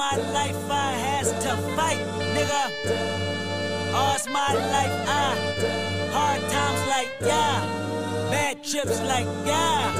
my 0.00 0.16
life 0.32 0.70
I 0.70 0.92
has 1.06 1.30
to 1.44 1.52
fight, 1.76 2.00
nigga. 2.34 2.62
All's 3.92 4.26
my 4.28 4.52
life 4.74 4.96
I 5.06 5.36
hard 6.14 6.40
times 6.54 6.82
like 6.88 7.10
yeah, 7.20 7.60
bad 8.30 8.64
trips 8.64 8.98
like 9.12 9.28
yeah. 9.44 9.92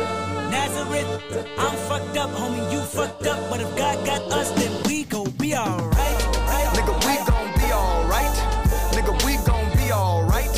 Nazareth, 0.50 1.10
I'm 1.58 1.76
fucked 1.88 2.16
up, 2.16 2.30
homie, 2.30 2.72
you 2.72 2.80
fucked 2.80 3.26
up, 3.26 3.50
but 3.50 3.60
if 3.60 3.76
God 3.76 4.06
got 4.06 4.22
us, 4.32 4.50
then 4.53 4.72
we 4.86 5.04
gon' 5.04 5.32
be 5.32 5.54
alright. 5.54 6.19
Nigga, 6.76 6.94
we 7.06 7.14
gon' 7.30 7.51
be 7.60 7.69
alright. 7.71 8.37
Nigga, 8.96 9.12
we 9.26 9.32
gon' 9.51 9.69
be 9.76 9.92
alright. 9.92 10.54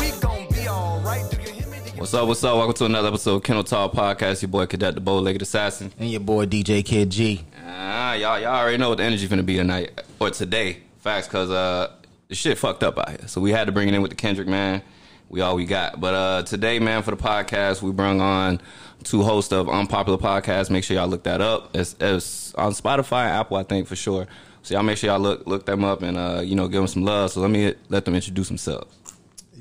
We 0.00 0.10
gon' 0.20 0.48
be 0.52 0.68
alright. 0.68 1.30
Do 1.30 1.36
you 1.42 1.52
hear 1.58 1.66
me? 1.68 1.78
Do 1.78 1.90
you 1.90 2.00
What's 2.00 2.12
up? 2.12 2.26
What's 2.26 2.42
up? 2.42 2.56
Welcome 2.56 2.74
to 2.74 2.86
another 2.86 3.08
episode 3.08 3.36
of 3.36 3.42
Kennel 3.44 3.62
Talk 3.62 3.92
Podcast. 3.92 4.42
Your 4.42 4.48
boy 4.48 4.66
Cadet 4.66 4.96
the 4.96 5.00
Bow 5.00 5.20
Legged 5.20 5.42
Assassin. 5.42 5.92
And 5.96 6.10
your 6.10 6.20
boy 6.20 6.46
DJ 6.46 6.84
Kid 6.84 7.10
G. 7.10 7.44
Ah, 7.64 7.97
Y'all, 8.14 8.40
y'all 8.40 8.54
already 8.54 8.78
know 8.78 8.88
what 8.88 8.98
the 8.98 9.04
energy 9.04 9.28
finna 9.28 9.44
be 9.44 9.56
tonight 9.56 10.00
or 10.18 10.30
today. 10.30 10.78
Facts, 10.98 11.28
cause 11.28 11.50
uh, 11.50 11.92
the 12.28 12.34
shit 12.34 12.58
fucked 12.58 12.82
up 12.82 12.98
out 12.98 13.10
here, 13.10 13.28
so 13.28 13.40
we 13.40 13.50
had 13.50 13.66
to 13.66 13.72
bring 13.72 13.88
it 13.88 13.94
in 13.94 14.02
with 14.02 14.10
the 14.10 14.16
Kendrick 14.16 14.48
man. 14.48 14.82
We 15.28 15.40
all 15.42 15.56
we 15.56 15.66
got. 15.66 16.00
But 16.00 16.14
uh, 16.14 16.42
today, 16.44 16.78
man, 16.78 17.02
for 17.02 17.10
the 17.10 17.16
podcast, 17.16 17.82
we 17.82 17.92
brung 17.92 18.20
on 18.20 18.60
two 19.04 19.22
hosts 19.22 19.52
of 19.52 19.68
Unpopular 19.68 20.18
Podcast. 20.18 20.70
Make 20.70 20.84
sure 20.84 20.96
y'all 20.96 21.06
look 21.06 21.24
that 21.24 21.40
up. 21.40 21.76
It's, 21.76 21.94
it's 22.00 22.54
on 22.54 22.72
Spotify 22.72 23.26
Apple, 23.26 23.58
I 23.58 23.62
think, 23.62 23.86
for 23.86 23.96
sure. 23.96 24.26
So 24.62 24.74
y'all 24.74 24.82
make 24.82 24.98
sure 24.98 25.10
y'all 25.10 25.20
look 25.20 25.46
look 25.46 25.66
them 25.66 25.84
up 25.84 26.02
and 26.02 26.16
uh, 26.16 26.42
you 26.44 26.56
know 26.56 26.66
give 26.66 26.80
them 26.80 26.88
some 26.88 27.04
love. 27.04 27.30
So 27.30 27.40
let 27.40 27.50
me 27.50 27.74
let 27.88 28.04
them 28.04 28.14
introduce 28.14 28.48
themselves. 28.48 28.94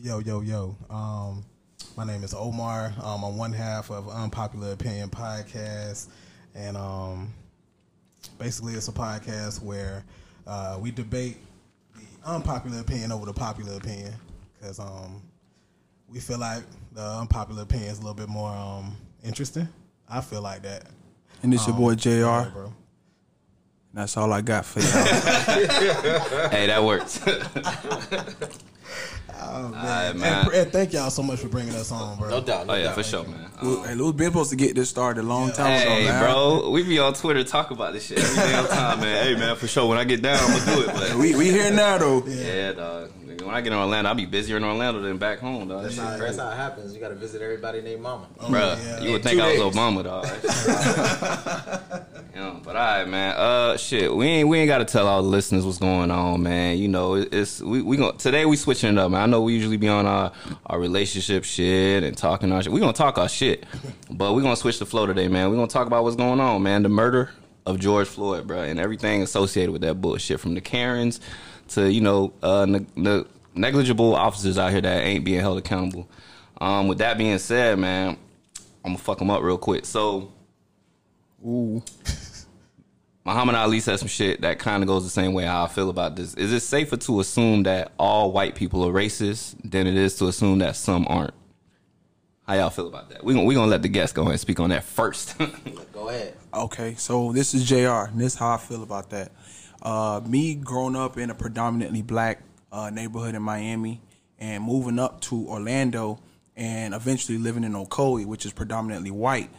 Yo, 0.02 0.20
yo, 0.20 0.42
yo. 0.42 0.76
Um, 0.90 1.44
my 1.96 2.06
name 2.06 2.24
is 2.24 2.34
Omar. 2.34 2.94
Um, 3.02 3.24
I'm 3.24 3.38
one 3.38 3.52
half 3.52 3.92
of 3.92 4.10
Unpopular 4.10 4.72
Opinion 4.72 5.10
Podcast. 5.10 6.08
And 6.56 6.76
um, 6.78 7.34
basically, 8.38 8.74
it's 8.74 8.88
a 8.88 8.92
podcast 8.92 9.62
where 9.62 10.04
uh, 10.46 10.78
we 10.80 10.92
debate 10.92 11.38
the 11.96 12.30
unpopular 12.30 12.80
opinion 12.80 13.12
over 13.12 13.26
the 13.26 13.34
popular 13.34 13.76
opinion. 13.78 14.14
Because 14.54 14.80
um, 14.80 15.22
we 16.08 16.20
feel 16.20 16.40
like 16.40 16.64
the 16.94 17.02
unpopular 17.02 17.64
opinion 17.64 17.92
is 17.92 18.00
a 18.00 18.02
little 18.02 18.16
bit 18.16 18.30
more 18.30 18.50
um, 18.52 18.96
interesting. 19.24 19.68
I 20.10 20.22
feel 20.22 20.42
like 20.42 20.64
that. 20.64 20.88
And 21.44 21.54
this 21.54 21.68
your 21.68 21.76
boy 21.76 21.96
JR. 21.96 22.10
Yeah, 22.10 22.50
bro. 22.54 22.74
That's 23.94 24.16
all 24.18 24.32
I 24.32 24.42
got 24.42 24.66
for 24.66 24.80
y'all. 24.80 24.90
Hey, 26.50 26.68
that 26.68 26.84
works. 26.84 27.20
Oh, 29.40 29.66
Alright, 29.66 29.74
man. 30.16 30.18
man. 30.20 30.46
And, 30.46 30.54
and 30.56 30.72
thank 30.72 30.94
y'all 30.94 31.10
so 31.10 31.22
much 31.24 31.40
for 31.40 31.48
bringing 31.48 31.74
us 31.76 31.92
on, 31.92 32.18
bro. 32.18 32.30
No 32.30 32.42
doubt. 32.42 32.68
No 32.68 32.74
oh 32.74 32.76
yeah, 32.76 32.84
doubt. 32.86 32.96
for 32.96 33.04
sure, 33.04 33.24
man. 33.24 33.50
Lil- 33.62 33.84
hey, 33.84 33.96
Lil 33.96 34.14
been 34.14 34.28
supposed 34.28 34.50
to 34.52 34.56
get 34.56 34.76
this 34.76 34.90
started 34.90 35.22
a 35.22 35.24
long 35.24 35.52
time 35.52 35.82
ago, 35.82 35.90
Hey, 35.92 36.06
man. 36.06 36.24
bro, 36.24 36.70
we 36.72 36.84
be 36.84 37.00
on 37.00 37.14
Twitter 37.14 37.44
talk 37.44 37.72
about 37.72 37.94
this 37.94 38.06
shit 38.08 38.20
every 38.20 38.36
damn 38.36 38.68
time, 38.68 39.00
man. 39.02 39.24
Hey, 39.26 39.36
man, 39.40 39.56
for 39.56 39.68
sure. 39.68 39.88
When 39.88 39.98
I 39.98 40.04
get 40.04 40.22
down, 40.22 40.38
I'm 40.40 40.60
gonna 40.60 40.76
do 40.76 40.82
it. 40.90 40.96
But 40.96 41.16
We 41.18 41.36
we 41.36 41.52
here 41.52 41.72
now 41.72 41.98
though. 41.98 42.24
yeah, 42.26 42.72
dog. 42.74 43.12
Nigga, 43.48 43.50
When 43.52 43.56
I 43.56 43.62
get 43.62 43.74
in 43.74 43.80
Orlando, 43.80 44.10
I'll 44.10 44.16
be 44.16 44.26
busier 44.26 44.58
in 44.58 44.64
Orlando 44.64 45.02
than 45.02 45.18
back 45.18 45.40
home, 45.40 45.68
dog. 45.68 45.84
That's 45.84 45.96
shit 45.96 46.04
how, 46.04 46.18
that's 46.18 46.38
how 46.38 46.52
it 46.52 46.56
happens. 46.56 46.94
You 46.94 47.00
got 47.00 47.10
to 47.10 47.16
visit 47.16 47.42
everybody 47.42 47.82
named 47.82 48.02
Mama. 48.02 48.28
Bruh, 48.40 48.78
yeah. 48.84 49.00
you 49.02 49.12
would 49.14 49.24
think 49.24 49.38
two 49.40 49.44
I 49.44 49.58
was 49.58 49.60
days. 49.60 49.76
Obama, 49.76 50.04
dog. 50.04 50.26
yeah, 52.36 52.60
but 52.64 52.76
all 52.76 53.00
right, 53.00 53.08
man. 53.08 53.36
Uh, 53.38 53.78
shit, 53.78 54.14
we 54.14 54.26
ain't 54.28 54.50
we 54.50 54.60
ain't 54.60 54.68
got 54.68 54.80
to 54.80 54.86
tell 54.86 55.08
all 55.08 55.22
the 55.24 55.30
listeners 55.30 55.66
what's 55.66 55.78
going 55.78 56.12
on, 56.12 56.44
man. 56.44 56.78
You 56.78 56.88
know, 56.88 57.16
it- 57.16 57.34
it's 57.34 57.62
we 57.62 57.82
we 57.82 57.98
going 57.98 58.18
today 58.18 58.46
we 58.46 58.56
switching 58.56 58.92
it 58.92 58.98
up, 58.98 59.12
man. 59.12 59.22
I 59.22 59.26
know 59.26 59.42
we 59.42 59.54
usually 59.54 59.78
be 59.78 59.88
on 59.88 60.06
our 60.06 60.32
our 60.66 60.80
relationship 60.80 61.44
shit 61.44 62.04
and 62.04 62.18
talking 62.18 62.52
our 62.52 62.64
shit. 62.64 62.72
We 62.72 62.80
gonna 62.80 62.94
talk 62.94 63.18
our 63.18 63.30
shit, 63.30 63.66
but 64.10 64.34
we 64.34 64.42
gonna 64.42 64.56
switch 64.56 64.80
the 64.80 64.86
flow 64.86 65.06
today, 65.06 65.28
man. 65.28 65.50
We 65.50 65.56
gonna 65.56 65.68
talk 65.68 65.88
about 65.88 66.04
what's 66.04 66.16
going 66.16 66.40
on, 66.40 66.64
man. 66.64 66.84
The 66.84 66.90
murder 66.90 67.32
of 67.66 67.80
George 67.80 68.08
Floyd, 68.08 68.48
bro, 68.48 68.62
and 68.62 68.80
everything 68.80 69.22
associated 69.22 69.72
with 69.72 69.82
that 69.82 69.96
bullshit, 70.02 70.40
from 70.40 70.54
the 70.54 70.62
Karens 70.62 71.20
to 71.70 71.92
you 71.92 72.02
know 72.02 72.34
uh, 72.44 72.66
ne- 72.66 72.86
the 72.96 73.26
negligible 73.58 74.16
officers 74.16 74.58
out 74.58 74.72
here 74.72 74.82
that 74.82 75.04
ain't 75.04 75.26
being 75.26 75.40
held 75.40 75.58
accountable. 75.58 76.10
Um, 76.60 76.88
with 76.88 76.98
that 77.00 77.18
being 77.18 77.38
said, 77.40 77.78
man, 77.78 78.18
I'm 78.84 78.94
gonna 78.94 78.98
fuck 78.98 79.20
them 79.20 79.30
up 79.30 79.42
real 79.44 79.58
quick. 79.58 79.86
So, 79.86 80.32
Ooh. 81.46 81.84
Muhammad 83.26 83.56
Ali 83.56 83.82
said 83.82 84.00
some 84.00 84.08
shit 84.08 84.40
that 84.42 84.58
kind 84.58 84.82
of 84.82 84.88
goes 84.88 85.04
the 85.04 85.10
same 85.10 85.34
way 85.34 85.44
how 85.44 85.66
I 85.66 85.68
feel 85.68 85.90
about 85.90 86.16
this. 86.16 86.34
Is 86.36 86.54
it 86.54 86.62
safer 86.62 86.96
to 86.96 87.20
assume 87.20 87.64
that 87.64 87.92
all 88.00 88.32
white 88.32 88.56
people 88.56 88.88
are 88.88 88.94
racist 88.94 89.56
than 89.70 89.86
it 89.86 89.96
is 89.96 90.16
to 90.20 90.28
assume 90.28 90.60
that 90.60 90.78
some 90.78 91.06
aren't? 91.10 91.34
How 92.48 92.54
y'all 92.54 92.70
feel 92.70 92.88
about 92.88 93.10
that? 93.10 93.26
We 93.26 93.34
gonna 93.34 93.46
we 93.46 93.54
gonna 93.54 93.70
let 93.70 93.82
the 93.82 93.90
guests 93.90 94.14
go 94.14 94.22
ahead 94.22 94.32
and 94.32 94.40
speak 94.40 94.62
on 94.62 94.70
that 94.70 94.86
first. 94.86 95.38
Go 95.94 96.08
ahead. 96.08 96.36
Okay, 96.54 96.96
so 96.96 97.34
this 97.34 97.54
is 97.54 97.68
JR, 97.68 98.08
and 98.08 98.22
this 98.22 98.34
is 98.34 98.40
how 98.40 98.54
I 98.54 98.58
feel 98.58 98.84
about 98.84 99.10
that. 99.10 99.34
Uh, 99.82 100.22
me 100.26 100.56
growing 100.56 100.96
up 100.96 101.18
in 101.18 101.30
a 101.30 101.36
predominantly 101.36 102.02
black 102.02 102.42
uh, 102.72 102.90
neighborhood 102.90 103.36
in 103.36 103.42
Miami 103.42 104.02
and 104.40 104.64
moving 104.64 105.00
up 105.00 105.22
to 105.22 105.48
Orlando 105.48 106.20
and 106.56 106.94
eventually 106.94 107.38
living 107.38 107.64
in 107.64 107.74
Ocoee, 107.74 108.26
which 108.26 108.46
is 108.46 108.52
predominantly 108.52 109.12
white. 109.12 109.50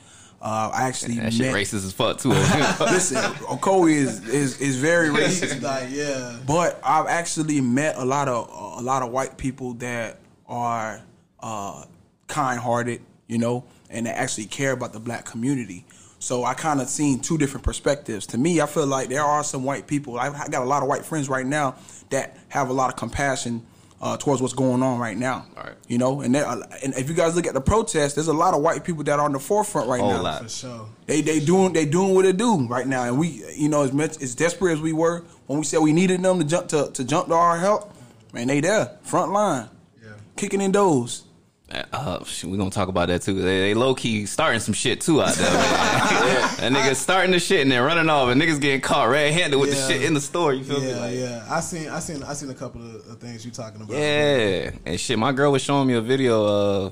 Uh, 0.40 0.70
I 0.72 0.82
actually 0.82 1.16
that 1.16 1.32
shit 1.32 1.46
met. 1.46 1.54
racist 1.54 1.84
as 1.84 1.92
fuck 1.92 2.18
too. 2.18 2.28
Listen, 2.80 3.16
Ocoee 3.46 3.92
is, 3.92 4.28
is 4.28 4.60
is 4.60 4.76
very 4.76 5.08
racist. 5.08 5.60
like, 5.62 5.88
yeah. 5.90 6.38
But 6.46 6.78
I've 6.84 7.06
actually 7.06 7.60
met 7.60 7.96
a 7.96 8.04
lot 8.04 8.28
of 8.28 8.48
a 8.78 8.82
lot 8.82 9.02
of 9.02 9.10
white 9.10 9.36
people 9.36 9.74
that 9.74 10.20
are 10.46 11.00
uh, 11.40 11.84
kind-hearted, 12.28 13.02
you 13.26 13.38
know, 13.38 13.64
and 13.90 14.06
that 14.06 14.16
actually 14.16 14.46
care 14.46 14.72
about 14.72 14.92
the 14.92 15.00
black 15.00 15.24
community. 15.24 15.84
So 16.20 16.44
I 16.44 16.54
kind 16.54 16.80
of 16.80 16.88
seen 16.88 17.20
two 17.20 17.38
different 17.38 17.64
perspectives. 17.64 18.26
To 18.28 18.38
me, 18.38 18.60
I 18.60 18.66
feel 18.66 18.86
like 18.86 19.08
there 19.08 19.22
are 19.22 19.44
some 19.44 19.64
white 19.64 19.86
people. 19.86 20.18
I 20.18 20.28
I 20.28 20.48
got 20.48 20.62
a 20.62 20.66
lot 20.66 20.82
of 20.82 20.88
white 20.88 21.04
friends 21.04 21.28
right 21.28 21.46
now 21.46 21.76
that 22.10 22.36
have 22.48 22.70
a 22.70 22.72
lot 22.72 22.90
of 22.90 22.96
compassion 22.96 23.64
uh, 24.00 24.16
towards 24.16 24.40
what's 24.42 24.54
going 24.54 24.82
on 24.82 24.98
right 24.98 25.16
now. 25.16 25.46
Right. 25.56 25.74
You 25.88 25.98
know, 25.98 26.20
and 26.20 26.34
there, 26.34 26.44
and 26.46 26.94
if 26.94 27.08
you 27.08 27.14
guys 27.14 27.34
look 27.36 27.46
at 27.46 27.54
the 27.54 27.60
protests, 27.60 28.14
there's 28.14 28.28
a 28.28 28.32
lot 28.32 28.54
of 28.54 28.62
white 28.62 28.84
people 28.84 29.02
that 29.04 29.18
are 29.18 29.24
on 29.24 29.32
the 29.32 29.38
forefront 29.40 29.88
right 29.88 30.00
Whole 30.00 30.12
now. 30.12 30.22
lot. 30.22 30.42
For 30.42 30.48
sure. 30.48 30.86
They 31.06 31.20
they 31.20 31.38
doing 31.40 31.72
they 31.72 31.84
doing 31.84 32.14
what 32.14 32.24
they 32.24 32.32
do 32.32 32.66
right 32.66 32.86
now, 32.86 33.04
and 33.04 33.18
we 33.18 33.44
you 33.54 33.68
know 33.68 33.82
as 33.82 33.92
much 33.92 34.20
as 34.22 34.34
desperate 34.34 34.72
as 34.72 34.80
we 34.80 34.92
were 34.92 35.24
when 35.46 35.58
we 35.60 35.64
said 35.64 35.78
we 35.80 35.92
needed 35.92 36.22
them 36.22 36.38
to 36.40 36.44
jump 36.44 36.68
to, 36.68 36.90
to 36.94 37.04
jump 37.04 37.28
to 37.28 37.34
our 37.34 37.58
help, 37.58 37.92
man, 38.32 38.48
they 38.48 38.60
there 38.60 38.96
front 39.02 39.32
line, 39.32 39.68
Yeah. 40.02 40.10
kicking 40.36 40.60
in 40.60 40.72
doors. 40.72 41.22
Uh, 41.70 42.24
shit, 42.24 42.48
we 42.48 42.56
gonna 42.56 42.70
talk 42.70 42.88
about 42.88 43.08
that 43.08 43.20
too. 43.22 43.34
They, 43.34 43.60
they 43.60 43.74
low 43.74 43.94
key 43.94 44.24
starting 44.24 44.58
some 44.60 44.72
shit 44.72 45.00
too 45.02 45.20
out 45.22 45.34
there. 45.34 45.46
That 46.58 46.72
niggas 46.72 46.96
starting 46.96 47.30
the 47.30 47.38
shit 47.38 47.60
and 47.60 47.70
then 47.70 47.82
running 47.82 48.08
off, 48.08 48.30
and 48.30 48.40
niggas 48.40 48.60
getting 48.60 48.80
caught 48.80 49.08
red 49.10 49.32
handed 49.32 49.58
with 49.58 49.68
Yeah. 49.70 49.74
the 49.86 49.92
shit 49.92 50.02
in 50.02 50.14
the 50.14 50.20
store. 50.20 50.52
You 50.54 50.64
feel 50.64 50.80
me? 50.80 50.88
Yeah, 50.88 50.96
Like, 50.98 51.14
yeah. 51.14 51.46
I 51.48 51.60
seen, 51.60 51.88
I 51.88 51.98
seen, 52.00 52.22
I 52.22 52.32
seen 52.32 52.50
a 52.50 52.54
couple 52.54 52.80
of, 52.80 52.94
of 53.06 53.18
things 53.20 53.44
you 53.44 53.50
talking 53.50 53.82
about. 53.82 53.94
Yeah, 53.94 54.70
and 54.86 54.98
shit. 54.98 55.18
My 55.18 55.32
girl 55.32 55.52
was 55.52 55.62
showing 55.62 55.86
me 55.86 55.94
a 55.94 56.00
video. 56.00 56.44
Uh, 56.86 56.90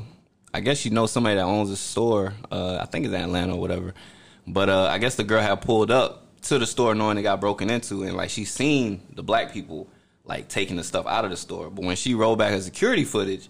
I 0.55 0.61
guess 0.61 0.79
she 0.79 0.91
knows 0.91 1.11
somebody 1.11 1.37
that 1.37 1.43
owns 1.45 1.71
a 1.71 1.77
store. 1.77 2.35
Uh, 2.53 2.79
I 2.81 2.85
think 2.87 3.07
it's 3.07 3.15
in 3.15 3.21
Atlanta 3.21 3.55
or 3.55 3.61
whatever. 3.61 3.95
But 4.47 4.69
uh, 4.69 4.85
I 4.87 4.99
guess 4.99 5.17
the 5.17 5.25
girl 5.25 5.41
had 5.43 5.61
pulled 5.63 5.91
up 5.91 6.27
to 6.43 6.59
the 6.59 6.67
store 6.67 6.95
knowing 6.95 7.19
it 7.19 7.23
got 7.23 7.41
broken 7.41 7.71
into, 7.71 8.03
and 8.05 8.15
like 8.17 8.31
she 8.31 8.45
seen 8.45 9.01
the 9.15 9.23
black 9.23 9.53
people 9.53 9.89
like 10.25 10.49
taking 10.49 10.77
the 10.77 10.85
stuff 10.85 11.07
out 11.07 11.25
of 11.25 11.31
the 11.31 11.37
store. 11.37 11.71
But 11.71 11.85
when 11.85 11.97
she 11.97 12.15
rolled 12.15 12.39
back 12.39 12.53
her 12.53 12.61
security 12.61 13.05
footage, 13.05 13.49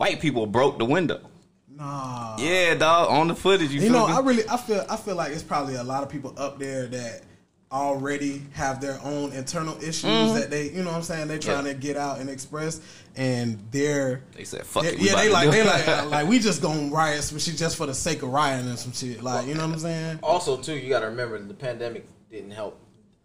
white 0.00 0.18
people 0.18 0.46
broke 0.46 0.78
the 0.78 0.84
window. 0.86 1.20
Nah. 1.68 2.36
Yeah, 2.38 2.74
dog, 2.74 3.10
on 3.10 3.28
the 3.28 3.34
footage. 3.34 3.68
You, 3.70 3.76
You 3.82 3.90
feel 3.90 3.92
know, 3.92 4.06
me? 4.08 4.14
I 4.14 4.20
really, 4.20 4.48
I 4.48 4.56
feel, 4.56 4.82
I 4.88 4.96
feel 4.96 5.14
like 5.14 5.32
it's 5.32 5.42
probably 5.42 5.74
a 5.74 5.84
lot 5.84 6.02
of 6.02 6.08
people 6.08 6.32
up 6.38 6.58
there 6.58 6.86
that 6.86 7.20
already 7.70 8.42
have 8.52 8.80
their 8.80 8.98
own 9.04 9.32
internal 9.32 9.76
issues 9.78 10.32
that 10.34 10.48
they, 10.50 10.70
you 10.70 10.82
know, 10.82 10.90
what 10.90 10.96
I'm 10.96 11.02
saying, 11.02 11.28
they're 11.28 11.38
trying 11.38 11.58
Mm-hmm. 11.58 11.66
Yeah. 11.66 11.72
to 11.74 11.78
get 11.78 11.96
out 11.98 12.18
and 12.18 12.30
express, 12.30 12.80
and 13.14 13.58
they're. 13.70 14.22
They 14.34 14.44
said, 14.44 14.64
"Fuck 14.66 14.84
they- 14.84 14.90
it, 14.94 14.98
yeah, 15.00 15.14
they 15.16 15.28
like, 15.28 15.50
they 15.50 15.60
it." 15.60 15.66
like, 15.66 15.86
uh, 15.88 16.06
like 16.10 16.26
we 16.28 16.38
just 16.38 16.62
gonna 16.62 16.88
riot 16.90 17.22
some 17.22 17.38
shit 17.38 17.56
just 17.56 17.76
for 17.76 17.84
the 17.86 17.94
sake 17.94 18.22
of 18.22 18.30
rioting 18.30 18.68
and 18.70 18.78
some 18.78 18.92
shit, 18.92 19.22
like 19.22 19.46
you 19.46 19.54
know 19.54 19.66
what 19.66 19.74
I'm 19.74 19.78
saying? 19.78 20.18
Also, 20.22 20.56
too, 20.56 20.74
you 20.76 20.88
got 20.88 21.00
to 21.00 21.06
remember 21.06 21.38
the 21.38 21.52
pandemic 21.54 22.06
didn't 22.30 22.50
help. 22.52 22.78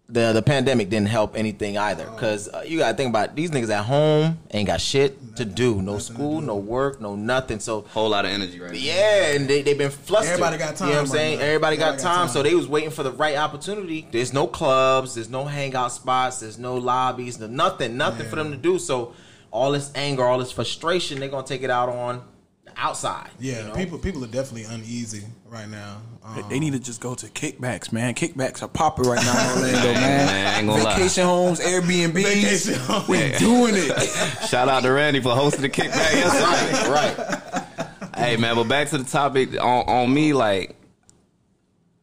The 0.07 0.33
the 0.33 0.41
pandemic 0.41 0.89
didn't 0.89 1.07
help 1.07 1.35
anything 1.35 1.77
either 1.77 2.05
because 2.05 2.47
uh, 2.47 2.63
you 2.65 2.77
got 2.77 2.91
to 2.91 2.97
think 2.97 3.09
about 3.09 3.29
it. 3.29 3.35
these 3.35 3.49
niggas 3.49 3.69
at 3.69 3.85
home 3.85 4.37
ain't 4.51 4.67
got 4.67 4.79
shit 4.79 5.35
to 5.37 5.45
do, 5.45 5.81
no 5.81 5.97
school, 5.97 6.41
no 6.41 6.57
work, 6.57 7.01
no 7.01 7.15
nothing. 7.15 7.59
So 7.59 7.81
Whole 7.81 8.09
lot 8.09 8.23
of 8.23 8.31
energy 8.31 8.59
right 8.59 8.71
now. 8.71 8.77
Yeah, 8.77 9.33
and 9.33 9.47
they 9.47 9.63
they've 9.63 9.77
been 9.77 9.89
flustered. 9.89 10.33
Everybody 10.33 10.57
got 10.57 10.75
time 10.75 10.89
You 10.89 10.93
know 10.93 11.01
what 11.01 11.09
I'm 11.09 11.11
saying? 11.15 11.37
right 11.37 11.41
now. 11.41 11.47
Everybody, 11.47 11.77
got, 11.77 11.97
got 11.97 11.99
time, 11.99 12.17
time. 12.27 12.29
so 12.29 12.43
they 12.43 12.53
was 12.53 12.67
waiting 12.67 12.91
for 12.91 13.01
the 13.01 13.11
right 13.11 13.35
opportunity. 13.35 14.07
There's 14.11 14.31
no 14.31 14.45
clubs, 14.45 15.15
there's 15.15 15.29
no 15.29 15.45
hangout 15.45 15.91
spots, 15.91 16.39
there's 16.39 16.59
no 16.59 16.75
lobbies, 16.75 17.39
no 17.39 17.47
nothing, 17.47 17.97
nothing 17.97 18.27
for 18.27 18.35
them 18.35 18.51
to 18.51 18.57
do. 18.57 18.77
So 18.77 19.13
all 19.51 19.71
this 19.71 19.91
anger, 19.95 20.23
all 20.23 20.37
this 20.37 20.51
frustration, 20.51 21.19
they're 21.19 21.29
gonna 21.29 21.47
take 21.47 21.63
it 21.63 21.69
out 21.69 21.89
on 21.89 22.23
the 22.65 22.71
outside. 22.75 23.29
Yeah, 23.39 23.61
you 23.61 23.67
know? 23.69 23.73
people, 23.73 23.97
people 23.97 24.23
are 24.23 24.27
definitely 24.27 24.65
uneasy 24.65 25.23
right 25.45 25.67
now. 25.67 26.01
Um, 26.25 26.43
They 26.49 26.59
need 26.59 26.73
to 26.73 26.79
just 26.79 27.01
go 27.01 27.13
to 27.15 27.27
kickbacks, 27.27 27.91
man. 27.91 28.13
Kickbacks 28.15 28.63
are 28.63 28.67
popping 28.67 29.05
right 29.05 29.23
now 29.23 29.53
in 29.53 29.57
Orlando, 29.59 29.93
man. 29.93 30.25
man, 30.25 30.69
I 30.69 30.73
lie. 30.83 30.95
Vacation 30.95 31.23
homes, 31.25 31.59
Airbnb, 31.59 32.13
Vacation 32.13 32.73
homes. 32.79 33.07
we 33.07 33.17
doing 33.37 33.75
it. 33.75 34.01
Shout 34.49 34.67
out 34.67 34.83
to 34.83 34.91
Randy 34.91 35.19
for 35.21 35.35
hosting 35.35 35.61
the 35.61 35.69
kickback 35.69 36.13
yesterday. 36.13 36.89
right, 36.89 37.17
right. 38.07 38.17
Hey 38.17 38.37
man, 38.37 38.55
but 38.55 38.67
back 38.67 38.89
to 38.89 38.97
the 38.97 39.03
topic 39.03 39.53
on, 39.61 39.87
on 39.87 40.13
me, 40.13 40.33
like 40.33 40.75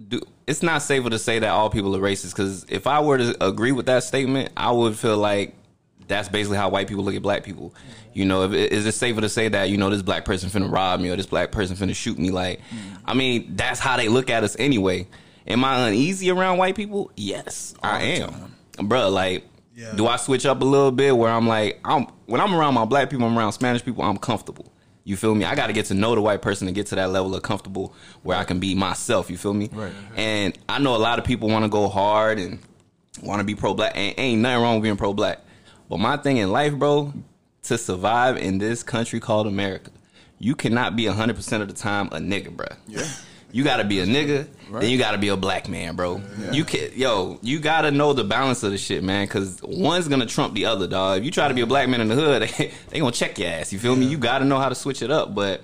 do, 0.08 0.20
it's 0.46 0.62
not 0.62 0.82
safer 0.82 1.08
to 1.10 1.18
say 1.18 1.38
that 1.38 1.48
all 1.48 1.70
people 1.70 1.96
are 1.96 2.00
racist 2.00 2.36
because 2.36 2.64
if 2.68 2.86
I 2.86 3.00
were 3.00 3.18
to 3.18 3.44
agree 3.44 3.72
with 3.72 3.86
that 3.86 4.04
statement, 4.04 4.52
I 4.56 4.70
would 4.72 4.96
feel 4.96 5.16
like 5.16 5.54
that's 6.12 6.28
basically 6.28 6.58
how 6.58 6.68
white 6.68 6.86
people 6.88 7.02
look 7.04 7.14
at 7.14 7.22
black 7.22 7.42
people. 7.42 7.74
You 8.12 8.24
know, 8.26 8.44
if, 8.44 8.52
is 8.52 8.86
it 8.86 8.92
safer 8.92 9.20
to 9.20 9.28
say 9.28 9.48
that 9.48 9.70
you 9.70 9.76
know 9.76 9.90
this 9.90 10.02
black 10.02 10.24
person 10.24 10.50
finna 10.50 10.70
rob 10.70 11.00
me 11.00 11.10
or 11.10 11.16
this 11.16 11.26
black 11.26 11.50
person 11.50 11.76
finna 11.76 11.94
shoot 11.94 12.18
me? 12.18 12.30
Like, 12.30 12.60
I 13.04 13.14
mean, 13.14 13.56
that's 13.56 13.80
how 13.80 13.96
they 13.96 14.08
look 14.08 14.30
at 14.30 14.44
us 14.44 14.54
anyway. 14.58 15.08
Am 15.46 15.64
I 15.64 15.88
uneasy 15.88 16.30
around 16.30 16.58
white 16.58 16.76
people? 16.76 17.10
Yes, 17.16 17.74
I 17.82 18.02
am, 18.02 18.54
bro. 18.82 19.08
Like, 19.10 19.44
Yeah. 19.74 19.92
do 19.96 20.06
I 20.06 20.16
switch 20.16 20.46
up 20.46 20.60
a 20.60 20.64
little 20.64 20.92
bit 20.92 21.16
where 21.16 21.30
I'm 21.32 21.48
like, 21.48 21.80
I'm 21.84 22.06
when 22.26 22.40
I'm 22.40 22.54
around 22.54 22.74
my 22.74 22.84
black 22.84 23.10
people, 23.10 23.26
I'm 23.26 23.36
around 23.36 23.52
Spanish 23.52 23.84
people, 23.84 24.04
I'm 24.04 24.18
comfortable. 24.18 24.72
You 25.04 25.16
feel 25.16 25.34
me? 25.34 25.44
I 25.44 25.56
got 25.56 25.66
to 25.66 25.72
get 25.72 25.86
to 25.86 25.94
know 25.94 26.14
the 26.14 26.20
white 26.20 26.42
person 26.42 26.68
to 26.68 26.72
get 26.72 26.86
to 26.88 26.94
that 26.94 27.10
level 27.10 27.34
of 27.34 27.42
comfortable 27.42 27.92
where 28.22 28.38
I 28.38 28.44
can 28.44 28.60
be 28.60 28.76
myself. 28.76 29.30
You 29.30 29.36
feel 29.36 29.52
me? 29.52 29.68
Right. 29.72 29.92
And 30.16 30.56
I 30.68 30.78
know 30.78 30.94
a 30.94 30.98
lot 30.98 31.18
of 31.18 31.24
people 31.24 31.48
want 31.48 31.64
to 31.64 31.68
go 31.68 31.88
hard 31.88 32.38
and 32.38 32.60
want 33.20 33.40
to 33.40 33.44
be 33.44 33.56
pro 33.56 33.74
black. 33.74 33.96
Ain't, 33.96 34.16
ain't 34.16 34.42
nothing 34.42 34.62
wrong 34.62 34.74
with 34.76 34.84
being 34.84 34.96
pro 34.96 35.12
black. 35.12 35.40
But 35.92 36.00
my 36.00 36.16
thing 36.16 36.38
in 36.38 36.50
life, 36.50 36.72
bro, 36.72 37.12
to 37.64 37.76
survive 37.76 38.38
in 38.38 38.56
this 38.56 38.82
country 38.82 39.20
called 39.20 39.46
America, 39.46 39.90
you 40.38 40.54
cannot 40.54 40.96
be 40.96 41.04
100% 41.04 41.60
of 41.60 41.68
the 41.68 41.74
time 41.74 42.06
a 42.06 42.16
nigga, 42.16 42.50
bro. 42.50 42.64
Yeah. 42.88 43.06
You 43.50 43.62
gotta 43.62 43.84
be 43.84 44.00
a 44.00 44.06
nigga, 44.06 44.48
then 44.72 44.88
you 44.88 44.96
gotta 44.96 45.18
be 45.18 45.28
a 45.28 45.36
black 45.36 45.68
man, 45.68 45.94
bro. 45.94 46.22
You 46.50 46.64
can, 46.64 46.92
yo, 46.94 47.38
you 47.42 47.58
gotta 47.58 47.90
know 47.90 48.14
the 48.14 48.24
balance 48.24 48.62
of 48.62 48.70
the 48.70 48.78
shit, 48.78 49.04
man. 49.04 49.28
Cause 49.28 49.60
one's 49.62 50.08
gonna 50.08 50.24
trump 50.24 50.54
the 50.54 50.64
other, 50.64 50.86
dog. 50.86 51.18
If 51.18 51.24
you 51.26 51.30
try 51.30 51.46
to 51.46 51.52
be 51.52 51.60
a 51.60 51.66
black 51.66 51.90
man 51.90 52.00
in 52.00 52.08
the 52.08 52.14
hood, 52.14 52.40
they, 52.56 52.72
they 52.88 52.98
gonna 52.98 53.12
check 53.12 53.38
your 53.38 53.50
ass. 53.50 53.70
You 53.70 53.78
feel 53.78 53.94
me? 53.94 54.06
You 54.06 54.16
gotta 54.16 54.46
know 54.46 54.58
how 54.58 54.70
to 54.70 54.74
switch 54.74 55.02
it 55.02 55.10
up. 55.10 55.34
But 55.34 55.60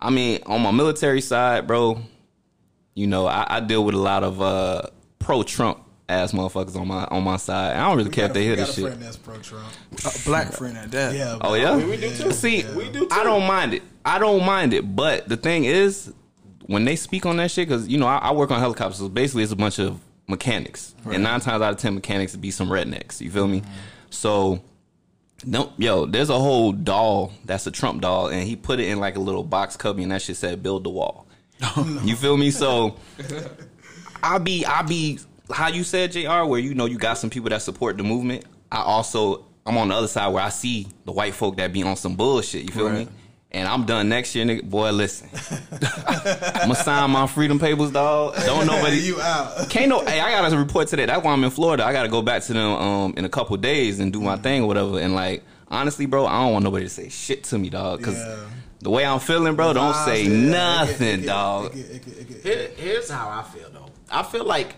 I 0.00 0.08
mean, 0.08 0.40
on 0.46 0.62
my 0.62 0.70
military 0.70 1.20
side, 1.20 1.66
bro, 1.66 2.00
you 2.94 3.06
know, 3.06 3.26
I, 3.26 3.58
I 3.58 3.60
deal 3.60 3.84
with 3.84 3.94
a 3.94 3.98
lot 3.98 4.24
of 4.24 4.40
uh, 4.40 4.82
pro 5.18 5.42
Trump 5.42 5.84
ass 6.08 6.32
motherfuckers 6.32 6.76
on 6.76 6.88
my 6.88 7.04
on 7.06 7.22
my 7.22 7.36
side. 7.36 7.76
I 7.76 7.86
don't 7.88 7.96
really 7.96 8.10
care 8.10 8.26
if 8.26 8.32
they 8.32 8.44
hear 8.44 8.56
this 8.56 8.74
shit. 8.74 8.84
friend 8.84 9.02
that's 9.02 9.16
pro 9.16 9.38
Trump. 9.38 9.66
A 10.04 10.18
black 10.24 10.52
friend 10.58 10.76
at 10.78 10.90
that. 10.92 11.14
Yeah. 11.14 11.38
Oh 11.40 11.54
yeah, 11.54 11.76
we 11.76 11.96
do 11.96 12.10
too. 12.14 12.32
See, 12.32 12.64
We 12.76 12.90
do 12.90 13.00
too. 13.00 13.08
I 13.10 13.24
don't 13.24 13.46
mind 13.46 13.74
it. 13.74 13.82
I 14.04 14.18
don't 14.18 14.44
mind 14.44 14.72
it. 14.72 14.96
But 14.96 15.28
the 15.28 15.36
thing 15.36 15.64
is, 15.64 16.12
when 16.66 16.84
they 16.84 16.96
speak 16.96 17.26
on 17.26 17.36
that 17.38 17.50
shit, 17.50 17.68
because 17.68 17.88
you 17.88 17.98
know 17.98 18.06
I, 18.06 18.18
I 18.18 18.32
work 18.32 18.50
on 18.50 18.60
helicopters, 18.60 18.98
so 18.98 19.08
basically 19.08 19.42
it's 19.42 19.52
a 19.52 19.56
bunch 19.56 19.78
of 19.78 20.00
mechanics, 20.26 20.94
and 21.04 21.22
nine 21.22 21.40
times 21.40 21.62
out 21.62 21.72
of 21.72 21.78
ten 21.78 21.94
mechanics 21.94 22.34
be 22.36 22.50
some 22.50 22.68
rednecks. 22.68 23.20
You 23.20 23.30
feel 23.30 23.48
me? 23.48 23.62
So. 24.10 24.62
No, 25.46 25.72
yo, 25.76 26.04
there's 26.04 26.30
a 26.30 26.38
whole 26.38 26.72
doll 26.72 27.32
that's 27.44 27.64
a 27.68 27.70
Trump 27.70 28.02
doll, 28.02 28.26
and 28.26 28.42
he 28.42 28.56
put 28.56 28.80
it 28.80 28.88
in 28.88 28.98
like 28.98 29.14
a 29.14 29.20
little 29.20 29.44
box 29.44 29.76
cubby, 29.76 30.02
and 30.02 30.10
that 30.10 30.20
shit 30.20 30.36
said 30.36 30.64
"Build 30.64 30.82
the 30.82 30.90
wall." 30.90 31.28
You 32.02 32.16
feel 32.16 32.36
me? 32.36 32.50
So 32.50 32.96
I 34.22 34.38
be 34.38 34.66
I 34.66 34.82
be 34.82 35.20
how 35.52 35.68
you 35.68 35.84
said 35.84 36.12
Jr. 36.12 36.44
Where 36.44 36.58
you 36.60 36.74
know 36.74 36.86
you 36.86 36.98
got 36.98 37.18
some 37.18 37.30
people 37.30 37.48
that 37.50 37.62
support 37.62 37.96
the 37.96 38.02
movement. 38.04 38.44
I 38.70 38.82
also 38.82 39.44
I'm 39.66 39.76
on 39.78 39.88
the 39.88 39.94
other 39.94 40.06
side 40.08 40.28
where 40.32 40.42
I 40.42 40.48
see 40.50 40.86
the 41.04 41.12
white 41.12 41.34
folk 41.34 41.56
that 41.56 41.72
be 41.72 41.82
on 41.82 41.96
some 41.96 42.16
bullshit. 42.16 42.62
You 42.64 42.72
feel 42.72 42.90
me? 42.90 43.08
And 43.50 43.66
I'm 43.66 43.86
done 43.86 44.10
next 44.10 44.34
year, 44.34 44.44
nigga. 44.44 44.62
Boy, 44.68 44.90
listen, 44.90 45.30
I'm 46.06 46.68
gonna 46.68 46.74
sign 46.74 47.10
my 47.10 47.26
freedom 47.26 47.58
papers, 47.58 47.90
dog. 47.90 48.36
Don't 48.44 48.66
nobody 48.74 48.98
you 48.98 49.20
out. 49.22 49.70
can't 49.70 49.88
no. 49.88 50.04
Hey, 50.04 50.20
I 50.20 50.30
got 50.30 50.48
to 50.50 50.58
report 50.58 50.88
today. 50.88 51.06
That's 51.06 51.24
why 51.24 51.32
I'm 51.32 51.42
in 51.44 51.50
Florida. 51.50 51.84
I 51.84 51.92
got 51.94 52.02
to 52.02 52.08
go 52.10 52.20
back 52.20 52.42
to 52.42 52.52
them 52.52 52.72
um 52.72 53.14
in 53.16 53.24
a 53.24 53.28
couple 53.30 53.56
days 53.56 54.00
and 54.00 54.12
do 54.12 54.20
my 54.20 54.36
thing 54.36 54.62
or 54.64 54.66
whatever. 54.66 54.98
And 55.00 55.14
like 55.14 55.44
honestly, 55.68 56.04
bro, 56.04 56.26
I 56.26 56.42
don't 56.42 56.52
want 56.52 56.64
nobody 56.64 56.84
to 56.84 56.90
say 56.90 57.08
shit 57.08 57.44
to 57.44 57.58
me, 57.58 57.70
dog. 57.70 58.00
Because 58.00 58.18
Yeah. 58.18 58.36
the 58.80 58.90
way 58.90 59.06
I'm 59.06 59.18
feeling, 59.18 59.56
bro, 59.56 59.72
don't 59.72 59.94
say 59.96 60.24
yeah, 60.24 60.28
it 60.30 60.34
get- 60.34 60.50
nothing, 60.50 61.22
dog. 61.22 61.74
here's 61.74 63.08
how 63.10 63.30
I 63.30 63.42
feel 63.44 63.70
though. 63.70 63.86
I 64.10 64.22
feel 64.24 64.44
like 64.44 64.74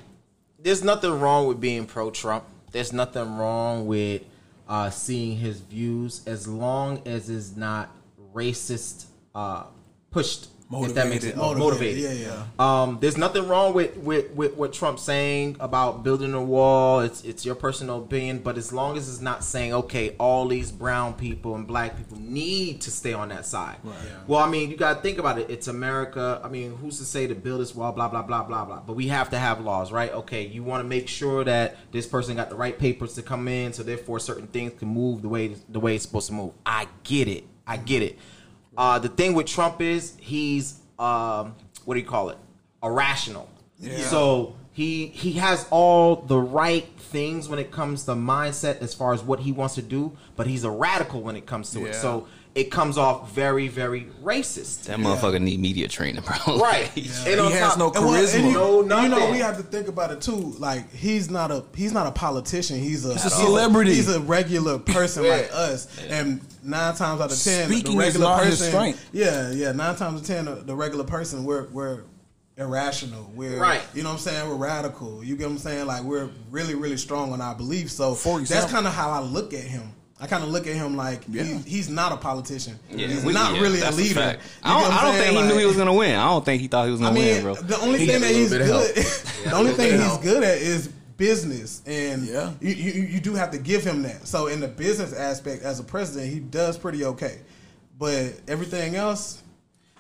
there's 0.62 0.84
nothing 0.84 1.18
wrong 1.20 1.46
with 1.46 1.60
being 1.60 1.86
pro 1.86 2.10
Trump. 2.10 2.44
There's 2.72 2.92
nothing 2.92 3.36
wrong 3.36 3.86
with 3.86 4.22
uh, 4.68 4.90
seeing 4.90 5.36
his 5.36 5.60
views 5.60 6.22
as 6.26 6.46
long 6.46 7.02
as 7.06 7.30
it's 7.30 7.56
not 7.56 7.90
racist 8.34 9.06
uh, 9.34 9.64
pushed. 10.10 10.48
If 10.72 10.94
that 10.94 11.08
makes 11.08 11.24
it 11.24 11.36
Motivated, 11.36 11.58
motivated. 11.58 12.20
yeah, 12.20 12.44
Um, 12.60 12.98
there's 13.00 13.16
nothing 13.16 13.48
wrong 13.48 13.74
with, 13.74 13.96
with, 13.96 14.30
with 14.30 14.54
what 14.54 14.72
Trump's 14.72 15.02
saying 15.02 15.56
about 15.58 16.04
building 16.04 16.32
a 16.32 16.42
wall. 16.42 17.00
It's 17.00 17.22
it's 17.24 17.44
your 17.44 17.56
personal 17.56 17.98
opinion, 18.04 18.38
but 18.38 18.56
as 18.56 18.72
long 18.72 18.96
as 18.96 19.08
it's 19.08 19.20
not 19.20 19.42
saying, 19.42 19.74
okay, 19.74 20.14
all 20.20 20.46
these 20.46 20.70
brown 20.70 21.14
people 21.14 21.56
and 21.56 21.66
black 21.66 21.96
people 21.96 22.18
need 22.20 22.82
to 22.82 22.90
stay 22.92 23.12
on 23.12 23.30
that 23.30 23.46
side. 23.46 23.78
Well, 24.28 24.38
I 24.40 24.48
mean, 24.48 24.70
you 24.70 24.76
got 24.76 24.94
to 24.94 25.00
think 25.00 25.18
about 25.18 25.38
it. 25.40 25.50
It's 25.50 25.66
America. 25.66 26.40
I 26.44 26.48
mean, 26.48 26.76
who's 26.76 26.98
to 26.98 27.04
say 27.04 27.26
to 27.26 27.34
build 27.34 27.60
this 27.60 27.74
wall? 27.74 27.90
Blah 27.90 28.08
blah 28.08 28.22
blah 28.22 28.44
blah 28.44 28.64
blah. 28.64 28.80
But 28.80 28.94
we 28.94 29.08
have 29.08 29.30
to 29.30 29.38
have 29.40 29.60
laws, 29.60 29.90
right? 29.90 30.12
Okay, 30.12 30.46
you 30.46 30.62
want 30.62 30.84
to 30.84 30.88
make 30.88 31.08
sure 31.08 31.42
that 31.42 31.78
this 31.90 32.06
person 32.06 32.36
got 32.36 32.48
the 32.48 32.54
right 32.54 32.78
papers 32.78 33.14
to 33.14 33.22
come 33.22 33.48
in, 33.48 33.72
so 33.72 33.82
therefore 33.82 34.20
certain 34.20 34.46
things 34.46 34.78
can 34.78 34.86
move 34.86 35.22
the 35.22 35.28
way 35.28 35.56
the 35.68 35.80
way 35.80 35.96
it's 35.96 36.04
supposed 36.04 36.28
to 36.28 36.32
move. 36.32 36.52
I 36.64 36.86
get 37.02 37.26
it. 37.26 37.44
I 37.66 37.76
get 37.76 38.02
it. 38.02 38.18
Uh, 38.80 38.98
the 38.98 39.10
thing 39.10 39.34
with 39.34 39.46
Trump 39.46 39.82
is 39.82 40.16
he's 40.18 40.80
um, 40.98 41.54
what 41.84 41.94
do 41.94 42.00
you 42.00 42.06
call 42.06 42.30
it? 42.30 42.38
Irrational. 42.82 43.46
So 44.08 44.54
he 44.72 45.08
he 45.08 45.32
has 45.32 45.66
all 45.70 46.16
the 46.16 46.38
right 46.38 46.86
things 46.96 47.46
when 47.48 47.58
it 47.58 47.70
comes 47.70 48.04
to 48.04 48.12
mindset 48.12 48.80
as 48.80 48.94
far 48.94 49.12
as 49.12 49.22
what 49.22 49.40
he 49.40 49.52
wants 49.52 49.74
to 49.74 49.82
do, 49.82 50.16
but 50.34 50.46
he's 50.46 50.64
a 50.64 50.70
radical 50.70 51.20
when 51.20 51.36
it 51.36 51.44
comes 51.44 51.70
to 51.72 51.80
it. 51.84 51.94
So 51.94 52.26
it 52.54 52.64
comes 52.70 52.98
off 52.98 53.30
very 53.32 53.68
very 53.68 54.08
racist. 54.22 54.84
That 54.84 54.98
motherfucker 54.98 55.40
need 55.40 55.60
media 55.60 55.86
training, 55.86 56.22
bro. 56.22 56.58
Right. 56.58 56.90
Like, 56.96 57.06
And 57.26 57.40
on 57.40 57.52
He 57.52 57.58
has 57.58 57.70
top- 57.70 57.78
no 57.78 57.90
And 57.92 58.04
well, 58.06 58.14
charisma. 58.22 58.34
and 58.38 58.46
you, 58.48 58.52
No, 58.52 58.80
and 58.80 59.02
you 59.04 59.08
know, 59.08 59.30
we 59.30 59.38
have 59.38 59.56
to 59.58 59.62
think 59.62 59.86
about 59.88 60.10
it 60.10 60.20
too. 60.20 60.54
Like 60.58 60.92
he's 60.92 61.30
not 61.30 61.50
a 61.52 61.64
he's 61.76 61.92
not 61.92 62.06
a 62.08 62.10
politician. 62.12 62.78
He's 62.80 63.04
a, 63.06 63.10
a 63.12 63.18
celebrity. 63.18 63.94
He's 63.94 64.08
a 64.08 64.20
regular 64.20 64.78
person 64.78 65.24
Yeah. 65.24 65.30
like 65.30 65.50
us. 65.52 65.86
And 66.08 66.40
nine 66.64 66.94
times 66.96 67.20
out 67.20 67.30
of 67.32 67.40
ten, 67.40 67.68
Speaking 67.68 67.92
the 67.96 67.98
regular 68.04 68.26
not 68.26 68.44
his 68.44 68.58
person, 68.58 68.68
strength. 68.72 69.08
yeah, 69.12 69.50
yeah, 69.52 69.72
nine 69.72 69.94
times 69.96 70.14
out 70.14 70.20
of 70.20 70.26
ten, 70.26 70.44
the- 70.46 70.54
the 70.56 70.74
regular 70.74 71.04
person, 71.04 71.44
we're 71.44 71.68
we're 71.68 72.00
irrational. 72.56 73.30
We're 73.34 73.58
Right. 73.58 73.80
You 73.94 74.02
know 74.02 74.10
what 74.10 74.14
I'm 74.16 74.20
saying? 74.20 74.48
We're 74.48 74.56
radical. 74.56 75.22
You 75.24 75.36
get 75.36 75.46
what 75.46 75.52
I'm 75.52 75.58
saying? 75.58 75.86
Like 75.86 76.02
we're 76.02 76.28
really 76.50 76.74
really 76.74 76.96
strong 76.96 77.32
on 77.32 77.40
our 77.40 77.54
beliefs. 77.54 77.92
So 77.94 78.14
For 78.14 78.40
that's 78.40 78.70
kind 78.70 78.86
of 78.86 78.92
how 78.92 79.10
I 79.10 79.20
look 79.20 79.54
at 79.54 79.62
him. 79.62 79.92
I 80.20 80.26
kind 80.26 80.44
of 80.44 80.50
look 80.50 80.66
at 80.66 80.74
him 80.74 80.96
like 80.96 81.22
Yeah. 81.28 81.42
he's, 81.44 81.64
he's 81.64 81.88
not 81.88 82.12
a 82.12 82.16
politician. 82.16 82.78
Yeah, 82.90 83.06
he's 83.08 83.24
we- 83.24 83.32
not 83.32 83.54
yeah, 83.54 83.60
really 83.62 83.80
a 83.80 83.90
leader. 83.90 84.14
fact. 84.14 84.42
You 84.42 84.70
I 84.70 84.80
don't, 84.82 84.92
I 84.92 85.02
don't 85.02 85.14
think 85.14 85.24
saying? 85.32 85.36
he 85.46 85.52
knew 85.52 85.58
he 85.58 85.64
was 85.66 85.76
gonna 85.76 85.94
win. 85.94 86.14
I 86.16 86.26
don't 86.28 86.44
think 86.44 86.60
he 86.60 86.68
thought 86.68 86.84
he 86.86 86.92
was 86.92 87.00
I 87.00 87.04
gonna 87.04 87.14
mean, 87.14 87.34
win, 87.36 87.42
bro. 87.42 87.54
the 87.54 87.78
only 87.80 87.98
He 88.00 88.06
thing 88.06 88.20
that 88.20 88.30
he's 88.30 88.50
good, 88.50 88.94
the 89.44 89.52
only 89.54 89.72
thing 89.72 89.98
he's 90.00 90.12
of 90.12 90.22
good 90.22 90.42
at 90.42 90.58
is 90.58 90.88
business, 91.16 91.82
and 91.86 92.26
Yeah. 92.26 92.52
you, 92.60 92.72
you 92.72 93.02
you 93.02 93.20
do 93.20 93.34
have 93.34 93.50
to 93.52 93.58
give 93.58 93.82
him 93.84 94.02
that. 94.02 94.26
So 94.26 94.46
in 94.48 94.60
the 94.60 94.68
business 94.68 95.12
aspect, 95.12 95.62
as 95.62 95.80
a 95.80 95.84
president, 95.84 96.32
he 96.32 96.40
does 96.40 96.76
pretty 96.78 97.04
okay, 97.04 97.38
but 97.98 98.34
everything 98.48 98.96
else, 98.96 99.42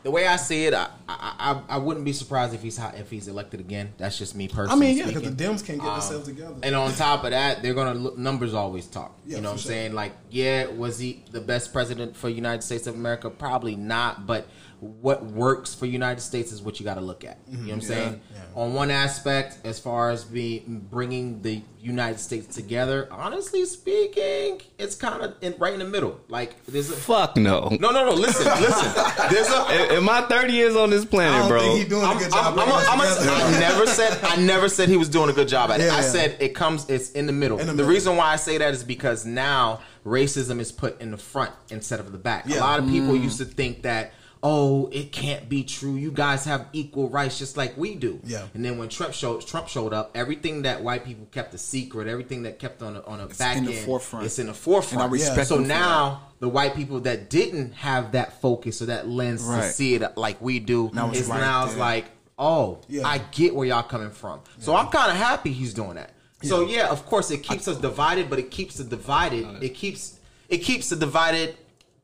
the 0.02 0.10
way 0.10 0.26
I 0.26 0.36
see 0.36 0.64
it, 0.64 0.74
I, 0.74 0.88
I 1.08 1.34
I 1.68 1.74
I 1.74 1.78
wouldn't 1.78 2.04
be 2.04 2.12
surprised 2.12 2.54
if 2.54 2.62
he's 2.62 2.76
hot, 2.76 2.96
if 2.96 3.10
he's 3.10 3.28
elected 3.28 3.60
again. 3.60 3.92
That's 3.98 4.16
just 4.16 4.34
me 4.34 4.48
personally. 4.48 4.72
I 4.72 4.88
mean, 4.90 4.96
yeah, 4.98 5.06
because 5.06 5.22
the 5.22 5.44
Dems 5.44 5.64
can't 5.64 5.78
get 5.80 5.88
Um, 5.88 6.00
themselves 6.00 6.26
together. 6.26 6.54
And 6.62 6.74
on 6.74 6.92
top 6.94 7.24
of 7.24 7.30
that, 7.30 7.62
they're 7.62 7.74
gonna 7.74 7.94
look, 7.94 8.16
numbers 8.18 8.54
always 8.54 8.86
talk. 8.86 9.14
Yeah, 9.26 9.36
you 9.36 9.42
know 9.42 9.50
what 9.50 9.54
I'm 9.54 9.58
sure. 9.60 9.70
saying? 9.72 9.94
Like, 9.94 10.12
yeah, 10.30 10.66
was 10.68 10.98
he 10.98 11.22
the 11.30 11.40
best 11.40 11.72
president 11.72 12.16
for 12.16 12.28
United 12.28 12.62
States 12.62 12.86
of 12.86 12.94
America? 12.94 13.28
Probably 13.30 13.76
not. 13.76 14.26
But 14.26 14.46
what 14.80 15.24
works 15.24 15.74
for 15.74 15.86
United 15.86 16.20
States 16.20 16.52
is 16.52 16.62
what 16.62 16.80
you 16.80 16.84
got 16.84 16.94
to 16.94 17.00
look 17.00 17.24
at. 17.24 17.38
You 17.46 17.58
know 17.58 17.64
what 17.64 17.72
I'm 17.74 17.80
saying? 17.82 18.20
On 18.54 18.74
one 18.74 18.90
aspect, 18.90 19.58
as 19.64 19.78
far 19.78 20.10
as 20.10 20.24
be 20.24 20.64
bringing 20.66 21.42
the 21.42 21.62
United 21.80 22.18
States 22.18 22.54
together, 22.54 23.08
honestly 23.10 23.64
speaking, 23.64 24.60
it's 24.78 24.94
kind 24.94 25.22
of 25.22 25.34
in, 25.40 25.54
right 25.58 25.72
in 25.72 25.78
the 25.78 25.84
middle. 25.84 26.20
Like, 26.28 26.64
there's 26.66 26.90
a 26.90 26.94
Fuck 26.94 27.36
no. 27.36 27.68
no, 27.80 27.90
no, 27.90 28.04
no. 28.06 28.12
Listen, 28.12 28.46
listen. 28.60 28.92
There's 29.30 29.48
a 29.48 29.92
In 29.92 29.98
in 29.98 30.04
my 30.04 30.22
30 30.22 30.52
years 30.52 30.76
on 30.76 30.90
this 30.90 31.02
I 31.04 31.06
planet, 31.06 31.40
don't 31.40 31.48
bro. 31.48 31.60
think 31.60 31.78
he's 31.78 31.88
doing 31.88 32.02
a 32.02 32.06
I'm, 32.06 32.18
good 32.18 32.32
I'm, 32.32 32.54
job. 32.54 32.58
I'm, 32.58 32.68
I'm, 32.68 33.00
us 33.00 33.18
together. 33.18 33.42
I 33.42 33.60
never 33.60 33.86
said 33.86 34.18
I 34.22 34.36
never 34.36 34.68
said 34.68 34.88
he 34.88 34.96
was 34.96 35.08
doing 35.08 35.30
a 35.30 35.32
good 35.32 35.48
job 35.48 35.70
at 35.70 35.80
it. 35.80 35.90
I 35.90 35.96
yeah. 35.96 36.00
said 36.00 36.36
it 36.40 36.54
comes 36.54 36.88
it's 36.88 37.12
in 37.12 37.26
the 37.26 37.32
middle. 37.32 37.58
In 37.58 37.66
the 37.66 37.72
the 37.72 37.76
middle. 37.76 37.92
reason 37.92 38.16
why 38.16 38.32
I 38.32 38.36
say 38.36 38.58
that 38.58 38.72
is 38.72 38.82
because 38.82 39.26
now 39.26 39.80
racism 40.04 40.58
is 40.60 40.72
put 40.72 41.00
in 41.00 41.10
the 41.10 41.18
front 41.18 41.52
instead 41.70 42.00
of 42.00 42.10
the 42.12 42.18
back. 42.18 42.48
A 42.48 42.58
lot 42.58 42.78
of 42.78 42.86
people 42.86 43.14
mm. 43.14 43.22
used 43.22 43.38
to 43.38 43.44
think 43.44 43.82
that 43.82 44.12
oh 44.42 44.88
it 44.92 45.12
can't 45.12 45.48
be 45.48 45.64
true. 45.64 45.96
You 45.96 46.10
guys 46.10 46.44
have 46.44 46.66
equal 46.72 47.08
rights 47.08 47.38
just 47.38 47.56
like 47.56 47.76
we 47.76 47.94
do. 47.94 48.20
Yeah. 48.24 48.46
And 48.54 48.64
then 48.64 48.78
when 48.78 48.88
Trump 48.88 49.12
showed 49.14 49.46
Trump 49.46 49.68
showed 49.68 49.92
up, 49.92 50.10
everything 50.14 50.62
that 50.62 50.82
white 50.82 51.04
people 51.04 51.26
kept 51.30 51.52
a 51.54 51.58
secret, 51.58 52.08
everything 52.08 52.44
that 52.44 52.58
kept 52.58 52.82
on 52.82 52.96
a, 52.96 53.02
on 53.02 53.20
a 53.20 53.26
back 53.26 53.56
in 53.56 53.64
the 53.64 53.74
end, 53.74 53.86
forefront. 53.86 54.26
it's 54.26 54.38
in 54.38 54.46
the 54.46 54.54
forefront. 54.54 55.02
And 55.02 55.10
I 55.10 55.12
respect 55.12 55.48
so 55.48 55.56
them 55.56 55.64
for 55.64 55.68
now 55.68 56.28
the 56.40 56.48
white 56.48 56.74
people 56.74 57.00
that 57.00 57.28
didn't 57.28 57.72
have 57.72 58.12
that 58.12 58.40
focus 58.40 58.80
or 58.80 58.86
that 58.86 59.06
lens 59.08 59.46
to 59.46 59.62
see 59.70 59.94
it 59.94 60.16
like 60.16 60.40
we 60.40 60.58
do, 60.58 60.90
Now 60.94 61.10
it's 61.10 61.20
is 61.20 61.28
right 61.28 61.40
now 61.40 61.66
it's 61.66 61.76
like, 61.76 62.06
oh, 62.38 62.80
Yeah. 62.88 63.06
I 63.06 63.18
get 63.18 63.54
where 63.54 63.66
y'all 63.66 63.82
coming 63.82 64.10
from. 64.10 64.40
So 64.58 64.74
I'm 64.74 64.88
kind 64.88 65.10
of 65.10 65.18
happy 65.18 65.52
he's 65.52 65.74
doing 65.74 65.94
that. 65.94 66.12
So 66.42 66.66
yeah, 66.66 66.88
of 66.88 67.04
course 67.04 67.30
it 67.30 67.42
keeps 67.42 67.68
us 67.68 67.76
divided, 67.76 68.30
but 68.30 68.38
it 68.38 68.50
keeps 68.50 68.76
the 68.76 68.84
divided. 68.84 69.62
It 69.62 69.74
keeps 69.74 70.18
it 70.48 70.58
keeps 70.58 70.88
the 70.88 70.96
divided 70.96 71.56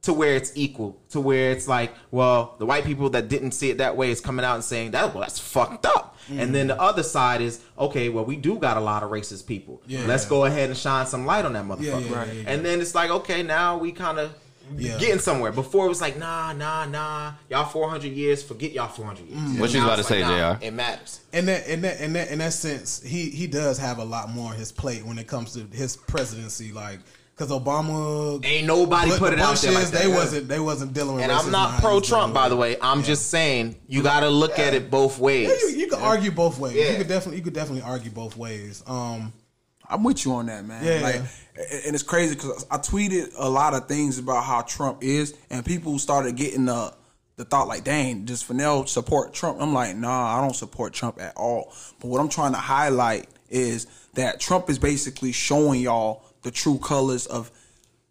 to 0.03 0.13
where 0.13 0.35
it's 0.35 0.53
equal, 0.55 1.01
to 1.11 1.21
where 1.21 1.51
it's 1.51 1.67
like, 1.67 1.93
well, 2.11 2.55
the 2.59 2.67
white 2.67 2.85
people 2.85 3.11
that 3.11 3.29
didn't 3.29 3.53
see 3.53 3.71
it 3.71 3.79
that 3.79 3.97
way 3.97 4.11
is 4.11 4.21
coming 4.21 4.45
out 4.45 4.55
and 4.55 4.65
saying 4.65 4.93
that, 4.93 5.13
well, 5.13 5.23
that's 5.23 5.39
fucked 5.39 5.85
up. 5.85 6.17
And 6.31 6.55
then 6.55 6.69
the 6.69 6.75
mm. 6.75 6.81
other 6.81 7.03
side 7.03 7.41
is, 7.41 7.63
okay, 7.79 8.09
well, 8.09 8.25
we 8.25 8.37
do 8.37 8.59
got 8.59 8.77
a 8.77 8.81
lot 8.81 9.03
of 9.03 9.11
racist 9.11 9.47
people. 9.47 9.83
Yeah. 9.87 10.07
Let's 10.07 10.27
go 10.27 10.45
ahead 10.45 10.69
and 10.69 10.79
shine 10.79 11.07
some 11.07 11.27
light 11.27 11.45
on 11.45 11.53
that 11.53 11.65
motherfucker. 11.65 11.83
Yeah, 11.83 11.99
yeah, 11.99 12.25
yeah, 12.25 12.33
yeah. 12.33 12.45
And 12.49 12.65
then 12.65 12.81
it's 12.81 12.95
like, 12.95 13.11
okay, 13.11 13.43
now 13.43 13.79
we 13.79 13.93
kind 13.93 14.19
of 14.19 14.35
Yeah. 14.77 14.99
getting 14.99 15.21
somewhere. 15.21 15.53
Before 15.53 15.87
it 15.87 15.89
was 15.89 16.01
like, 16.01 16.19
nah, 16.19 16.53
nah, 16.53 16.85
nah, 16.85 17.33
y'all 17.49 17.65
400 17.67 18.13
years, 18.13 18.43
forget 18.43 18.73
y'all 18.73 18.89
400 18.89 19.29
years. 19.29 19.39
Mm. 19.39 19.61
What 19.61 19.73
you 19.73 19.83
about 19.83 20.01
it's 20.01 20.09
to 20.09 20.15
say, 20.15 20.21
nah, 20.23 20.55
JR? 20.55 20.65
It 20.65 20.73
matters. 20.73 21.21
in 21.33 21.47
that 21.47 21.69
in 21.69 21.83
that 21.83 22.01
in 22.01 22.13
that 22.15 22.31
in 22.31 22.39
that 22.39 22.53
sense, 22.53 23.01
he 23.03 23.31
he 23.31 23.47
does 23.47 23.79
have 23.79 23.99
a 23.99 24.05
lot 24.05 24.29
more 24.31 24.51
on 24.51 24.57
his 24.57 24.73
plate 24.73 25.05
when 25.07 25.19
it 25.19 25.29
comes 25.29 25.53
to 25.53 25.67
his 25.77 25.97
presidency. 25.97 26.73
Like 26.73 26.99
because 27.37 27.53
Obama 27.53 28.43
Ain't 28.45 28.67
nobody 28.67 29.11
but 29.11 29.19
put 29.19 29.33
it 29.35 29.37
the 29.37 29.43
out 29.43 29.57
there 29.59 29.73
like 29.73 29.83
Bushes, 29.83 29.91
that. 29.91 30.03
they 30.03 30.09
wasn't 30.09 30.49
they 30.49 30.61
wasn't 30.61 30.93
dealing 30.95 31.17
with. 31.17 31.25
And 31.25 31.33
I'm 31.33 31.51
not 31.51 31.81
pro 31.81 32.01
Trump, 32.01 32.33
by 32.33 32.49
the 32.49 32.57
way. 32.57 32.77
I'm 32.81 33.03
just 33.03 33.29
saying 33.31 33.77
you 33.87 34.03
got 34.03 34.21
to 34.21 34.31
look 34.31 34.59
at 34.59 34.73
it 34.73 34.91
both 34.91 35.19
ways. 35.19 35.49
Yeah, 35.49 35.69
you, 35.69 35.77
you 35.77 35.87
could 35.89 35.99
argue 35.99 36.31
both 36.31 36.59
ways. 36.59 36.75
Yeah. 36.75 36.93
You 36.93 36.99
could 36.99 37.09
definitely 37.09 37.39
you 37.39 37.45
could 37.45 37.53
definitely 37.53 37.83
argue 37.83 38.11
both 38.11 38.37
ways. 38.37 38.83
Um, 38.87 39.33
I'm 39.89 40.03
with 40.03 40.25
you 40.25 40.33
on 40.33 40.47
that, 40.47 40.65
man. 40.65 40.85
Yeah. 40.85 41.01
Like, 41.01 41.17
and 41.17 41.85
and 41.87 41.95
it's 41.95 42.03
crazy 42.03 42.35
because 42.35 42.67
I 42.71 42.79
tweeted 42.79 43.33
a 43.37 43.49
lot 43.49 43.75
of 43.75 43.87
things 43.87 44.19
about 44.19 44.45
how 44.45 44.63
Trump 44.63 45.03
is, 45.03 45.37
and 45.51 45.65
people 45.65 45.99
started 45.99 46.37
getting 46.37 46.65
the 46.65 46.95
the 47.37 47.45
thought 47.45 47.69
like, 47.69 47.85
"Dang, 47.85 48.25
does 48.25 48.43
Fennell 48.43 48.87
support 48.87 49.35
Trump?" 49.35 49.59
I'm 49.61 49.75
like, 49.75 49.95
"Nah, 49.95 50.39
I 50.39 50.41
don't 50.41 50.57
support 50.57 50.95
Trump 50.95 51.21
at 51.21 51.37
all." 51.37 51.73
But 52.01 52.09
what 52.09 52.21
I'm 52.21 52.31
trying 52.31 52.53
to 52.53 52.59
highlight 52.59 53.29
is 53.51 53.87
that 54.15 54.41
Trump 54.41 54.71
is 54.71 54.79
basically 54.79 55.33
showing 55.33 55.81
y'all 55.83 56.23
the 56.47 56.53
true 56.53 56.79
colors 56.79 57.27
of 57.27 57.51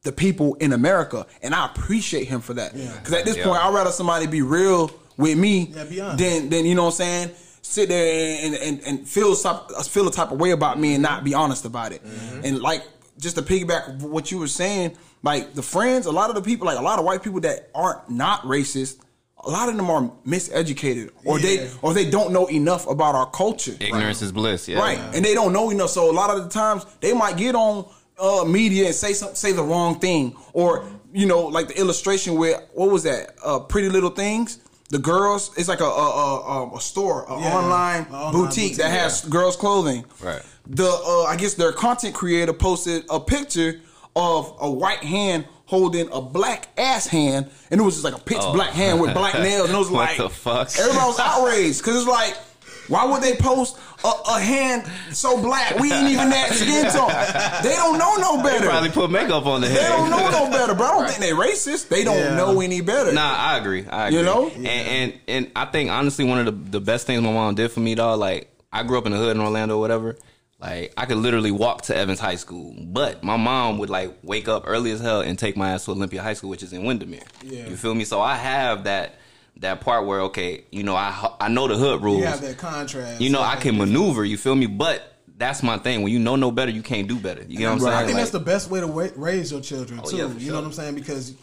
the 0.04 0.12
people 0.12 0.56
in 0.56 0.74
America, 0.74 1.26
and 1.42 1.56
I 1.56 1.66
appreciate 1.68 2.28
him 2.28 2.42
for 2.42 2.54
that. 2.56 2.74
Because 2.74 3.14
at 3.14 3.24
this 3.26 3.38
Yeah. 3.38 3.46
point, 3.46 3.64
I'd 3.64 3.74
rather 3.74 3.92
somebody 3.92 4.28
be 4.28 4.42
real 4.42 4.92
with 5.18 5.38
me 5.38 5.74
Yeah, 5.90 6.16
than 6.18 6.50
than 6.50 6.66
you 6.66 6.76
know 6.76 6.84
what 6.84 7.00
I'm 7.00 7.06
saying. 7.06 7.32
Sit 7.62 7.88
there 7.90 8.46
and 8.46 8.54
and, 8.56 8.82
and 8.86 9.08
feel 9.08 9.34
some, 9.36 9.60
feel 9.86 10.08
a 10.08 10.12
type 10.12 10.32
of 10.32 10.40
way 10.40 10.52
about 10.52 10.78
me 10.80 10.94
and 10.96 11.02
not 11.02 11.24
be 11.24 11.34
honest 11.34 11.64
about 11.66 11.94
it. 11.94 12.06
Mm-hmm. 12.06 12.46
And 12.46 12.60
like 12.62 12.84
just 13.18 13.38
to 13.38 13.42
piggyback 13.42 14.02
what 14.02 14.30
you 14.32 14.38
were 14.38 14.48
saying, 14.50 14.98
like 15.24 15.54
the 15.56 15.64
friends, 15.64 16.06
a 16.06 16.12
lot 16.12 16.30
of 16.30 16.36
the 16.36 16.42
people, 16.42 16.68
like 16.68 16.78
a 16.78 16.82
lot 16.84 17.00
of 17.00 17.06
white 17.06 17.24
people 17.24 17.40
that 17.40 17.70
aren't 17.74 18.10
not 18.10 18.42
racist, 18.44 18.98
a 19.44 19.50
lot 19.50 19.70
of 19.70 19.78
them 19.78 19.90
are 19.90 20.12
miseducated 20.28 21.10
or 21.24 21.40
Yeah. 21.40 21.46
they 21.48 21.70
or 21.82 21.94
they 21.94 22.08
don't 22.10 22.32
know 22.32 22.46
enough 22.48 22.86
about 22.88 23.16
our 23.16 23.30
culture. 23.32 23.76
Ignorance 23.80 24.22
is 24.22 24.32
bliss. 24.34 24.68
Yeah. 24.68 24.80
Right, 24.80 25.00
and 25.16 25.24
they 25.26 25.34
don't 25.34 25.54
know 25.54 25.70
enough. 25.72 25.90
So 25.92 26.12
a 26.12 26.16
lot 26.22 26.30
of 26.30 26.44
the 26.44 26.50
times 26.50 26.86
they 27.00 27.14
might 27.14 27.38
get 27.38 27.56
on 27.56 27.86
uh, 28.20 28.44
media 28.46 28.86
and 28.88 28.96
say 28.96 29.14
some, 29.14 29.36
say 29.36 29.52
the 29.52 29.64
wrong 29.64 30.00
thing, 30.00 30.36
or 30.54 30.86
you 31.14 31.26
know, 31.26 31.42
like 31.48 31.68
the 31.68 31.80
illustration 31.80 32.38
where 32.38 32.62
what 32.74 32.90
was 32.92 33.04
that? 33.04 33.36
Uh, 33.44 33.60
Pretty 33.60 33.90
Little 33.90 34.10
Things. 34.10 34.60
The 34.90 35.00
girls, 35.00 35.52
it's 35.58 35.68
like 35.68 35.80
a 35.82 35.86
a, 35.86 35.88
a, 36.70 36.76
a 36.76 36.80
store, 36.82 37.26
a 37.28 37.40
Yeah, 37.42 37.58
online, 37.58 38.06
online 38.06 38.32
boutique, 38.34 38.76
that 38.78 38.84
boutique, 38.90 39.00
has 39.02 39.26
girls' 39.26 39.56
clothing. 39.56 40.06
Right. 40.22 40.42
The 40.68 40.86
uh, 40.88 41.24
I 41.24 41.36
guess 41.38 41.56
their 41.56 41.72
content 41.72 42.14
creator 42.14 42.54
posted 42.54 43.04
a 43.10 43.20
picture 43.20 43.82
of 44.16 44.56
a 44.62 44.70
white 44.72 45.00
hand 45.04 45.48
holding 45.66 46.08
a 46.12 46.22
black 46.22 46.68
ass 46.78 47.08
hand, 47.08 47.50
and 47.72 47.82
it 47.82 47.84
was 47.84 47.96
just 47.96 48.06
like 48.06 48.14
a 48.16 48.24
pitch 48.24 48.38
Oh. 48.40 48.54
black 48.54 48.70
hand 48.72 49.02
with 49.02 49.14
black 49.16 49.34
nails, 49.40 49.68
and 49.70 49.76
it 49.76 49.80
was 49.80 49.90
What 49.90 50.08
like 50.10 50.18
the 50.18 50.30
fuck? 50.30 50.70
Everybody 50.78 51.06
was 51.08 51.20
outraged 51.20 51.80
because 51.80 51.96
it's 51.98 52.08
like, 52.08 52.38
why 52.88 53.06
would 53.06 53.22
they 53.24 53.36
post 53.36 53.78
a, 54.04 54.12
a 54.30 54.40
hand 54.40 54.86
so 55.12 55.42
black? 55.42 55.80
We 55.80 55.92
ain't 55.92 56.10
even 56.10 56.30
that 56.30 56.52
skin 56.54 56.86
tone. 56.92 57.10
They 57.64 57.76
don't 57.76 57.98
know 57.98 58.16
no 58.18 58.38
They 58.38 58.50
better. 58.58 58.66
probably 58.68 58.90
put 58.92 59.10
makeup 59.12 59.46
on 59.46 59.62
the 59.62 59.68
They 59.68 59.76
don't 59.76 60.10
know 60.10 60.30
no 60.30 60.50
better, 60.52 60.74
bro. 60.76 60.86
I 60.86 60.92
don't 60.92 61.08
think 61.10 61.20
they 61.20 61.32
racist. 61.32 61.88
They 61.90 62.04
don't 62.04 62.18
Yeah. 62.18 62.36
know 62.36 62.62
any 62.62 62.82
better. 62.82 63.12
Nah, 63.14 63.36
I 63.36 63.58
agree. 63.58 63.86
I 63.88 64.08
agree. 64.08 64.20
You 64.20 64.26
know? 64.26 64.50
and, 64.50 64.68
and 64.68 65.14
and 65.28 65.52
I 65.56 65.66
think 65.66 65.90
honestly, 65.90 66.26
one 66.26 66.40
of 66.40 66.46
the 66.46 66.52
the 66.72 66.82
best 66.82 67.08
things 67.08 67.22
my 67.22 67.32
mom 67.32 67.56
did 67.56 67.72
for 67.72 67.80
me, 67.80 67.96
dog. 67.96 68.20
Like 68.20 68.50
I 68.72 68.84
grew 68.84 68.98
up 68.98 69.06
in 69.06 69.12
the 69.12 69.18
hood 69.18 69.36
in 69.36 69.42
Orlando, 69.42 69.78
or 69.78 69.80
whatever. 69.82 70.16
Like 70.60 70.94
I 70.98 71.06
could 71.06 71.18
literally 71.18 71.52
walk 71.52 71.84
to 71.84 71.96
Evans 71.96 72.20
High 72.20 72.36
School, 72.38 72.76
but 72.80 73.24
my 73.24 73.36
mom 73.38 73.78
would 73.80 73.90
like 73.90 74.18
wake 74.24 74.48
up 74.48 74.64
early 74.66 74.92
as 74.92 75.00
hell 75.02 75.22
and 75.22 75.38
take 75.38 75.58
my 75.58 75.72
ass 75.72 75.86
to 75.86 75.92
Olympia 75.92 76.22
High 76.24 76.34
School, 76.34 76.50
which 76.50 76.64
is 76.64 76.72
in 76.74 76.84
Windermere. 76.86 77.24
Yeah. 77.44 77.68
You 77.68 77.76
feel 77.76 77.94
me? 77.94 78.06
So 78.06 78.22
I 78.22 78.36
have 78.36 78.86
that 78.86 79.20
that 79.58 79.82
part 79.82 80.06
where 80.06 80.22
okay, 80.22 80.66
you 80.72 80.84
know, 80.84 80.96
I 80.96 81.32
I 81.40 81.48
know 81.48 81.68
the 81.68 81.78
hood 81.78 82.04
rules. 82.04 82.20
you 82.20 82.26
have 82.26 82.42
that 82.42 82.58
contrast. 82.58 83.22
You 83.22 83.30
know, 83.30 83.42
I 83.42 83.56
can 83.56 83.78
maneuver. 83.78 84.26
You 84.26 84.38
feel 84.38 84.56
me? 84.56 84.66
But 84.68 85.14
that's 85.38 85.64
my 85.64 85.78
thing. 85.78 86.02
When 86.02 86.12
you 86.12 86.20
know 86.20 86.36
no 86.36 86.52
better, 86.52 86.72
you 86.72 86.82
can't 86.82 87.08
do 87.08 87.18
better. 87.18 87.44
You 87.48 87.58
get 87.58 87.66
what 87.66 87.74
I'm 87.74 87.78
Right. 87.80 87.84
saying? 87.92 87.94
I 87.96 88.00
think 88.06 88.14
Like- 88.16 88.22
that's 88.22 88.32
the 88.32 88.40
best 88.40 88.70
way 88.70 88.80
to 88.82 88.88
wa- 88.88 89.08
raise 89.16 89.52
your 89.52 89.62
children 89.62 90.00
Oh, 90.04 90.10
too. 90.10 90.18
yeah, 90.18 90.28
you 90.28 90.40
sure. 90.40 90.50
know 90.54 90.60
what 90.60 90.66
I'm 90.68 90.74
saying? 90.74 90.96
Because 90.96 91.34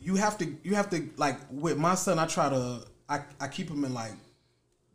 you 0.00 0.16
have 0.16 0.36
to, 0.38 0.46
you 0.64 0.74
have 0.74 0.90
to 0.90 1.08
like 1.16 1.38
with 1.50 1.78
my 1.78 1.94
son. 1.94 2.18
I 2.18 2.26
try 2.26 2.48
to, 2.48 2.84
I, 3.08 3.20
I 3.40 3.48
keep 3.48 3.68
him 3.70 3.84
in 3.84 3.92
like 3.94 4.12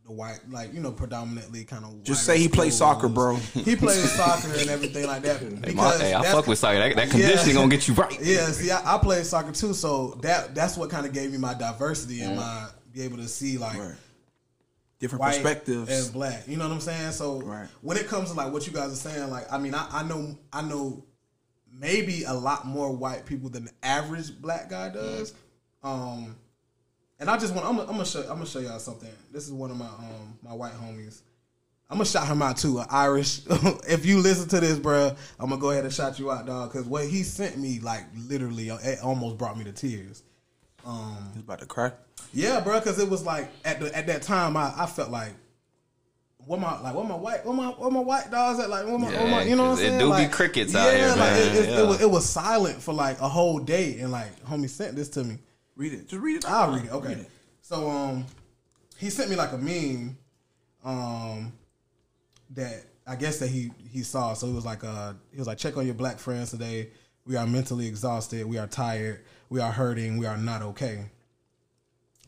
the 0.07 0.13
white, 0.13 0.39
like 0.49 0.73
you 0.73 0.79
know, 0.79 0.91
predominantly 0.91 1.65
kind 1.65 1.83
of. 1.83 2.01
Just 2.03 2.25
say 2.25 2.39
he 2.39 2.47
plays 2.47 2.75
soccer, 2.77 3.09
bro. 3.09 3.35
He 3.35 3.75
plays 3.75 4.09
soccer 4.13 4.47
and 4.57 4.69
everything 4.69 5.05
like 5.05 5.21
that. 5.23 5.41
Hey, 5.41 5.49
my- 5.49 5.59
because 5.65 6.01
hey, 6.01 6.13
I 6.13 6.17
that's- 6.21 6.33
fuck 6.33 6.47
with 6.47 6.57
soccer. 6.57 6.79
That, 6.79 6.95
that 6.95 7.09
conditioning 7.09 7.47
Yeah. 7.55 7.61
gonna 7.61 7.67
get 7.71 7.87
you 7.87 7.93
right. 7.93 8.17
Yeah, 8.21 8.45
see, 8.47 8.71
I, 8.71 8.95
I 8.95 8.97
play 8.99 9.21
soccer 9.23 9.51
too, 9.51 9.73
so 9.73 10.17
that 10.21 10.55
that's 10.55 10.77
what 10.77 10.89
kind 10.89 11.05
of 11.05 11.13
gave 11.13 11.31
me 11.31 11.37
my 11.37 11.53
diversity 11.53 12.21
and 12.21 12.37
my 12.37 12.67
be 12.93 13.01
able 13.03 13.17
to 13.17 13.27
see 13.27 13.57
like 13.57 13.77
Right. 13.77 13.95
Different 14.99 15.19
white 15.21 15.33
perspectives. 15.43 15.91
and 16.05 16.13
black. 16.13 16.47
You 16.47 16.57
know 16.57 16.67
what 16.67 16.73
I'm 16.73 16.81
saying? 16.81 17.11
So 17.11 17.41
Right. 17.41 17.67
when 17.81 17.97
it 17.97 18.07
comes 18.07 18.31
to 18.31 18.35
like 18.35 18.51
what 18.51 18.65
you 18.65 18.73
guys 18.73 18.91
are 18.91 18.95
saying, 18.95 19.29
like 19.29 19.51
I 19.51 19.57
mean, 19.59 19.75
I, 19.75 19.87
I 19.91 20.03
know 20.03 20.37
I 20.53 20.61
know 20.63 21.03
maybe 21.71 22.23
a 22.23 22.33
lot 22.33 22.65
more 22.65 22.91
white 22.95 23.25
people 23.25 23.49
than 23.49 23.65
the 23.65 23.71
average 23.83 24.39
black 24.41 24.69
guy 24.69 24.89
does. 24.89 25.33
Um, 25.83 26.35
and 27.19 27.29
I 27.29 27.37
just 27.37 27.53
want 27.53 27.65
I'm 27.67 27.75
gonna, 27.77 27.87
I'm 27.89 27.93
gonna 27.95 28.05
show 28.05 28.21
I'm 28.21 28.27
gonna 28.37 28.45
show 28.45 28.59
y'all 28.59 28.79
something. 28.79 29.09
This 29.31 29.45
is 29.45 29.51
one 29.51 29.71
of 29.71 29.77
my 29.77 29.85
um 29.87 30.37
my 30.43 30.53
white 30.53 30.73
homies. 30.73 31.21
I'm 31.89 31.95
gonna 31.97 32.05
shout 32.05 32.27
him 32.27 32.41
out 32.41 32.57
too, 32.57 32.79
an 32.79 32.85
Irish. 32.89 33.41
if 33.87 34.05
you 34.05 34.19
listen 34.19 34.49
to 34.49 34.59
this, 34.59 34.77
bruh, 34.77 35.15
I'm 35.39 35.49
gonna 35.49 35.61
go 35.61 35.71
ahead 35.71 35.85
and 35.85 35.93
shout 35.93 36.19
you 36.19 36.29
out, 36.31 36.45
dog. 36.45 36.71
Because 36.71 36.85
what 36.85 37.05
he 37.05 37.23
sent 37.23 37.57
me, 37.57 37.79
like 37.79 38.03
literally, 38.27 38.67
it 38.69 38.99
almost 39.01 39.37
brought 39.37 39.57
me 39.57 39.63
to 39.65 39.71
tears. 39.71 40.23
He's 41.33 41.41
about 41.43 41.59
to 41.59 41.65
cry. 41.65 41.91
Yeah, 42.33 42.59
bro, 42.61 42.79
because 42.79 42.99
it 42.99 43.09
was 43.09 43.25
like 43.25 43.49
at 43.65 43.79
the, 43.79 43.95
at 43.95 44.07
that 44.07 44.21
time 44.21 44.55
I, 44.57 44.73
I 44.77 44.85
felt 44.85 45.09
like 45.11 45.31
what 46.45 46.59
my 46.61 46.79
like 46.81 46.93
what 46.93 47.05
my 47.07 47.15
white 47.15 47.45
what 47.45 47.55
my 47.55 47.67
what 47.67 47.91
my 47.91 47.99
white 47.99 48.31
dogs 48.31 48.59
at 48.59 48.69
like 48.69 48.85
what 48.85 48.99
my, 48.99 49.07
what 49.11 49.29
my 49.29 49.43
you 49.43 49.55
know 49.57 49.63
what 49.63 49.69
I'm 49.71 49.75
'cause 49.75 49.79
it 49.81 49.87
saying? 49.87 49.99
do 49.99 50.05
be 50.05 50.09
like, 50.11 50.31
crickets 50.31 50.73
out 50.75 50.93
here, 50.93 51.07
like, 51.09 51.17
man. 51.17 51.39
It, 51.39 51.55
it, 51.55 51.69
Yeah. 51.69 51.79
it, 51.83 51.87
was, 51.87 52.01
it 52.01 52.09
was 52.09 52.25
silent 52.29 52.81
for 52.81 52.93
like 52.93 53.19
a 53.19 53.27
whole 53.27 53.59
day, 53.59 53.99
and 53.99 54.11
like 54.11 54.43
homie 54.45 54.69
sent 54.69 54.95
this 54.95 55.09
to 55.09 55.23
me. 55.25 55.39
Read 55.77 55.93
it. 55.93 56.09
Just 56.09 56.21
read 56.21 56.37
it. 56.37 56.45
I'll 56.45 56.73
read 56.73 56.85
it. 56.85 56.91
Okay. 56.91 57.25
So 57.61 57.89
um, 57.89 58.25
he 58.97 59.09
sent 59.09 59.29
me 59.29 59.35
like 59.35 59.51
a 59.51 59.57
meme, 59.57 60.17
um, 60.83 61.53
that 62.51 62.83
I 63.05 63.15
guess 63.15 63.39
that 63.39 63.49
he 63.49 63.71
he 63.91 64.01
saw. 64.01 64.33
So 64.33 64.47
he 64.47 64.53
was 64.53 64.65
like, 64.65 64.83
uh, 64.83 65.13
he 65.31 65.37
was 65.37 65.47
like, 65.47 65.59
check 65.59 65.77
on 65.77 65.85
your 65.85 65.95
black 65.95 66.17
friends 66.17 66.49
today. 66.49 66.89
We 67.25 67.35
are 67.35 67.45
mentally 67.45 67.87
exhausted. 67.87 68.45
We 68.45 68.57
are 68.57 68.67
tired. 68.67 69.23
We 69.49 69.59
are 69.59 69.71
hurting. 69.71 70.17
We 70.17 70.25
are 70.25 70.37
not 70.37 70.61
okay. 70.61 71.05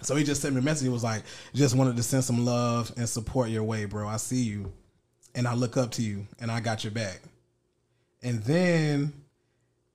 So 0.01 0.15
he 0.15 0.23
just 0.23 0.41
sent 0.41 0.53
me 0.53 0.59
a 0.59 0.63
message. 0.63 0.83
He 0.83 0.89
was 0.89 1.03
like, 1.03 1.23
just 1.53 1.75
wanted 1.75 1.97
to 1.97 2.03
send 2.03 2.23
some 2.23 2.45
love 2.45 2.91
and 2.97 3.09
support 3.09 3.49
your 3.49 3.63
way, 3.63 3.85
bro. 3.85 4.07
I 4.07 4.17
see 4.17 4.43
you, 4.43 4.71
and 5.35 5.47
I 5.47 5.55
look 5.55 5.75
up 5.75 5.91
to 5.91 6.01
you, 6.01 6.27
and 6.39 6.51
I 6.51 6.59
got 6.59 6.83
your 6.83 6.91
back. 6.91 7.21
And 8.21 8.43
then 8.43 9.13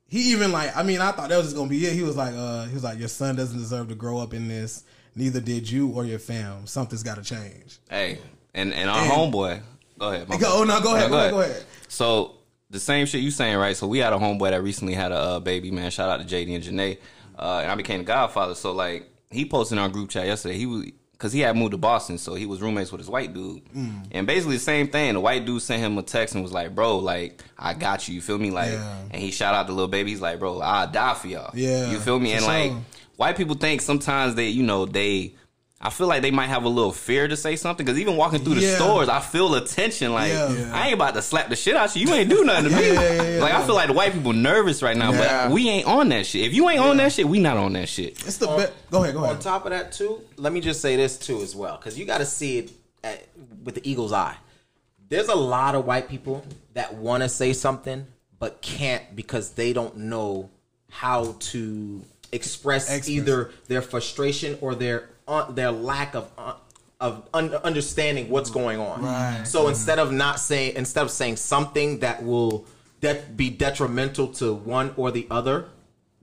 he 0.08 0.32
even 0.32 0.52
like, 0.52 0.76
I 0.76 0.82
mean, 0.82 1.00
I 1.00 1.12
thought 1.12 1.28
that 1.30 1.37
was 1.37 1.46
just 1.46 1.56
gonna 1.56 1.68
be 1.68 1.84
it. 1.87 1.94
He 1.94 2.02
was 2.02 2.16
like, 2.16 2.34
uh, 2.37 2.66
he 2.66 2.75
was 2.75 2.84
like, 2.84 2.99
your 2.99 3.08
son 3.08 3.37
doesn't 3.37 3.58
deserve 3.58 3.88
to 3.88 3.94
grow 3.94 4.18
up 4.18 4.34
in 4.34 4.49
this. 4.49 4.84
Neither 5.16 5.40
did 5.40 5.70
you 5.70 5.90
or 5.90 6.04
your 6.04 6.18
fam. 6.18 6.66
Something's 6.66 7.02
got 7.02 7.16
to 7.16 7.23
change. 7.23 7.78
Hey, 7.88 8.18
and 8.54 8.73
and 8.75 8.90
our 8.90 9.02
And- 9.02 9.11
homeboy. 9.11 9.62
Go 9.99 10.11
ahead. 10.11 10.28
Go, 10.28 10.37
oh 10.42 10.64
no, 10.64 10.80
go 10.80 10.96
ahead, 10.96 11.08
go 11.08 11.18
ahead, 11.18 11.30
go 11.30 11.40
ahead. 11.40 11.64
So 11.87 12.32
the 12.68 12.80
same 12.80 13.06
shit 13.06 13.20
you 13.23 13.30
saying, 13.30 13.56
right? 13.56 13.76
So 13.76 13.87
we 13.87 13.99
had 13.99 14.12
a 14.12 14.16
homeboy 14.16 14.50
that 14.50 14.61
recently 14.62 14.94
had 14.94 15.12
a 15.12 15.16
uh, 15.16 15.40
baby, 15.40 15.70
man. 15.70 15.90
Shout 15.92 16.08
out 16.08 16.26
to 16.26 16.34
JD 16.34 16.54
and 16.56 16.64
Janae. 16.64 16.99
Uh, 17.38 17.61
and 17.62 17.70
I 17.70 17.75
became 17.76 17.99
the 18.00 18.04
godfather. 18.04 18.56
So 18.56 18.73
like 18.73 19.08
he 19.30 19.44
posted 19.44 19.78
in 19.78 19.82
our 19.82 19.88
group 19.88 20.11
chat 20.11 20.26
yesterday. 20.26 20.56
He 20.58 20.66
was 20.66 20.87
because 21.25 21.33
he 21.33 21.40
had 21.40 21.57
moved 21.57 21.71
to 21.71 21.78
Boston, 21.78 22.19
so 22.19 22.35
he 22.35 22.45
was 22.45 22.61
roommates 22.61 22.93
with 22.93 22.99
his 23.00 23.09
white 23.09 23.33
dude. 23.33 23.64
Mm. 23.75 24.09
And 24.12 24.26
basically 24.26 24.57
the 24.57 24.61
same 24.62 24.88
thing. 24.88 25.14
The 25.14 25.21
white 25.21 25.47
dude 25.47 25.62
sent 25.62 25.81
him 25.81 25.97
a 25.97 26.02
text 26.02 26.35
and 26.35 26.45
was 26.45 26.52
like, 26.52 26.75
"Bro, 26.75 26.99
like 26.99 27.43
I 27.59 27.73
got 27.73 28.07
you. 28.07 28.14
You 28.16 28.21
feel 28.21 28.37
me? 28.37 28.50
Like." 28.50 28.73
Yeah. 28.73 28.99
And 29.11 29.23
he 29.23 29.31
shout 29.31 29.54
out 29.54 29.66
the 29.66 29.73
little 29.73 29.88
baby. 29.88 30.11
He's 30.11 30.21
like, 30.21 30.38
"Bro, 30.38 30.61
I'll 30.61 30.87
die 30.87 31.14
for 31.14 31.28
y'all." 31.28 31.50
Yeah, 31.54 31.90
You 31.90 31.99
feel 31.99 32.21
me? 32.21 32.33
for 32.33 32.37
And 32.37 32.45
like 32.45 32.71
sure. 32.73 32.83
white 33.16 33.37
people 33.38 33.54
think 33.54 33.81
sometimes 33.81 34.35
they, 34.35 34.49
you 34.49 34.64
know, 34.64 34.85
they. 34.85 35.33
I 35.86 35.90
feel 35.90 36.06
like 36.06 36.22
they 36.22 36.30
might 36.30 36.46
have 36.46 36.64
a 36.64 36.68
little 36.68 36.92
fear 36.92 37.28
to 37.28 37.36
say 37.36 37.56
something 37.56 37.84
because 37.84 37.98
even 38.00 38.16
walking 38.16 38.42
through 38.42 38.54
the 38.54 38.62
Yeah. 38.62 38.76
stores, 38.76 39.08
I 39.10 39.20
feel 39.20 39.50
the 39.50 39.60
tension. 39.60 40.12
Like 40.14 40.32
Yeah. 40.32 40.50
Yeah. 40.52 40.70
I 40.74 40.86
ain't 40.86 40.94
about 40.94 41.12
to 41.14 41.20
slap 41.20 41.50
the 41.50 41.56
shit 41.56 41.76
out 41.76 41.94
you. 41.94 42.06
You 42.08 42.14
ain't 42.14 42.30
do 42.30 42.42
nothing 42.42 42.70
to 42.70 42.76
me. 42.76 42.86
Yeah, 42.94 43.00
yeah, 43.02 43.22
yeah, 43.36 43.40
like 43.42 43.52
I 43.52 43.66
feel 43.66 43.74
like 43.74 43.88
the 43.88 43.92
white 43.92 44.12
people 44.14 44.32
nervous 44.32 44.82
right 44.82 44.96
now, 44.96 45.12
Yeah. 45.12 45.48
but 45.48 45.52
we 45.54 45.68
ain't 45.68 45.86
on 45.86 46.08
that 46.08 46.24
shit. 46.24 46.46
If 46.46 46.54
you 46.54 46.68
ain't 46.70 46.80
on 46.80 46.96
that 46.96 47.12
shit, 47.12 47.28
we 47.28 47.38
not 47.38 47.58
on 47.58 47.74
that 47.74 47.88
shit. 47.88 48.12
It's 48.26 48.38
the 48.38 48.46
best. 48.46 48.72
Go 48.90 49.02
ahead, 49.02 49.14
go 49.14 49.24
ahead. 49.24 49.36
On 49.36 49.42
top 49.42 49.66
of 49.66 49.70
that, 49.72 49.92
too, 49.92 50.22
let 50.38 50.52
me 50.54 50.60
just 50.62 50.80
say 50.80 50.96
this 50.96 51.18
too 51.18 51.42
as 51.42 51.54
well, 51.54 51.76
because 51.76 51.98
you 51.98 52.06
got 52.06 52.18
to 52.18 52.26
see 52.26 52.58
it 52.58 52.72
at, 53.02 53.26
with 53.62 53.74
the 53.74 53.86
eagle's 53.88 54.12
eye. 54.14 54.36
There's 55.10 55.28
a 55.28 55.34
lot 55.36 55.74
of 55.74 55.84
white 55.84 56.08
people 56.08 56.44
that 56.72 56.94
want 56.94 57.22
to 57.24 57.28
say 57.28 57.52
something 57.52 58.06
but 58.38 58.62
can't 58.62 59.14
because 59.14 59.50
they 59.50 59.72
don't 59.74 59.96
know 59.98 60.48
how 60.90 61.36
to 61.40 62.02
express 62.32 62.84
Express. 62.90 63.08
either 63.08 63.50
their 63.68 63.82
frustration 63.82 64.56
or 64.60 64.74
their 64.74 65.08
uh, 65.28 65.50
their 65.50 65.71
lack 65.71 66.14
of 66.14 66.31
uh, 66.38 66.54
of 67.00 67.28
un- 67.35 67.54
understanding 67.64 68.28
what's 68.31 68.50
going 68.50 68.78
on. 68.78 69.02
Right. 69.02 69.45
So 69.45 69.69
instead 69.69 69.99
of 69.99 70.12
not 70.12 70.40
saying 70.40 70.76
instead 70.76 71.02
of 71.02 71.11
saying 71.11 71.37
something 71.37 71.99
that 72.00 72.23
will 72.25 72.66
de- 73.00 73.23
be 73.37 73.50
detrimental 73.50 74.28
to 74.35 74.54
one 74.54 74.93
or 74.97 75.11
the 75.11 75.26
other, 75.31 75.66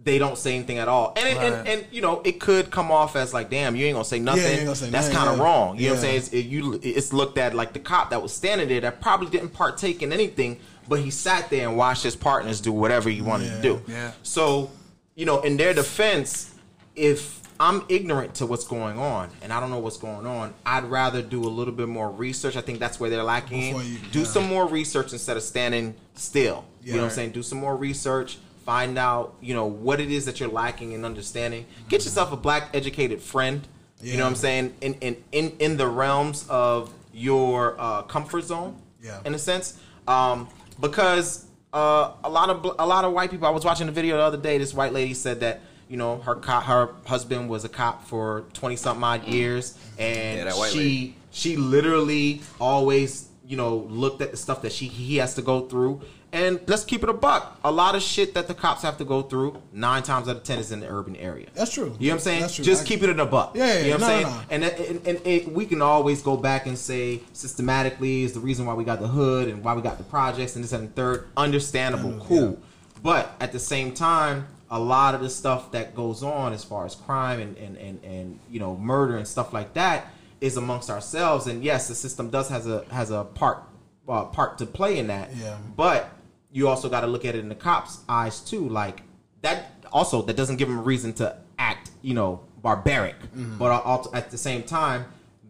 they 0.04 0.18
don't 0.18 0.38
say 0.38 0.56
anything 0.56 0.80
at 0.80 0.88
all. 0.88 1.14
And, 1.18 1.28
it, 1.28 1.38
Right. 1.38 1.54
and 1.54 1.68
and 1.68 1.86
you 1.92 2.02
know 2.02 2.22
it 2.24 2.40
could 2.40 2.72
come 2.72 2.90
off 2.92 3.16
as 3.16 3.34
like, 3.34 3.50
damn, 3.50 3.76
you 3.76 3.86
ain't 3.86 3.96
gonna 3.96 4.06
say 4.06 4.20
nothing. 4.20 4.44
ain't 4.44 4.64
gonna 4.64 4.76
say 4.76 4.90
That's 4.90 5.10
kind 5.10 5.30
of 5.30 5.38
yeah. 5.38 5.44
wrong. 5.44 5.78
You 5.78 5.88
know 5.90 5.90
what 5.94 5.98
I'm 5.98 6.02
saying? 6.04 6.18
It's, 6.18 6.30
it, 6.30 6.46
you, 6.46 6.80
it's 6.82 7.12
looked 7.14 7.38
at 7.38 7.54
like 7.54 7.74
the 7.74 7.80
cop 7.80 8.10
that 8.12 8.22
was 8.22 8.34
standing 8.34 8.68
there 8.68 8.82
that 8.82 9.02
probably 9.02 9.30
didn't 9.30 9.50
partake 9.50 10.02
in 10.02 10.12
anything, 10.14 10.60
but 10.88 11.00
he 11.02 11.12
sat 11.12 11.50
there 11.50 11.68
and 11.68 11.78
watched 11.78 12.04
his 12.04 12.16
partners 12.16 12.62
do 12.62 12.72
whatever 12.72 13.10
he 13.10 13.22
wanted 13.22 13.50
to 13.50 13.62
do. 13.62 13.82
Yeah. 13.88 14.12
So, 14.24 14.72
you 15.16 15.26
know, 15.26 15.42
in 15.42 15.58
their 15.58 15.74
defense, 15.74 16.56
if 16.96 17.41
I'm 17.62 17.84
ignorant 17.90 18.34
to 18.36 18.48
what's 18.48 18.66
going 18.66 18.98
on 18.98 19.30
and 19.44 19.54
I 19.54 19.60
don't 19.60 19.70
know 19.70 19.78
what's 19.78 19.98
going 19.98 20.26
on, 20.26 20.56
I'd 20.66 20.86
rather 20.86 21.22
do 21.22 21.44
a 21.44 21.48
little 21.48 21.76
bit 21.76 21.88
more 21.88 22.10
research. 22.10 22.56
I 22.56 22.62
think 22.62 22.80
that's 22.80 23.00
where 23.00 23.12
they're 23.12 23.22
lacking. 23.22 23.76
You- 23.76 23.98
do 24.12 24.20
yeah. 24.22 24.26
some 24.26 24.48
more 24.48 24.68
research 24.68 25.14
instead 25.14 25.38
of 25.38 25.44
standing 25.44 25.94
still. 26.16 26.66
you 26.84 26.94
know 26.94 27.02
what 27.02 27.04
I'm 27.06 27.12
saying? 27.12 27.32
Do 27.34 27.44
some 27.44 27.60
more 27.60 27.76
research. 27.76 28.40
Find 28.66 28.98
out, 28.98 29.36
you 29.42 29.54
know, 29.54 29.68
what 29.68 30.00
it 30.00 30.10
is 30.10 30.26
that 30.26 30.40
you're 30.40 30.50
lacking 30.50 30.94
in 30.94 31.06
understanding. 31.06 31.68
Get 31.88 32.04
yourself 32.04 32.32
a 32.32 32.36
black 32.36 32.70
educated 32.74 33.22
friend. 33.22 33.68
You 34.02 34.18
know 34.18 34.24
what 34.24 34.30
I'm 34.30 34.36
saying? 34.36 34.74
In 34.82 34.96
in 34.96 35.24
in, 35.32 35.56
in 35.60 35.78
the 35.78 35.88
realms 35.88 36.48
of 36.50 36.92
your 37.14 37.76
uh, 37.80 38.02
comfort 38.04 38.46
zone. 38.46 38.76
Yeah. 39.04 39.20
In 39.24 39.36
a 39.36 39.40
sense, 39.40 39.78
um, 40.08 40.48
because 40.80 41.46
uh, 41.74 42.14
a 42.24 42.30
lot 42.30 42.50
of 42.50 42.76
a 42.80 42.86
lot 42.86 43.06
of 43.06 43.14
white 43.14 43.30
people. 43.30 43.46
I 43.48 43.52
was 43.52 43.64
watching 43.64 43.88
a 43.88 43.92
video 43.92 44.18
the 44.18 44.24
other 44.24 44.38
day. 44.38 44.58
This 44.58 44.74
white 44.74 44.94
lady 44.94 45.14
said 45.14 45.40
that 45.42 45.62
you 45.92 45.98
know 45.98 46.20
her 46.20 46.36
cop, 46.36 46.64
her 46.64 46.90
husband 47.06 47.50
was 47.50 47.66
a 47.66 47.70
cop 47.70 48.08
for 48.08 48.46
twenty 48.54 48.78
something 48.78 49.04
odd 49.04 49.24
mm-hmm. 49.24 49.34
years, 49.34 49.78
and 50.00 50.48
Yeah, 50.48 50.52
she 50.70 50.78
lady. 50.78 51.16
she 51.32 51.58
literally 51.58 52.42
always 52.62 53.28
you 53.46 53.58
know 53.58 53.76
looked 53.90 54.22
at 54.22 54.32
the 54.32 54.38
stuff 54.38 54.62
that 54.62 54.72
she 54.72 54.88
he 54.88 55.18
has 55.18 55.36
to 55.36 55.42
go 55.42 55.68
through. 55.68 56.02
And 56.34 56.62
let's 56.66 56.86
keep 56.86 57.04
it 57.04 57.10
a 57.10 57.14
buck. 57.14 57.60
A 57.66 57.70
lot 57.70 57.94
of 57.94 58.02
shit 58.02 58.36
that 58.36 58.48
the 58.48 58.54
cops 58.54 58.84
have 58.84 58.98
to 59.00 59.04
go 59.04 59.22
through, 59.22 59.62
nine 59.74 60.02
times 60.02 60.30
out 60.30 60.38
of 60.38 60.44
ten, 60.44 60.60
is 60.60 60.72
in 60.72 60.80
the 60.80 60.88
urban 60.88 61.18
area. 61.18 61.48
That's 61.54 61.74
true. 61.74 61.94
You 62.00 62.08
know 62.08 62.14
what 62.14 62.14
I'm 62.14 62.20
saying? 62.22 62.42
That's 62.44 62.56
true. 62.56 62.64
Just 62.64 62.84
I- 62.84 62.88
keep 62.88 63.04
it 63.04 63.10
in 63.10 63.20
a 63.20 63.26
buck. 63.26 63.52
Yeah, 63.54 63.66
yeah, 63.66 63.80
you 63.80 63.84
know 63.90 63.92
what 63.92 63.96
I'm 63.96 64.00
no, 64.00 64.08
saying? 64.08 64.24
no. 64.24 64.42
And, 64.50 64.64
and, 64.64 65.08
and, 65.08 65.28
it, 65.28 65.52
we 65.52 65.66
can 65.66 65.82
always 65.82 66.22
go 66.22 66.38
back 66.38 66.68
and 66.68 66.78
say 66.78 67.20
systematically 67.34 68.24
is 68.24 68.32
the 68.32 68.40
reason 68.40 68.66
why 68.66 68.74
we 68.76 68.86
got 68.86 69.02
the 69.02 69.10
hood 69.10 69.50
and 69.50 69.62
why 69.62 69.74
we 69.74 69.82
got 69.82 69.98
the 69.98 70.06
projects 70.06 70.56
and 70.56 70.64
this 70.64 70.72
and 70.72 70.88
the 70.88 70.94
third. 70.94 71.28
Understandable, 71.36 72.12
Yeah. 72.14 72.26
cool. 72.26 72.60
But 73.04 73.36
at 73.42 73.52
the 73.52 73.60
same 73.60 73.94
time, 73.94 74.48
a 74.72 74.80
lot 74.80 75.14
of 75.14 75.22
the 75.22 75.30
stuff 75.30 75.72
that 75.74 75.94
goes 75.94 76.24
on 76.24 76.54
as 76.54 76.64
far 76.64 76.86
as 76.86 76.96
crime 76.96 77.42
and, 77.42 77.58
and, 77.58 77.78
and, 77.78 78.04
and 78.04 78.40
you 78.50 78.60
know 78.60 78.78
murder 78.78 79.18
and 79.18 79.28
stuff 79.28 79.52
like 79.54 79.74
that 79.74 80.08
is 80.40 80.58
amongst 80.58 80.90
ourselves. 80.90 81.46
And 81.46 81.64
yes, 81.64 81.90
the 81.90 81.96
system 81.96 82.30
does 82.30 82.50
has 82.50 82.66
a 82.66 82.86
has 82.90 83.12
a 83.12 83.26
part 83.26 83.64
uh, 84.08 84.26
part 84.26 84.58
to 84.60 84.66
play 84.66 84.98
in 84.98 85.08
that. 85.08 85.36
Yeah. 85.36 85.58
But 85.76 86.10
you 86.52 86.70
also 86.70 86.90
got 86.90 87.02
to 87.02 87.08
look 87.08 87.26
at 87.26 87.36
it 87.36 87.40
in 87.40 87.50
the 87.50 87.56
cops' 87.56 88.00
eyes 88.08 88.40
too. 88.40 88.68
Like 88.68 89.02
that 89.42 89.86
also 89.92 90.22
that 90.24 90.38
doesn't 90.38 90.56
give 90.56 90.70
them 90.70 90.80
a 90.80 90.82
reason 90.82 91.14
to 91.14 91.38
act, 91.60 91.92
you 92.02 92.14
know, 92.14 92.42
barbaric. 92.62 93.20
Mm-hmm. 93.20 93.58
But 93.58 94.14
at 94.14 94.32
the 94.32 94.38
same 94.38 94.64
time, 94.64 95.06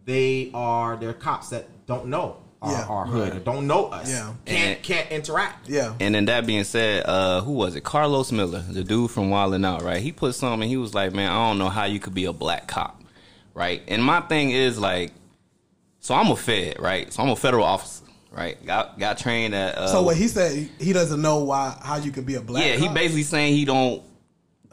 they 0.06 0.50
are 0.56 0.98
they're 0.98 1.14
cops 1.14 1.50
that 1.50 1.68
don't 1.86 2.08
know 2.08 2.41
our, 2.62 2.72
Yeah, 2.72 2.86
our 2.86 3.06
hood, 3.06 3.34
right. 3.34 3.44
don't 3.44 3.66
know 3.68 3.86
us, 3.88 4.10
Yeah. 4.10 4.34
can't 4.46 4.76
And- 4.78 4.84
can't 4.84 5.12
interact. 5.12 5.68
Yeah. 5.70 5.94
And 6.00 6.14
then 6.16 6.26
that 6.26 6.46
being 6.46 6.64
said, 6.64 7.04
uh, 7.08 7.42
who 7.42 7.54
was 7.54 7.76
it? 7.76 7.84
Carlos 7.84 8.32
Miller, 8.32 8.64
the 8.70 8.84
dude 8.84 9.10
from 9.12 9.30
Wild 9.30 9.54
'N 9.56 9.66
Out, 9.66 9.82
right? 9.82 10.02
He 10.02 10.12
put 10.12 10.36
something. 10.36 10.68
He 10.70 10.78
was 10.78 10.94
like, 10.94 11.12
"Man, 11.14 11.32
I 11.32 11.48
don't 11.50 11.58
know 11.58 11.70
how 11.70 11.86
you 11.86 12.00
could 12.00 12.14
be 12.14 12.26
a 12.26 12.34
black 12.34 12.68
cop, 12.68 13.02
right?" 13.54 13.82
And 13.88 14.04
my 14.04 14.22
thing 14.22 14.52
is 14.52 14.78
like, 14.78 15.12
so 16.00 16.14
I'm 16.16 16.30
a 16.32 16.36
Fed, 16.36 16.80
right? 16.80 17.12
So 17.14 17.24
I'm 17.24 17.30
a 17.30 17.36
federal 17.36 17.64
officer, 17.64 18.06
right? 18.32 18.64
Got 18.66 18.98
got 19.00 19.18
trained 19.18 19.54
at. 19.56 19.78
Uh, 19.78 19.88
So 19.88 20.02
what 20.04 20.16
he 20.18 20.28
said, 20.28 20.70
he 20.80 20.94
doesn't 20.94 21.22
know 21.22 21.40
why 21.40 21.76
how 21.82 21.98
you 21.98 22.12
can 22.12 22.24
be 22.26 22.36
a 22.36 22.42
black. 22.42 22.64
yeah, 22.66 22.76
he 22.76 22.88
basically 22.90 23.24
saying 23.24 23.56
he 23.56 23.66
don't 23.66 24.02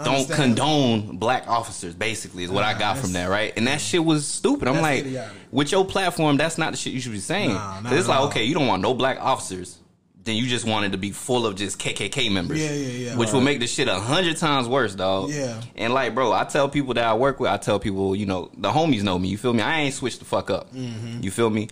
don't 0.05 0.31
condone 0.31 1.17
black 1.17 1.49
officers. 1.49 1.95
Basically, 1.95 2.45
is 2.45 2.51
what 2.51 2.65
I 2.65 2.79
got 2.79 2.99
from 2.99 3.13
that, 3.15 3.29
right? 3.29 3.53
And 3.57 3.67
that 3.67 3.81
shit 3.81 4.05
was 4.05 4.27
stupid. 4.27 4.69
I'm 4.69 4.81
like, 4.81 5.01
idiotic. 5.01 5.37
with 5.51 5.73
your 5.73 5.85
platform, 5.85 6.37
that's 6.37 6.59
not 6.59 6.73
the 6.73 6.77
shit 6.77 6.93
you 6.93 7.01
should 7.01 7.13
be 7.13 7.21
saying. 7.21 7.53
Nah, 7.53 7.83
it's 7.87 8.09
like, 8.09 8.21
okay, 8.23 8.45
you 8.45 8.55
don't 8.55 8.67
want 8.67 8.83
no 8.83 8.95
black 8.95 9.19
officers. 9.21 9.79
Then 10.23 10.37
you 10.37 10.47
just 10.47 10.67
wanted 10.67 10.93
to 10.93 10.99
be 10.99 11.11
full 11.11 11.47
of 11.47 11.57
just 11.57 11.79
KKK 11.79 12.31
members. 12.31 12.61
Yeah, 12.61 12.73
yeah, 12.73 12.89
yeah. 13.11 13.17
Which 13.17 13.33
will 13.33 13.41
make 13.41 13.61
the 13.61 13.67
shit 13.67 13.89
a 13.89 13.99
hundred 13.99 14.37
times 14.37 14.69
worse, 14.69 14.95
dog. 14.95 15.31
Yeah. 15.31 15.61
And 15.75 15.95
like, 15.95 16.15
bro, 16.15 16.33
I 16.33 16.45
tell 16.45 16.69
people 16.69 16.95
that 16.95 17.05
I 17.05 17.15
work 17.15 17.41
with, 17.41 17.51
I 17.51 17.57
tell 17.57 17.81
people, 17.81 18.15
you 18.15 18.27
know, 18.27 18.51
the 18.57 18.71
homies 18.71 19.03
know 19.03 19.19
me. 19.19 19.29
You 19.29 19.39
feel 19.39 19.55
me? 19.55 19.63
I 19.63 19.81
ain't 19.81 19.95
switched 19.95 20.19
the 20.19 20.27
fuck 20.27 20.51
up. 20.51 20.73
Mm-hmm. 20.75 21.23
You 21.23 21.31
feel 21.31 21.49
me? 21.49 21.69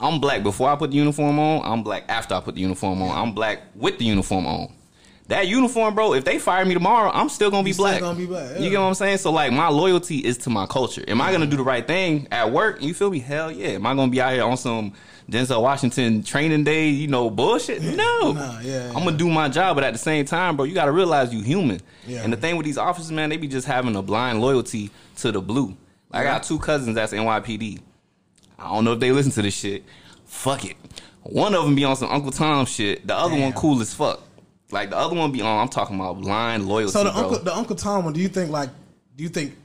I'm 0.00 0.18
black 0.18 0.42
before 0.42 0.70
I 0.70 0.76
put 0.76 0.92
the 0.92 0.96
uniform 0.96 1.38
on. 1.38 1.62
I'm 1.62 1.82
black 1.82 2.04
after 2.08 2.34
I 2.34 2.40
put 2.40 2.54
the 2.54 2.62
uniform 2.62 3.02
on. 3.02 3.10
I'm 3.10 3.34
black 3.34 3.60
with 3.74 3.98
the 3.98 4.06
uniform 4.06 4.46
on. 4.46 4.72
That 5.30 5.46
uniform, 5.46 5.94
bro. 5.94 6.14
If 6.14 6.24
they 6.24 6.40
fire 6.40 6.64
me 6.64 6.74
tomorrow, 6.74 7.08
I'm 7.14 7.28
still 7.28 7.52
gonna 7.52 7.62
be 7.62 7.72
still 7.72 7.84
black. 7.84 8.00
gonna 8.00 8.18
be 8.18 8.26
black, 8.26 8.50
yeah. 8.50 8.58
You 8.58 8.68
get 8.68 8.80
what 8.80 8.86
I'm 8.86 8.94
saying? 8.94 9.18
So 9.18 9.30
like, 9.30 9.52
my 9.52 9.68
loyalty 9.68 10.18
is 10.18 10.36
to 10.38 10.50
my 10.50 10.66
culture. 10.66 11.04
Am 11.06 11.20
I 11.20 11.30
gonna 11.30 11.46
do 11.46 11.56
the 11.56 11.62
right 11.62 11.86
thing 11.86 12.26
at 12.32 12.50
work? 12.50 12.82
You 12.82 12.92
feel 12.94 13.10
me? 13.10 13.20
Hell 13.20 13.52
yeah. 13.52 13.68
Am 13.68 13.86
I 13.86 13.94
gonna 13.94 14.10
be 14.10 14.20
out 14.20 14.32
here 14.32 14.42
on 14.42 14.56
some 14.56 14.92
Denzel 15.30 15.62
Washington 15.62 16.24
training 16.24 16.64
day? 16.64 16.88
You 16.88 17.06
know, 17.06 17.30
bullshit? 17.30 17.80
No. 17.80 18.32
Nah, 18.32 18.58
yeah, 18.58 18.88
I'm 18.88 19.04
gonna 19.04 19.16
do 19.16 19.28
my 19.28 19.48
job, 19.48 19.76
but 19.76 19.84
at 19.84 19.92
the 19.92 20.00
same 20.00 20.24
time, 20.24 20.56
bro, 20.56 20.64
you 20.64 20.74
gotta 20.74 20.90
realize 20.90 21.32
you 21.32 21.42
human. 21.42 21.80
Yeah. 22.08 22.24
And 22.24 22.32
the 22.32 22.36
thing 22.36 22.56
with 22.56 22.66
these 22.66 22.78
officers, 22.78 23.12
man, 23.12 23.30
they 23.30 23.36
be 23.36 23.46
just 23.46 23.68
having 23.68 23.94
a 23.94 24.02
blind 24.02 24.40
loyalty 24.40 24.90
to 25.18 25.30
the 25.30 25.40
blue. 25.40 25.76
I 26.10 26.24
got 26.24 26.42
two 26.42 26.58
cousins 26.58 26.96
that's 26.96 27.12
NYPD. 27.12 27.78
I 28.58 28.64
don't 28.64 28.84
know 28.84 28.94
if 28.94 28.98
they 28.98 29.12
listen 29.12 29.30
to 29.30 29.42
this 29.42 29.54
shit. 29.54 29.84
Fuck 30.24 30.64
it. 30.64 30.76
One 31.22 31.54
of 31.54 31.64
them 31.64 31.76
be 31.76 31.84
on 31.84 31.94
some 31.94 32.10
Uncle 32.10 32.32
Tom 32.32 32.66
shit. 32.66 33.06
The 33.06 33.14
other 33.14 33.38
one 33.38 33.52
cool 33.52 33.80
as 33.80 33.94
fuck. 33.94 34.20
Like 34.72 34.90
the 34.90 34.96
other 34.96 35.14
one 35.16 35.32
be 35.32 35.42
on. 35.42 35.58
I'm 35.60 35.68
talking 35.68 35.96
about 35.96 36.20
blind 36.20 36.66
loyalty. 36.68 36.92
So 36.92 37.04
the 37.04 37.10
bro. 37.10 37.20
uncle, 37.22 37.38
the 37.38 37.54
Uncle 37.56 37.76
Tom 37.76 38.04
one. 38.04 38.12
Do 38.12 38.20
you 38.20 38.28
think 38.28 38.50
like? 38.50 38.70
Do 39.16 39.22
you 39.22 39.28
think 39.28 39.56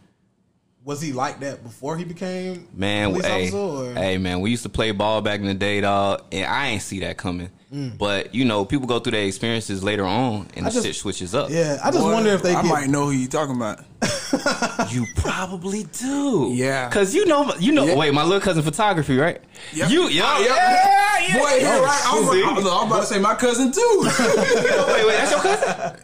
was 0.83 1.01
he 1.01 1.13
like 1.13 1.39
that 1.39 1.63
before 1.63 1.97
he 1.97 2.03
became 2.03 2.67
Man, 2.73 3.09
police 3.11 3.25
hey, 3.25 3.51
officer? 3.51 3.93
Hey, 3.99 4.17
man, 4.19 4.39
we 4.41 4.51
used 4.51 4.63
to 4.63 4.69
play 4.69 4.91
ball 4.91 5.19
back 5.21 5.39
in 5.39 5.47
the 5.47 5.53
day, 5.55 5.81
dog, 5.81 6.23
and 6.31 6.45
I 6.45 6.67
ain't 6.67 6.81
see 6.83 6.99
that 6.99 7.17
coming. 7.17 7.49
Mm. 7.73 7.97
But 7.97 8.35
you 8.35 8.45
know, 8.45 8.65
people 8.65 8.85
go 8.85 8.99
through 8.99 9.13
their 9.13 9.25
experiences 9.25 9.83
later 9.83 10.05
on, 10.05 10.47
and 10.55 10.65
I 10.65 10.69
the 10.69 10.73
just- 10.75 10.85
shit 10.85 10.95
switches 10.95 11.33
up. 11.33 11.49
Yeah, 11.49 11.79
I 11.83 11.89
just 11.89 12.03
Boy, 12.03 12.13
wonder 12.13 12.29
if 12.29 12.43
they 12.43 12.53
I 12.53 12.61
get. 12.61 12.69
might 12.69 12.87
know 12.89 13.05
who 13.05 13.11
you 13.11 13.27
talking 13.27 13.55
about. 13.55 13.79
You 14.89 15.05
probably 15.15 15.83
do. 15.85 16.51
Yeah. 16.53 16.89
Cause 16.89 17.13
you 17.13 17.25
know, 17.25 17.53
you 17.59 17.71
know. 17.71 17.85
Yeah. 17.85 17.95
Wait, 17.95 18.13
my 18.13 18.23
little 18.23 18.39
cousin 18.41 18.63
photography, 18.63 19.17
right? 19.17 19.41
Yep. 19.73 19.89
You, 19.89 20.07
yeah, 20.09 20.23
Oh, 20.25 20.39
yeah, 20.39 20.45
yep. 20.45 20.57
yeah, 20.57 21.27
yeah. 21.27 21.39
Boy, 21.39 21.57
yeah, 21.61 21.79
right. 21.79 22.01
I 22.05 22.19
was, 22.19 22.29
See? 22.31 22.43
I 22.43 22.51
was- 22.53 22.65
I 22.65 22.83
was 22.83 22.85
about 22.87 22.99
to 23.01 23.05
say 23.05 23.19
my 23.19 23.35
cousin 23.35 23.71
too. 23.71 24.01
wait, 24.03 25.05
wait, 25.05 25.17
that's 25.17 25.31
your 25.31 25.39
cousin? 25.41 26.01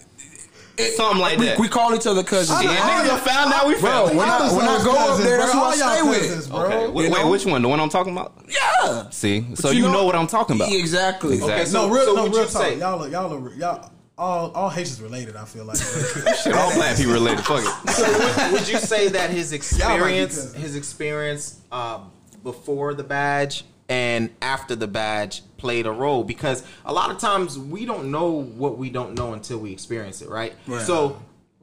Something 0.95 1.19
like 1.21 1.37
we, 1.37 1.45
that. 1.45 1.59
we 1.59 1.67
call 1.67 1.93
each 1.93 2.07
other 2.07 2.23
cousins. 2.23 2.63
yeah, 2.63 2.69
man. 2.71 3.05
niggas 3.07 3.19
found 3.19 3.53
out 3.53 3.67
we 3.67 3.73
Bro, 3.73 3.81
found. 4.07 4.17
when 4.17 4.27
I, 4.27 4.51
when 4.55 4.65
I 4.65 4.73
those 4.77 4.83
go 4.85 4.97
up 4.97 5.17
there, 5.21 5.37
that's 5.37 5.51
who 5.53 5.59
I 5.59 5.75
stay 5.75 5.85
cousins, 6.01 6.49
with. 6.49 6.49
bro. 6.49 6.59
Okay, 6.65 6.87
wait, 6.87 7.11
wait, 7.11 7.27
which 7.27 7.45
one? 7.45 7.61
The 7.61 7.67
one 7.67 7.79
I'm 7.79 7.89
talking 7.89 8.13
about? 8.13 8.33
Yeah. 8.49 9.09
See, 9.11 9.53
so 9.55 9.69
you 9.69 9.77
you 9.77 9.81
know, 9.83 9.91
know- 9.93 10.05
what 10.05 10.15
I'm 10.15 10.25
talking 10.27 10.55
about. 10.55 10.71
Exactly. 10.71 11.35
Exactly. 11.35 11.53
Okay, 11.55 11.65
so- 11.65 11.87
no, 11.87 11.93
real, 11.93 12.15
no, 12.15 12.23
real 12.29 12.45
talk. 12.47 12.63
say- 12.63 12.79
Y'all, 12.79 13.03
are, 13.03 13.09
y'all, 13.09 13.31
are, 13.31 13.53
y'all, 13.53 13.91
all, 14.21 14.51
all 14.51 14.69
Haitians 14.69 15.01
related. 15.01 15.35
I 15.35 15.45
feel 15.45 15.65
like. 15.65 15.77
Shit, 16.43 16.53
all 16.53 16.73
black 16.75 16.95
people 16.95 17.13
related. 17.21 17.43
Fuck 17.43 17.63
it. 17.63 17.89
So 17.91 18.43
would, 18.43 18.53
would 18.53 18.69
you 18.69 18.77
say 18.77 19.09
that 19.09 19.31
his 19.31 19.51
Y'all 19.79 19.89
might 19.89 19.97
be 20.11 20.19
experience, 20.19 20.53
his 20.53 20.75
experience 20.75 21.59
uh, 21.71 21.99
before 22.43 22.93
the 22.93 23.03
badge 23.03 23.65
and 23.89 24.29
after 24.41 24.75
the 24.75 24.87
badge 24.87 25.41
played 25.57 25.87
a 25.87 25.91
role? 25.91 26.23
Because 26.23 26.63
a 26.85 26.93
lot 26.93 27.09
of 27.09 27.17
times 27.17 27.57
we 27.57 27.85
don't 27.85 28.11
know 28.11 28.29
what 28.43 28.77
we 28.77 28.89
don't 28.91 29.15
know 29.15 29.33
until 29.33 29.57
we 29.57 29.71
experience 29.71 30.21
it, 30.21 30.29
right? 30.29 30.53
Right. 30.67 30.85
So 30.85 31.19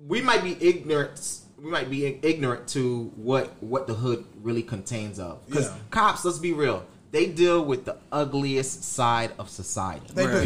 we 0.06 0.20
might 0.20 0.42
be 0.42 0.56
ignorant. 0.60 1.38
We 1.62 1.70
might 1.70 1.88
be 1.90 2.18
ignorant 2.22 2.68
to 2.68 3.12
what 3.16 3.50
what 3.62 3.86
the 3.86 3.94
hood 3.94 4.24
really 4.42 4.62
contains 4.64 5.18
of. 5.20 5.44
Because 5.46 5.66
Yeah. 5.66 5.76
cops, 5.90 6.24
let's 6.24 6.38
be 6.38 6.52
real, 6.52 6.84
they 7.12 7.26
deal 7.26 7.64
with 7.64 7.84
the 7.84 7.96
ugliest 8.12 8.82
side 8.84 9.30
of 9.38 9.48
society. 9.48 10.06
They 10.12 10.26
do. 10.26 10.40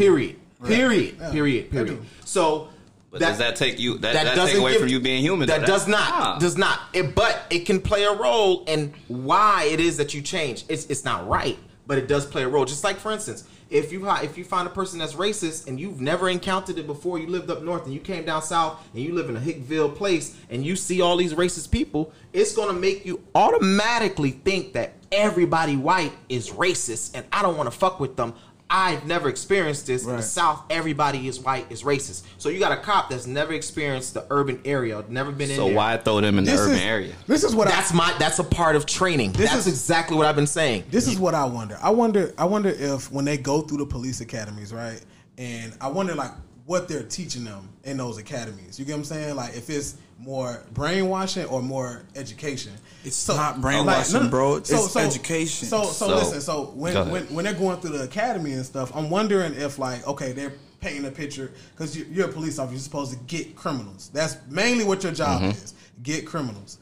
Period. 0.65 1.19
Period. 1.19 1.21
Yeah, 1.21 1.31
Period. 1.31 1.71
Period. 1.71 2.03
So. 2.25 2.69
But 3.11 3.21
does 3.21 3.39
that 3.39 3.57
take 3.57 3.79
you? 3.79 3.99
That, 3.99 4.15
that, 4.15 4.25
take 4.25 4.35
doesn't 4.37 4.61
away 4.61 4.73
give- 4.73 4.81
from 4.81 4.89
you 4.89 4.99
being 4.99 5.21
human? 5.23 5.47
That 5.47 5.61
though? 5.61 5.67
does 5.67 5.87
not. 5.87 6.09
Nah. 6.09 6.39
Does 6.39 6.57
not. 6.57 6.81
It, 6.95 7.15
but 7.15 7.43
it 7.51 7.67
can 7.67 7.81
play 7.81 8.05
a 8.05 8.13
role 8.13 8.65
in 8.65 8.95
why 9.09 9.65
it 9.65 9.81
is 9.81 9.99
that 9.99 10.15
you 10.15 10.23
change. 10.23 10.65
It's 10.71 10.87
it's 10.87 11.05
not 11.05 11.29
right, 11.29 11.59
but 11.87 11.99
it 11.99 12.09
does 12.09 12.25
play 12.25 12.43
a 12.43 12.49
role. 12.49 12.65
Just 12.65 12.85
like 12.85 12.97
for 12.97 13.13
instance, 13.13 13.45
if 13.73 13.93
you 13.93 14.09
if 14.09 14.39
you 14.39 14.45
find 14.45 14.67
a 14.67 14.71
person 14.71 14.99
that's 14.99 15.15
racist 15.15 15.67
and 15.67 15.81
you've 15.81 16.01
never 16.01 16.29
encountered 16.29 16.79
it 16.79 16.87
before, 16.87 17.19
you 17.19 17.27
lived 17.27 17.51
up 17.51 17.63
north 17.63 17.85
and 17.85 17.93
you 17.93 18.01
came 18.01 18.25
down 18.25 18.43
south 18.43 18.81
and 18.95 19.03
you 19.03 19.15
live 19.15 19.29
in 19.29 19.37
a 19.37 19.41
Hickville 19.41 19.95
place 19.95 20.37
and 20.51 20.65
you 20.65 20.77
see 20.77 21.01
all 21.01 21.17
these 21.17 21.35
racist 21.35 21.71
people, 21.71 22.13
it's 22.33 22.55
gonna 22.55 22.73
make 22.79 23.05
you 23.05 23.21
automatically 23.35 24.31
think 24.31 24.75
that 24.75 24.93
everybody 25.11 25.77
white 25.77 26.13
is 26.29 26.51
racist 26.51 27.13
and 27.15 27.27
I 27.33 27.43
don't 27.43 27.57
want 27.57 27.71
to 27.71 27.77
fuck 27.77 27.99
with 27.99 28.17
them. 28.17 28.35
I've 28.75 29.07
never 29.07 29.29
experienced 29.29 29.87
this. 29.87 30.07
In 30.07 30.17
the 30.17 30.23
South, 30.23 30.63
everybody 30.71 31.29
is 31.29 31.39
white, 31.39 31.71
is 31.71 31.83
racist. 31.83 32.23
So 32.39 32.49
you 32.49 32.59
got 32.59 32.73
a 32.73 32.79
cop 32.79 33.11
that's 33.11 33.27
never 33.27 33.53
experienced 33.53 34.15
the 34.15 34.27
urban 34.31 34.61
area, 34.65 35.05
never 35.11 35.31
been 35.31 35.51
in 35.51 35.57
So 35.57 35.67
there. 35.67 35.77
why 35.77 35.99
throw 35.99 36.23
them 36.23 36.39
in 36.39 36.45
the 36.45 36.51
This 36.53 36.61
urban 36.61 36.77
is, 36.77 36.83
area? 36.83 37.13
This 37.27 37.45
is 37.45 37.55
what 37.55 37.69
That's 37.69 37.93
I, 37.93 37.97
my. 37.97 38.17
That's 38.19 38.39
a 38.39 38.45
part 38.45 38.75
of 38.75 38.87
training. 38.87 39.33
This 39.33 39.51
that's 39.51 39.67
is- 39.67 39.75
exactly 39.75 40.17
what 40.17 40.27
I've 40.27 40.37
been 40.37 40.47
saying. 40.47 40.85
This 40.91 41.07
is 41.07 41.19
what 41.19 41.35
I 41.35 41.45
wonder. 41.45 41.79
I 41.83 41.91
wonder. 41.91 42.33
I 42.39 42.47
wonder 42.47 42.71
if 42.71 43.13
when 43.13 43.27
they 43.27 43.37
go 43.37 43.61
through 43.61 43.79
the 43.79 43.87
police 43.87 44.23
academies, 44.23 44.73
right? 44.73 45.01
And 45.37 45.75
I 45.81 45.89
wonder 45.89 46.15
like 46.15 46.33
what 46.65 46.89
they're 46.89 47.03
teaching 47.03 47.45
them 47.45 47.69
in 47.85 47.99
those 47.99 48.17
academies. 48.17 48.79
You 48.79 48.85
get 48.87 48.93
what 48.93 48.99
I'm 49.01 49.05
saying? 49.05 49.37
Like 49.37 49.55
if 49.55 49.69
it's 49.69 49.97
more 50.23 50.63
brainwashing 50.73 51.47
or 51.47 51.61
more 51.63 52.05
education. 52.15 52.73
It's 53.05 53.17
so, 53.17 53.35
not 53.35 53.61
brainwashing, 53.61 54.31
bro. 54.31 54.57
It's 54.57 54.71
education. 54.97 55.67
So, 55.69 55.83
so, 55.85 56.07
So- 56.09 56.15
listen. 56.15 56.41
So 56.41 56.65
when, 56.75 57.11
when 57.11 57.23
when 57.35 57.45
they're 57.45 57.55
going 57.55 57.81
through 57.81 57.99
the 57.99 58.05
academy 58.05 58.53
and 58.53 58.65
stuff, 58.65 58.95
I'm 58.95 59.11
wondering 59.11 59.55
if 59.55 59.79
like 59.79 60.07
okay, 60.07 60.33
they're 60.33 60.55
painting 60.81 61.05
a 61.07 61.11
picture 61.11 61.51
because 61.73 61.97
you, 61.97 62.07
you're 62.11 62.29
a 62.29 62.33
police 62.33 62.59
officer. 62.59 62.75
You're 62.75 62.81
supposed 62.83 63.13
to 63.13 63.19
get 63.27 63.57
criminals. 63.57 64.11
That's 64.13 64.37
mainly 64.49 64.85
what 64.85 65.03
your 65.03 65.13
job 65.13 65.43
Mm-hmm. 65.43 65.51
is. 65.51 65.75
Get 66.03 66.27
criminals. 66.27 66.79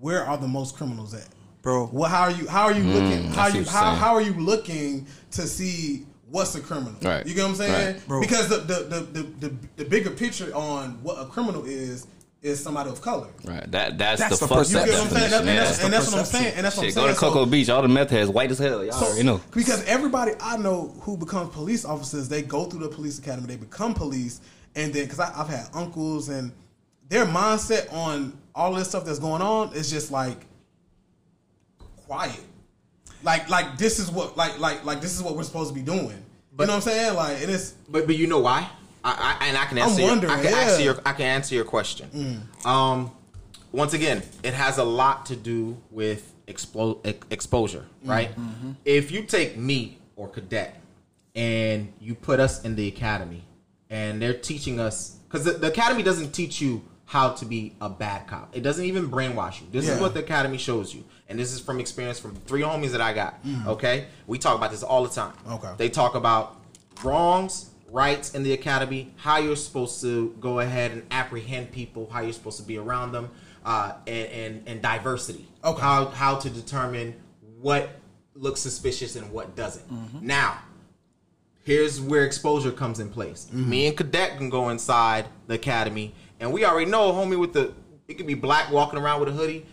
Where 0.00 0.24
are 0.24 0.36
the 0.36 0.48
most 0.48 0.76
criminals 0.76 1.14
at? 1.14 1.28
Bro. 1.62 1.90
Well, 1.92 2.08
how 2.10 2.22
are 2.22 2.30
you? 2.30 2.48
How 2.48 2.64
are 2.64 2.72
you 2.72 2.82
looking? 2.84 3.28
Mm, 3.30 3.30
I 3.30 3.34
How 3.34 3.46
you? 3.48 3.64
How, 3.64 3.82
saying. 3.90 3.96
how 3.96 4.14
are 4.14 4.22
you 4.22 4.32
looking 4.34 5.06
to 5.32 5.42
see 5.42 6.06
what's 6.28 6.54
a 6.56 6.60
criminal? 6.60 6.94
Right. 7.02 7.24
You 7.26 7.34
get 7.34 7.42
what 7.42 7.50
I'm 7.50 7.54
saying? 7.56 7.94
Right. 7.96 8.08
Bro. 8.08 8.20
Because 8.20 8.48
the 8.48 8.56
the, 8.56 8.74
the, 8.84 9.00
the 9.00 9.22
the 9.48 9.54
the 9.76 9.84
bigger 9.84 10.10
picture 10.10 10.52
on 10.54 11.02
what 11.04 11.14
a 11.22 11.26
criminal 11.26 11.64
is 11.64 12.06
is 12.42 12.60
somebody 12.62 12.90
of 12.90 13.00
color. 13.00 13.28
Right. 13.44 13.70
That 13.70 13.96
that's, 13.98 14.20
That's 14.20 14.40
the 14.40 14.46
the 14.46 14.54
fucked 14.54 14.70
You 14.70 14.74
get 14.76 14.88
what 14.88 14.94
I'm 15.02 15.08
saying? 15.10 15.30
definition. 15.30 15.30
That- 15.30 15.38
and 15.40 15.46
yeah. 15.46 15.64
that's, 15.64 15.84
and 15.84 15.92
that's 15.92 16.06
what 16.10 16.18
I'm 16.18 16.24
saying. 16.24 16.54
And 16.56 16.66
that's 16.66 16.76
what 16.76 16.86
Shit, 16.86 16.96
I'm 16.96 17.04
go 17.06 17.12
to 17.12 17.18
Cocoa 17.18 17.44
So- 17.44 17.50
Beach. 17.50 17.68
All 17.68 17.82
the 17.82 17.88
meth 17.88 18.10
heads 18.10 18.30
white 18.30 18.50
as 18.50 18.58
hell. 18.58 18.84
Y'all 18.84 18.92
so, 18.92 19.06
already 19.06 19.22
know. 19.22 19.40
Because 19.54 19.84
everybody 19.84 20.32
I 20.40 20.56
know 20.56 20.88
who 21.00 21.16
becomes 21.16 21.54
police 21.54 21.84
officers, 21.84 22.28
they 22.28 22.42
go 22.42 22.64
through 22.64 22.80
the 22.80 22.88
police 22.88 23.18
academy, 23.20 23.46
they 23.46 23.56
become 23.56 23.94
police, 23.94 24.40
and 24.74 24.92
then 24.92 25.04
because 25.04 25.20
I've 25.20 25.48
had 25.48 25.68
uncles 25.72 26.28
and 26.28 26.52
their 27.08 27.26
mindset 27.26 27.92
on 27.92 28.36
all 28.54 28.74
this 28.74 28.88
stuff 28.88 29.04
that's 29.04 29.20
going 29.20 29.40
on 29.42 29.72
is 29.74 29.88
just 29.90 30.10
like 30.10 30.44
quiet. 32.06 32.40
Like 33.22 33.48
like 33.48 33.78
this 33.78 34.00
is 34.00 34.10
what 34.10 34.36
like 34.36 34.58
like 34.58 34.84
like 34.84 35.00
this 35.00 35.14
is 35.14 35.22
what 35.22 35.36
we're 35.36 35.44
supposed 35.44 35.68
to 35.68 35.74
be 35.74 35.82
doing. 35.82 36.24
But- 36.54 36.64
you 36.64 36.66
know 36.66 36.74
what 36.74 36.86
I'm 36.86 36.92
saying? 36.92 37.14
Like 37.14 37.40
and 37.40 37.50
it's 37.52 37.70
But 37.88 38.06
but 38.06 38.16
you 38.16 38.26
know 38.26 38.40
why? 38.40 38.68
I, 39.04 39.36
I 39.40 39.46
and 39.48 39.56
I 39.56 39.64
can 39.66 39.78
answer. 39.78 40.00
your, 40.00 40.10
I 40.12 40.16
can 40.16 40.44
yeah. 40.44 40.50
Mm. 40.50 40.62
answer 40.64 40.82
your. 40.82 40.96
I 41.04 41.12
can 41.12 41.26
answer 41.26 41.54
your 41.54 41.64
question. 41.64 42.48
Um, 42.64 43.10
once 43.72 43.94
again, 43.94 44.22
it 44.42 44.54
has 44.54 44.78
a 44.78 44.84
lot 44.84 45.26
to 45.26 45.36
do 45.36 45.76
with 45.90 46.32
expo- 46.46 46.98
ex- 47.04 47.26
exposure, 47.30 47.86
right? 48.04 48.30
Mm-hmm. 48.30 48.72
If 48.84 49.10
you 49.10 49.22
take 49.22 49.56
me 49.56 49.98
or 50.16 50.28
cadet 50.28 50.80
and 51.34 51.92
you 52.00 52.14
put 52.14 52.38
us 52.38 52.62
in 52.62 52.76
the 52.76 52.88
academy, 52.88 53.42
and 53.90 54.20
they're 54.20 54.34
teaching 54.34 54.78
us 54.78 55.16
because 55.28 55.44
the, 55.44 55.52
the 55.52 55.68
academy 55.68 56.02
doesn't 56.02 56.32
teach 56.32 56.60
you 56.60 56.82
how 57.04 57.30
to 57.30 57.44
be 57.44 57.74
a 57.80 57.90
bad 57.90 58.26
cop. 58.26 58.56
It 58.56 58.62
doesn't 58.62 58.84
even 58.84 59.10
brainwash 59.10 59.60
you. 59.60 59.66
This 59.70 59.88
is 59.88 60.00
what 60.00 60.14
the 60.14 60.20
academy 60.20 60.58
shows 60.58 60.94
you, 60.94 61.04
and 61.28 61.38
this 61.38 61.52
is 61.52 61.60
from 61.60 61.80
experience 61.80 62.18
from 62.20 62.34
three 62.34 62.62
homies 62.62 62.92
that 62.92 63.00
I 63.00 63.12
got. 63.12 63.40
Okay, 63.66 64.06
we 64.26 64.38
talk 64.38 64.56
about 64.56 64.70
this 64.70 64.82
all 64.82 65.02
the 65.02 65.10
time. 65.10 65.34
Mm. 65.46 65.54
Okay. 65.56 65.72
they 65.76 65.88
talk 65.88 66.14
about 66.14 66.60
wrongs, 67.02 67.70
rights 67.92 68.34
in 68.34 68.42
the 68.42 68.52
academy, 68.52 69.12
how 69.16 69.38
you're 69.38 69.54
supposed 69.56 70.00
to 70.00 70.34
go 70.40 70.60
ahead 70.60 70.90
and 70.90 71.02
apprehend 71.10 71.70
people, 71.70 72.08
how 72.10 72.20
you're 72.20 72.32
supposed 72.32 72.58
to 72.58 72.64
be 72.64 72.78
around 72.78 73.12
them, 73.12 73.30
uh, 73.64 73.92
and, 74.06 74.28
and 74.32 74.62
and 74.68 74.82
diversity. 74.82 75.46
Okay. 75.64 75.80
How 75.80 76.06
how 76.06 76.36
to 76.36 76.50
determine 76.50 77.14
what 77.60 77.90
looks 78.34 78.60
suspicious 78.60 79.14
and 79.14 79.30
what 79.30 79.54
doesn't. 79.54 79.88
Mm-hmm. 79.92 80.26
Now, 80.26 80.58
here's 81.64 82.00
where 82.00 82.24
exposure 82.24 82.72
comes 82.72 82.98
in 82.98 83.10
place. 83.10 83.46
Mm-hmm. 83.46 83.70
Me 83.70 83.86
and 83.86 83.96
Cadet 83.96 84.36
can 84.38 84.48
go 84.50 84.70
inside 84.70 85.26
the 85.46 85.54
academy, 85.54 86.14
and 86.40 86.52
we 86.52 86.64
already 86.64 86.90
know 86.90 87.10
a 87.10 87.12
homie 87.12 87.38
with 87.38 87.52
the 87.52 87.72
it 88.08 88.14
could 88.14 88.26
be 88.26 88.34
black 88.34 88.70
walking 88.72 88.98
around 88.98 89.20
with 89.20 89.28
a 89.28 89.32
hoodie. 89.32 89.64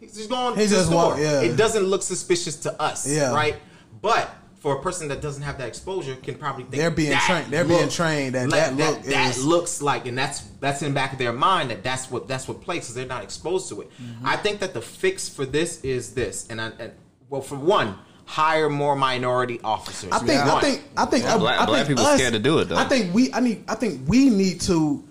He's 0.00 0.14
just 0.14 0.30
going 0.30 0.56
He 0.56 0.66
just 0.66 0.92
walk- 0.92 1.18
yeah. 1.18 1.42
It 1.42 1.56
doesn't 1.56 1.82
look 1.82 2.02
suspicious 2.02 2.56
to 2.60 2.80
us, 2.80 3.06
Yeah. 3.06 3.34
right? 3.34 3.56
But 4.00 4.30
for 4.64 4.76
a 4.78 4.80
person 4.80 5.08
that 5.08 5.20
doesn't 5.20 5.42
have 5.42 5.58
that 5.58 5.68
exposure, 5.68 6.16
can 6.16 6.36
probably 6.36 6.62
think 6.64 6.76
They're 6.76 6.90
being 6.90 7.14
trained- 7.18 7.52
they're 7.52 7.66
being 7.66 7.90
trained 7.90 8.34
that 8.34 8.48
like, 8.48 8.60
that 8.60 8.76
look 8.78 9.02
that 9.02 9.36
is- 9.36 9.44
looks 9.44 9.82
like, 9.82 10.06
and 10.06 10.16
that's 10.16 10.40
that's 10.58 10.80
in 10.80 10.88
the 10.88 10.94
back 10.94 11.12
of 11.12 11.18
their 11.18 11.34
mind 11.34 11.68
that 11.70 11.84
that's 11.84 12.10
what 12.10 12.26
that's 12.26 12.48
what 12.48 12.62
plays 12.62 12.80
because 12.80 12.94
they're 12.94 13.04
not 13.04 13.22
exposed 13.22 13.68
to 13.68 13.82
it. 13.82 13.90
Mm-hmm. 14.02 14.26
I 14.26 14.36
think 14.38 14.60
that 14.60 14.72
the 14.72 14.80
fix 14.80 15.28
for 15.28 15.44
this 15.44 15.82
is 15.84 16.14
this, 16.14 16.46
and 16.48 16.62
I, 16.62 16.70
and 16.78 16.92
well, 17.28 17.42
for 17.42 17.56
one, 17.56 17.98
hire 18.24 18.70
more 18.70 18.96
minority 18.96 19.60
officers. 19.62 20.08
I 20.12 20.20
think 20.20 20.40
I 20.40 20.60
think 20.62 20.82
I 20.96 21.04
think 21.04 21.24
Well, 21.24 21.34
I, 21.34 21.38
black- 21.38 21.60
I 21.60 21.66
black 21.66 21.86
think 21.86 21.98
people 21.98 22.06
us- 22.10 22.18
scared 22.18 22.32
to 22.32 22.38
do 22.38 22.58
it, 22.60 22.70
though. 22.70 22.76
I 22.76 22.84
think 22.84 23.12
we 23.14 23.30
I 23.34 23.40
need 23.40 23.64
I 23.68 23.74
think 23.74 24.08
we 24.08 24.30
need 24.30 24.62
to 24.62 25.04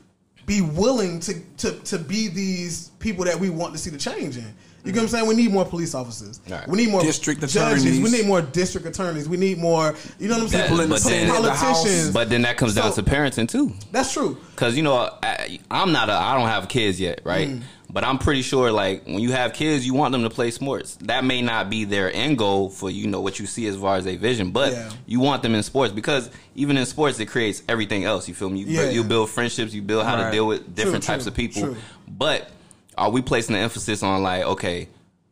be 0.47 0.61
willing 0.61 1.19
to 1.19 1.35
to 1.57 1.73
to 1.91 1.99
be 1.99 2.27
these 2.27 2.89
people 2.97 3.25
that 3.25 3.39
we 3.39 3.51
want 3.51 3.73
to 3.73 3.77
see 3.77 3.91
the 3.91 3.99
change 3.99 4.35
in. 4.35 4.51
You 4.84 4.91
get 4.91 5.00
what 5.00 5.04
I'm 5.04 5.08
saying? 5.10 5.28
We 5.28 5.36
need 5.36 5.52
more 5.52 5.63
police 5.65 5.96
officers. 5.96 6.41
Right. 6.50 6.67
We 6.67 6.78
need 6.78 6.89
more 6.89 7.02
District 7.02 7.39
judges. 7.48 7.84
We 7.86 8.12
need 8.12 8.26
more 8.28 8.41
district 8.41 8.86
attorneys. 8.86 9.30
We 9.30 9.38
need 9.38 9.58
more. 9.58 9.96
You 10.19 10.28
know 10.28 10.36
what 10.36 10.43
I'm 10.43 10.50
saying? 10.50 10.63
People 10.63 10.82
in 10.82 10.89
the 10.89 10.98
Some 10.98 11.12
Senate, 11.12 11.41
the 11.41 11.50
politicians. 11.52 12.12
But 12.12 12.30
then 12.30 12.41
that 12.41 12.58
comes 12.58 12.76
down 12.76 12.91
So- 12.91 13.02
to 13.02 13.10
parenting 13.10 13.48
too. 13.48 13.74
That's 13.91 14.12
true. 14.12 14.38
Cause 14.58 14.76
you 14.76 14.84
know, 14.84 15.10
I, 15.24 15.60
I'm 15.72 15.91
not 15.93 16.10
a, 16.10 16.13
I 16.13 16.38
don't 16.38 16.48
have 16.50 16.67
kids 16.67 17.00
yet, 17.00 17.22
right? 17.24 17.48
Mm. 17.48 17.62
But 17.89 18.04
I'm 18.04 18.17
pretty 18.17 18.41
sure, 18.41 18.72
like 18.72 19.06
when 19.06 19.19
you 19.19 19.32
have 19.34 19.54
kids, 19.54 19.86
you 19.86 19.93
want 19.93 20.13
them 20.13 20.24
to 20.24 20.30
play 20.30 20.50
sports. 20.50 20.96
That 21.02 21.24
may 21.24 21.41
not 21.43 21.69
be 21.69 21.86
their 21.86 22.12
end 22.12 22.39
goal 22.39 22.69
for 22.69 22.89
you 22.89 23.06
know 23.08 23.22
what 23.22 23.39
you 23.39 23.46
see 23.46 23.67
as 23.67 23.78
far 23.78 23.98
as 23.98 24.08
a 24.08 24.15
vision, 24.15 24.50
but 24.52 24.72
Yeah. 24.74 24.89
you 25.06 25.19
want 25.19 25.43
them 25.43 25.54
in 25.54 25.62
sports 25.63 25.93
because 25.93 26.30
even 26.56 26.76
in 26.76 26.86
sports, 26.88 27.19
it 27.19 27.28
creates 27.28 27.62
everything 27.69 28.04
else. 28.04 28.28
You 28.28 28.34
feel 28.34 28.50
me? 28.50 28.62
You, 28.62 28.65
Yeah. 28.82 28.89
you 28.89 29.04
build 29.04 29.30
friendships, 29.30 29.74
you 29.76 29.82
build 29.84 30.06
how 30.06 30.15
to 30.26 30.32
deal 30.32 30.48
with 30.48 30.74
different 30.76 31.04
True, 31.04 31.13
types 31.13 31.24
true, 31.26 31.32
of 31.32 31.36
people. 31.38 31.62
true. 31.62 31.76
But 32.08 32.50
are 32.97 33.10
we 33.10 33.21
placing 33.21 33.53
the 33.56 33.62
emphasis 33.62 34.03
on 34.03 34.21
like, 34.23 34.43
okay? 34.43 34.89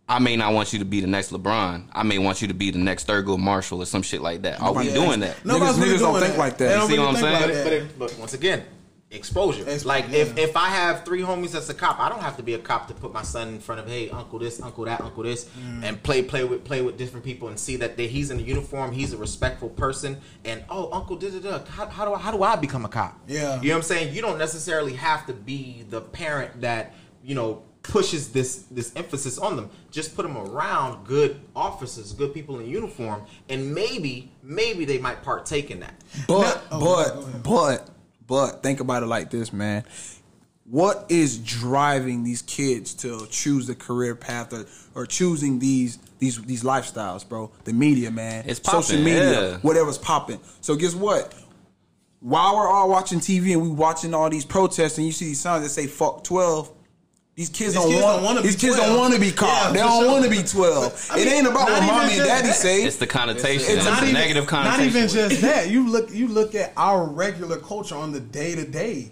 I 0.10 0.20
may 0.20 0.36
not 0.36 0.54
want 0.54 0.74
you 0.74 0.80
to 0.80 0.86
be 0.86 1.00
the 1.00 1.08
next 1.08 1.32
LeBron. 1.32 1.86
I 1.94 2.04
may 2.04 2.18
want 2.18 2.42
you 2.42 2.50
to 2.50 2.54
be 2.54 2.70
the 2.72 2.80
next 2.80 3.08
Thurgood 3.08 3.40
Marshall 3.40 3.82
or 3.82 3.86
some 3.86 4.02
shit 4.02 4.22
like 4.22 4.42
that. 4.42 4.60
Are 4.62 4.74
we 4.74 4.92
doing 4.92 5.22
that? 5.22 5.46
Nobody's 5.46 5.76
Niggas- 5.76 5.80
really 5.82 5.96
niggas 5.96 6.00
don't 6.00 6.14
doing 6.14 6.26
think 6.26 6.38
like 6.38 6.58
that. 6.58 6.68
They 6.68 6.74
don't 6.76 6.88
See 6.90 6.94
really 6.98 7.06
what 7.06 7.16
I'm 7.16 7.22
think 7.22 7.26
saying? 7.28 7.42
like 7.42 7.48
But, 7.48 7.54
that. 7.54 7.64
but, 7.64 7.74
it, 7.74 8.00
but 8.00 8.20
once 8.20 8.34
again, 8.34 8.64
exposure. 9.10 9.64
Expo- 9.66 9.86
like 9.86 10.10
if 10.12 10.38
yeah. 10.38 10.44
if 10.44 10.56
I 10.58 10.68
have 10.68 11.06
three 11.06 11.22
homies 11.22 11.52
that's 11.52 11.70
a 11.70 11.74
cop, 11.74 12.00
I 12.00 12.10
don't 12.10 12.22
have 12.22 12.38
to 12.38 12.44
be 12.44 12.54
a 12.54 12.58
cop 12.60 12.88
to 12.90 12.94
put 12.94 13.12
my 13.14 13.24
son 13.24 13.50
in 13.50 13.60
front 13.60 13.80
of 13.82 13.88
hey 13.88 14.10
uncle 14.10 14.40
this, 14.40 14.62
uncle 14.62 14.86
that, 14.86 15.02
uncle 15.02 15.24
this, 15.24 15.46
Mm. 15.46 15.84
and 15.84 16.04
play 16.04 16.22
play 16.24 16.44
with 16.44 16.64
play 16.64 16.82
with 16.82 16.98
different 16.98 17.26
people 17.26 17.48
and 17.50 17.60
see 17.60 17.76
that 17.78 17.98
they, 17.98 18.08
he's 18.08 18.32
in 18.32 18.40
a 18.40 18.42
uniform, 18.42 18.92
he's 18.94 19.12
a 19.14 19.18
respectful 19.18 19.70
person, 19.70 20.18
and 20.46 20.64
oh 20.70 20.90
uncle 20.92 21.16
da 21.18 21.30
da 21.30 21.40
da. 21.40 21.66
How, 21.72 21.88
how 21.88 22.06
do 22.06 22.14
I 22.14 22.20
how 22.20 22.32
do 22.32 22.44
I 22.44 22.56
become 22.56 22.86
a 22.86 22.90
cop? 22.90 23.18
Yeah. 23.28 23.62
you 23.62 23.70
know 23.70 23.76
what 23.76 23.78
I'm 23.78 23.84
saying. 23.84 24.14
You 24.14 24.22
don't 24.22 24.38
necessarily 24.38 24.94
have 24.94 25.26
to 25.28 25.34
be 25.34 25.84
the 25.90 26.02
parent 26.02 26.62
that 26.62 26.94
you 27.24 27.36
know 27.36 27.64
pushes 27.84 28.32
this 28.32 28.64
this 28.72 28.92
emphasis 28.96 29.38
on 29.38 29.56
them. 29.56 29.70
Just 29.92 30.16
put 30.16 30.24
them 30.24 30.38
around 30.38 31.06
good 31.06 31.40
officers, 31.56 32.14
good 32.14 32.34
people 32.34 32.60
in 32.60 32.68
uniform, 32.68 33.24
and 33.50 33.74
maybe 33.74 34.32
maybe 34.44 34.86
they 34.86 34.98
might 34.98 35.24
partake 35.24 35.72
in 35.72 35.80
that. 35.82 35.96
But 36.28 36.64
oh, 36.72 36.80
but 36.80 36.80
go 36.80 37.00
ahead, 37.00 37.14
go 37.14 37.22
ahead. 37.22 37.44
but 37.44 37.90
but 38.28 38.64
think 38.64 38.80
about 38.80 39.04
it 39.04 39.08
like 39.08 39.30
this, 39.30 39.52
man. 39.52 39.84
What 40.66 41.08
is 41.10 41.38
driving 41.40 42.24
these 42.24 42.42
kids 42.44 42.94
to 42.96 43.28
choose 43.30 43.68
the 43.68 43.76
career 43.76 44.16
path 44.16 44.54
or, 44.54 44.66
or 44.96 45.06
choosing 45.06 45.60
these 45.60 45.98
these 46.20 46.42
these 46.44 46.64
lifestyles, 46.64 47.28
bro? 47.28 47.52
The 47.66 47.74
media, 47.74 48.12
man. 48.12 48.46
It's 48.48 48.62
social 48.64 49.00
media, 49.00 49.52
yeah. 49.52 49.58
whatever's 49.58 49.98
popping. 49.98 50.40
So 50.62 50.76
guess 50.76 50.96
what? 50.96 51.34
While 52.22 52.56
we're 52.56 52.70
all 52.70 52.88
watching 52.88 53.20
TV 53.20 53.52
and 53.54 53.64
we 53.64 53.70
watching 53.70 54.14
all 54.14 54.30
these 54.30 54.46
protests 54.46 54.98
and 54.98 55.08
you 55.08 55.12
see 55.12 55.26
these 55.26 55.42
signs 55.42 55.64
that 55.64 55.70
say 55.70 55.88
"fuck 55.88 56.24
12, 56.24 56.72
these 57.36 57.48
kids, 57.50 57.74
These 57.74 57.74
don't, 57.76 57.90
kids 57.90 58.04
want, 58.04 58.16
don't 58.18 58.24
wanna 58.26 58.42
these 58.42 58.56
be 58.56 58.62
kids 58.62 58.76
12. 58.76 58.90
don't 58.90 59.00
want 59.00 59.14
to 59.14 59.20
be 59.20 59.32
caught. 59.32 59.68
Yeah, 59.68 59.72
they 59.72 59.80
don't 59.80 60.02
sure. 60.04 60.12
want 60.12 60.24
to 60.26 60.30
be 60.30 60.44
twelve. 60.44 61.08
I 61.12 61.20
it 61.20 61.26
mean, 61.26 61.34
ain't 61.34 61.48
about 61.48 61.70
what 61.70 61.82
mommy 61.84 62.14
and 62.18 62.26
daddy 62.26 62.48
that. 62.48 62.56
say. 62.56 62.84
It's 62.84 62.98
the 62.98 63.08
connotation. 63.08 63.62
It's 63.62 63.70
It's, 63.70 63.86
not 63.86 64.00
a 64.02 64.08
even, 64.08 64.14
negative 64.14 64.48
connotation. 64.48 64.80
Not 64.86 64.96
even 64.96 65.08
just 65.08 65.42
that. 65.42 65.70
You 65.70 65.90
look 65.90 66.12
you 66.14 66.28
look 66.28 66.56
at 66.56 66.74
our 66.76 67.06
regular 67.06 67.58
culture 67.58 67.96
on 67.96 68.12
the 68.12 68.20
day 68.20 68.54
to 68.56 68.66
day. 68.66 69.12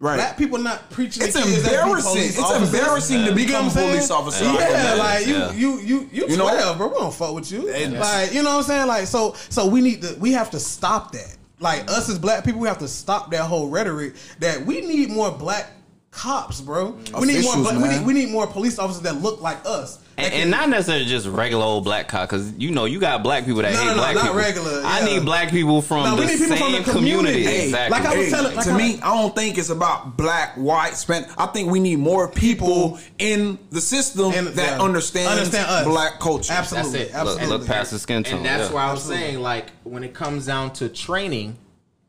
right. 0.00 0.16
Black 0.16 0.36
people 0.36 0.58
not 0.58 0.90
preaching. 0.90 1.22
It's 1.22 1.34
to 1.36 1.42
kids 1.42 1.62
that 1.62 1.70
be 1.70 1.76
embarrassing. 1.76 2.22
It's 2.22 2.38
officers. 2.40 2.74
embarrassing 2.74 3.16
to 3.18 3.22
You 3.30 3.36
get 3.36 3.46
become 3.46 3.66
what 3.66 3.76
I'm 3.76 3.82
a 3.84 3.86
police 3.88 4.08
saying? 4.08 4.20
officer. 4.20 4.44
Yeah, 4.44 4.94
Yeah. 4.94 4.94
like 4.94 5.26
you, 5.26 5.34
Yeah. 5.34 5.52
you, 5.52 5.78
you, 5.80 6.08
you, 6.12 6.28
You 6.28 6.36
know? 6.36 6.48
twelve, 6.48 6.76
bro. 6.78 6.88
We 6.88 6.94
don't 6.94 7.14
fuck 7.14 7.34
with 7.34 7.52
you. 7.52 7.72
And- 7.72 7.94
Like 7.94 8.34
you 8.34 8.42
know 8.42 8.50
what 8.56 8.58
I'm 8.58 8.62
saying? 8.64 8.86
Like 8.88 9.06
so, 9.06 9.36
so 9.48 9.66
we 9.68 9.80
need 9.80 10.02
to. 10.02 10.16
We 10.18 10.32
have 10.32 10.50
to 10.50 10.58
stop 10.60 11.12
that. 11.12 11.36
Like 11.60 11.88
us 11.88 12.08
as 12.10 12.18
black 12.18 12.44
people, 12.44 12.60
we 12.60 12.66
have 12.68 12.78
to 12.78 12.88
stop 12.88 13.30
that 13.30 13.42
whole 13.44 13.68
rhetoric 13.68 14.14
that 14.40 14.66
we 14.66 14.80
need 14.80 15.08
more 15.10 15.30
black 15.30 15.70
cops, 16.14 16.60
bro. 16.60 16.90
We 17.18 17.26
need 17.26 17.42
more. 17.42 17.54
Officials, 17.54 17.72
But 17.72 17.82
we 17.82 17.88
need 17.88 18.06
we 18.06 18.12
need 18.14 18.30
more 18.30 18.46
police 18.46 18.78
officers 18.78 19.02
that 19.02 19.20
look 19.20 19.40
like 19.42 19.58
us. 19.66 19.98
And, 20.16 20.30
can- 20.32 20.42
and 20.42 20.50
not 20.52 20.68
necessarily 20.68 21.06
just 21.06 21.26
regular 21.26 21.64
old 21.64 21.82
black 21.82 22.06
cop, 22.06 22.28
because 22.28 22.52
you 22.52 22.70
know 22.70 22.84
you 22.84 23.00
got 23.00 23.24
black 23.24 23.44
people 23.46 23.62
that 23.62 23.72
No, 23.72 23.80
hate 23.80 23.86
no, 23.86 23.90
no, 23.94 23.96
black 23.96 24.14
not 24.14 24.22
people. 24.26 24.36
regular, 24.38 24.82
I 24.84 25.04
need 25.04 25.24
black 25.24 25.50
people 25.50 25.82
from 25.82 26.04
No, 26.04 26.14
the 26.14 26.22
people 26.28 26.46
same 26.46 26.58
from 26.58 26.72
the 26.72 26.82
community. 26.92 26.92
community. 26.92 27.42
Hey, 27.44 27.64
Exactly. 27.64 27.98
like 27.98 28.08
I 28.08 28.16
was 28.16 28.24
Hey, 28.26 28.30
telling- 28.30 28.54
like 28.56 28.64
to 28.66 28.70
I- 28.72 28.76
me, 28.78 29.00
I 29.02 29.14
don't 29.20 29.34
think 29.34 29.58
it's 29.58 29.70
about 29.70 30.16
black, 30.16 30.54
white, 30.54 30.94
Spanish. 30.96 31.28
I 31.36 31.46
think 31.46 31.68
we 31.68 31.80
need 31.80 31.98
more 31.98 32.28
people 32.28 33.00
in 33.18 33.58
the 33.70 33.80
system 33.80 34.32
And, 34.32 34.46
that 34.48 34.76
yeah, 34.78 34.82
understand, 34.82 35.26
understand 35.28 35.66
us. 35.68 35.84
black 35.84 36.20
culture. 36.20 36.52
Absolutely, 36.52 36.90
That's 36.92 37.10
it. 37.10 37.12
look, 37.12 37.20
absolutely. 37.20 37.46
look 37.58 37.66
past 37.66 37.90
the 37.90 37.98
skin 37.98 38.22
tone. 38.22 38.36
and 38.36 38.46
that's 38.46 38.68
yeah. 38.68 38.74
why 38.74 38.84
I 38.84 38.92
was 38.92 39.02
saying, 39.02 39.40
like, 39.40 39.66
when 39.82 40.04
it 40.04 40.14
comes 40.14 40.46
down 40.46 40.72
to 40.74 40.88
training, 40.88 41.56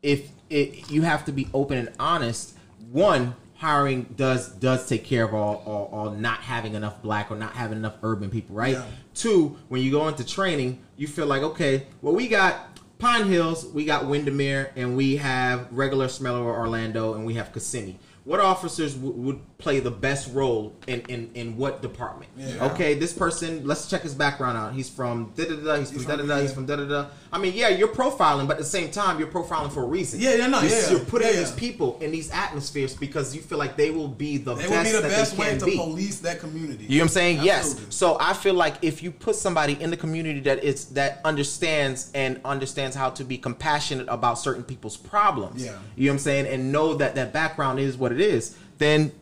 if 0.04 0.28
it, 0.48 0.88
you 0.92 1.02
have 1.02 1.24
to 1.24 1.32
be 1.32 1.48
open 1.52 1.76
and 1.76 1.88
honest. 1.98 2.52
One, 2.92 3.34
hiring 3.56 4.02
does 4.16 4.48
does 4.48 4.86
take 4.88 5.04
care 5.04 5.24
of 5.24 5.34
all, 5.34 5.62
all, 5.66 5.88
all 5.92 6.10
not 6.10 6.40
having 6.40 6.74
enough 6.74 7.02
black 7.02 7.30
or 7.30 7.36
not 7.36 7.54
having 7.54 7.78
enough 7.78 7.94
urban 8.02 8.30
people, 8.30 8.54
right? 8.54 8.74
Yeah. 8.74 8.84
Two, 9.14 9.56
when 9.68 9.82
you 9.82 9.90
go 9.90 10.08
into 10.08 10.24
training, 10.24 10.82
you 10.96 11.06
feel 11.06 11.26
like, 11.26 11.42
okay, 11.42 11.86
well, 12.02 12.14
we 12.14 12.28
got 12.28 12.78
Pine 12.98 13.26
Hills, 13.26 13.66
we 13.66 13.84
got 13.84 14.06
Windermere, 14.06 14.72
and 14.76 14.96
we 14.96 15.16
have 15.16 15.68
regular 15.70 16.08
Smeller 16.08 16.40
or 16.42 16.56
Orlando, 16.58 17.14
and 17.14 17.26
we 17.26 17.34
have 17.34 17.52
Kissimmee. 17.52 17.98
What 18.24 18.40
officers 18.40 18.94
w- 18.94 19.14
would 19.14 19.55
play 19.58 19.80
the 19.80 19.90
best 19.90 20.32
role 20.34 20.74
in, 20.86 21.00
in, 21.08 21.30
in 21.34 21.56
what 21.56 21.80
department? 21.80 22.30
Yeah. 22.36 22.66
Okay, 22.72 22.92
this 22.94 23.12
person, 23.14 23.66
let's 23.66 23.88
check 23.88 24.02
his 24.02 24.14
background 24.14 24.58
out. 24.58 24.74
He's 24.74 24.88
from 24.90 25.32
da 25.34 25.44
da 25.44 25.56
da, 25.56 25.76
he's 25.78 25.90
from 25.90 26.04
da 26.04 26.16
da 26.16 26.26
da, 26.26 26.40
he's 26.40 26.52
from 26.52 26.66
da 26.66 26.76
da 26.76 26.84
da. 26.84 27.06
I 27.32 27.38
mean, 27.38 27.54
yeah, 27.54 27.68
you're 27.68 27.88
profiling, 27.88 28.46
but 28.46 28.52
at 28.54 28.58
the 28.58 28.64
same 28.64 28.90
time, 28.90 29.18
you're 29.18 29.28
profiling 29.28 29.72
for 29.72 29.82
a 29.82 29.86
reason. 29.86 30.20
Yeah, 30.20 30.34
yeah, 30.34 30.46
no, 30.46 30.60
you're, 30.60 30.70
yeah, 30.70 30.90
you're 30.90 31.00
putting 31.00 31.28
yeah, 31.28 31.34
these 31.36 31.52
people 31.52 31.98
in 32.00 32.10
these 32.12 32.30
atmospheres 32.30 32.94
because 32.94 33.34
you 33.34 33.40
feel 33.40 33.56
like 33.56 33.76
they 33.76 33.90
will 33.90 34.08
be 34.08 34.36
the 34.36 34.52
It 34.56 34.68
best 34.68 34.70
would 34.70 34.82
be 34.84 34.90
the 34.92 35.00
that 35.00 35.10
best 35.10 35.36
they 35.36 35.42
way 35.42 35.58
to 35.58 35.64
be. 35.64 35.76
police 35.76 36.20
that 36.20 36.38
community. 36.38 36.84
You 36.84 36.98
know 36.98 37.04
what 37.04 37.10
I'm 37.10 37.14
saying? 37.14 37.36
Absolutely. 37.48 37.82
Yes. 37.86 37.94
So 37.96 38.18
I 38.20 38.34
feel 38.34 38.54
like 38.54 38.74
if 38.82 39.02
you 39.02 39.10
put 39.10 39.36
somebody 39.36 39.80
in 39.80 39.90
the 39.90 39.96
community 39.96 40.40
that 40.40 40.62
is 40.62 40.86
that 40.90 41.20
understands 41.24 42.10
and 42.14 42.40
understands 42.44 42.94
how 42.94 43.08
to 43.10 43.24
be 43.24 43.38
compassionate 43.38 44.06
about 44.08 44.38
certain 44.38 44.64
people's 44.64 44.96
problems, 44.98 45.64
Yeah. 45.64 45.78
you 45.96 46.06
know 46.06 46.12
what 46.12 46.14
I'm 46.14 46.18
saying, 46.18 46.46
and 46.46 46.70
know 46.72 46.92
that 46.94 47.14
that 47.14 47.32
background 47.32 47.78
is 47.80 47.96
what 47.96 48.12
it 48.12 48.20
is, 48.20 48.56
then 48.78 49.12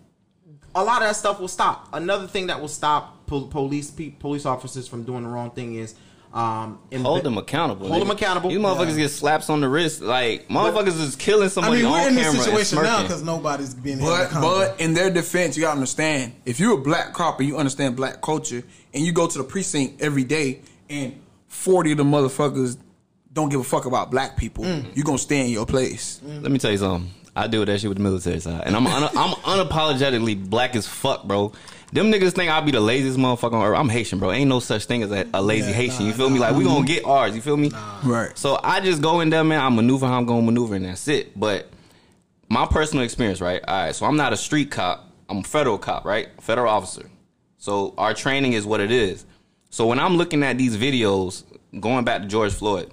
a 0.74 0.82
lot 0.84 1.02
of 1.02 1.08
that 1.08 1.16
stuff 1.16 1.40
will 1.40 1.48
stop. 1.48 1.88
Another 1.92 2.26
thing 2.26 2.48
that 2.48 2.60
will 2.60 2.68
stop 2.68 3.26
pol- 3.26 3.46
police 3.48 3.90
pe- 3.90 4.10
police 4.10 4.44
officers 4.46 4.88
from 4.88 5.04
doing 5.04 5.22
the 5.22 5.28
wrong 5.28 5.50
thing 5.50 5.74
is 5.76 5.94
um, 6.32 6.80
in 6.90 7.02
Hold 7.02 7.22
them 7.22 7.38
accountable. 7.38 7.86
Hold 7.86 8.02
nigga. 8.02 8.06
them 8.08 8.16
accountable. 8.16 8.50
You 8.50 8.58
motherfuckers 8.58 8.90
Yeah. 8.96 9.04
get 9.04 9.10
slaps 9.12 9.48
on 9.50 9.60
the 9.60 9.68
wrist. 9.68 10.00
Like 10.02 10.48
motherfuckers 10.48 11.00
is 11.00 11.14
killing 11.14 11.48
somebody. 11.48 11.78
I 11.78 11.82
somebody 11.82 11.82
mean, 11.82 11.92
we're 11.92 12.00
on 12.00 12.08
in 12.08 12.34
this 12.34 12.44
situation 12.44 12.82
now 12.82 13.02
because 13.02 13.22
nobody's 13.22 13.72
being 13.72 14.00
But 14.00 14.32
but 14.32 14.80
in 14.80 14.94
their 14.94 15.10
defense, 15.10 15.56
you 15.56 15.62
gotta 15.62 15.74
understand 15.76 16.32
if 16.44 16.58
you're 16.58 16.74
a 16.74 16.82
black 16.82 17.12
cop 17.12 17.38
and 17.38 17.48
you 17.48 17.56
understand 17.56 17.94
black 17.94 18.20
culture 18.20 18.64
and 18.92 19.04
you 19.04 19.12
go 19.12 19.28
to 19.28 19.38
the 19.38 19.44
precinct 19.44 20.02
every 20.02 20.24
day 20.24 20.62
and 20.90 21.14
forty 21.46 21.92
of 21.92 21.98
the 21.98 22.04
motherfuckers 22.04 22.78
don't 23.32 23.48
give 23.48 23.60
a 23.60 23.64
fuck 23.64 23.84
about 23.86 24.10
black 24.10 24.36
people, 24.36 24.64
Mm. 24.64 24.96
you 24.96 25.04
gonna 25.04 25.18
stay 25.18 25.40
in 25.44 25.50
your 25.50 25.66
place. 25.66 26.20
Let 26.24 26.50
me 26.50 26.58
tell 26.58 26.72
you 26.72 26.78
something. 26.78 27.10
I 27.36 27.46
deal 27.48 27.60
with 27.60 27.68
that 27.68 27.80
shit 27.80 27.88
with 27.88 27.98
the 27.98 28.04
military 28.04 28.38
side, 28.40 28.62
and 28.66 28.76
I'm 28.76 28.86
un- 28.86 29.10
I'm 29.16 29.34
unapologetically 29.34 30.48
black 30.48 30.76
as 30.76 30.86
fuck, 30.86 31.24
bro. 31.24 31.52
Them 31.92 32.10
niggas 32.10 32.32
think 32.32 32.50
I'll 32.50 32.62
be 32.62 32.72
the 32.72 32.80
laziest 32.80 33.18
motherfucker 33.18 33.52
on 33.54 33.64
earth. 33.64 33.76
I'm 33.78 33.88
Haitian, 33.88 34.18
bro. 34.18 34.32
Ain't 34.32 34.48
no 34.48 34.58
such 34.60 34.84
thing 34.86 35.02
as 35.02 35.12
a, 35.12 35.26
a 35.34 35.40
lazy 35.42 35.70
Yeah, 35.70 35.76
Haitian. 35.76 36.00
nah, 36.00 36.06
you 36.06 36.12
feel 36.12 36.30
me? 36.30 36.38
Like 36.38 36.56
we 36.56 36.64
gonna 36.64 36.84
get 36.86 37.04
ours. 37.04 37.34
You 37.34 37.40
feel 37.40 37.56
me? 37.56 37.70
Right. 38.04 38.36
So 38.36 38.58
I 38.62 38.80
just 38.80 39.00
go 39.02 39.20
in 39.20 39.30
there, 39.30 39.44
man. 39.44 39.60
I 39.60 39.68
maneuver 39.68 40.06
how 40.06 40.18
I'm 40.18 40.26
gonna 40.26 40.42
maneuver, 40.42 40.74
and 40.74 40.84
that's 40.84 41.06
it. 41.08 41.38
But 41.38 41.68
my 42.48 42.66
personal 42.66 43.04
experience, 43.04 43.40
right? 43.40 43.62
All 43.66 43.84
right. 43.86 43.94
So 43.94 44.06
I'm 44.06 44.16
not 44.16 44.32
a 44.32 44.36
street 44.36 44.70
cop. 44.70 45.08
I'm 45.28 45.38
a 45.38 45.42
federal 45.42 45.78
cop, 45.78 46.04
right? 46.04 46.28
Federal 46.42 46.68
officer. 46.68 47.08
So 47.58 47.94
our 47.96 48.12
training 48.14 48.52
is 48.52 48.66
what 48.66 48.80
it 48.80 48.90
is. 48.92 49.24
So 49.70 49.86
when 49.86 49.98
I'm 49.98 50.16
looking 50.16 50.42
at 50.42 50.58
these 50.58 50.76
videos, 50.76 51.44
going 51.80 52.04
back 52.04 52.22
to 52.22 52.28
George 52.28 52.52
Floyd, 52.52 52.90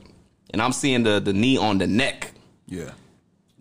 and 0.51 0.62
I'm 0.62 0.71
seeing 0.73 1.04
the 1.04 1.19
the 1.19 1.34
knee 1.34 1.58
on 1.58 1.77
the 1.80 1.88
neck. 1.88 2.32
Yeah. 2.67 2.91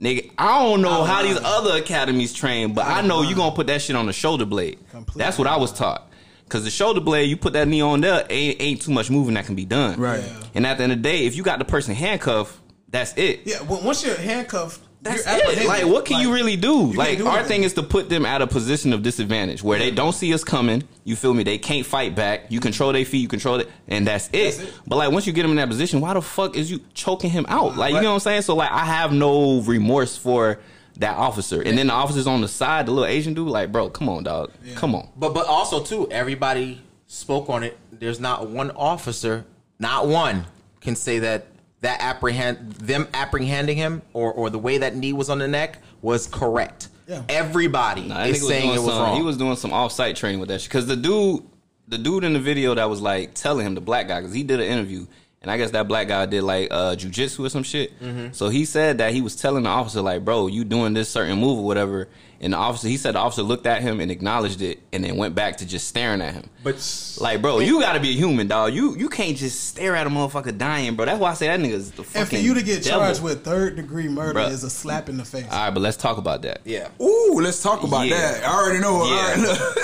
Nigga, 0.01 0.31
I 0.39 0.63
don't 0.63 0.81
know 0.81 1.05
how 1.05 1.23
these 1.23 1.39
other 1.43 1.77
academies 1.77 2.33
train, 2.33 2.73
but 2.73 2.87
I 2.87 3.03
know 3.03 3.23
you 3.23 3.37
gonna 3.37 3.55
put 3.55 3.67
that 3.67 3.83
shit 3.83 3.97
on 3.97 4.07
the 4.07 4.13
shoulder 4.15 4.47
blade. 4.47 4.79
Completely. 4.91 5.19
That's 5.23 5.39
what 5.39 5.47
I 5.47 5.57
was 5.57 5.73
taught. 5.73 6.11
Cause 6.49 6.65
the 6.65 6.71
shoulder 6.71 7.01
blade, 7.01 7.31
you 7.31 7.37
put 7.37 7.53
that 7.53 7.69
knee 7.69 7.81
on 7.81 8.01
there, 8.01 8.27
ain't, 8.29 8.61
ain't 8.61 8.83
too 8.83 8.91
much 8.91 9.09
moving 9.11 9.35
that 9.35 9.47
can 9.47 9.55
be 9.55 9.65
done. 9.65 10.01
Right. 10.01 10.23
Yeah. 10.25 10.43
And 10.55 10.67
at 10.67 10.79
the 10.79 10.85
end 10.85 10.93
of 10.93 10.99
the 10.99 11.03
day, 11.03 11.27
if 11.27 11.37
you 11.37 11.43
got 11.45 11.59
the 11.61 11.65
person 11.65 11.95
handcuffed, 11.95 12.59
that's 12.89 13.17
it. 13.17 13.43
yeah, 13.45 13.63
well, 13.63 13.81
once 13.83 14.05
you're 14.05 14.17
handcuffed, 14.17 14.81
That's 15.03 15.23
it. 15.23 15.27
apprehended. 15.27 15.67
Like, 15.67 15.87
what 15.87 16.05
can 16.05 16.21
you 16.21 16.33
really 16.33 16.57
do? 16.57 16.87
can't 16.87 16.97
Like, 16.97 17.19
do 17.19 17.27
our 17.27 17.39
anything. 17.39 17.49
thing 17.59 17.65
is 17.65 17.75
to 17.75 17.83
put 17.83 18.09
them 18.11 18.27
at 18.27 18.43
a 18.43 18.47
position 18.47 18.93
of 18.93 19.03
disadvantage 19.03 19.63
where 19.63 19.79
they 19.79 19.91
don't 19.91 20.13
see 20.13 20.33
us 20.35 20.45
coming. 20.45 20.83
You 21.05 21.17
feel 21.17 21.33
me? 21.33 21.43
They 21.43 21.59
can't 21.59 21.87
fight 21.87 22.15
back. 22.15 22.47
You 22.51 22.61
control 22.61 22.93
their 22.93 23.05
feet. 23.05 23.19
You 23.21 23.29
control 23.29 23.57
it, 23.61 23.69
and 23.89 24.07
that's 24.07 24.29
it. 24.33 24.57
That's 24.57 24.59
it. 24.61 24.75
But 24.87 24.97
like, 24.97 25.11
once 25.13 25.27
you 25.27 25.33
get 25.33 25.43
them 25.43 25.53
in 25.53 25.57
that 25.57 25.69
position, 25.69 26.01
why 26.01 26.15
the 26.15 26.21
fuck 26.23 26.57
is 26.57 26.71
you 26.71 26.81
choking 26.95 27.31
him 27.31 27.47
out? 27.49 27.77
Like, 27.77 27.95
you 27.95 28.01
know 28.01 28.09
what 28.11 28.15
I'm 28.15 28.21
saying? 28.21 28.43
So 28.43 28.55
like, 28.57 28.71
I 28.71 28.85
have 28.85 29.13
no 29.13 29.61
remorse 29.63 30.17
for 30.17 30.61
that 30.99 31.17
officer. 31.17 31.63
And 31.63 31.79
then 31.79 31.87
the 31.87 31.95
officers 31.95 32.27
on 32.27 32.43
the 32.43 32.49
side, 32.49 32.85
the 32.87 32.91
little 32.91 33.07
Asian 33.07 33.33
dude, 33.33 33.49
like, 33.49 33.73
bro, 33.73 33.89
come 33.89 34.09
on, 34.11 34.23
dog, 34.25 34.53
come 34.75 34.95
on. 34.95 35.09
But 35.17 35.33
but 35.33 35.47
also 35.47 35.83
too, 35.83 36.11
everybody 36.11 36.83
spoke 37.07 37.49
on 37.49 37.63
it. 37.63 37.79
There's 37.91 38.21
not 38.21 38.49
one 38.51 38.71
officer, 38.73 39.47
not 39.79 40.09
one, 40.09 40.45
can 40.83 40.95
say 40.97 41.21
that 41.21 41.47
that 41.83 42.01
apprehend 42.01 42.73
them 42.73 43.09
apprehending 43.15 43.77
him 43.77 44.03
or 44.13 44.33
or 44.33 44.51
the 44.51 44.59
way 44.59 44.79
that 44.79 44.97
knee 44.97 45.13
was 45.13 45.31
on 45.31 45.39
the 45.39 45.49
neck 45.49 45.79
was 46.03 46.27
correct. 46.27 46.89
Yeah. 47.07 47.23
Everybody 47.29 48.03
Nah, 48.03 48.19
that 48.19 48.31
is 48.31 48.39
nigga 48.39 48.41
was 48.43 48.49
saying 48.49 48.69
it 48.71 48.79
was 48.79 48.85
some- 48.95 49.03
wrong. 49.03 49.17
He 49.17 49.23
was 49.23 49.37
doing 49.37 49.57
some 49.57 49.73
off-site 49.73 50.15
training 50.17 50.39
with 50.41 50.49
that 50.51 50.61
shit. 50.61 50.71
Because 50.71 50.87
the 50.87 50.95
dude, 50.97 51.43
the 51.89 51.99
dude 51.99 52.23
in 52.25 52.35
the 52.35 52.39
video 52.41 52.75
that 52.75 52.89
was 52.89 53.01
like 53.01 53.35
telling 53.35 53.67
him, 53.67 53.75
the 53.75 53.81
black 53.81 54.07
guy, 54.09 54.21
because 54.21 54.35
he 54.35 54.43
did 54.45 54.61
an 54.61 54.67
interview, 54.67 55.07
and 55.43 55.51
I 55.51 55.57
guess 55.57 55.71
that 55.71 55.89
black 55.89 56.09
guy 56.09 56.27
did 56.27 56.43
like 56.43 56.69
uh, 56.71 56.95
jujitsu 56.97 57.47
or 57.47 57.49
some 57.49 57.63
shit. 57.63 57.99
Mm-hmm. 58.01 58.33
So 58.33 58.51
he 58.51 58.65
said 58.67 58.99
that 58.99 59.15
he 59.15 59.23
was 59.23 59.37
telling 59.37 59.63
the 59.65 59.71
officer 59.71 60.03
like, 60.03 60.25
"Bro, 60.25 60.49
you 60.49 60.65
doing 60.65 60.93
this 60.95 61.09
certain 61.09 61.39
move 61.39 61.59
or 61.59 61.65
whatever." 61.65 62.09
And 62.43 62.55
the 62.55 62.57
officer, 62.57 62.89
he 62.89 62.97
said 62.97 63.15
the 63.17 63.19
officer 63.19 63.43
looked 63.43 63.67
at 63.67 63.83
him 63.83 64.01
and 64.01 64.11
acknowledged 64.11 64.63
it, 64.63 64.81
and 64.95 65.05
then 65.05 65.17
went 65.19 65.35
back 65.35 65.59
to 65.59 65.67
just 65.67 65.89
staring 65.89 66.23
at 66.23 66.33
him. 66.33 66.49
but 66.63 66.77
Like, 67.21 67.43
bro, 67.43 67.59
you 67.61 67.81
got 67.81 67.93
to 67.95 68.01
be 68.01 68.11
a 68.11 68.15
human, 68.15 68.49
dog. 68.49 68.73
You 68.75 68.97
you 68.97 69.09
can't 69.11 69.37
just 69.37 69.65
stare 69.69 69.95
at 69.97 70.07
a 70.07 70.11
motherfucker 70.11 70.57
dying, 70.57 70.95
bro. 70.95 71.05
That's 71.07 71.21
why 71.21 71.31
I 71.31 71.35
say 71.35 71.47
that 71.49 71.61
nigga's 71.61 71.91
the 71.91 72.03
fucking 72.05 72.21
And 72.21 72.29
for 72.31 72.37
you 72.37 72.55
to 72.55 72.63
get 72.63 72.83
devil. 72.83 73.01
charged 73.01 73.23
with 73.23 73.45
third 73.45 73.77
degree 73.77 74.09
murder 74.09 74.41
Bruh. 74.41 74.51
is 74.51 74.65
a 74.65 74.71
slap 74.71 75.09
in 75.11 75.17
the 75.19 75.25
face. 75.25 75.45
All 75.51 75.59
right, 75.59 75.71
but 75.71 75.81
let's 75.81 75.97
talk 75.99 76.17
about 76.19 76.43
that. 76.43 76.61
yeah. 76.67 76.89
Ooh, 77.01 77.41
let's 77.43 77.63
talk 77.63 77.83
about 77.83 78.07
Yeah. 78.07 78.17
that. 78.33 78.45
I 78.45 78.53
already 78.55 78.81
know. 78.81 79.05
Yeah. 79.05 79.35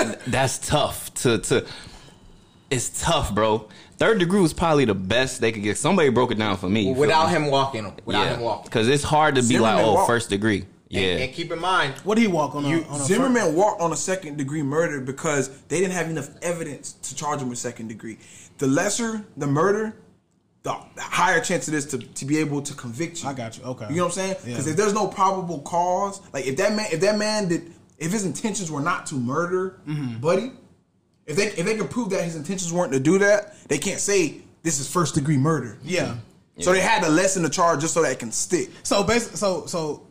I 0.00 0.16
that's 0.26 0.58
tough 0.58 1.12
to 1.14 1.38
to 1.38 1.66
it's 2.70 3.02
tough 3.02 3.34
bro 3.34 3.68
third 3.98 4.18
degree 4.18 4.40
was 4.40 4.52
probably 4.52 4.84
the 4.84 4.94
best 4.94 5.40
they 5.40 5.52
could 5.52 5.62
get 5.62 5.76
somebody 5.76 6.08
broke 6.10 6.30
it 6.30 6.38
down 6.38 6.56
for 6.56 6.68
me 6.68 6.92
Without 6.92 7.26
him 7.28 7.46
walking, 7.46 7.92
without 8.04 8.28
him 8.28 8.40
walking. 8.40 8.64
because 8.64 8.88
it's 8.88 9.02
hard 9.04 9.34
to 9.36 9.40
be 9.42 9.46
Zimmerman 9.48 9.76
like 9.76 9.84
oh 9.84 9.94
walked. 9.94 10.06
first 10.08 10.30
degree 10.30 10.64
yeah 10.88 11.00
And, 11.00 11.22
and 11.24 11.32
keep 11.32 11.50
in 11.50 11.58
mind, 11.60 11.94
What 12.04 12.14
did 12.16 12.20
he 12.22 12.28
walk 12.28 12.54
on? 12.54 12.64
A, 12.64 12.68
You, 12.68 12.84
on 12.88 13.00
a 13.00 13.04
Zimmerman 13.04 13.54
walked 13.54 13.80
on 13.80 13.92
a 13.92 13.96
second 13.96 14.36
degree 14.38 14.62
murder 14.62 15.00
because 15.00 15.48
they 15.68 15.80
didn't 15.80 15.94
have 15.94 16.08
enough 16.10 16.28
evidence 16.42 16.92
to 16.92 17.14
charge 17.16 17.40
him 17.42 17.48
with 17.48 17.58
second 17.58 17.88
degree. 17.88 18.18
The 18.58 18.66
lesser 18.68 19.24
the 19.36 19.46
murder, 19.46 19.96
the 20.62 20.72
higher 20.98 21.40
chance 21.40 21.66
it 21.68 21.74
is 21.74 21.86
to, 21.86 21.98
to 21.98 22.24
be 22.24 22.38
able 22.38 22.60
to 22.62 22.74
convict 22.74 23.22
you. 23.22 23.28
I 23.28 23.34
got 23.34 23.56
you. 23.58 23.64
Okay. 23.64 23.86
You 23.90 23.96
know 23.96 24.04
what 24.04 24.08
I'm 24.08 24.12
saying? 24.14 24.36
Yeah. 24.40 24.44
Because 24.50 24.66
if 24.68 24.76
there's 24.76 24.94
no 24.94 25.06
probable 25.08 25.60
cause, 25.60 26.20
like 26.32 26.46
if 26.46 26.56
that 26.58 26.74
man, 26.74 26.86
if 26.92 27.00
that 27.00 27.18
man 27.18 27.48
did, 27.48 27.72
if 27.98 28.12
his 28.12 28.24
intentions 28.24 28.70
were 28.70 28.80
not 28.80 29.06
to 29.06 29.14
murder 29.16 29.80
Mm-hmm. 29.88 30.20
Buddy, 30.20 30.52
if 31.26 31.36
they 31.36 31.46
if 31.46 31.64
they 31.66 31.76
can 31.76 31.88
prove 31.88 32.10
that 32.10 32.22
his 32.24 32.36
intentions 32.36 32.72
weren't 32.72 32.92
to 32.92 33.00
do 33.00 33.18
that, 33.18 33.56
they 33.68 33.78
can't 33.78 34.00
say 34.00 34.40
this 34.62 34.78
is 34.80 34.88
first 34.90 35.14
degree 35.14 35.36
murder. 35.38 35.78
Yeah. 35.84 36.16
So 36.58 36.72
they 36.72 36.80
had 36.80 37.02
to 37.02 37.10
lessen 37.10 37.42
the 37.42 37.50
charge 37.50 37.80
just 37.82 37.92
so 37.92 38.02
that 38.02 38.12
it 38.12 38.18
can 38.18 38.32
stick. 38.32 38.70
So 38.82 39.02
basically, 39.04 39.36
so 39.36 39.66
so 39.66 40.02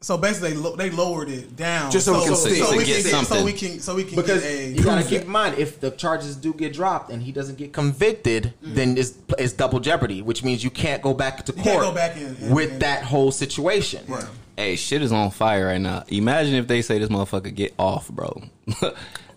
so 0.00 0.16
basically, 0.18 0.50
they, 0.50 0.56
lo- 0.56 0.76
they 0.76 0.90
lowered 0.90 1.28
it 1.30 1.56
down 1.56 1.90
Just 1.90 2.04
so 2.06 2.18
we 2.18 2.24
can 2.26 2.36
stick. 2.36 2.56
so 2.56 2.70
To 2.70 2.76
we 2.76 2.84
get 2.84 3.02
can 3.02 3.10
get, 3.12 3.26
so 3.26 3.44
we 3.44 3.52
can 3.52 3.80
so 3.80 3.94
we 3.94 4.04
can 4.04 4.14
because 4.16 4.42
get 4.42 4.50
a 4.50 4.68
you 4.68 4.82
gotta 4.84 5.02
keep 5.04 5.22
in 5.22 5.28
mind, 5.28 5.58
if 5.58 5.80
the 5.80 5.90
charges 5.90 6.36
do 6.36 6.52
get 6.54 6.72
dropped 6.74 7.10
and 7.10 7.22
he 7.22 7.32
doesn't 7.32 7.56
get 7.58 7.72
convicted, 7.72 8.52
then 8.62 8.96
it's, 8.96 9.14
it's 9.38 9.52
double 9.54 9.80
jeopardy, 9.80 10.22
which 10.22 10.44
means 10.44 10.62
you 10.62 10.70
can't 10.70 11.02
go 11.02 11.12
back 11.14 11.44
to 11.46 11.52
court 11.52 11.64
can't 11.64 11.80
go 11.80 11.92
back 11.92 12.16
and- 12.16 12.38
and- 12.38 12.54
with 12.54 12.72
and- 12.72 12.82
that 12.82 13.04
whole 13.04 13.32
situation. 13.32 14.04
hey 14.56 14.76
shit 14.76 15.02
is 15.02 15.12
on 15.12 15.30
fire 15.30 15.66
right 15.66 15.80
now 15.80 16.04
imagine 16.08 16.54
if 16.54 16.66
they 16.68 16.80
say 16.82 16.98
this 16.98 17.08
motherfucker 17.10 17.54
get 17.54 17.74
off 17.78 18.08
bro 18.08 18.42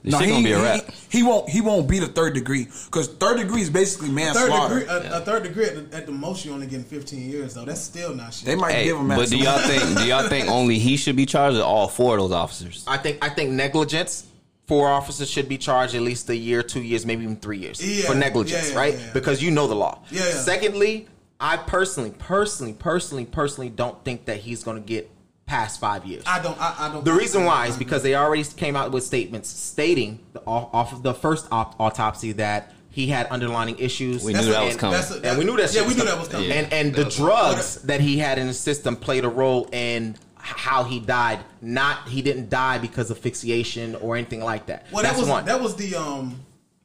this 0.03 0.13
No, 0.13 0.19
shit 0.19 0.27
he, 0.27 0.31
gonna 0.33 0.43
be 0.45 0.51
a 0.53 0.57
he- 0.57 0.63
wrap 0.63 0.91
He, 1.09 1.23
won't. 1.23 1.49
He 1.49 1.61
won't 1.61 1.87
be 1.89 1.99
the 1.99 2.07
third 2.07 2.33
degree 2.33 2.65
because 2.85 3.07
third 3.09 3.37
degree 3.37 3.61
is 3.61 3.69
basically 3.69 4.07
third 4.07 4.15
manslaughter. 4.15 4.79
degree. 4.79 4.93
A, 4.95 5.17
a 5.17 5.21
third 5.21 5.43
degree 5.43 5.65
at 5.65 5.91
the, 5.91 5.97
at 5.97 6.05
the 6.05 6.11
most, 6.11 6.45
you're 6.45 6.53
only 6.53 6.67
getting 6.67 6.85
15 6.85 7.29
years 7.29 7.53
though. 7.53 7.65
That's 7.65 7.81
still 7.81 8.15
not 8.15 8.33
shit. 8.33 8.45
They 8.45 8.55
might 8.55 8.71
hey, 8.73 8.85
give 8.85 8.97
him. 8.97 9.07
but 9.09 9.29
do 9.29 9.37
y'all 9.37 9.59
think 9.59 9.97
do 9.97 10.05
y'all 10.05 10.27
think 10.29 10.47
only 10.49 10.79
he 10.79 10.95
should 10.97 11.15
be 11.15 11.25
charged 11.25 11.57
or 11.57 11.63
all 11.63 11.87
four 11.87 12.15
of 12.17 12.21
those 12.23 12.31
officers 12.31 12.83
I 12.87 12.97
think 12.97 13.23
I 13.23 13.29
think 13.29 13.51
negligence. 13.51 14.25
Four 14.67 14.87
officers 14.87 15.27
should 15.27 15.49
be 15.49 15.57
charged 15.57 15.95
at 15.95 16.01
least 16.03 16.29
a 16.29 16.35
year, 16.35 16.61
two 16.61 16.81
years, 16.83 17.03
maybe 17.03 17.23
even 17.23 17.37
three 17.37 17.57
years 17.57 17.81
Yeah, 17.83 18.05
for 18.05 18.13
negligence, 18.13 18.67
yeah, 18.67 18.73
yeah, 18.73 18.79
right? 18.79 18.93
yeah, 18.93 18.99
yeah. 19.07 19.13
Because 19.13 19.41
you 19.41 19.49
know 19.49 19.65
the 19.65 19.73
law. 19.73 20.03
Yeah, 20.11 20.21
yeah. 20.27 20.31
Secondly, 20.35 21.07
I 21.39 21.57
personally, 21.57 22.11
personally, 22.19 22.73
personally, 22.73 23.25
personally 23.25 23.69
don't 23.71 24.05
think 24.05 24.25
that 24.25 24.37
he's 24.37 24.63
going 24.63 24.77
to 24.79 24.87
get 24.87 25.09
past 25.49 25.79
five 25.79 26.05
years. 26.05 26.23
I 26.27 26.41
don't. 26.41 26.57
I, 26.61 26.75
I 26.77 26.91
don't. 26.91 27.03
The 27.03 27.11
reason 27.11 27.43
why 27.43 27.65
is 27.67 27.75
because 27.75 28.03
they 28.03 28.15
already 28.15 28.43
came 28.43 28.75
out 28.75 28.91
with 28.91 29.03
statements 29.03 29.49
stating 29.49 30.19
the, 30.33 30.41
off, 30.45 30.69
off 30.73 30.93
of 30.93 31.01
the 31.03 31.13
first 31.13 31.47
op- 31.51 31.79
autopsy 31.79 32.33
that 32.33 32.71
he 32.91 33.07
had 33.07 33.25
underlying 33.27 33.77
issues. 33.79 34.23
We 34.23 34.33
That's 34.33 34.45
knew 34.45 34.51
that 34.53 34.63
was 34.63 34.71
and 34.73 34.79
coming. 34.79 34.93
that's 34.99 35.11
a- 35.11 35.25
and 35.27 35.39
we 35.39 35.45
knew 35.45 35.57
that. 35.57 35.73
Yeah, 35.73 35.87
we 35.87 35.95
knew 35.95 36.05
that 36.05 36.19
was 36.19 36.27
coming. 36.27 36.51
And 36.51 36.71
and 36.71 36.93
the 36.93 37.05
drugs 37.05 37.81
that 37.83 37.99
he 37.99 38.19
had 38.19 38.37
in 38.37 38.45
his 38.47 38.59
system 38.59 38.95
played 38.95 39.25
a 39.25 39.29
role 39.29 39.67
in 39.71 40.15
how 40.35 40.83
he 40.83 40.99
died. 40.99 41.39
Not 41.61 42.07
he 42.07 42.21
didn't 42.21 42.49
die 42.49 42.77
because 42.77 43.09
of 43.09 43.17
asphyxiation 43.17 43.95
or 43.95 44.15
anything 44.15 44.41
like 44.41 44.67
that. 44.67 44.85
Well, 44.91 45.01
That's 45.03 45.15
that 45.15 45.21
was 45.21 45.29
one. 45.29 45.45
that 45.45 45.59
was 45.61 45.75
the 45.75 45.95
um 45.95 46.39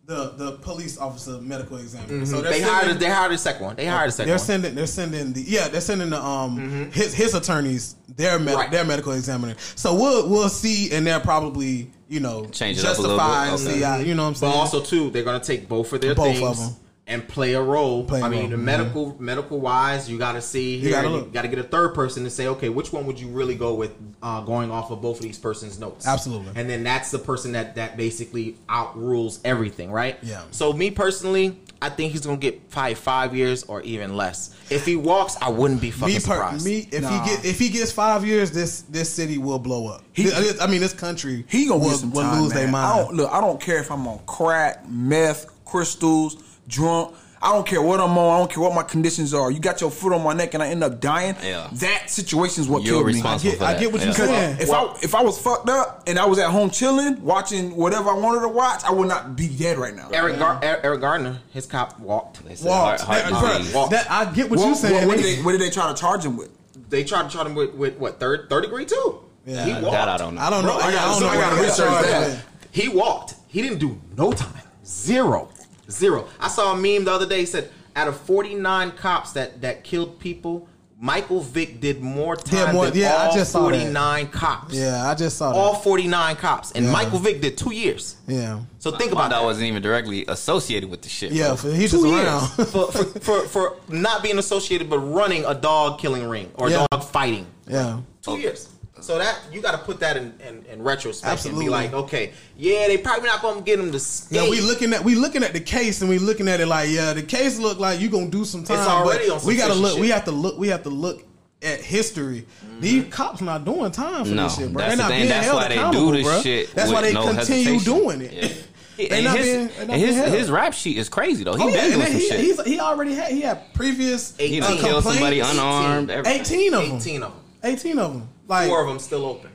the 0.07 0.31
the 0.37 0.53
police 0.59 0.99
officer 0.99 1.41
medical 1.41 1.79
examiner. 1.79 2.27
So 2.27 2.37
Mm-hmm. 2.37 2.51
they 2.51 2.61
hired. 2.61 2.99
They 3.01 3.09
hired 3.09 3.33
a 3.33 3.39
second 3.39 3.65
one. 3.65 3.77
They 3.77 3.87
hired 3.87 4.09
a 4.11 4.13
second 4.13 4.29
They're 4.29 4.37
one. 4.37 4.45
sending. 4.47 4.75
They're 4.75 4.87
sending 4.87 5.33
the 5.33 5.41
yeah. 5.43 5.69
They're 5.69 5.81
sending 5.81 6.11
the 6.11 6.23
um 6.23 6.91
his 6.93 7.15
his 7.15 7.35
attorneys 7.35 7.97
their 8.17 8.39
med- 8.39 8.55
Right. 8.55 8.71
their 8.71 8.85
medical 8.85 9.13
examiner. 9.13 9.55
So 9.77 9.95
we'll 9.95 10.29
we'll 10.29 10.49
see, 10.51 10.93
and 10.93 11.07
they're 11.07 11.21
probably 11.21 11.91
you 12.09 12.21
know 12.21 12.45
Change 12.47 12.79
it 12.79 12.85
up 12.85 12.99
a 12.99 13.01
little 13.01 13.17
justify 13.17 13.47
and 13.47 13.55
Okay. 13.55 13.75
see 13.79 13.81
how 13.83 13.97
you 13.97 14.15
know 14.15 14.25
what 14.25 14.29
I'm 14.29 14.35
saying. 14.35 14.53
But 14.53 14.59
also 14.59 14.81
too, 14.83 15.11
they're 15.11 15.23
gonna 15.25 15.41
take 15.43 15.69
both 15.69 15.93
of 15.93 16.01
their 16.03 16.15
Both 16.15 16.37
things 16.37 16.43
of 16.43 16.61
'em. 16.61 16.77
And 17.07 17.27
play 17.29 17.53
a 17.53 17.61
role. 17.63 18.05
Play 18.05 18.21
a 18.21 18.25
I 18.25 18.29
mean, 18.29 18.41
role, 18.41 18.49
the 18.51 18.57
mhm. 18.57 18.63
medical 18.63 19.17
medical 19.19 19.61
wise, 19.61 20.11
you 20.11 20.19
got 20.19 20.33
to 20.33 20.41
see 20.41 20.79
here. 20.79 20.93
gotta 20.93 21.07
and 21.09 21.17
look. 21.17 21.27
You 21.27 21.33
got 21.33 21.43
to 21.43 21.49
get 21.49 21.59
a 21.59 21.63
third 21.65 21.95
person 21.95 22.25
to 22.25 22.31
say, 22.31 22.47
okay, 22.49 22.69
which 22.71 22.93
one 22.93 23.05
would 23.07 23.21
you 23.21 23.29
really 23.29 23.55
go 23.55 23.75
with, 23.75 23.93
uh, 24.23 24.41
going 24.41 24.71
off 24.71 24.91
of 24.91 25.03
both 25.03 25.19
of 25.19 25.23
these 25.23 25.39
persons' 25.39 25.79
notes? 25.79 26.07
Absolutely. 26.07 26.53
And 26.57 26.69
then 26.69 26.83
that's 26.83 27.11
the 27.11 27.19
person 27.19 27.53
that 27.53 27.75
that 27.75 27.97
basically 27.97 28.57
outrules 28.71 29.41
everything, 29.45 29.91
right? 29.93 30.17
Yeah. 30.23 30.43
So 30.51 30.73
me 30.73 30.91
personally. 30.91 31.59
I 31.83 31.91
think 31.91 32.13
he's 32.13 32.23
gonna 32.23 32.39
get 32.39 32.71
probably 32.71 32.95
five 32.95 33.37
years 33.37 33.63
or 33.65 33.83
even 33.83 34.17
less. 34.17 34.55
If 34.71 34.87
he 34.87 34.97
walks, 34.97 35.37
I 35.43 35.51
wouldn't 35.51 35.83
be 35.83 35.91
fucking 35.91 36.15
me, 36.15 36.21
per, 36.21 36.21
surprised. 36.21 36.65
me, 36.65 36.89
if 36.91 37.03
Nah. 37.03 37.11
he 37.23 37.29
get 37.29 37.45
if 37.45 37.59
he 37.59 37.69
gets 37.69 37.93
five 37.93 38.25
years, 38.25 38.51
this 38.53 38.83
this 38.89 39.11
city 39.13 39.37
will 39.37 39.59
blow 39.59 39.89
up. 39.89 40.03
He- 40.15 40.23
This- 40.23 40.59
I 40.63 40.67
mean, 40.67 40.81
this 40.81 40.95
country 40.95 41.45
He 41.47 41.67
gonna 41.67 41.81
will, 41.81 41.91
get 41.91 41.99
some 41.99 42.13
will 42.13 42.23
time, 42.23 42.41
lose 42.43 42.53
their 42.55 42.67
man. 42.69 42.75
I 42.77 42.89
mind. 42.95 43.07
don't 43.09 43.17
look. 43.17 43.31
I 43.31 43.41
don't 43.43 43.61
care 43.61 43.81
if 43.81 43.91
I'm 43.91 44.09
on 44.09 44.21
crack, 44.25 44.89
meth, 44.89 45.45
crystals, 45.67 46.37
drunk. 46.69 47.15
I 47.43 47.53
don't 47.53 47.67
care 47.67 47.83
what 47.83 48.01
I'm 48.01 48.17
on. 48.17 48.35
I 48.35 48.39
don't 48.39 48.51
care 48.51 48.63
what 48.63 48.75
my 48.75 48.83
conditions 48.83 49.35
are. 49.35 49.51
You 49.51 49.59
got 49.61 49.83
your 49.83 49.91
foot 49.91 50.15
on 50.15 50.23
my 50.23 50.33
neck 50.33 50.55
and 50.55 50.63
I 50.63 50.69
end 50.69 50.83
up 50.83 50.99
dying. 50.99 51.37
Yeah. 51.45 51.69
That 51.73 52.09
situation 52.09 52.63
is 52.63 52.69
what 52.71 52.83
You're 52.85 52.95
killed 52.95 53.07
me. 53.09 53.13
responsible 53.13 53.51
get- 53.51 53.59
for 53.59 53.65
I 53.67 53.75
get 53.79 53.93
what 53.93 54.03
you're 54.03 54.15
saying. 54.15 54.57
If 54.61 54.71
I 54.73 54.97
if 55.03 55.15
I 55.15 55.23
was 55.23 55.39
fucked 55.39 55.69
up 55.69 56.05
and 56.07 56.19
I 56.19 56.25
was 56.25 56.39
at 56.39 56.49
home 56.51 56.71
chilling, 56.71 57.23
watching 57.23 57.77
whatever 57.77 58.09
I 58.09 58.15
wanted 58.15 58.41
to 58.43 58.49
watch, 58.49 58.83
I 58.85 58.93
would 58.93 59.09
not 59.09 59.37
be 59.37 59.49
dead 59.49 59.77
right 59.77 59.95
now. 59.95 60.09
Eric 60.11 60.39
Gar- 60.39 60.59
Er- 60.63 60.81
Eric 60.83 61.03
Gardner, 61.03 61.39
his 61.53 61.67
cop 61.67 62.01
walked. 62.01 62.43
They 62.47 62.55
said 62.55 62.67
Walked. 62.69 63.03
heart- 63.03 63.21
heart 63.25 63.43
That- 63.43 63.59
disease. 63.59 63.89
that- 63.91 64.11
I 64.11 64.25
get 64.25 64.49
what 64.49 64.59
What, 64.61 64.67
you're 64.67 64.75
saying. 64.75 64.95
what, 64.95 65.07
what 65.09 65.17
They- 65.19 65.23
did 65.23 65.39
they, 65.39 65.43
what 65.43 65.53
did 65.53 65.61
they 65.61 65.71
try 65.71 65.89
to 65.93 65.95
charge 66.01 66.25
him 66.25 66.39
with? 66.39 66.49
They 66.89 67.05
tried 67.05 67.25
to 67.25 67.29
charge 67.29 67.47
him 67.47 67.55
with, 67.55 67.75
with 67.75 67.99
what 67.99 68.19
third 68.19 68.47
third 68.49 68.63
degree 68.63 68.87
too. 68.87 69.21
Yeah. 69.45 69.67
he 69.67 69.73
walked. 69.75 69.91
That 69.93 70.09
I 70.09 70.17
don't 70.17 70.35
know. 70.37 70.41
I 70.41 70.49
don't 70.49 70.65
know. 70.65 70.71
Bro, 70.73 70.81
I 70.81 70.87
I, 70.89 70.93
gotta- 70.93 71.11
don't 71.11 71.15
so 71.21 71.27
know. 71.27 71.31
I 71.31 71.37
gotta 71.37 71.63
research 71.63 72.03
that. 72.07 72.39
He 72.71 72.89
walked. 72.89 73.35
He 73.49 73.61
didn't 73.61 73.81
do 73.81 74.01
no 74.17 74.33
time. 74.33 74.49
Zero. 74.87 75.51
Zero. 75.91 76.27
I 76.41 76.49
saw 76.49 76.73
a 76.73 76.77
meme 76.77 77.05
the 77.05 77.13
other 77.13 77.27
day. 77.27 77.41
He 77.41 77.47
said 77.47 77.71
out 77.97 78.09
of 78.09 78.19
49 78.21 78.93
cops 78.93 79.33
that 79.33 79.61
that 79.63 79.85
killed 79.85 80.19
people, 80.19 80.69
Michael 80.99 81.41
Vick 81.41 81.81
did 81.81 82.01
more 82.01 82.35
time 82.37 82.75
more- 82.75 82.87
than 82.87 82.97
yeah, 82.97 83.15
I 83.17 83.27
all 83.27 83.35
just 83.35 83.53
saw 83.53 83.61
49 83.61 84.29
cops. 84.29 84.73
Yeah, 84.75 85.09
I 85.11 85.15
just 85.15 85.37
saw 85.37 85.51
that. 85.53 85.59
All 85.59 85.75
49 85.75 86.37
cops. 86.37 86.73
And 86.73 86.87
Yeah. 86.87 86.93
Michael 86.93 87.19
Vick 87.19 87.41
did 87.43 87.59
two 87.59 87.73
years. 87.75 88.17
yeah, 88.27 88.61
So 88.79 88.91
think 88.93 89.13
About 89.13 89.27
about 89.27 89.31
that 89.31 89.39
that. 89.41 89.45
wasn't 89.45 89.67
even 89.67 89.83
directly 89.83 90.25
associated 90.29 90.89
with 90.91 91.03
the 91.03 91.09
shit. 91.09 91.33
yeah. 91.33 91.55
For, 91.57 91.69
he's 91.71 91.91
Two 91.91 91.99
just 92.03 92.07
years 92.07 92.27
around. 92.27 92.49
for, 92.49 92.65
for, 92.93 93.05
for, 93.21 93.41
for 93.49 93.77
not 93.89 94.23
being 94.23 94.39
associated 94.39 94.89
but 94.89 94.99
running 95.01 95.45
a 95.45 95.55
dog 95.55 95.99
killing 95.99 96.27
ring 96.29 96.51
or 96.55 96.71
Yeah. 96.71 96.87
dog 96.91 97.05
fighting. 97.05 97.47
yeah. 97.69 97.99
Two 98.23 98.39
years. 98.39 98.69
So 99.05 99.19
that 99.19 99.39
you 99.53 99.61
got 99.61 99.73
to 99.73 99.79
put 99.79 100.01
that 100.01 100.17
in, 100.17 100.33
in, 100.49 100.65
in 100.65 100.83
retrospect 100.83 101.31
Absolutely. 101.31 101.67
and 101.67 101.69
be 101.69 101.71
like, 101.71 101.93
okay, 102.05 102.33
yeah, 102.57 102.87
they 102.89 102.97
probably 102.97 103.29
not 103.29 103.43
going 103.43 103.59
to 103.59 103.63
get 103.63 103.79
him 103.79 103.93
to 103.93 104.01
skate. 104.01 104.43
Yeah, 104.45 104.49
we 104.49 104.63
looking 104.63 104.95
at 104.95 105.05
we 105.05 105.15
looking 105.15 105.43
at 105.43 105.53
the 105.53 105.61
case 105.61 106.01
and 106.01 106.09
we 106.09 106.19
looking 106.19 106.49
at 106.49 106.61
it 106.61 106.67
like 106.67 106.89
yeah, 106.89 107.13
the 107.13 107.23
case 107.23 107.59
look 107.59 107.79
like 107.79 108.01
you 108.01 108.09
gonna 108.09 108.29
do 108.31 108.47
some 108.47 108.65
time. 108.65 108.79
It's 108.79 108.89
already 108.89 109.29
but 109.29 109.35
on 109.35 109.41
some 109.41 109.49
we 109.49 109.57
gotta 109.57 109.75
look. 109.75 109.93
shit. 109.93 110.01
We 110.01 110.09
have 110.09 110.25
to 110.25 110.31
look. 110.31 110.57
We 110.59 110.69
have 110.69 110.83
to 110.85 110.89
look 110.91 111.23
at 111.63 111.81
history. 111.83 112.47
These 112.81 113.13
cops 113.13 113.43
not 113.43 113.67
doing 113.67 113.91
time 113.91 114.25
for 114.25 114.31
No, 114.31 114.45
this 114.45 114.57
shit, 114.57 114.73
bro. 114.73 114.81
that's 114.83 114.89
They're 114.89 114.97
the 114.97 115.03
not 115.03 115.09
thing. 115.11 115.19
being 115.21 115.29
That's 115.29 115.47
held 115.47 115.57
why 115.63 115.69
they 115.69 115.91
do 115.99 116.13
this 116.13 116.23
bro. 116.27 116.41
shit. 116.41 116.75
That's 116.75 116.91
why 116.91 117.01
they 117.03 117.13
no 117.13 117.25
continue 117.35 117.73
hesitation. 117.75 117.85
doing 117.95 118.21
it. 118.23 118.33
Yeah. 118.33 118.49
They 118.97 119.09
and 119.09 119.27
his, 119.37 119.45
being- 119.47 119.91
and 119.91 120.01
his, 120.01 120.17
his 120.33 120.51
rap 120.53 120.73
sheet 120.73 120.97
is 120.99 121.09
crazy 121.09 121.43
though. 121.43 121.57
He 121.57 121.63
Oh, 121.65 121.67
been 121.67 121.75
yeah, 121.75 121.83
doing 121.89 121.99
then 121.99 122.07
some 122.13 122.21
he, 122.21 122.29
shit. 122.29 122.41
he's, 122.41 122.63
he 122.65 122.79
already 122.79 123.15
had 123.17 123.33
he 123.33 123.41
had 123.41 123.75
previous 123.75 124.37
He 124.37 124.47
he 124.47 124.61
uh, 124.61 124.77
killed 124.77 125.03
somebody 125.03 125.41
unarmed. 125.41 126.11
everything. 126.11 126.41
Eighteen 126.41 126.75
of 126.75 126.87
them. 126.89 126.97
18 126.99 127.23
of 127.25 127.33
them. 127.33 127.41
Eighteen 127.65 127.99
of 127.99 128.13
them. 128.13 128.29
Like 128.47 128.69
Four 128.69 128.83
of 128.83 128.89
them 128.89 128.99
still 128.99 129.25
open. 129.25 129.51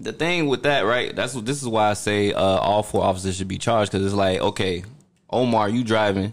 the 0.00 0.12
thing 0.12 0.46
with 0.46 0.62
that, 0.62 0.82
right? 0.82 1.14
That's 1.14 1.34
what 1.34 1.44
this 1.46 1.60
is 1.62 1.68
why 1.68 1.90
I 1.90 1.94
say 1.94 2.32
uh, 2.32 2.40
all 2.40 2.82
four 2.82 3.02
officers 3.02 3.36
should 3.36 3.48
be 3.48 3.58
charged 3.58 3.92
because 3.92 4.06
it's 4.06 4.14
like, 4.14 4.40
okay, 4.40 4.84
Omar, 5.30 5.68
you 5.68 5.84
driving, 5.84 6.32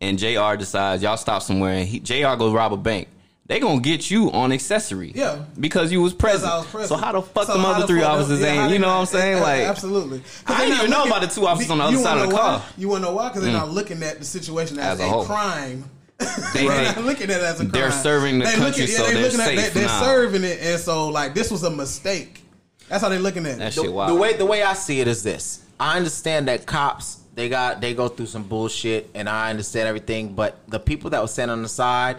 and 0.00 0.18
Jr. 0.18 0.56
decides 0.56 1.02
y'all 1.02 1.16
stop 1.16 1.42
somewhere, 1.42 1.74
and 1.74 1.86
he, 1.88 2.00
Jr. 2.00 2.34
goes 2.36 2.52
rob 2.52 2.72
a 2.72 2.76
bank. 2.76 3.08
They 3.48 3.60
gonna 3.60 3.80
get 3.80 4.10
you 4.10 4.32
on 4.32 4.50
accessory, 4.50 5.12
Yeah. 5.14 5.44
because 5.60 5.92
you 5.92 6.02
was 6.02 6.12
present. 6.12 6.50
I 6.52 6.56
was 6.58 6.66
present. 6.66 6.88
So 6.88 6.96
how 6.96 7.12
the 7.12 7.22
fuck 7.22 7.46
So 7.46 7.52
them 7.52 7.64
other 7.64 7.82
the 7.82 7.86
three 7.86 8.02
officers 8.02 8.40
yeah, 8.40 8.46
ain't? 8.48 8.68
they 8.68 8.74
You 8.74 8.78
know 8.80 8.88
what 8.88 8.94
I'm 9.00 9.06
saying? 9.06 9.40
Like, 9.40 9.60
absolutely. 9.62 10.18
'Cause 10.18 10.56
I 10.56 10.58
they 10.58 10.64
didn't 10.64 10.70
not 10.70 10.78
even 10.78 10.90
know 10.90 11.04
about 11.04 11.20
the 11.22 11.28
two 11.28 11.46
officers 11.46 11.70
on 11.70 11.78
the 11.78 11.84
you 11.84 11.88
other 11.88 11.96
wanna 11.98 12.04
side 12.08 12.16
of 12.18 12.22
the 12.24 12.28
know 12.30 12.34
why? 12.42 12.48
car. 12.58 12.62
You 12.76 12.88
want 12.88 13.04
to 13.04 13.08
know 13.10 13.14
why? 13.16 13.28
Because 13.28 13.42
they're 13.44 13.52
not 13.52 13.70
looking 13.70 14.02
at 14.02 14.18
the 14.18 14.24
situation 14.24 14.78
as, 14.80 14.94
As 14.94 15.00
a 15.00 15.04
a, 15.04 15.08
whole. 15.08 15.24
crime. 15.26 15.84
They- 16.18 16.66
they're 16.66 16.92
they- 16.92 17.02
looking 17.02 17.30
at 17.30 17.40
it 17.40 17.44
as 17.44 17.54
a 17.60 17.64
crime. 17.64 17.70
they're 17.70 17.90
serving 17.92 18.38
the 18.38 18.44
They 18.46 18.54
country, 18.54 18.82
looking- 18.82 18.96
so 18.96 19.04
they 19.06 19.12
they're 19.14 19.22
looking 19.24 19.40
at, 19.40 19.46
safe 19.46 19.74
they, 19.74 19.82
are 19.82 19.86
now. 19.86 20.02
serving 20.02 20.44
it, 20.44 20.58
and 20.62 20.80
so 20.80 21.08
like 21.08 21.34
this 21.34 21.50
was 21.50 21.62
a 21.62 21.70
mistake. 21.70 22.42
That's 22.88 23.02
how 23.02 23.08
they're 23.08 23.18
looking 23.18 23.44
at 23.46 23.58
that 23.58 23.68
it. 23.68 23.74
shit 23.74 23.84
The, 23.92 24.06
the 24.06 24.14
way 24.14 24.32
the 24.34 24.46
way 24.46 24.62
I 24.62 24.72
see 24.74 25.00
it 25.00 25.08
is 25.08 25.22
this. 25.22 25.60
I 25.78 25.96
understand 25.96 26.48
that 26.48 26.64
cops 26.66 27.18
they 27.34 27.48
got 27.50 27.80
they 27.82 27.92
go 27.92 28.08
through 28.08 28.26
some 28.26 28.44
bullshit, 28.44 29.10
and 29.14 29.28
I 29.28 29.50
understand 29.50 29.88
everything. 29.88 30.32
But 30.34 30.56
the 30.68 30.78
people 30.78 31.10
that 31.10 31.20
were 31.20 31.28
sent 31.28 31.50
on 31.50 31.62
the 31.62 31.68
side, 31.68 32.16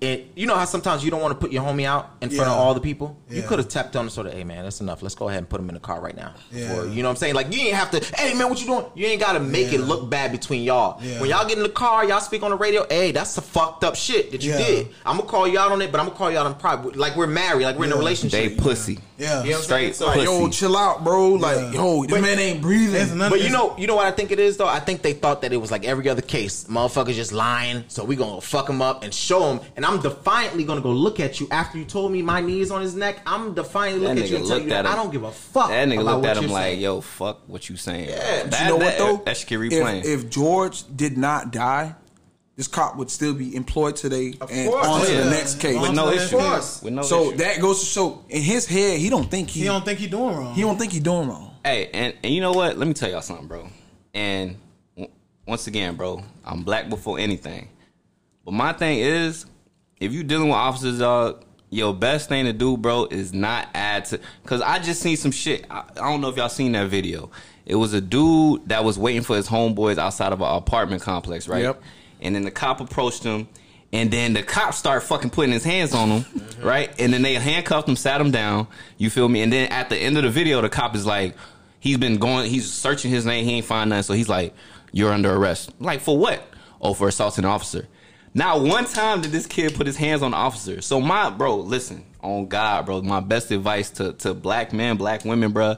it 0.00 0.26
you 0.34 0.46
know 0.46 0.56
how 0.56 0.64
sometimes 0.64 1.04
you 1.04 1.10
don't 1.10 1.20
want 1.20 1.32
to 1.32 1.38
put 1.38 1.52
your 1.52 1.62
homie 1.62 1.84
out 1.84 2.10
in 2.20 2.30
front 2.30 2.50
of 2.50 2.56
all 2.56 2.74
the 2.74 2.80
people. 2.80 3.16
You 3.28 3.42
could 3.42 3.58
have 3.58 3.68
tapped 3.68 3.96
on 3.96 4.06
the 4.06 4.10
sort 4.10 4.26
of, 4.26 4.32
hey 4.32 4.44
man, 4.44 4.64
that's 4.64 4.80
enough. 4.80 5.02
Let's 5.02 5.14
go 5.14 5.28
ahead 5.28 5.38
and 5.38 5.48
put 5.48 5.60
him 5.60 5.68
in 5.68 5.74
the 5.74 5.80
car 5.80 6.00
right 6.00 6.16
now. 6.16 6.34
Yeah. 6.50 6.76
Or, 6.78 6.86
you 6.86 7.02
know 7.02 7.08
what 7.08 7.12
I'm 7.12 7.16
saying? 7.16 7.34
Like 7.34 7.52
you 7.54 7.60
ain't 7.60 7.74
have 7.74 7.90
to. 7.92 8.00
Hey 8.16 8.34
man, 8.34 8.48
what 8.48 8.60
you 8.60 8.66
doing? 8.66 8.86
You 8.94 9.06
ain't 9.06 9.20
got 9.20 9.32
to 9.34 9.40
make 9.40 9.72
it 9.72 9.80
look 9.80 10.08
bad 10.10 10.32
between 10.32 10.62
y'all. 10.62 11.00
Yeah. 11.02 11.20
When 11.20 11.30
y'all 11.30 11.46
get 11.46 11.56
in 11.58 11.62
the 11.62 11.68
car, 11.68 12.04
y'all 12.04 12.20
speak 12.20 12.42
on 12.42 12.50
the 12.50 12.56
radio. 12.56 12.86
Hey, 12.88 13.12
that's 13.12 13.34
the 13.34 13.42
fucked 13.42 13.84
up 13.84 13.94
shit 13.96 14.30
that 14.32 14.42
you 14.42 14.52
Yeah. 14.52 14.58
did. 14.58 14.88
I'm 15.04 15.16
gonna 15.18 15.28
call 15.28 15.46
you 15.46 15.58
out 15.58 15.72
on 15.72 15.82
it, 15.82 15.92
but 15.92 16.00
I'm 16.00 16.06
gonna 16.06 16.18
call 16.18 16.30
you 16.30 16.38
out 16.38 16.46
on 16.46 16.54
private. 16.54 16.96
Like 16.96 17.16
we're 17.16 17.26
married, 17.26 17.64
like 17.64 17.78
we're 17.78 17.86
in 17.86 17.92
a 17.92 17.96
relationship. 17.96 18.56
they 18.56 18.62
pussy. 18.62 18.98
Yeah. 19.18 19.42
You 19.44 19.50
know 19.50 19.56
what 19.56 19.64
Straight 19.64 19.94
So, 19.96 20.06
Like, 20.06 20.24
yo, 20.24 20.48
chill 20.48 20.74
out, 20.76 21.04
bro. 21.04 21.34
Like, 21.34 21.56
Yeah. 21.56 21.70
yo, 21.72 22.02
this 22.04 22.10
But- 22.12 22.22
man 22.22 22.38
ain't 22.38 22.62
breathing. 22.62 23.18
But 23.18 23.42
you 23.42 23.50
know, 23.50 23.74
you 23.76 23.86
know 23.86 23.96
what 23.96 24.06
I 24.06 24.12
think 24.12 24.30
it 24.32 24.40
is 24.40 24.56
though. 24.56 24.66
I 24.66 24.80
think 24.80 25.02
they 25.02 25.12
thought 25.12 25.42
that 25.42 25.52
it 25.52 25.58
was 25.58 25.70
like 25.70 25.84
every 25.84 26.08
other 26.08 26.22
case. 26.22 26.64
Motherfuckers 26.70 27.14
just 27.14 27.32
lying, 27.32 27.84
so 27.88 28.02
we 28.02 28.16
gonna 28.16 28.40
fuck 28.40 28.68
him 28.68 28.80
up 28.80 29.02
and 29.04 29.12
show 29.12 29.50
him. 29.52 29.60
And 29.76 29.84
I'm 29.90 30.00
defiantly 30.00 30.64
gonna 30.64 30.80
go 30.80 30.90
look 30.92 31.18
at 31.20 31.40
you 31.40 31.48
after 31.50 31.76
you 31.78 31.84
told 31.84 32.12
me 32.12 32.22
my 32.22 32.40
knee 32.40 32.60
is 32.60 32.70
on 32.70 32.80
his 32.82 32.94
neck. 32.94 33.20
I'm 33.26 33.54
defiantly 33.54 34.06
That 34.06 34.14
look 34.16 34.24
at 34.24 34.30
you 34.30 34.36
and 34.36 34.46
tell 34.46 34.58
you 34.58 34.64
at 34.64 34.84
that 34.84 34.86
I 34.86 34.90
him. 34.90 34.96
don't 34.96 35.10
give 35.12 35.24
a 35.24 35.32
fuck. 35.32 35.68
That 35.70 35.88
nigga 35.88 36.00
about 36.02 36.04
looked 36.16 36.22
what 36.28 36.36
at 36.36 36.44
him 36.44 36.50
like, 36.50 36.62
saying. 36.64 36.80
yo, 36.80 37.00
fuck 37.00 37.40
what 37.48 37.68
you 37.68 37.76
saying. 37.76 38.08
Yeah, 38.08 38.44
that, 38.44 38.62
you 38.62 38.68
know 38.68 38.76
what 38.76 38.98
though? 38.98 39.16
That 39.24 39.36
shit 39.36 39.48
can 39.48 39.62
if, 39.64 39.72
replaying. 39.72 40.04
if 40.04 40.30
George 40.30 40.84
did 40.96 41.18
not 41.18 41.50
die, 41.50 41.94
this 42.56 42.68
cop 42.68 42.96
would 42.96 43.10
still 43.10 43.34
be 43.34 43.56
employed 43.56 43.96
today 43.96 44.34
and 44.50 44.70
course. 44.70 44.86
on 44.86 45.00
to 45.06 45.12
the 45.12 45.30
next 45.30 45.60
case. 45.60 45.80
with 45.80 45.92
no 45.94 46.08
Of 46.08 46.14
issue. 46.14 46.36
course. 46.38 46.82
With 46.82 46.92
no 46.92 47.02
so 47.02 47.28
issue. 47.28 47.36
that 47.38 47.60
goes 47.60 47.80
to 47.80 47.86
show 47.86 48.24
in 48.28 48.42
his 48.42 48.66
head 48.66 48.98
he 49.00 49.08
don't 49.08 49.30
think 49.30 49.48
he, 49.50 49.60
He 49.60 49.66
don't 49.66 49.84
think 49.84 49.98
he 49.98 50.06
doing 50.06 50.36
wrong. 50.36 50.54
he 50.54 50.60
don't 50.62 50.78
think 50.78 50.92
he 50.92 51.00
doing 51.00 51.28
wrong. 51.28 51.54
Hey, 51.64 51.90
and, 51.92 52.14
and 52.22 52.32
you 52.34 52.40
know 52.40 52.52
what? 52.52 52.78
Let 52.78 52.86
me 52.86 52.94
tell 52.94 53.10
y'all 53.10 53.22
something, 53.22 53.46
bro. 53.46 53.66
And 54.14 54.56
w- 54.96 55.12
once 55.46 55.66
again, 55.66 55.96
bro, 55.96 56.22
I'm 56.44 56.62
black 56.62 56.88
before 56.88 57.18
anything. 57.18 57.68
But 58.44 58.52
my 58.52 58.72
thing 58.72 58.98
is, 58.98 59.46
if 60.00 60.12
you 60.12 60.24
dealing 60.24 60.48
with 60.48 60.56
officers, 60.56 60.98
dog, 60.98 61.44
your 61.68 61.94
best 61.94 62.28
thing 62.28 62.46
to 62.46 62.52
do, 62.52 62.76
bro, 62.76 63.06
is 63.06 63.32
not 63.32 63.68
add 63.74 64.06
to. 64.06 64.20
Cause 64.44 64.60
I 64.60 64.80
just 64.80 65.00
seen 65.00 65.16
some 65.16 65.30
shit. 65.30 65.66
I, 65.70 65.84
I 65.92 66.10
don't 66.10 66.20
know 66.20 66.28
if 66.28 66.36
y'all 66.36 66.48
seen 66.48 66.72
that 66.72 66.88
video. 66.88 67.30
It 67.64 67.76
was 67.76 67.92
a 67.92 68.00
dude 68.00 68.68
that 68.68 68.82
was 68.82 68.98
waiting 68.98 69.22
for 69.22 69.36
his 69.36 69.48
homeboys 69.48 69.98
outside 69.98 70.32
of 70.32 70.40
an 70.40 70.48
apartment 70.48 71.02
complex, 71.02 71.46
right? 71.46 71.62
Yep. 71.62 71.82
And 72.20 72.34
then 72.34 72.42
the 72.42 72.50
cop 72.50 72.80
approached 72.80 73.22
him, 73.22 73.46
and 73.92 74.10
then 74.10 74.32
the 74.32 74.42
cop 74.42 74.74
started 74.74 75.06
fucking 75.06 75.30
putting 75.30 75.52
his 75.52 75.64
hands 75.64 75.94
on 75.94 76.08
him, 76.08 76.22
mm-hmm. 76.22 76.66
right? 76.66 76.92
And 76.98 77.12
then 77.12 77.22
they 77.22 77.34
handcuffed 77.34 77.88
him, 77.88 77.96
sat 77.96 78.20
him 78.20 78.30
down. 78.30 78.66
You 78.98 79.08
feel 79.08 79.28
me? 79.28 79.42
And 79.42 79.52
then 79.52 79.70
at 79.70 79.88
the 79.88 79.96
end 79.96 80.16
of 80.16 80.24
the 80.24 80.30
video, 80.30 80.60
the 80.60 80.68
cop 80.68 80.96
is 80.96 81.06
like, 81.06 81.36
he's 81.78 81.96
been 81.96 82.18
going, 82.18 82.50
he's 82.50 82.70
searching 82.70 83.10
his 83.10 83.24
name, 83.24 83.44
he 83.44 83.52
ain't 83.52 83.66
find 83.66 83.90
nothing, 83.90 84.02
so 84.02 84.12
he's 84.14 84.28
like, 84.28 84.54
"You're 84.92 85.12
under 85.12 85.32
arrest." 85.32 85.72
Like 85.80 86.00
for 86.00 86.18
what? 86.18 86.42
Oh, 86.80 86.94
for 86.94 87.08
assaulting 87.08 87.44
an 87.44 87.50
officer. 87.50 87.86
Not 88.32 88.60
one 88.62 88.84
time 88.84 89.20
did 89.22 89.32
this 89.32 89.46
kid 89.46 89.74
put 89.74 89.86
his 89.86 89.96
hands 89.96 90.22
on 90.22 90.30
the 90.30 90.36
officer. 90.36 90.80
So 90.80 91.00
my 91.00 91.30
bro, 91.30 91.56
listen, 91.56 92.04
on 92.22 92.46
God, 92.46 92.86
bro, 92.86 93.02
my 93.02 93.20
best 93.20 93.50
advice 93.50 93.90
to 93.92 94.12
to 94.14 94.34
black 94.34 94.72
men, 94.72 94.96
black 94.96 95.24
women, 95.24 95.50
bro. 95.52 95.76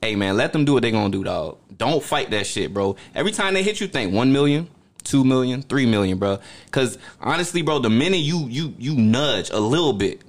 Hey 0.00 0.16
man, 0.16 0.36
let 0.36 0.52
them 0.52 0.64
do 0.64 0.72
what 0.74 0.82
they 0.82 0.90
gonna 0.90 1.10
do, 1.10 1.22
dog. 1.22 1.58
Don't 1.76 2.02
fight 2.02 2.30
that 2.30 2.46
shit, 2.46 2.72
bro. 2.72 2.96
Every 3.14 3.32
time 3.32 3.54
they 3.54 3.62
hit 3.62 3.80
you, 3.80 3.86
think 3.88 4.12
one 4.14 4.32
million, 4.32 4.68
two 5.04 5.22
million, 5.24 5.62
three 5.62 5.84
million, 5.86 6.18
bro. 6.18 6.38
Cause 6.70 6.96
honestly, 7.20 7.60
bro, 7.62 7.78
the 7.78 7.90
minute 7.90 8.18
you 8.20 8.46
you 8.48 8.74
you 8.78 8.94
nudge 8.96 9.50
a 9.50 9.60
little 9.60 9.92
bit, 9.92 10.22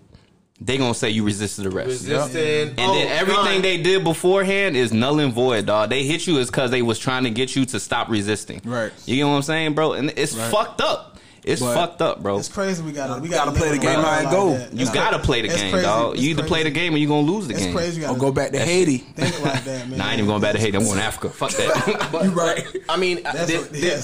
they 0.59 0.77
gonna 0.77 0.93
say 0.93 1.11
you 1.11 1.23
resisted 1.23 1.65
arrest. 1.65 1.87
Resisting. 2.07 2.69
And 2.69 2.79
Oh, 2.79 2.93
then 2.93 3.07
everything 3.07 3.43
gun. 3.45 3.61
they 3.61 3.81
did 3.81 4.03
beforehand 4.03 4.75
is 4.75 4.91
null 4.91 5.19
and 5.19 5.33
void, 5.33 5.65
dog. 5.67 5.89
They 5.89 6.03
hit 6.03 6.27
you 6.27 6.39
is 6.39 6.47
because 6.47 6.71
they 6.71 6.81
was 6.81 6.99
trying 6.99 7.23
to 7.23 7.29
get 7.29 7.55
you 7.55 7.65
to 7.67 7.79
stop 7.79 8.09
resisting. 8.09 8.59
Right. 8.65 8.91
You 9.05 9.15
get 9.15 9.23
what 9.23 9.31
I'm 9.31 9.41
saying, 9.43 9.75
bro? 9.75 9.93
And 9.93 10.11
it's 10.17 10.35
Right. 10.35 10.51
fucked 10.51 10.81
up. 10.81 11.11
It's 11.45 11.61
But- 11.61 11.73
fucked 11.75 12.01
up, 12.01 12.23
bro. 12.23 12.37
It's 12.39 12.47
crazy. 12.47 12.81
We 12.81 12.91
gotta 12.93 13.21
we 13.21 13.27
Gotta 13.27 13.51
gotta, 13.51 13.59
play 13.59 13.69
the 13.71 13.77
game 13.77 13.95
world 13.95 14.05
how 14.05 14.19
it 14.19 14.23
like 14.23 14.31
go. 14.33 14.53
that. 14.57 14.73
You 14.73 14.85
gotta 14.93 15.19
play 15.19 15.41
the 15.41 15.47
It's 15.49 15.57
game, 15.61 15.71
crazy. 15.71 15.85
dog. 15.85 16.13
It's 16.13 16.23
You 16.23 16.29
either 16.31 16.43
play 16.43 16.63
the 16.63 16.71
game 16.71 16.93
or 16.93 16.97
you 16.97 17.07
are 17.07 17.09
gonna 17.09 17.27
lose 17.31 17.47
the 17.47 17.53
It's 17.53 17.63
game. 17.63 17.73
crazy. 17.75 17.99
You 18.01 18.05
Or 18.07 18.09
gotta 18.09 18.19
go 18.21 18.31
back 18.31 18.51
to 18.51 18.59
Haiti. 18.59 18.97
Think 18.99 19.43
like 19.43 19.63
that, 19.65 19.89
man. 19.89 19.97
Nah, 19.97 20.05
I 20.05 20.11
ain't 20.11 20.19
even 20.19 20.27
going 20.27 20.41
back 20.41 20.53
to 20.53 20.59
Haiti. 20.59 20.77
I'm 20.77 20.83
going 20.85 20.97
to 20.97 21.03
Africa. 21.03 21.29
Fuck 21.29 21.51
that. 21.51 22.09
You 22.23 22.29
right. 22.31 22.65
I 22.87 22.95
mean, 22.97 23.21
there, 23.23 23.59
what- 23.59 23.71
there- 23.73 23.99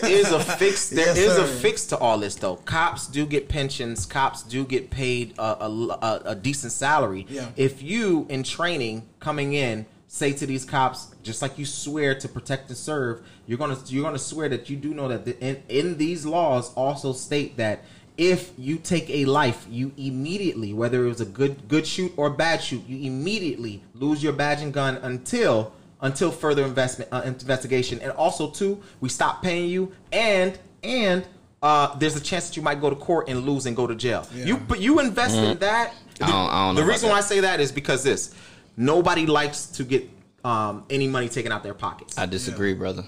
there 0.00 0.06
is 0.10 0.30
a 0.32 0.38
fix. 0.40 0.88
There 0.94 1.10
is 1.10 1.16
Yes, 1.18 1.38
a 1.38 1.46
fix 1.46 1.86
to 1.86 1.98
all 1.98 2.18
this, 2.18 2.36
though. 2.36 2.56
Cops 2.56 3.06
do 3.08 3.26
get 3.26 3.48
pensions. 3.48 4.06
Cops 4.06 4.42
do 4.42 4.64
get 4.64 4.90
paid 4.90 5.34
a, 5.38 5.42
a, 5.64 5.68
a, 5.68 6.22
a 6.26 6.34
decent 6.36 6.72
salary. 6.72 7.26
Yeah. 7.28 7.46
If 7.56 7.82
you, 7.82 8.26
in 8.28 8.42
training, 8.44 9.02
coming 9.18 9.54
in, 9.54 9.86
say 10.14 10.32
to 10.32 10.46
these 10.46 10.64
cops, 10.64 11.08
just 11.24 11.42
like 11.42 11.58
you 11.58 11.64
swear 11.66 12.14
to 12.14 12.28
protect 12.28 12.68
and 12.68 12.78
serve, 12.78 13.20
you're 13.48 13.58
gonna 13.58 13.76
you're 13.86 14.04
gonna 14.04 14.16
swear 14.18 14.48
that 14.48 14.70
you 14.70 14.76
do 14.76 14.94
know 14.94 15.08
that 15.08 15.24
the, 15.24 15.36
in, 15.44 15.60
in 15.68 15.98
these 15.98 16.24
laws 16.24 16.72
also 16.74 17.12
state 17.12 17.56
that 17.56 17.82
if 18.16 18.52
you 18.56 18.76
take 18.76 19.10
a 19.10 19.24
life, 19.24 19.66
you 19.68 19.90
immediately, 19.96 20.72
whether 20.72 21.04
it 21.04 21.08
was 21.08 21.20
a 21.20 21.24
good 21.24 21.66
good 21.66 21.84
shoot 21.84 22.12
or 22.16 22.30
bad 22.30 22.62
shoot, 22.62 22.86
you 22.86 23.04
immediately 23.10 23.82
lose 23.94 24.22
your 24.22 24.32
badge 24.32 24.62
and 24.62 24.72
gun 24.72 24.98
until 24.98 25.72
until 26.00 26.30
further 26.30 26.64
investment 26.64 27.12
uh, 27.12 27.22
investigation. 27.24 27.98
And 28.00 28.12
also, 28.12 28.50
too, 28.50 28.80
we 29.00 29.08
stop 29.08 29.42
paying 29.42 29.68
you, 29.68 29.90
and 30.12 30.56
and 30.84 31.26
uh, 31.60 31.96
there's 31.98 32.14
a 32.14 32.20
chance 32.20 32.46
that 32.48 32.56
you 32.56 32.62
might 32.62 32.80
go 32.80 32.88
to 32.88 32.94
court 32.96 33.28
and 33.28 33.44
lose 33.44 33.66
and 33.66 33.74
go 33.74 33.88
to 33.88 33.96
jail. 33.96 34.28
Yeah. 34.32 34.44
You 34.44 34.56
but 34.58 34.80
you 34.80 35.00
invest 35.00 35.34
in 35.34 35.58
that. 35.58 35.92
I 36.20 36.26
don't- 36.28 36.30
I 36.30 36.66
don't 36.66 36.74
know 36.76 36.80
the 36.80 36.82
about 36.82 36.92
reason 36.92 37.08
that. 37.08 37.12
why 37.14 37.18
I 37.18 37.22
say 37.22 37.40
that 37.40 37.58
is 37.60 37.72
because 37.72 38.04
this 38.04 38.32
nobody 38.76 39.26
likes 39.26 39.66
to 39.66 39.84
get 39.84 40.08
um, 40.44 40.84
any 40.90 41.06
money 41.06 41.28
taken 41.28 41.52
out 41.52 41.62
their 41.62 41.74
pockets. 41.74 42.18
I 42.18 42.26
disagree, 42.26 42.74
brother. 42.74 43.04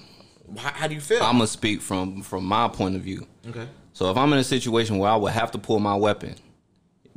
how, 0.57 0.69
how 0.69 0.87
do 0.87 0.95
you 0.95 1.01
feel? 1.01 1.21
I'm 1.23 1.33
gonna 1.33 1.47
speak 1.47 1.81
from 1.81 2.21
from 2.21 2.45
my 2.45 2.67
point 2.67 2.95
of 2.95 3.01
view. 3.01 3.27
okay. 3.47 3.67
So 3.93 4.11
if 4.11 4.17
I'm 4.17 4.31
in 4.31 4.37
a 4.37 4.43
situation 4.43 4.99
where 4.99 5.09
I 5.09 5.15
would 5.15 5.33
have 5.33 5.49
to 5.51 5.57
pull 5.57 5.79
my 5.79 5.95
weapon, 5.95 6.35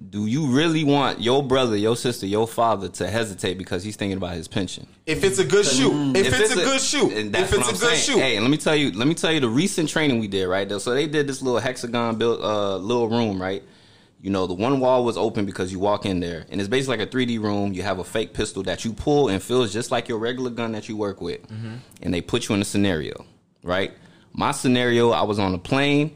do 0.09 0.25
you 0.25 0.47
really 0.47 0.83
want 0.83 1.21
your 1.21 1.43
brother, 1.43 1.77
your 1.77 1.95
sister, 1.95 2.25
your 2.27 2.49
father 2.49 2.89
to 2.89 3.07
hesitate 3.11 3.59
because 3.59 3.85
he's 3.85 3.97
thinking 3.97 4.17
about 4.17 4.33
his 4.33 4.49
pension? 4.49 4.87
If 5.05 5.23
it's 5.23 5.39
a 5.39 5.45
good 5.45 5.67
shoot, 5.67 6.17
if, 6.17 6.41
it's, 6.41 6.53
a 6.53 6.55
good 6.55 6.81
shoot, 6.81 7.13
and 7.13 7.37
if 7.37 7.53
it's 7.53 7.59
what 7.59 7.61
a 7.61 7.65
I'm 7.67 7.73
good 7.73 7.97
saying. 7.99 8.01
shoot, 8.01 8.19
Hey, 8.19 8.41
let 8.41 8.51
me 8.51 8.57
tell 8.57 8.75
you, 8.75 8.93
let 8.93 9.07
me 9.07 9.15
tell 9.15 9.31
you 9.31 9.41
the 9.41 9.49
recent 9.49 9.91
training 9.91 10.21
we 10.21 10.27
did, 10.29 10.47
right? 10.47 10.67
there. 10.67 10.81
So 10.81 10.95
they 10.95 11.07
did 11.07 11.27
this 11.27 11.43
little 11.43 11.61
hexagon 11.61 12.17
built 12.17 12.41
uh 12.41 12.77
little 12.79 13.09
room, 13.09 13.41
right? 13.41 13.63
You 14.23 14.31
know, 14.31 14.47
the 14.47 14.55
one 14.55 14.81
wall 14.81 15.05
was 15.05 15.17
open 15.17 15.47
because 15.47 15.73
you 15.73 15.79
walk 15.79 16.05
in 16.05 16.21
there, 16.21 16.45
and 16.51 16.61
it's 16.61 16.69
basically 16.69 16.99
like 16.99 17.09
a 17.09 17.11
3D 17.11 17.41
room. 17.41 17.73
You 17.73 17.83
have 17.83 17.99
a 18.01 18.05
fake 18.05 18.35
pistol 18.35 18.63
that 18.65 18.85
you 18.85 18.93
pull 18.93 19.29
and 19.29 19.43
feels 19.43 19.73
just 19.73 19.91
like 19.91 20.09
your 20.09 20.19
regular 20.19 20.51
gun 20.51 20.73
that 20.73 20.89
you 20.89 20.97
work 20.97 21.21
with, 21.23 21.41
Mm-hmm. 21.49 21.75
and 22.03 22.13
they 22.15 22.21
put 22.21 22.49
you 22.49 22.55
in 22.55 22.61
a 22.61 22.65
scenario, 22.65 23.25
right? 23.63 23.93
My 24.33 24.53
scenario, 24.53 25.11
I 25.11 25.23
was 25.23 25.39
on 25.39 25.55
a 25.55 25.59
plane, 25.59 26.15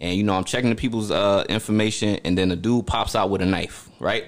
and 0.00 0.14
you 0.16 0.22
know 0.22 0.34
I'm 0.34 0.44
checking 0.44 0.68
the 0.70 0.76
people's 0.76 1.10
uh, 1.10 1.44
information, 1.48 2.20
and 2.24 2.36
then 2.36 2.50
a 2.52 2.56
dude 2.56 2.86
pops 2.86 3.14
out 3.16 3.30
with 3.30 3.40
a 3.40 3.46
knife, 3.46 3.88
right? 3.98 4.24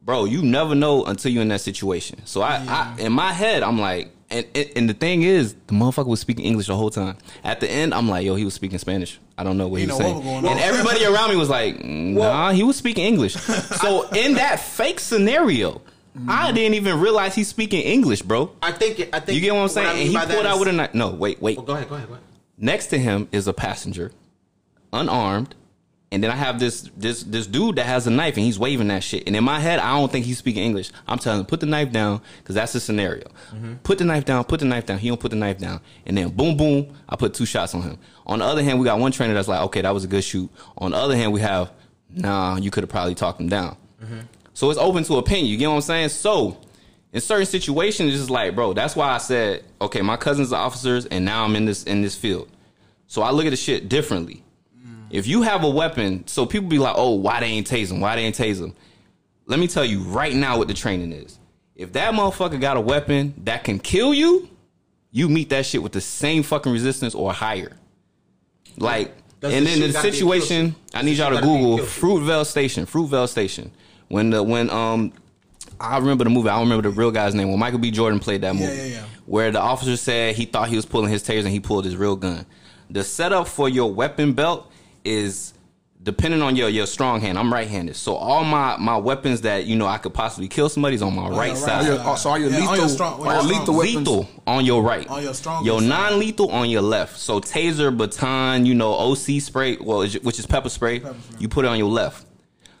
Bro, 0.00 0.26
you 0.26 0.40
never 0.42 0.74
know 0.74 1.04
until 1.04 1.32
you're 1.32 1.42
in 1.42 1.48
that 1.48 1.60
situation. 1.60 2.24
So 2.24 2.40
I, 2.42 2.64
I 2.66 3.00
in 3.00 3.12
my 3.12 3.32
head, 3.32 3.62
I'm 3.62 3.78
like, 3.78 4.10
and, 4.30 4.46
and 4.54 4.70
and 4.76 4.90
the 4.90 4.94
thing 4.94 5.22
is, 5.22 5.54
the 5.66 5.74
motherfucker 5.74 6.06
was 6.06 6.20
speaking 6.20 6.44
English 6.44 6.66
the 6.66 6.76
whole 6.76 6.90
time. 6.90 7.16
At 7.42 7.60
the 7.60 7.70
end, 7.70 7.94
I'm 7.94 8.08
like, 8.08 8.26
yo, 8.26 8.34
he 8.34 8.44
was 8.44 8.54
speaking 8.54 8.78
Spanish. 8.78 9.18
I 9.36 9.44
don't 9.44 9.56
know 9.56 9.68
what 9.68 9.80
he, 9.80 9.86
was 9.86 9.96
saying. 9.96 10.14
what 10.14 10.24
was 10.24 10.42
going 10.42 10.46
on. 10.46 10.52
And 10.52 10.60
everybody 10.60 11.04
around 11.06 11.30
me 11.30 11.36
was 11.36 11.48
like, 11.48 11.82
nah, 11.82 12.52
he 12.52 12.62
was 12.62 12.76
speaking 12.76 13.04
English. 13.04 13.34
so 13.80 14.08
in 14.10 14.34
that 14.34 14.60
fake 14.60 15.00
scenario, 15.00 15.80
I 16.14 16.18
mm-hmm. 16.18 16.54
didn't 16.54 16.74
even 16.74 17.00
realize 17.00 17.34
he's 17.34 17.48
speaking 17.48 17.82
English, 17.82 18.22
bro. 18.22 18.52
I 18.60 18.72
think 18.72 19.08
I 19.12 19.20
think 19.20 19.36
You 19.36 19.40
get 19.40 19.54
what 19.54 19.62
I'm 19.62 19.68
saying? 19.68 19.86
I 19.86 19.92
mean 19.92 20.02
and 20.02 20.10
he 20.10 20.14
by 20.16 20.26
pulled 20.26 20.46
out 20.46 20.54
is- 20.54 20.60
with 20.60 20.68
a 20.68 20.72
knife. 20.72 20.94
No, 20.94 21.10
wait, 21.10 21.40
wait. 21.40 21.56
Well, 21.56 21.66
go 21.66 21.74
ahead, 21.74 21.88
go 21.88 21.94
ahead, 21.94 22.08
go 22.08 22.14
ahead. 22.14 22.24
Next 22.58 22.88
to 22.88 22.98
him 22.98 23.28
is 23.30 23.46
a 23.46 23.52
passenger, 23.52 24.10
unarmed, 24.92 25.54
and 26.10 26.22
then 26.22 26.30
I 26.30 26.36
have 26.36 26.58
this 26.58 26.90
this 26.96 27.22
this 27.22 27.46
dude 27.46 27.76
that 27.76 27.86
has 27.86 28.06
a 28.06 28.10
knife 28.10 28.36
and 28.36 28.44
he's 28.44 28.58
waving 28.58 28.88
that 28.88 29.04
shit. 29.04 29.24
And 29.26 29.36
in 29.36 29.44
my 29.44 29.60
head, 29.60 29.78
I 29.78 29.98
don't 29.98 30.10
think 30.10 30.24
he's 30.24 30.38
speaking 30.38 30.62
English. 30.62 30.90
I'm 31.06 31.18
telling 31.18 31.40
him 31.40 31.46
put 31.46 31.60
the 31.60 31.66
knife 31.66 31.92
down 31.92 32.22
because 32.38 32.54
that's 32.54 32.72
the 32.72 32.80
scenario. 32.80 33.28
Mm-hmm. 33.50 33.74
Put 33.82 33.98
the 33.98 34.04
knife 34.04 34.24
down. 34.24 34.44
Put 34.44 34.60
the 34.60 34.66
knife 34.66 34.86
down. 34.86 34.98
He 34.98 35.08
don't 35.08 35.20
put 35.20 35.30
the 35.30 35.36
knife 35.36 35.58
down, 35.58 35.80
and 36.06 36.16
then 36.16 36.30
boom 36.30 36.56
boom, 36.56 36.94
I 37.08 37.16
put 37.16 37.34
two 37.34 37.46
shots 37.46 37.74
on 37.74 37.82
him. 37.82 37.98
On 38.26 38.38
the 38.38 38.44
other 38.44 38.62
hand, 38.62 38.78
we 38.78 38.84
got 38.84 38.98
one 38.98 39.12
trainer 39.12 39.34
that's 39.34 39.48
like, 39.48 39.60
okay, 39.62 39.82
that 39.82 39.92
was 39.92 40.04
a 40.04 40.08
good 40.08 40.24
shoot. 40.24 40.50
On 40.78 40.92
the 40.92 40.96
other 40.96 41.16
hand, 41.16 41.32
we 41.32 41.40
have, 41.40 41.72
nah, 42.10 42.56
you 42.56 42.70
could 42.70 42.82
have 42.82 42.90
probably 42.90 43.14
talked 43.14 43.40
him 43.40 43.48
down. 43.48 43.76
Mm-hmm. 44.02 44.20
So 44.54 44.70
it's 44.70 44.78
open 44.78 45.04
to 45.04 45.16
opinion. 45.16 45.46
You 45.46 45.56
get 45.56 45.68
what 45.68 45.74
I'm 45.76 45.80
saying? 45.82 46.08
So 46.08 46.58
in 47.12 47.20
certain 47.20 47.46
situations, 47.46 48.10
it's 48.10 48.18
just 48.18 48.30
like, 48.30 48.54
bro, 48.54 48.72
that's 48.72 48.96
why 48.96 49.10
I 49.10 49.18
said, 49.18 49.64
okay, 49.80 50.02
my 50.02 50.16
cousins 50.16 50.52
are 50.52 50.64
officers, 50.64 51.06
and 51.06 51.24
now 51.24 51.44
I'm 51.44 51.54
in 51.56 51.64
this 51.64 51.84
in 51.84 52.02
this 52.02 52.16
field. 52.16 52.50
So 53.06 53.22
I 53.22 53.30
look 53.30 53.46
at 53.46 53.50
the 53.50 53.56
shit 53.56 53.88
differently. 53.88 54.42
If 55.10 55.26
you 55.26 55.42
have 55.42 55.64
a 55.64 55.70
weapon, 55.70 56.26
so 56.26 56.46
people 56.46 56.68
be 56.68 56.78
like, 56.78 56.94
oh, 56.96 57.12
why 57.14 57.40
they 57.40 57.46
ain't 57.46 57.68
tase 57.68 57.90
him? 57.90 58.00
Why 58.00 58.16
they 58.16 58.22
ain't 58.22 58.36
tase 58.36 58.60
him? 58.60 58.74
Let 59.46 59.58
me 59.58 59.66
tell 59.66 59.84
you 59.84 60.00
right 60.00 60.34
now 60.34 60.58
what 60.58 60.68
the 60.68 60.74
training 60.74 61.12
is. 61.12 61.38
If 61.74 61.92
that 61.94 62.12
motherfucker 62.12 62.60
got 62.60 62.76
a 62.76 62.80
weapon 62.80 63.34
that 63.44 63.64
can 63.64 63.78
kill 63.78 64.12
you, 64.12 64.48
you 65.10 65.28
meet 65.28 65.48
that 65.50 65.64
shit 65.64 65.82
with 65.82 65.92
the 65.92 66.00
same 66.00 66.42
fucking 66.42 66.72
resistance 66.72 67.14
or 67.14 67.32
higher. 67.32 67.76
Like, 68.76 69.14
Does 69.40 69.54
and 69.54 69.66
the 69.66 69.70
then 69.70 69.80
the 69.80 69.92
gotta 69.92 70.02
be 70.02 70.08
a 70.08 70.12
kill 70.12 70.12
situation. 70.12 70.74
I 70.94 71.02
need 71.02 71.16
y'all 71.16 71.30
to 71.30 71.36
shit 71.36 71.44
gotta 71.44 71.46
be 71.46 71.64
a 71.64 71.76
Google? 71.76 71.86
Fruitvale 71.86 72.46
Station. 72.46 72.84
Fruitvale 72.84 73.28
Station. 73.28 73.70
When 74.08 74.30
the 74.30 74.42
when 74.42 74.70
um 74.70 75.12
I 75.80 75.98
remember 75.98 76.24
the 76.24 76.30
movie. 76.30 76.48
I 76.48 76.54
don't 76.56 76.68
remember 76.68 76.88
the 76.88 76.94
real 76.94 77.10
guy's 77.10 77.34
name. 77.34 77.50
When 77.50 77.58
Michael 77.58 77.78
B. 77.78 77.90
Jordan 77.90 78.18
played 78.18 78.40
that 78.40 78.54
movie, 78.54 78.76
yeah, 78.76 78.84
yeah. 78.84 79.04
where 79.26 79.50
the 79.50 79.60
officer 79.60 79.96
said 79.96 80.34
he 80.34 80.44
thought 80.44 80.68
he 80.68 80.76
was 80.76 80.86
pulling 80.86 81.10
his 81.10 81.22
taser 81.22 81.40
and 81.44 81.48
he 81.48 81.60
pulled 81.60 81.84
his 81.84 81.96
real 81.96 82.16
gun. 82.16 82.46
The 82.90 83.04
setup 83.04 83.48
for 83.48 83.68
your 83.68 83.92
weapon 83.92 84.32
belt 84.32 84.70
is 85.04 85.54
depending 86.02 86.40
on 86.42 86.54
your 86.56 86.68
your 86.68 86.86
strong 86.86 87.20
hand. 87.20 87.38
I'm 87.38 87.52
right-handed, 87.52 87.96
so 87.96 88.14
all 88.14 88.44
my 88.44 88.76
my 88.78 88.96
weapons 88.96 89.42
that 89.42 89.66
you 89.66 89.76
know 89.76 89.86
I 89.86 89.98
could 89.98 90.14
possibly 90.14 90.48
kill 90.48 90.68
somebody's 90.68 91.02
on 91.02 91.14
my 91.14 91.28
right 91.28 91.48
your 91.48 91.56
side. 91.56 91.78
right 91.80 91.86
Your- 91.86 92.00
oh, 92.06 92.14
so 92.14 92.30
all 92.30 92.38
your 92.38 92.50
Yeah, 92.50 92.56
on 92.56 92.60
lethal, 92.62 92.76
your 92.76 92.88
strong- 92.88 93.20
on 93.20 93.26
all 93.26 93.34
your 93.34 93.42
lethal 93.58 93.74
weapons. 93.74 93.96
Lethal 93.96 94.28
on 94.46 94.64
your 94.64 94.82
right. 94.82 95.08
On 95.08 95.22
your 95.22 95.34
strongest 95.34 95.66
Your 95.66 95.80
non-lethal 95.80 96.50
on 96.50 96.70
your 96.70 96.82
left. 96.82 97.18
So 97.18 97.40
taser, 97.40 97.94
baton, 97.96 98.64
you 98.66 98.74
know, 98.74 98.92
OC 98.94 99.40
spray, 99.40 99.76
well, 99.80 100.00
which 100.22 100.38
is 100.38 100.46
pepper 100.46 100.68
spray. 100.68 101.00
Pepper 101.00 101.16
spray. 101.20 101.36
You 101.40 101.48
put 101.48 101.64
it 101.64 101.68
on 101.68 101.78
your 101.78 101.90
left. 101.90 102.24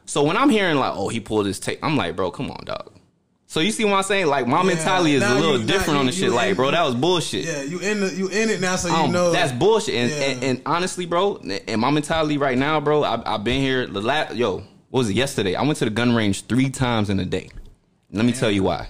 So 0.06 0.22
when 0.22 0.36
I'm 0.38 0.48
hearing 0.48 0.76
like, 0.76 0.92
oh, 0.94 1.08
he 1.08 1.20
pulled 1.20 1.44
his 1.46 1.60
tape, 1.60 1.80
I'm 1.82 1.96
like, 1.96 2.16
bro, 2.16 2.30
come 2.30 2.50
on, 2.50 2.64
dog. 2.64 2.92
So 3.50 3.60
you 3.60 3.72
see 3.72 3.84
what 3.86 3.94
I'm 3.94 4.02
saying? 4.02 4.26
Like 4.26 4.46
my 4.46 4.58
Yeah, 4.58 4.62
mentality 4.66 5.14
is 5.14 5.22
a 5.22 5.34
little 5.34 5.52
you- 5.58 5.64
now 5.64 5.72
different 5.72 5.98
on 6.00 6.04
the 6.06 6.12
you 6.12 6.18
shit. 6.18 6.32
Like, 6.32 6.54
bro, 6.54 6.70
that 6.70 6.84
was 6.84 6.94
bullshit. 6.94 7.46
Yeah, 7.46 7.62
you 7.62 7.78
in 7.78 8.00
the, 8.00 8.14
you 8.14 8.28
in 8.28 8.50
it 8.50 8.60
now, 8.60 8.76
so 8.76 8.88
you 8.88 8.94
Um, 8.94 9.10
know 9.10 9.32
that's 9.32 9.52
bullshit. 9.52 9.94
And, 9.94 10.10
Yeah. 10.10 10.16
and, 10.18 10.44
and 10.44 10.62
honestly, 10.66 11.06
bro, 11.06 11.40
and 11.66 11.80
my 11.80 11.90
mentality 11.90 12.36
right 12.36 12.58
now, 12.58 12.78
bro, 12.78 13.02
I, 13.04 13.22
I've 13.24 13.44
been 13.44 13.62
here. 13.62 13.86
The 13.86 14.02
last, 14.02 14.34
yo, 14.36 14.58
what 14.90 15.00
was 15.00 15.08
it 15.08 15.16
yesterday? 15.16 15.54
I 15.54 15.62
went 15.62 15.78
to 15.78 15.86
the 15.86 15.90
gun 15.90 16.14
range 16.14 16.44
three 16.44 16.68
times 16.68 17.08
in 17.08 17.18
a 17.20 17.24
day. 17.24 17.48
Let 18.12 18.26
me 18.26 18.32
tell 18.32 18.50
you 18.50 18.64
why. 18.64 18.88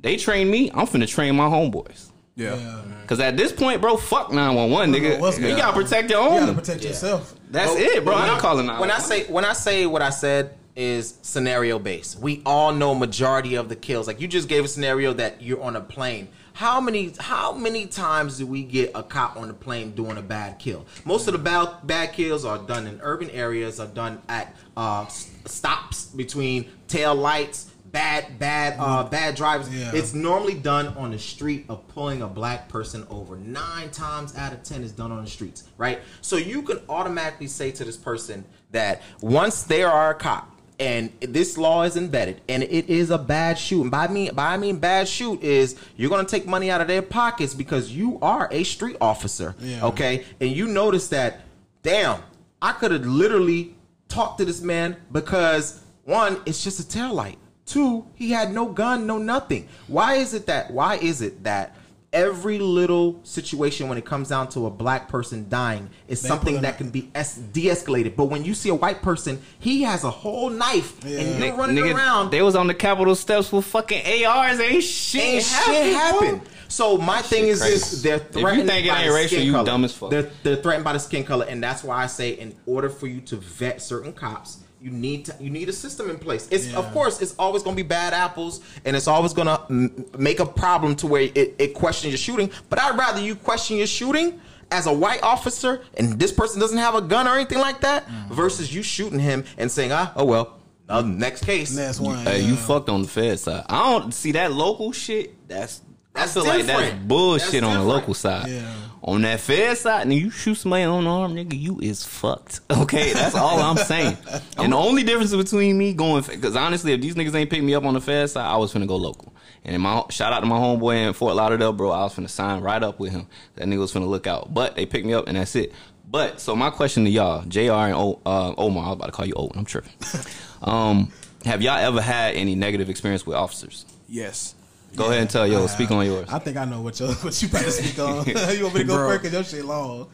They 0.00 0.16
trained 0.16 0.50
me. 0.50 0.70
I'm 0.72 0.86
finna 0.86 1.06
train 1.06 1.36
my 1.36 1.46
homeboys. 1.48 2.06
Yeah. 2.36 2.56
Yeah. 2.56 2.80
Cause 3.06 3.20
at 3.20 3.36
this 3.36 3.52
point, 3.52 3.82
bro, 3.82 3.98
fuck 3.98 4.32
911, 4.32 4.94
nigga. 4.94 5.20
what's 5.20 5.36
you 5.38 5.44
going 5.44 5.56
gotta 5.58 5.74
protect 5.74 6.10
your 6.10 6.20
own. 6.20 6.32
You 6.34 6.40
gotta 6.40 6.50
own. 6.52 6.56
protect 6.56 6.84
yourself. 6.84 7.34
That's 7.50 7.70
But- 7.72 7.80
it, 7.82 8.02
bro. 8.04 8.14
but 8.14 8.18
I 8.18 8.22
when 8.22 8.30
ain't 8.32 8.40
calling 8.40 8.66
911. 8.66 8.80
When 8.80 8.90
I 8.90 8.98
say 8.98 9.30
when 9.32 9.44
I 9.44 9.52
say 9.52 9.84
what 9.86 10.00
I 10.00 10.08
said 10.10 10.50
is 10.76 11.18
scenario 11.22 11.78
based. 11.78 12.18
We 12.18 12.42
all 12.44 12.72
know 12.72 12.94
majority 12.94 13.54
of 13.54 13.68
the 13.68 13.76
kills. 13.76 14.06
Like 14.06 14.20
you 14.20 14.28
just 14.28 14.48
gave 14.48 14.64
a 14.64 14.68
scenario 14.68 15.12
that 15.14 15.42
you're 15.42 15.62
on 15.62 15.76
a 15.76 15.80
plane. 15.80 16.28
How 16.54 16.80
many 16.80 17.12
how 17.18 17.52
many 17.52 17.86
times 17.86 18.38
do 18.38 18.46
we 18.46 18.62
get 18.62 18.92
a 18.94 19.02
cop 19.02 19.36
on 19.36 19.48
the 19.48 19.54
plane 19.54 19.92
doing 19.92 20.16
a 20.16 20.22
bad 20.22 20.58
kill? 20.58 20.86
Most 21.04 21.26
of 21.28 21.32
the 21.32 21.38
bad 21.38 21.68
bad 21.84 22.12
kills 22.12 22.44
are 22.44 22.58
done 22.58 22.86
in 22.86 23.00
urban 23.02 23.30
areas. 23.30 23.80
Are 23.80 23.86
done 23.86 24.20
at 24.28 24.54
uh, 24.76 25.06
stops 25.06 26.06
between 26.06 26.70
tail 26.88 27.14
lights. 27.14 27.70
Bad, 27.84 28.40
bad, 28.40 28.74
uh, 28.80 29.04
bad 29.04 29.36
drivers. 29.36 29.72
Yeah. 29.72 29.92
It's 29.94 30.14
normally 30.14 30.54
done 30.54 30.88
on 30.96 31.12
the 31.12 31.18
street 31.18 31.66
of 31.68 31.86
pulling 31.86 32.22
a 32.22 32.26
black 32.26 32.68
person 32.68 33.06
over. 33.08 33.36
Nine 33.36 33.88
times 33.92 34.36
out 34.36 34.52
of 34.52 34.64
ten 34.64 34.82
is 34.82 34.90
done 34.90 35.12
on 35.12 35.22
the 35.24 35.30
streets, 35.30 35.68
right? 35.78 36.00
So 36.20 36.36
you 36.36 36.62
can 36.62 36.80
automatically 36.88 37.46
say 37.46 37.70
to 37.70 37.84
this 37.84 37.96
person 37.96 38.44
that 38.72 39.02
once 39.20 39.62
they 39.62 39.84
are 39.84 40.10
a 40.10 40.14
cop 40.16 40.53
and 40.80 41.12
this 41.20 41.56
law 41.56 41.82
is 41.84 41.96
embedded 41.96 42.40
and 42.48 42.62
it 42.64 42.88
is 42.90 43.10
a 43.10 43.18
bad 43.18 43.58
shoot, 43.58 43.82
and 43.82 43.90
by 43.90 44.08
me 44.08 44.30
by 44.30 44.54
I 44.54 44.56
mean 44.56 44.78
bad 44.78 45.06
shoot 45.08 45.42
is 45.42 45.76
you're 45.96 46.10
gonna 46.10 46.24
take 46.28 46.46
money 46.46 46.70
out 46.70 46.80
of 46.80 46.88
their 46.88 47.02
pockets 47.02 47.54
because 47.54 47.90
you 47.92 48.18
are 48.20 48.48
a 48.50 48.64
street 48.64 48.96
officer, 49.00 49.54
Yeah. 49.60 49.84
okay? 49.86 50.24
And 50.40 50.50
you 50.50 50.66
notice 50.66 51.08
that, 51.08 51.40
damn, 51.82 52.20
I 52.60 52.72
could 52.72 52.90
have 52.90 53.06
literally 53.06 53.74
talked 54.08 54.38
to 54.38 54.44
this 54.44 54.60
man 54.62 54.96
because 55.12 55.80
one, 56.04 56.40
it's 56.46 56.62
just 56.62 56.80
a 56.80 56.86
tail 56.88 57.14
light. 57.14 57.38
Two, 57.66 58.04
he 58.14 58.30
had 58.30 58.52
no 58.52 58.66
gun, 58.66 59.06
no 59.06 59.16
nothing. 59.18 59.68
Why 59.86 60.14
is 60.16 60.34
it 60.34 60.46
that? 60.46 60.70
Why 60.70 60.96
is 60.96 61.22
it 61.22 61.44
that 61.44 61.74
every 62.14 62.58
little 62.58 63.20
situation 63.24 63.88
when 63.88 63.98
it 63.98 64.04
comes 64.06 64.28
down 64.30 64.48
to 64.50 64.64
a 64.66 64.70
black 64.70 65.08
person 65.08 65.46
dying 65.50 65.90
is 66.08 66.22
They 66.22 66.28
something 66.28 66.62
that 66.62 66.78
can 66.78 66.88
be 66.90 67.10
es- 67.14 67.34
de-escalated. 67.36 68.16
But 68.16 68.26
when 68.26 68.44
you 68.44 68.54
see 68.54 68.70
a 68.70 68.74
white 68.74 69.02
person, 69.02 69.42
he 69.58 69.82
has 69.82 70.04
a 70.04 70.10
whole 70.10 70.48
knife 70.48 71.04
Yeah. 71.04 71.18
and 71.18 71.28
you're 71.44 71.52
Ni- 71.52 71.58
running 71.58 71.76
nigga, 71.84 71.94
around. 71.94 72.30
They 72.30 72.40
was 72.40 72.54
on 72.56 72.68
the 72.68 72.74
Capitol 72.74 73.14
steps 73.14 73.52
with 73.52 73.66
fucking 73.66 74.24
ARs. 74.24 74.60
Ain't 74.60 74.82
shit 74.82 75.22
ain't 75.22 75.44
happened. 75.44 75.74
shit 75.76 75.92
bro. 75.92 76.20
happen. 76.20 76.40
So 76.68 76.96
my 76.98 77.20
thing 77.20 77.44
is 77.48 77.60
crazy. 77.60 77.74
this: 77.74 78.02
they're 78.02 78.16
If 78.16 78.34
you 78.34 78.40
threatened 78.40 78.68
think 78.68 78.88
by 78.88 78.96
ain't 78.98 79.08
the 79.08 79.12
racial, 79.14 79.36
skin 79.36 79.46
you 79.46 79.52
color. 79.52 79.66
dumb 79.66 79.84
as 79.84 79.92
fuck. 79.92 80.10
They're, 80.10 80.30
they're 80.42 80.56
threatened 80.56 80.84
by 80.84 80.94
the 80.94 80.98
skin 80.98 81.22
color, 81.24 81.44
and 81.48 81.62
that's 81.62 81.84
why 81.84 82.02
I 82.02 82.06
say, 82.06 82.30
in 82.30 82.54
order 82.66 82.88
for 82.88 83.06
you 83.06 83.20
to 83.22 83.36
vet 83.36 83.82
certain 83.82 84.12
cops, 84.12 84.58
you 84.84 84.90
need 84.90 85.24
to 85.24 85.34
you 85.40 85.48
need 85.48 85.68
a 85.70 85.72
system 85.72 86.10
in 86.10 86.18
place. 86.18 86.46
It's 86.50 86.74
of 86.74 86.84
course 86.92 87.22
it's 87.22 87.34
always 87.38 87.62
going 87.62 87.74
to 87.76 87.82
be 87.82 87.88
bad 87.88 88.12
apples, 88.12 88.60
and 88.84 88.94
it's 88.94 89.08
always 89.08 89.32
going 89.32 89.48
to 89.48 90.18
make 90.18 90.40
a 90.40 90.46
problem 90.46 90.94
to 90.96 91.06
where 91.06 91.22
it, 91.22 91.54
it 91.58 91.72
questions 91.74 92.12
your 92.12 92.18
shooting. 92.18 92.50
But 92.68 92.78
I'd 92.82 92.98
rather 92.98 93.20
you 93.20 93.34
question 93.34 93.78
your 93.78 93.86
shooting. 93.86 94.40
As 94.70 94.86
a 94.86 94.92
white 94.92 95.22
officer, 95.22 95.82
and 95.98 96.18
this 96.18 96.32
person 96.32 96.58
doesn't 96.58 96.78
have 96.78 96.94
a 96.96 97.02
gun 97.02 97.28
or 97.28 97.34
anything 97.36 97.58
like 97.58 97.80
that, 97.82 98.06
Mm-hmm. 98.08 98.34
versus 98.34 98.74
you 98.74 98.82
shooting 98.82 99.20
him 99.20 99.44
and 99.58 99.70
saying, 99.70 99.92
"Ah, 99.92 100.12
oh 100.16 100.24
well, 100.24 100.58
uh, 100.88 101.02
next 101.02 101.44
case." 101.44 101.76
Next 101.76 102.00
one. 102.00 102.18
Hey, 102.24 102.40
you 102.40 102.56
fucked 102.56 102.88
on 102.88 103.02
the 103.02 103.08
Fed 103.08 103.38
side. 103.38 103.64
I 103.68 103.98
don't 103.98 104.12
see 104.12 104.32
that 104.32 104.52
local 104.52 104.90
shit. 104.92 105.34
That's 105.48 105.80
That's 106.14 106.36
I 106.36 106.40
feel 106.40 106.48
like 106.48 106.66
that's 106.66 106.94
bullshit 107.04 107.60
That's 107.60 107.64
on 107.64 107.74
the 107.74 107.84
local 107.84 108.14
side. 108.14 108.48
Yeah. 108.48 108.74
On 109.06 109.20
that 109.20 109.38
Fed 109.40 109.76
side, 109.76 110.06
nigga, 110.06 110.18
you 110.18 110.30
shoot 110.30 110.54
somebody 110.54 110.84
on 110.84 111.04
the 111.04 111.10
arm, 111.10 111.34
nigga, 111.34 111.60
you 111.60 111.78
is 111.80 112.04
fucked. 112.04 112.60
Okay, 112.84 113.12
that's 113.12 113.34
all 113.34 113.60
I'm 113.60 113.76
saying. 113.76 114.16
and 114.58 114.72
the 114.72 114.76
only 114.76 115.02
difference 115.02 115.34
between 115.34 115.76
me 115.76 115.92
going, 115.92 116.22
because 116.22 116.56
honestly, 116.56 116.92
if 116.92 117.00
these 117.00 117.14
niggas 117.14 117.34
ain't 117.34 117.50
pick 117.50 117.62
me 117.62 117.74
up 117.74 117.84
on 117.84 117.94
the 117.94 118.00
Fed 118.00 118.28
side, 118.30 118.46
I 118.46 118.56
was 118.56 118.72
finna 118.72 118.88
go 118.88 118.96
local. 118.96 119.34
And 119.64 119.74
in 119.74 119.80
my 119.80 120.04
shout 120.10 120.32
out 120.32 120.40
to 120.40 120.46
my 120.46 120.56
homeboy 120.56 121.06
in 121.08 121.12
Fort 121.12 121.36
Lauderdale, 121.36 121.72
bro. 121.72 121.90
I 121.90 122.02
was 122.02 122.14
finna 122.14 122.28
sign 122.28 122.62
right 122.62 122.82
up 122.82 122.98
with 122.98 123.12
him. 123.12 123.26
That 123.56 123.66
nigga 123.68 123.78
was 123.78 123.92
finna 123.92 124.08
look 124.08 124.26
out. 124.26 124.52
But 124.52 124.74
they 124.74 124.86
picked 124.86 125.06
me 125.06 125.14
up, 125.14 125.26
and 125.26 125.36
that's 125.36 125.54
it. 125.56 125.72
But 126.10 126.40
so 126.40 126.54
my 126.56 126.70
question 126.70 127.04
to 127.04 127.10
y'all, 127.10 127.44
Jr. 127.44 127.72
and 127.72 127.94
o, 127.94 128.20
uh, 128.26 128.54
Omar, 128.56 128.84
I 128.84 128.88
was 128.88 128.96
about 128.96 129.06
to 129.06 129.12
call 129.12 129.26
you 129.26 129.34
Owen. 129.36 129.52
I'm 129.54 129.64
tripping. 129.64 129.92
um, 130.62 131.12
have 131.44 131.62
y'all 131.62 131.78
ever 131.78 132.00
had 132.00 132.34
any 132.34 132.54
negative 132.54 132.90
experience 132.90 133.26
with 133.26 133.36
officers? 133.36 133.86
Yes. 134.08 134.53
Go 134.96 135.06
ahead 135.06 135.20
and 135.20 135.30
tell 135.30 135.46
yo. 135.46 135.66
Speak 135.66 135.90
on 135.90 136.04
yours. 136.06 136.28
I 136.30 136.38
think 136.38 136.56
I 136.56 136.64
know 136.64 136.80
what 136.80 136.98
you 137.00 137.06
what 137.22 137.42
you 137.42 137.48
about 137.48 137.62
to 137.64 137.70
speak 137.72 137.98
on. 137.98 138.24
you 138.56 138.62
want 138.64 138.74
me 138.74 138.80
to 138.82 138.86
go 138.86 138.96
Bro. 138.96 139.08
first? 139.10 139.22
Cause 139.24 139.32
your 139.32 139.44
shit 139.44 139.64
long. 139.64 140.08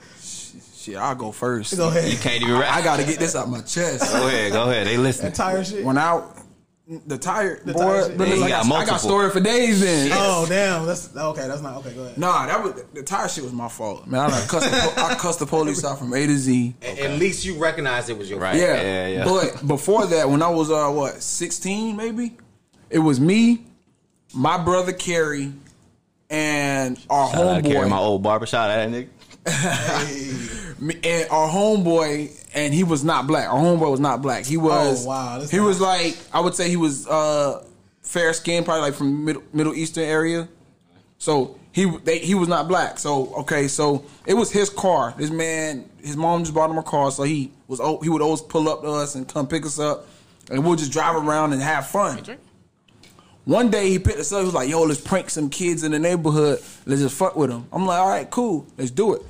Shit, 0.75 0.97
I'll 0.97 1.15
go 1.15 1.31
first. 1.31 1.77
Go 1.77 1.89
ahead. 1.89 2.11
You 2.11 2.19
can't 2.19 2.43
even 2.43 2.59
rap. 2.59 2.75
I 2.75 2.83
gotta 2.83 3.05
get 3.05 3.19
this 3.19 3.37
out 3.37 3.49
my 3.51 3.61
chest. 3.61 4.11
Go 4.13 4.27
ahead. 4.29 4.53
Go 4.53 4.71
ahead. 4.71 4.87
They 4.87 4.97
listen. 4.97 5.27
That 5.27 5.35
tire 5.35 5.63
shit. 5.63 5.85
When 5.85 5.99
I 5.99 6.23
the 7.07 7.19
tire 7.19 7.61
The 7.65 7.73
boy, 7.75 7.81
tire 7.83 8.09
shit. 8.09 8.19
but 8.19 8.27
Yeah, 8.29 8.35
look, 8.35 8.39
you 8.41 8.45
I, 8.47 8.49
got 8.49 8.57
got, 8.63 8.65
I 8.65 8.69
multiple. 8.69 8.93
got 8.95 9.01
story 9.01 9.31
for 9.31 9.41
days 9.41 9.81
then. 9.83 10.11
Oh 10.15 10.47
damn, 10.49 10.87
that's 10.87 11.15
okay. 11.15 11.47
That's 11.47 11.61
not 11.63 11.77
okay. 11.77 11.93
Go 11.95 12.03
ahead. 12.05 12.17
Nah, 12.19 12.47
that 12.47 12.63
was 12.65 12.83
the 12.95 13.03
tire 13.03 13.29
shit 13.29 13.45
was 13.45 13.53
my 13.53 13.69
fault, 13.69 14.07
man. 14.07 14.21
I 14.21 14.31
done 14.31 14.49
cussed 14.49 14.71
the, 14.71 14.77
po- 14.77 15.03
I 15.07 15.15
cussed 15.17 15.39
the 15.41 15.47
police 15.47 15.85
out 15.85 15.99
from 15.99 16.13
A 16.15 16.27
to 16.27 16.37
Z. 16.37 16.75
A- 16.83 17.05
At 17.05 17.19
least 17.19 17.45
you 17.45 17.59
recognize 17.63 18.09
it 18.09 18.17
was 18.19 18.29
your 18.31 18.41
Right. 18.41 18.57
Yeah, 18.57 18.81
Yeah, 18.81 19.07
yeah. 19.09 19.25
But 19.25 19.69
before 19.69 20.07
that, 20.07 20.29
when 20.31 20.43
I 20.43 20.49
was 20.49 20.71
uh 20.71 20.89
what 20.89 21.23
sixteen, 21.23 21.95
maybe 21.97 22.39
it 22.89 22.99
was 22.99 23.21
me, 23.21 23.67
my 24.33 24.59
brother 24.63 24.93
Kerry, 24.93 25.53
and 26.29 26.99
our 27.09 27.31
Shout 27.31 27.47
out 27.47 27.65
to 27.65 27.71
Carrie, 27.71 27.89
my 27.89 27.99
old 27.99 28.23
barber. 28.23 28.47
Shout 28.47 28.71
out 28.71 28.91
that 28.91 28.91
nigga. 28.91 29.09
me- 30.81 31.01
and 31.03 31.31
our 31.31 31.49
homeboy, 31.49 32.47
and 32.55 32.75
he 32.75 32.85
was 32.85 33.03
not 33.05 33.27
black. 33.27 33.49
Our 33.49 33.59
homeboy 33.59 33.91
was 33.91 34.01
not 34.01 34.23
black. 34.23 34.45
He 34.45 34.57
was. 34.57 35.05
Oh, 35.05 35.09
wow, 35.09 35.39
that's 35.39 35.51
He 35.51 35.61
was 35.61 35.81
like 35.81 36.17
I 36.33 36.41
would 36.41 36.55
say 36.55 36.69
he 36.69 36.77
was 36.77 37.07
uh 37.07 37.65
fair 38.03 38.33
skinned, 38.33 38.65
probably 38.67 38.83
like 38.83 38.95
from 38.95 39.25
middle 39.25 39.43
Middle 39.53 39.75
Eastern 39.75 40.05
area. 40.05 40.49
So 41.19 41.59
he 41.73 41.87
they, 42.05 42.19
he 42.19 42.35
was 42.35 42.49
not 42.49 42.69
black. 42.69 42.99
So 42.99 43.35
okay, 43.37 43.69
so 43.69 44.05
it 44.27 44.35
was 44.35 44.51
his 44.53 44.71
car. 44.71 45.15
This 45.17 45.31
man, 45.31 45.89
his 46.03 46.17
mom 46.17 46.43
just 46.43 46.55
bought 46.55 46.71
him 46.71 46.79
a 46.79 46.83
car, 46.83 47.11
so 47.11 47.23
he 47.23 47.53
was 47.67 47.81
al- 47.81 48.01
he 48.01 48.09
would 48.09 48.23
always 48.23 48.41
pull 48.43 48.69
up 48.69 48.83
to 48.83 48.89
us 48.89 49.15
and 49.15 49.27
come 49.29 49.47
pick 49.47 49.65
us 49.65 49.79
up, 49.79 50.07
and 50.51 50.65
we'll 50.65 50.77
just 50.77 50.93
drive 50.93 51.17
around 51.17 51.53
and 51.53 51.63
have 51.63 51.87
fun. 51.87 52.23
One 53.51 53.69
day 53.69 53.91
he 53.91 53.99
picked 53.99 54.21
us 54.21 54.33
up. 54.33 54.39
He 54.39 54.45
was 54.45 54.55
like, 54.55 54.69
"Yo, 54.69 54.83
let's 54.85 55.01
prank 55.01 55.29
some 55.29 55.51
kids 55.51 55.83
in 55.83 55.91
the 55.91 55.99
neighborhood. 55.99 56.61
Let's 56.87 57.03
just 57.03 57.17
fuck 57.17 57.35
with 57.35 57.51
them." 57.51 57.67
I'm 57.73 57.85
like, 57.85 57.99
"All 57.99 58.09
right, 58.09 58.31
cool, 58.31 58.65
let's 58.79 58.93
do 58.93 59.15
it." 59.15 59.23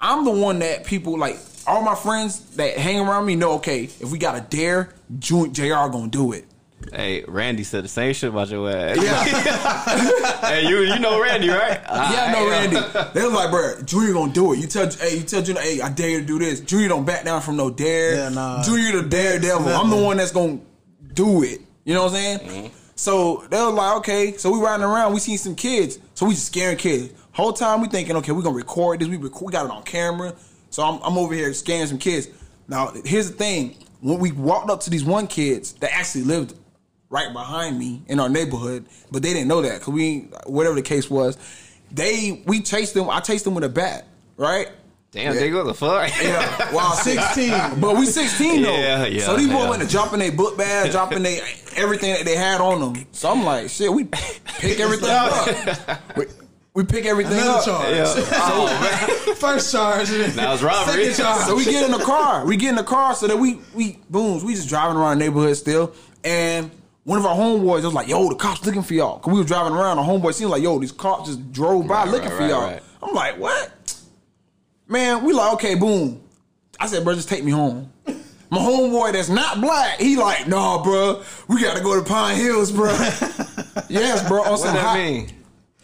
I'm 0.00 0.24
the 0.24 0.32
one 0.32 0.58
that 0.58 0.84
people 0.84 1.16
like. 1.16 1.38
All 1.64 1.82
my 1.82 1.94
friends 1.94 2.40
that 2.56 2.76
hang 2.76 2.98
around 2.98 3.24
me 3.24 3.36
know. 3.36 3.52
Okay, 3.52 3.84
if 3.84 4.10
we 4.10 4.18
got 4.18 4.36
a 4.36 4.40
dare, 4.40 4.92
Ju- 5.20 5.46
Jr. 5.52 5.86
gonna 5.92 6.08
do 6.08 6.32
it. 6.32 6.46
Hey, 6.92 7.22
Randy 7.28 7.62
said 7.62 7.84
the 7.84 7.88
same 7.88 8.12
shit 8.12 8.30
about 8.30 8.48
your 8.48 8.68
ass. 8.68 8.96
Yeah. 9.00 10.40
hey, 10.48 10.68
you 10.68 10.80
you 10.80 10.98
know 10.98 11.22
Randy, 11.22 11.48
right? 11.48 11.80
Yeah, 11.86 12.24
I 12.26 12.32
know 12.32 12.50
Randy. 12.50 12.76
They 13.14 13.24
was 13.24 13.32
like, 13.34 13.50
bro, 13.52 13.82
Junior 13.82 14.14
gonna 14.14 14.32
do 14.32 14.52
it. 14.52 14.58
You 14.58 14.66
tell, 14.66 14.90
hey, 14.90 15.18
you 15.18 15.22
tell 15.22 15.42
Junior, 15.42 15.62
hey, 15.62 15.80
I 15.80 15.90
dare 15.90 16.10
you 16.10 16.20
to 16.22 16.26
do 16.26 16.40
this. 16.40 16.58
Junior 16.58 16.88
don't 16.88 17.04
back 17.04 17.24
down 17.24 17.40
from 17.40 17.56
no 17.56 17.70
dare. 17.70 18.16
Yeah, 18.16 18.28
nah. 18.30 18.64
Junior 18.64 19.00
the 19.02 19.08
daredevil. 19.08 19.68
I'm 19.68 19.90
the 19.90 19.96
one 19.96 20.16
that's 20.16 20.32
gonna 20.32 20.58
do 21.14 21.44
it. 21.44 21.60
You 21.84 21.94
know 21.94 22.02
what 22.06 22.14
I'm 22.14 22.14
saying? 22.16 22.38
Mm-hmm. 22.40 22.78
So 23.02 23.44
they 23.50 23.60
was 23.60 23.74
like, 23.74 23.96
okay. 23.96 24.36
So 24.36 24.52
we 24.52 24.60
riding 24.60 24.84
around, 24.84 25.12
we 25.12 25.18
seen 25.18 25.36
some 25.36 25.56
kids. 25.56 25.98
So 26.14 26.24
we 26.24 26.34
just 26.34 26.46
scaring 26.46 26.76
kids. 26.76 27.12
Whole 27.32 27.52
time 27.52 27.80
we 27.80 27.88
thinking, 27.88 28.14
okay, 28.18 28.30
we 28.30 28.44
gonna 28.44 28.54
record 28.54 29.00
this. 29.00 29.08
We 29.08 29.16
we 29.16 29.28
got 29.28 29.64
it 29.64 29.72
on 29.72 29.82
camera. 29.82 30.36
So 30.70 30.84
I'm, 30.84 31.02
I'm 31.02 31.18
over 31.18 31.34
here 31.34 31.52
scaring 31.52 31.88
some 31.88 31.98
kids. 31.98 32.28
Now 32.68 32.92
here's 33.04 33.28
the 33.28 33.36
thing: 33.36 33.76
when 34.02 34.20
we 34.20 34.30
walked 34.30 34.70
up 34.70 34.82
to 34.82 34.90
these 34.90 35.02
one 35.02 35.26
kids 35.26 35.72
that 35.80 35.92
actually 35.92 36.22
lived 36.22 36.54
right 37.10 37.32
behind 37.32 37.76
me 37.76 38.02
in 38.06 38.20
our 38.20 38.28
neighborhood, 38.28 38.86
but 39.10 39.20
they 39.24 39.32
didn't 39.32 39.48
know 39.48 39.62
that 39.62 39.80
because 39.80 39.92
we, 39.92 40.28
whatever 40.46 40.76
the 40.76 40.82
case 40.82 41.10
was, 41.10 41.36
they 41.90 42.44
we 42.46 42.60
chased 42.60 42.94
them. 42.94 43.10
I 43.10 43.18
chased 43.18 43.42
them 43.42 43.56
with 43.56 43.64
a 43.64 43.68
bat, 43.68 44.06
right? 44.36 44.68
Damn, 45.12 45.34
Yeah. 45.34 45.42
nigga, 45.42 45.56
what 45.56 45.66
the 45.66 45.74
fuck? 45.74 46.10
Yeah, 46.22 46.72
well, 46.74 46.92
16. 46.96 47.80
but 47.80 47.96
we 47.96 48.06
16 48.06 48.62
though. 48.62 48.74
Yeah, 48.76 49.04
yeah, 49.06 49.24
So 49.26 49.36
these 49.36 49.46
boys 49.48 49.56
yeah. 49.64 49.68
went 49.70 49.82
to 49.82 49.88
dropping 49.88 50.20
their 50.20 50.32
book 50.32 50.56
bag, 50.56 50.90
dropping 50.90 51.22
their 51.22 51.40
everything 51.76 52.14
that 52.14 52.24
they 52.24 52.34
had 52.34 52.60
on 52.62 52.80
them. 52.94 53.06
So 53.12 53.30
I'm 53.30 53.44
like, 53.44 53.68
shit, 53.68 53.92
we 53.92 54.04
pick 54.04 54.80
everything 54.80 55.10
up. 55.10 56.00
We, 56.16 56.24
we 56.74 56.84
pick 56.84 57.04
everything 57.04 57.34
Another 57.34 57.58
up. 57.58 57.64
charge. 57.66 57.90
Yeah. 57.94 58.14
Oh, 58.32 59.34
First 59.38 59.70
charge. 59.70 60.08
That 60.08 60.48
was 60.50 60.62
robbery. 60.62 61.12
Second 61.12 61.22
charge. 61.22 61.46
So 61.46 61.54
we 61.56 61.64
get 61.66 61.84
in 61.84 61.90
the 61.90 62.02
car. 62.02 62.46
We 62.46 62.56
get 62.56 62.70
in 62.70 62.76
the 62.76 62.82
car 62.82 63.14
so 63.14 63.26
that 63.26 63.36
we 63.36 63.58
we 63.74 63.98
booms. 64.08 64.42
We 64.42 64.54
just 64.54 64.70
driving 64.70 64.96
around 64.96 65.18
the 65.18 65.24
neighborhood 65.26 65.54
still. 65.58 65.92
And 66.24 66.70
one 67.04 67.18
of 67.18 67.26
our 67.26 67.36
homeboys 67.36 67.82
was 67.84 67.92
like, 67.92 68.08
"Yo, 68.08 68.26
the 68.30 68.36
cops 68.36 68.64
looking 68.64 68.80
for 68.82 68.94
y'all." 68.94 69.18
Cause 69.18 69.30
we 69.34 69.38
were 69.40 69.44
driving 69.46 69.74
around. 69.74 69.98
The 69.98 70.02
homeboy 70.02 70.32
seemed 70.32 70.50
like, 70.50 70.62
"Yo, 70.62 70.78
these 70.78 70.92
cops 70.92 71.28
just 71.28 71.52
drove 71.52 71.86
by 71.86 72.04
Right, 72.04 72.08
looking 72.08 72.30
right, 72.30 72.36
for 72.36 72.42
right, 72.44 72.50
y'all." 72.50 72.62
right. 72.62 72.82
I'm 73.02 73.14
like, 73.14 73.38
"What?" 73.38 73.70
Man, 74.92 75.24
we 75.24 75.32
like, 75.32 75.54
okay, 75.54 75.74
boom. 75.74 76.22
I 76.78 76.86
said, 76.86 77.02
"Bro, 77.02 77.14
just 77.14 77.28
take 77.28 77.42
me 77.42 77.50
home." 77.50 77.90
My 78.50 78.58
homeboy 78.58 79.12
that's 79.12 79.30
not 79.30 79.62
black, 79.62 79.98
he 79.98 80.16
like, 80.16 80.46
"Nah, 80.46 80.82
bro, 80.82 81.22
we 81.48 81.62
got 81.62 81.78
to 81.78 81.82
go 81.82 81.98
to 81.98 82.06
Pine 82.06 82.36
Hills, 82.36 82.70
bro." 82.70 82.90
yes, 83.88 84.28
bro. 84.28 84.42
On 84.42 84.50
What 84.50 84.60
some 84.60 84.74
that 84.74 84.82
hot, 84.84 84.98
mean? 84.98 85.30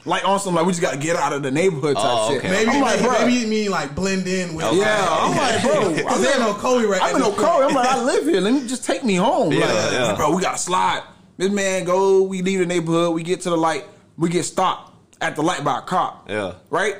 like 0.04 0.28
on 0.28 0.38
some 0.38 0.54
like 0.54 0.66
we 0.66 0.72
just 0.72 0.82
got 0.82 0.92
to 0.92 0.98
get 0.98 1.16
out 1.16 1.32
of 1.32 1.42
the 1.42 1.50
neighborhood 1.50 1.96
type 1.96 2.04
Oh, 2.06 2.30
shit. 2.34 2.42
Maybe, 2.44 2.70
I'm 2.70 2.82
like, 2.82 2.96
maybe, 3.00 3.08
bro. 3.08 3.18
maybe 3.18 3.32
you 3.32 3.46
mean 3.46 3.70
like 3.70 3.94
blend 3.94 4.26
in 4.26 4.54
with. 4.54 4.66
Okay. 4.66 4.76
Yeah, 4.76 5.06
I'm 5.08 5.36
like, 5.36 5.62
bro, 5.62 5.80
I'm 6.08 6.24
in 6.24 6.54
Ocoee 6.54 6.88
right 6.88 7.00
I'm 7.02 7.16
in 7.16 7.22
at 7.22 7.36
this 7.36 7.44
I'm 7.44 7.74
like, 7.74 7.88
I 7.88 8.02
live 8.02 8.24
here. 8.24 8.42
Let 8.42 8.52
me 8.52 8.66
just 8.68 8.84
take 8.84 9.04
me 9.04 9.14
home. 9.14 9.52
Yeah, 9.52 9.60
like, 9.60 9.92
yeah. 9.92 10.14
bro, 10.16 10.36
we 10.36 10.42
got 10.42 10.52
to 10.52 10.58
slide. 10.58 11.02
This 11.38 11.50
man 11.50 11.84
go. 11.84 12.24
We 12.24 12.42
leave 12.42 12.58
the 12.58 12.66
neighborhood. 12.66 13.14
We 13.14 13.22
get 13.22 13.40
to 13.42 13.50
the 13.50 13.56
light. 13.56 13.86
We 14.18 14.28
get 14.28 14.42
stopped 14.42 14.92
at 15.22 15.34
the 15.36 15.42
light 15.42 15.64
by 15.64 15.78
a 15.78 15.82
cop. 15.82 16.28
Yeah. 16.28 16.54
Right. 16.68 16.96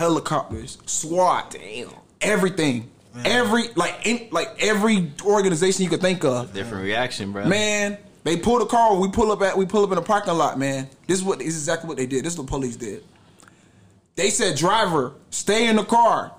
Helicopters, 0.00 0.78
SWAT, 0.86 1.50
Damn. 1.50 1.90
everything, 2.22 2.90
every 3.22 3.64
like 3.76 4.06
in, 4.06 4.28
like 4.30 4.48
every 4.58 5.12
organization 5.22 5.84
you 5.84 5.90
could 5.90 6.00
think 6.00 6.24
of. 6.24 6.54
Different 6.54 6.84
reaction, 6.84 7.32
bro. 7.32 7.44
Man, 7.44 7.98
they 8.24 8.38
pull 8.38 8.60
the 8.60 8.64
car. 8.64 8.98
We 8.98 9.10
pull 9.10 9.30
up 9.30 9.42
at. 9.42 9.58
We 9.58 9.66
pull 9.66 9.84
up 9.84 9.92
in 9.92 9.98
a 9.98 10.02
parking 10.02 10.32
lot. 10.32 10.58
Man, 10.58 10.88
this 11.06 11.18
is 11.18 11.22
what 11.22 11.40
this 11.40 11.48
is 11.48 11.58
exactly 11.58 11.86
what 11.86 11.98
they 11.98 12.06
did. 12.06 12.24
This 12.24 12.32
is 12.32 12.38
what 12.38 12.46
the 12.46 12.50
police 12.50 12.76
did. 12.76 13.04
They 14.14 14.30
said, 14.30 14.56
"Driver, 14.56 15.12
stay 15.28 15.68
in 15.68 15.76
the 15.76 15.84
car." 15.84 16.32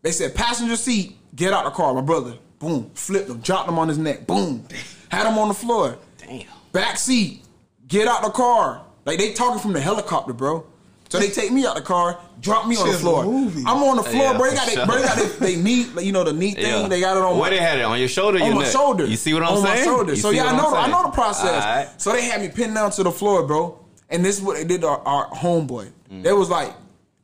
They 0.00 0.10
said, 0.12 0.34
"Passenger 0.34 0.76
seat, 0.76 1.18
get 1.36 1.52
out 1.52 1.64
the 1.64 1.70
car." 1.70 1.92
My 1.92 2.00
brother, 2.00 2.38
boom, 2.60 2.90
flipped 2.94 3.28
him, 3.28 3.40
dropped 3.40 3.68
him 3.68 3.78
on 3.78 3.88
his 3.88 3.98
neck, 3.98 4.26
boom, 4.26 4.64
had 5.10 5.26
him 5.26 5.36
on 5.36 5.48
the 5.48 5.54
floor. 5.54 5.98
Damn. 6.16 6.46
Back 6.72 6.96
seat, 6.96 7.44
get 7.86 8.08
out 8.08 8.22
the 8.22 8.30
car. 8.30 8.86
Like 9.04 9.18
they 9.18 9.34
talking 9.34 9.60
from 9.60 9.74
the 9.74 9.80
helicopter, 9.80 10.32
bro. 10.32 10.64
So 11.08 11.18
they 11.18 11.30
take 11.30 11.50
me 11.52 11.64
out 11.66 11.74
the 11.76 11.82
car, 11.82 12.18
drop 12.40 12.66
me 12.66 12.76
on 12.76 12.86
the 12.86 12.94
floor. 12.98 13.24
I'm 13.24 13.82
on 13.82 13.96
the 13.96 14.02
floor, 14.02 14.32
Yeah, 14.32 14.36
bro. 14.38 14.50
They 14.50 14.56
got, 14.56 14.68
sure. 14.68 14.76
they, 14.80 14.86
bro, 14.86 14.96
they 14.96 15.02
got 15.06 15.16
they, 15.40 15.54
they 15.54 15.62
knee, 15.62 15.86
you 16.02 16.12
know, 16.12 16.22
the 16.22 16.32
knee 16.34 16.52
thing. 16.52 16.64
Yeah. 16.82 16.88
They 16.88 17.00
got 17.00 17.16
it 17.16 17.22
on 17.22 17.38
Where 17.38 17.50
my- 17.50 17.56
they 17.56 17.62
had 17.62 17.78
it 17.78 17.82
on 17.84 17.98
your 17.98 18.08
shoulder, 18.08 18.38
or 18.38 18.42
on 18.42 18.46
your 18.48 18.54
my 18.56 18.62
neck? 18.64 18.72
shoulder. 18.72 19.06
You 19.06 19.16
see 19.16 19.32
what 19.32 19.42
I'm 19.42 19.56
on 19.56 19.62
saying? 19.62 19.68
On 19.68 19.78
my 19.78 19.84
shoulder. 19.84 20.10
You 20.12 20.20
so 20.20 20.30
yeah, 20.30 20.44
I 20.44 20.56
know. 20.56 20.68
I'm 20.68 20.74
I 20.74 20.80
saying? 20.82 20.90
know 20.92 21.02
the 21.04 21.08
process. 21.14 21.64
Alright. 21.64 22.00
So 22.00 22.12
they 22.12 22.22
had 22.24 22.40
me 22.42 22.48
pinned 22.48 22.74
down 22.74 22.90
to 22.92 23.02
the 23.02 23.10
floor, 23.10 23.46
bro. 23.46 23.78
And 24.10 24.24
this 24.24 24.36
is 24.38 24.42
what 24.42 24.56
they 24.56 24.64
did 24.64 24.82
to 24.82 24.88
our, 24.88 25.00
our 25.00 25.30
homeboy. 25.30 25.90
Mm. 26.12 26.22
They 26.22 26.32
was 26.32 26.48
like, 26.50 26.74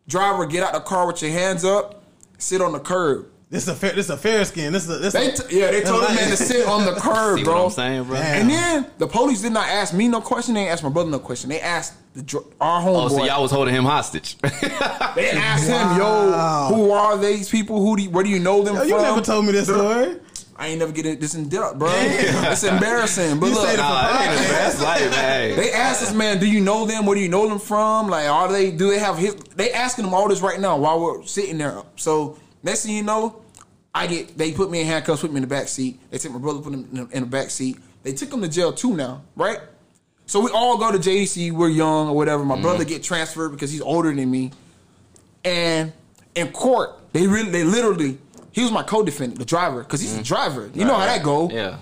driver, 0.08 0.46
get 0.46 0.62
out 0.62 0.72
the 0.72 0.80
car 0.80 1.06
with 1.06 1.20
your 1.22 1.30
hands 1.32 1.64
up, 1.64 2.02
sit 2.38 2.60
on 2.62 2.72
the 2.72 2.80
curb. 2.80 3.26
This 3.50 3.62
is 3.64 3.68
a 3.68 3.74
fair. 3.74 3.92
This 3.92 4.06
is 4.06 4.10
a 4.10 4.16
fair 4.16 4.44
skin. 4.44 4.72
This 4.72 4.88
is 4.88 4.96
a, 4.96 4.98
this 4.98 5.12
They 5.12 5.30
t- 5.30 5.58
yeah, 5.60 5.70
they 5.70 5.82
told 5.82 6.02
the 6.02 6.08
man 6.14 6.28
to 6.30 6.36
sit 6.36 6.66
on 6.66 6.84
the 6.86 6.92
curb, 7.00 7.38
See 7.38 7.44
bro. 7.44 7.54
what 7.54 7.64
I'm 7.66 7.70
saying, 7.70 8.04
bro? 8.04 8.14
Man. 8.14 8.40
And 8.40 8.50
then 8.50 8.86
the 8.98 9.06
police 9.06 9.42
did 9.42 9.52
not 9.52 9.68
ask 9.68 9.94
me 9.94 10.08
no 10.08 10.20
question. 10.20 10.54
They 10.54 10.62
didn't 10.62 10.72
ask 10.72 10.82
my 10.82 10.88
brother 10.90 11.10
no 11.10 11.18
question. 11.20 11.50
They 11.50 11.60
asked 11.60 11.92
the 12.14 12.22
dr- 12.22 12.46
our 12.60 12.80
Oh, 12.82 12.84
homeboy. 12.84 13.10
so 13.10 13.24
y'all 13.24 13.42
was 13.42 13.50
holding 13.52 13.74
him 13.74 13.84
hostage. 13.84 14.38
they 14.42 15.30
asked 15.30 15.68
him, 15.68 15.98
"Yo, 15.98 16.68
who 16.74 16.90
are 16.90 17.16
these 17.18 17.48
people? 17.48 17.80
Who 17.84 17.96
do 17.96 18.02
you, 18.04 18.10
where 18.10 18.24
do 18.24 18.30
you 18.30 18.40
know 18.40 18.62
them 18.62 18.74
Yo, 18.74 18.80
from?" 18.80 18.88
you 18.88 18.96
never 18.98 19.20
told 19.20 19.44
me 19.46 19.52
this 19.52 19.68
story. 19.68 20.16
I 20.56 20.68
ain't 20.68 20.78
never 20.78 20.92
get 20.92 21.04
it 21.04 21.20
this 21.20 21.34
in 21.34 21.48
depth, 21.48 21.78
bro. 21.80 21.88
it's 21.92 22.62
embarrassing. 22.62 23.40
But 23.40 23.46
You 23.48 23.54
look, 23.54 23.76
nah, 23.76 24.12
that 24.12 24.28
ain't 24.30 24.46
the 24.46 24.52
best 24.54 24.80
life, 24.80 25.10
man. 25.10 25.56
They 25.56 25.72
asked 25.72 26.00
this 26.00 26.12
man, 26.14 26.38
"Do 26.38 26.46
you 26.48 26.60
know 26.60 26.86
them? 26.86 27.06
Where 27.06 27.16
do 27.16 27.20
you 27.20 27.28
know 27.28 27.48
them 27.48 27.58
from? 27.58 28.08
Like, 28.08 28.26
are 28.28 28.50
they? 28.50 28.70
Do 28.70 28.88
they 28.90 28.98
have 29.00 29.18
his?" 29.18 29.34
They 29.56 29.72
asking 29.72 30.06
him 30.06 30.14
all 30.14 30.28
this 30.28 30.40
right 30.40 30.58
now 30.60 30.76
while 30.76 31.00
we're 31.00 31.24
sitting 31.24 31.58
there. 31.58 31.82
So 31.96 32.38
next 32.64 32.84
thing 32.84 32.96
you 32.96 33.02
know, 33.02 33.42
I 33.94 34.06
get 34.08 34.36
they 34.36 34.52
put 34.52 34.70
me 34.70 34.80
in 34.80 34.86
handcuffs, 34.86 35.20
put 35.20 35.30
me 35.30 35.36
in 35.36 35.42
the 35.42 35.48
back 35.48 35.68
seat. 35.68 36.00
They 36.10 36.18
took 36.18 36.32
my 36.32 36.38
brother, 36.38 36.60
put 36.60 36.72
him 36.72 36.88
in 36.92 37.08
the, 37.08 37.16
in 37.16 37.22
the 37.22 37.28
back 37.28 37.50
seat. 37.50 37.76
They 38.02 38.12
took 38.12 38.32
him 38.32 38.42
to 38.42 38.48
jail 38.48 38.72
too 38.72 38.96
now, 38.96 39.22
right? 39.36 39.60
So 40.26 40.40
we 40.40 40.50
all 40.50 40.78
go 40.78 40.90
to 40.90 40.98
JDC. 40.98 41.52
We're 41.52 41.68
young 41.68 42.08
or 42.08 42.16
whatever. 42.16 42.44
My 42.44 42.54
mm-hmm. 42.54 42.62
brother 42.62 42.84
get 42.84 43.02
transferred 43.02 43.50
because 43.50 43.70
he's 43.70 43.82
older 43.82 44.12
than 44.12 44.30
me. 44.30 44.52
And 45.44 45.92
in 46.34 46.50
court, 46.52 46.98
they 47.12 47.26
really, 47.26 47.50
they 47.50 47.64
literally, 47.64 48.18
he 48.50 48.62
was 48.62 48.72
my 48.72 48.82
co-defendant, 48.82 49.38
the 49.38 49.44
driver, 49.44 49.82
because 49.82 50.00
he's 50.00 50.12
the 50.12 50.22
mm-hmm. 50.22 50.34
driver. 50.34 50.70
You 50.74 50.86
know 50.86 50.94
how 50.94 51.06
that 51.06 51.22
go. 51.22 51.50
Yeah. 51.50 51.78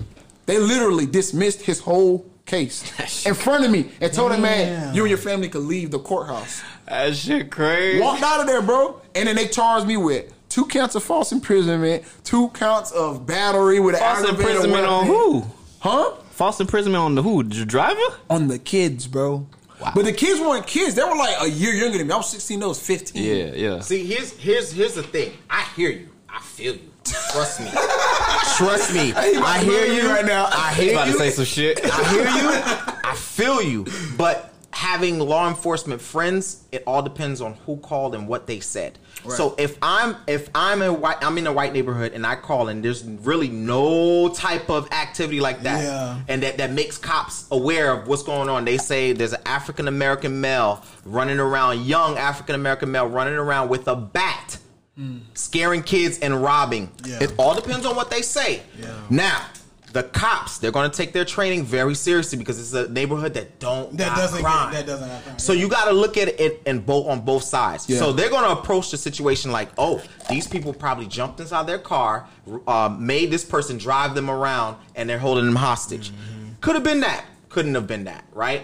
They 0.47 0.59
literally 0.59 1.07
dismissed 1.07 1.63
his 1.63 1.79
whole 1.79 2.27
case 2.45 3.25
in 3.27 3.35
front 3.35 3.65
of 3.65 3.71
me 3.71 3.91
and 4.01 4.13
told 4.13 4.33
him, 4.33 4.43
man, 4.43 4.95
you 4.95 5.03
and 5.03 5.09
your 5.09 5.19
family 5.19 5.49
could 5.49 5.63
leave 5.63 5.93
the 5.93 6.01
courthouse. 6.01 6.63
That 6.87 7.15
shit 7.15 7.51
crazy. 7.51 8.01
Walked 8.01 8.23
out 8.23 8.41
of 8.41 8.47
there, 8.47 8.61
bro. 8.61 9.01
And 9.15 9.29
then 9.29 9.37
they 9.37 9.47
charged 9.47 9.87
me 9.87 9.97
with 9.97 10.33
two 10.53 10.67
counts 10.67 10.95
of 10.95 11.03
false 11.03 11.33
imprisonment, 11.33 12.05
two 12.25 12.49
counts 12.51 12.91
of 12.93 13.27
battery 13.27 13.81
with 13.81 13.95
an 13.95 14.01
False 14.01 14.19
aggravated 14.19 14.41
imprisonment 14.47 14.87
on 14.87 15.07
who? 15.07 15.45
Huh? 15.81 16.15
False 16.31 16.61
imprisonment 16.61 17.03
on 17.03 17.15
the 17.15 17.23
who? 17.23 17.43
The 17.43 17.65
driver? 17.65 18.01
On 18.29 18.49
the 18.49 18.59
kids, 18.59 19.07
bro. 19.07 19.47
Wow. 19.81 19.93
But 19.95 20.05
the 20.05 20.13
kids 20.13 20.41
weren't 20.41 20.67
kids. 20.67 20.95
They 20.95 21.03
were 21.03 21.17
like 21.17 21.37
a 21.41 21.49
year 21.49 21.73
younger 21.73 21.99
than 21.99 22.07
me. 22.07 22.13
I 22.13 22.19
was 22.19 22.31
16, 22.31 22.61
they 22.61 22.67
was 22.67 22.79
15. 22.87 23.23
Yeah, 23.23 23.35
yeah. 23.55 23.81
See, 23.81 24.05
here's 24.05 24.33
here's 24.33 24.71
here's 24.73 24.95
the 24.95 25.03
thing. 25.03 25.33
I 25.51 25.63
hear 25.75 25.91
you. 25.91 26.09
I 26.29 26.41
feel 26.41 26.75
you. 26.75 26.91
Trust 27.05 27.61
me. 27.61 27.67
Trust 28.57 28.95
me. 28.95 29.13
I 29.15 29.59
hear 29.65 29.87
you 29.87 30.09
right 30.09 30.25
now. 30.25 30.49
I 30.53 30.73
He 30.75 30.83
hear 30.85 30.93
about 30.93 31.05
to 31.07 31.11
you. 31.13 31.19
say 31.19 31.31
some 31.31 31.45
shit. 31.45 31.81
I 31.83 32.05
hear 32.11 32.23
you. 32.23 33.01
I 33.05 33.15
feel 33.17 33.61
you. 33.61 33.87
But 34.17 34.52
having 34.73 35.19
law 35.19 35.49
enforcement 35.49 36.01
friends, 36.01 36.65
it 36.73 36.83
all 36.87 37.03
depends 37.03 37.41
on 37.41 37.55
who 37.67 37.77
called 37.77 38.15
and 38.15 38.27
what 38.27 38.47
they 38.47 38.61
said. 38.61 38.99
So 39.29 39.55
if 39.57 39.79
I'm 39.83 40.17
if 40.27 40.49
I'm 40.55 40.83
a 40.83 40.93
white 40.93 41.19
I'm 41.23 41.39
in 41.39 41.47
a 41.47 41.53
white 41.53 41.73
neighborhood 41.73 42.13
and 42.13 42.27
I 42.27 42.35
call 42.35 42.69
and 42.69 42.85
there's 42.85 43.05
really 43.05 43.49
no 43.49 44.31
type 44.31 44.69
of 44.69 44.91
activity 44.91 45.39
like 45.41 45.63
that 45.63 45.85
Yeah. 45.85 46.21
and 46.27 46.43
that, 46.43 46.59
that 46.59 46.73
makes 46.73 46.99
cops 46.99 47.47
aware 47.53 47.93
of 47.93 48.09
what's 48.09 48.25
going 48.25 48.49
on. 48.49 48.65
They 48.65 48.79
say 48.79 49.13
there's 49.13 49.33
an 49.33 49.43
African 49.47 49.87
American 49.87 50.41
male 50.41 50.83
running 51.05 51.39
around, 51.39 51.83
young 51.85 52.19
African 52.19 52.57
American 52.57 52.91
male 52.91 53.07
running 53.07 53.35
around 53.35 53.69
with 53.69 53.87
a 53.87 53.95
bat, 53.95 54.59
hmm. 54.97 55.19
scaring 55.35 55.83
kids 55.85 56.19
and 56.19 56.43
robbing. 56.43 56.91
Yeah. 57.05 57.23
It 57.23 57.35
all 57.39 57.55
depends 57.55 57.87
on 57.87 57.95
what 57.95 58.11
they 58.11 58.23
say. 58.23 58.63
Yeah. 58.81 58.99
Now, 59.09 59.47
the 59.93 60.03
cops, 60.05 60.59
they're 60.59 60.71
going 60.73 60.91
to 60.91 60.97
take 60.97 61.13
their 61.13 61.25
training 61.25 61.65
very 61.65 61.95
seriously 61.95 62.39
because 62.39 62.59
it's 62.59 62.73
a 62.73 62.91
neighborhood 62.93 63.35
that 63.35 63.59
don't 63.59 63.97
That 63.97 64.17
doesn't 64.17 64.43
get- 64.43 64.73
that 64.73 64.87
doesn't 64.87 65.09
crime. 65.23 65.39
So 65.39 65.53
you 65.53 65.69
got 65.69 65.85
to 65.87 65.93
look 65.93 66.17
at 66.17 66.41
it 66.41 66.63
and 66.67 66.85
both 66.85 67.07
on 67.07 67.21
both 67.21 67.43
sides. 67.45 67.89
Yeah. 67.89 67.99
So 67.99 68.13
they're 68.13 68.31
going 68.31 68.45
to 68.45 68.59
approach 68.59 68.91
the 68.91 68.97
situation 68.97 69.53
like, 69.53 69.69
oh, 69.79 70.03
these 70.31 70.47
people 70.47 70.73
probably 70.73 71.07
jumped 71.07 71.41
inside 71.41 71.67
their 71.67 71.79
car, 71.79 72.27
uh, 72.67 72.95
made 72.99 73.31
this 73.31 73.45
person 73.45 73.77
drive 73.79 74.15
them 74.15 74.31
around, 74.31 74.77
and 74.95 75.09
they're 75.09 75.19
holding 75.19 75.45
them 75.47 75.57
hostage. 75.57 76.11
Mm-hmm. 76.11 76.53
Could 76.61 76.75
have 76.75 76.85
been 76.85 77.01
that. 77.01 77.25
Couldn't 77.49 77.75
have 77.75 77.87
been 77.87 78.05
that. 78.05 78.25
Right. 78.33 78.63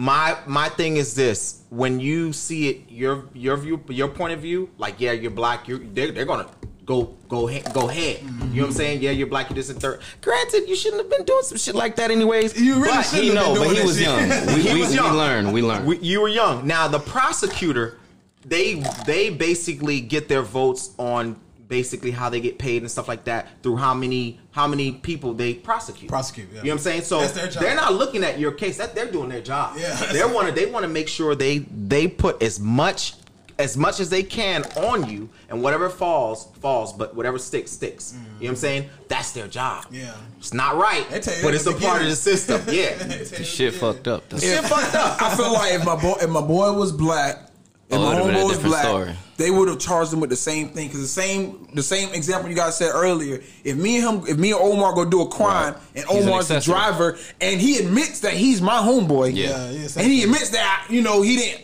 My 0.00 0.38
my 0.46 0.70
thing 0.70 0.96
is 0.96 1.14
this: 1.14 1.60
when 1.68 2.00
you 2.00 2.32
see 2.32 2.70
it, 2.70 2.90
your 2.90 3.26
your 3.34 3.58
view, 3.58 3.84
your 3.90 4.08
point 4.08 4.32
of 4.32 4.40
view, 4.40 4.70
like 4.78 4.98
yeah, 4.98 5.12
you're 5.12 5.30
black, 5.30 5.68
you're 5.68 5.78
they're, 5.78 6.10
they're 6.10 6.24
gonna 6.24 6.48
go 6.86 7.18
go 7.28 7.46
go 7.70 7.90
ahead. 7.90 8.22
You 8.22 8.26
know 8.26 8.62
what 8.62 8.66
I'm 8.68 8.72
saying? 8.72 9.02
Yeah, 9.02 9.10
you're 9.10 9.26
black, 9.26 9.50
you're 9.50 9.56
this 9.56 9.68
and 9.68 9.78
third. 9.78 10.00
Granted, 10.22 10.66
you 10.70 10.74
shouldn't 10.74 11.02
have 11.02 11.10
been 11.10 11.26
doing 11.26 11.42
some 11.42 11.58
shit 11.58 11.74
like 11.74 11.96
that 11.96 12.10
anyways. 12.10 12.58
You 12.58 12.76
really 12.82 13.02
He 13.02 13.26
have 13.26 13.34
know, 13.34 13.52
been 13.52 13.64
but 13.68 13.76
he 13.76 13.82
was 13.82 13.98
shit. 13.98 14.06
young. 14.06 14.54
We, 14.54 14.62
He 14.68 14.72
we, 14.72 14.80
was 14.80 14.88
we 14.88 14.94
young. 14.94 15.16
learned. 15.18 15.52
We 15.52 15.60
learned. 15.62 15.86
We, 15.86 15.98
you 15.98 16.22
were 16.22 16.28
young. 16.28 16.66
Now 16.66 16.88
the 16.88 16.98
prosecutor, 17.00 17.98
they 18.46 18.82
they 19.06 19.28
basically 19.28 20.00
get 20.00 20.28
their 20.28 20.40
votes 20.40 20.94
on 20.96 21.36
basically 21.70 22.10
how 22.10 22.28
they 22.28 22.40
get 22.42 22.58
paid 22.58 22.82
and 22.82 22.90
stuff 22.90 23.08
like 23.08 23.24
that 23.24 23.48
through 23.62 23.76
how 23.76 23.94
many 23.94 24.38
how 24.50 24.66
many 24.66 24.92
people 24.92 25.32
they 25.32 25.54
prosecute. 25.54 26.10
Prosecute, 26.10 26.48
yeah. 26.52 26.58
You 26.58 26.64
know 26.64 26.68
what 26.72 26.72
I'm 26.74 26.78
saying? 26.80 27.02
So 27.02 27.20
That's 27.20 27.32
their 27.32 27.48
job. 27.48 27.62
they're 27.62 27.74
not 27.76 27.94
looking 27.94 28.22
at 28.24 28.38
your 28.38 28.52
case. 28.52 28.76
That 28.76 28.94
they're 28.94 29.10
doing 29.10 29.30
their 29.30 29.40
job. 29.40 29.76
Yeah. 29.78 29.96
They 30.12 30.22
want 30.24 30.48
to 30.48 30.52
they 30.52 30.66
want 30.66 30.82
to 30.82 30.88
make 30.88 31.08
sure 31.08 31.34
they 31.34 31.58
they 31.60 32.06
put 32.08 32.42
as 32.42 32.60
much 32.60 33.14
as 33.58 33.76
much 33.76 34.00
as 34.00 34.08
they 34.10 34.22
can 34.22 34.64
on 34.76 35.08
you 35.10 35.28
and 35.50 35.62
whatever 35.62 35.90
falls 35.90 36.48
falls 36.62 36.94
but 36.94 37.14
whatever 37.14 37.38
sticks 37.38 37.70
sticks 37.70 38.14
you 38.14 38.18
know 38.18 38.24
what 38.40 38.48
i'm 38.48 38.56
saying 38.56 38.88
that's 39.06 39.32
their 39.32 39.46
job 39.46 39.84
Yeah. 39.90 40.14
it's 40.38 40.54
not 40.54 40.76
right 40.76 41.06
They 41.10 41.20
tell 41.20 41.36
you 41.36 41.42
but 41.42 41.52
it's 41.54 41.66
a 41.66 41.70
at 41.72 41.78
the 41.78 41.86
part 41.86 42.00
of 42.00 42.08
the 42.08 42.16
system 42.16 42.62
yeah 42.68 42.94
This 42.94 43.46
shit 43.46 43.74
fucked 43.74 44.08
up. 44.08 44.26
though. 44.30 44.38
shit 44.48 44.64
fucked 44.64 44.94
up 44.94 45.20
I 45.20 45.36
feel 45.36 45.52
like 45.52 45.74
if 45.74 45.84
my 45.84 45.94
boy 45.94 46.14
if 46.22 46.30
my 46.30 46.40
boy 46.40 46.72
was 46.72 46.90
black 46.90 47.50
if 47.90 47.98
Oh, 47.98 48.02
my 48.02 48.18
it 48.18 48.22
would've 48.22 48.26
been 48.28 48.34
a 48.36 48.38
homeboy 48.38 48.48
was 48.48 48.58
black, 48.60 48.84
story. 48.86 49.14
They 49.40 49.50
would 49.50 49.68
have 49.68 49.78
charged 49.78 50.12
him 50.12 50.20
with 50.20 50.30
the 50.30 50.36
same 50.36 50.68
thing. 50.68 50.86
Because 50.88 51.00
the 51.00 51.06
same 51.08 51.66
the 51.74 51.82
same 51.82 52.12
example 52.14 52.48
you 52.50 52.54
guys 52.56 52.76
said 52.76 52.90
earlier. 52.94 53.40
If 53.64 53.76
me 53.76 53.96
and 53.96 54.22
him, 54.22 54.28
if 54.28 54.36
me 54.38 54.52
and 54.52 54.60
Omar 54.60 54.94
go 54.94 55.04
do 55.04 55.22
a 55.22 55.28
crime, 55.28 55.74
Right. 55.74 55.82
and 55.96 56.04
He's 56.06 56.22
an 56.22 56.28
Omar's 56.28 56.48
the 56.48 56.60
driver, 56.60 57.18
and 57.40 57.60
he 57.60 57.78
admits 57.78 58.20
that 58.20 58.34
he's 58.34 58.60
my 58.60 58.78
homeboy, 58.78 59.34
Yeah. 59.34 59.48
Yeah, 59.48 59.70
yeah, 59.70 59.88
and 59.96 60.06
he 60.06 60.22
admits 60.22 60.50
that 60.50 60.86
you 60.90 61.00
know 61.02 61.22
he 61.22 61.36
didn't, 61.36 61.62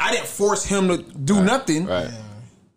I 0.00 0.12
didn't 0.12 0.26
force 0.26 0.64
him 0.64 0.88
to 0.88 0.98
do 0.98 1.42
nothing. 1.42 1.86
Right. 1.86 2.10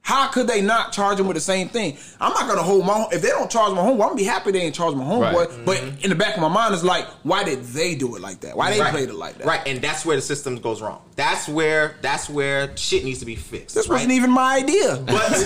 How 0.05 0.27
could 0.27 0.45
they 0.45 0.61
not 0.61 0.91
charge 0.91 1.19
him 1.19 1.25
with 1.25 1.33
the 1.33 1.41
same 1.41 1.67
thing? 1.67 1.97
I'm 2.21 2.31
not 2.31 2.47
gonna 2.47 2.61
hold 2.61 2.85
my 2.85 3.07
if 3.11 3.23
they 3.23 3.29
don't 3.29 3.49
charge 3.49 3.73
my 3.73 3.81
homeboy. 3.81 3.93
I'm 3.93 3.97
gonna 3.97 4.15
be 4.15 4.23
happy 4.23 4.51
they 4.51 4.61
ain't 4.61 4.75
charge 4.75 4.93
my 4.93 5.03
homeboy. 5.03 5.33
Right. 5.47 5.65
But 5.65 5.77
mm-hmm. 5.77 6.03
in 6.03 6.09
the 6.11 6.15
back 6.15 6.35
of 6.35 6.41
my 6.41 6.47
mind 6.47 6.75
is 6.75 6.83
like, 6.83 7.07
why 7.23 7.43
did 7.43 7.63
they 7.63 7.95
do 7.95 8.15
it 8.15 8.21
like 8.21 8.41
that? 8.41 8.55
Why 8.55 8.69
they 8.71 8.79
Right. 8.79 8.91
played 8.91 9.09
it 9.09 9.15
like 9.15 9.39
that? 9.39 9.47
Right, 9.47 9.61
and 9.65 9.81
that's 9.81 10.05
where 10.05 10.15
the 10.15 10.21
system 10.21 10.57
goes 10.57 10.79
wrong. 10.79 11.01
That's 11.15 11.47
where 11.49 11.95
that's 12.03 12.29
where 12.29 12.77
shit 12.77 13.03
needs 13.03 13.17
to 13.21 13.25
be 13.25 13.35
fixed. 13.35 13.73
This 13.73 13.87
right? 13.89 13.95
wasn't 13.95 14.11
even 14.13 14.29
my 14.29 14.57
idea. 14.57 14.95
But 15.07 15.31
it 15.31 15.45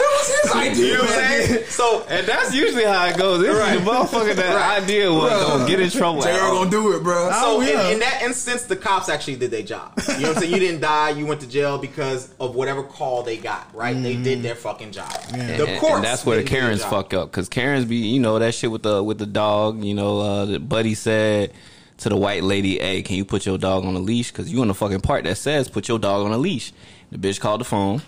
was 0.00 0.42
His 0.42 0.52
idea. 0.54 0.86
you 0.86 0.92
know 0.94 1.00
what 1.00 1.10
I'm 1.10 1.16
saying? 1.44 1.64
So 1.68 2.04
And 2.08 2.26
that's 2.26 2.54
usually 2.54 2.84
how 2.84 3.06
it 3.06 3.16
goes. 3.18 3.40
This 3.42 3.54
Right. 3.56 3.76
is 3.76 3.84
the 3.84 3.90
motherfucker 3.90 4.34
that 4.36 4.80
idea 4.82 5.12
was 5.12 5.30
gonna 5.30 5.66
get 5.68 5.78
in 5.80 5.90
trouble. 5.90 6.22
JR 6.22 6.28
gonna 6.28 6.70
do 6.70 6.96
it, 6.96 7.02
bro. 7.02 7.28
So 7.32 7.56
Oh, 7.56 7.60
yeah. 7.60 7.88
in, 7.88 7.94
in 7.94 7.98
that 8.00 8.22
instance, 8.22 8.62
the 8.62 8.76
cops 8.76 9.08
actually 9.10 9.36
did 9.36 9.50
their 9.50 9.62
job. 9.62 9.92
You 10.08 10.20
know 10.20 10.28
what 10.28 10.36
I'm 10.36 10.42
saying? 10.42 10.52
You 10.54 10.58
didn't 10.60 10.80
die. 10.80 11.10
You 11.10 11.26
went 11.26 11.40
to 11.42 11.48
jail 11.48 11.76
because 11.78 12.13
of 12.40 12.54
whatever 12.54 12.82
call 12.82 13.22
they 13.22 13.36
got. 13.36 13.74
Right? 13.74 13.94
They 14.00 14.16
did 14.16 14.42
their 14.42 14.54
fucking 14.54 14.92
job. 14.92 15.12
And, 15.32 15.60
The 15.60 15.66
and- 15.66 15.80
courts. 15.80 15.96
and 15.96 16.04
that's 16.04 16.24
where 16.26 16.36
the 16.36 16.42
didn't 16.42 16.50
do 16.50 16.54
their 16.54 16.62
Karens 16.68 16.80
job. 16.82 16.90
fuck 16.90 17.14
up 17.14 17.30
because 17.30 17.48
Karens 17.48 17.84
be 17.84 17.96
you 17.96 18.20
know 18.20 18.38
that 18.38 18.54
shit 18.54 18.70
with 18.70 18.82
the 18.82 19.02
with 19.02 19.18
the 19.18 19.26
dog. 19.26 19.82
You 19.84 19.94
know, 19.94 20.20
uh, 20.20 20.44
the 20.46 20.58
buddy 20.60 20.94
said 20.94 21.52
to 21.98 22.08
the 22.08 22.16
white 22.16 22.42
lady, 22.42 22.78
"Hey, 22.78 23.02
can 23.02 23.16
you 23.16 23.24
put 23.24 23.46
your 23.46 23.58
dog 23.58 23.84
on 23.84 23.94
a 23.94 23.98
leash? 24.00 24.30
Because 24.32 24.52
you 24.52 24.62
in 24.62 24.68
the 24.68 24.74
fucking 24.74 25.00
part 25.00 25.24
that 25.24 25.36
says 25.36 25.68
put 25.68 25.88
your 25.88 25.98
dog 25.98 26.24
on 26.26 26.32
a 26.32 26.38
leash." 26.38 26.72
The 27.12 27.18
bitch 27.18 27.38
called 27.38 27.60
the 27.60 27.64
phone, 27.64 28.02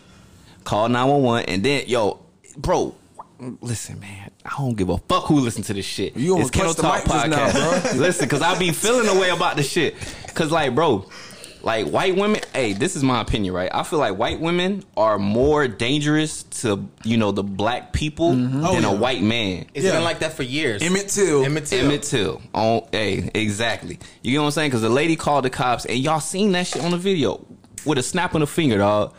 called 0.65 0.91
nine 0.93 1.09
one 1.09 1.23
one, 1.23 1.45
and 1.45 1.63
then 1.65 1.85
yo, 1.87 2.21
bro. 2.57 2.95
Listen, 3.61 4.01
man, 4.01 4.31
I 4.47 4.55
don't 4.57 4.75
give 4.79 4.89
a 4.89 4.97
fuck 4.97 5.25
who 5.27 5.41
listen 5.41 5.63
to 5.65 5.75
this 5.75 5.85
shit. 5.85 6.17
You 6.17 6.39
it's 6.41 6.57
almost 6.57 6.79
touched 6.79 7.05
the 7.07 7.11
mic 7.13 7.29
just 7.29 7.29
now, 7.29 7.53
bro. 7.93 7.93
Listen, 8.01 8.25
because 8.25 8.41
I 8.41 8.59
be 8.59 8.73
feeling 8.73 9.05
the 9.05 9.13
way 9.21 9.29
about 9.29 9.57
this 9.59 9.71
shit. 9.71 9.95
Because, 10.27 10.51
like, 10.51 10.75
bro, 10.75 11.07
like 11.67 11.89
white 11.89 12.15
women, 12.15 12.41
hey, 12.55 12.75
this 12.75 12.95
is 12.95 13.03
my 13.03 13.21
opinion, 13.21 13.53
right? 13.53 13.69
I 13.75 13.83
feel 13.83 13.99
like 13.99 14.17
white 14.17 14.39
women 14.39 14.85
are 14.97 15.19
more 15.19 15.67
dangerous 15.67 16.45
to, 16.63 16.89
you 17.03 17.17
know, 17.17 17.33
the 17.33 17.43
black 17.43 17.93
people 17.93 18.35
mm-hmm. 18.35 18.65
oh, 18.65 18.73
than 18.73 18.85
Oh, 18.85 18.93
yeah. 18.93 18.97
a 18.97 19.01
white 19.01 19.21
man. 19.21 19.67
It's 19.75 19.85
Yeah. 19.85 19.95
been 19.95 20.05
like 20.05 20.21
that 20.21 20.35
for 20.35 20.45
years. 20.45 20.81
Emmett 20.81 21.09
Till. 21.09 21.45
Emmett 21.45 21.67
Till. 21.67 21.85
Emmett 21.85 22.05
Till. 22.05 22.41
On, 22.55 22.87
hey, 22.93 23.33
exactly. 23.35 23.99
You 24.23 24.37
know 24.37 24.43
what 24.43 24.47
I'm 24.47 24.53
saying? 24.53 24.71
Because 24.71 24.83
the 24.83 24.91
lady 24.91 25.17
called 25.17 25.45
the 25.45 25.51
cops, 25.51 25.85
and 25.87 25.99
y'all 25.99 26.21
seen 26.21 26.53
that 26.53 26.69
shit 26.69 26.85
on 26.85 26.93
the 26.93 26.99
video 26.99 27.45
with 27.85 27.99
a 27.99 28.03
snap 28.05 28.35
of 28.35 28.43
the 28.43 28.47
finger, 28.47 28.79
dog. 28.79 29.13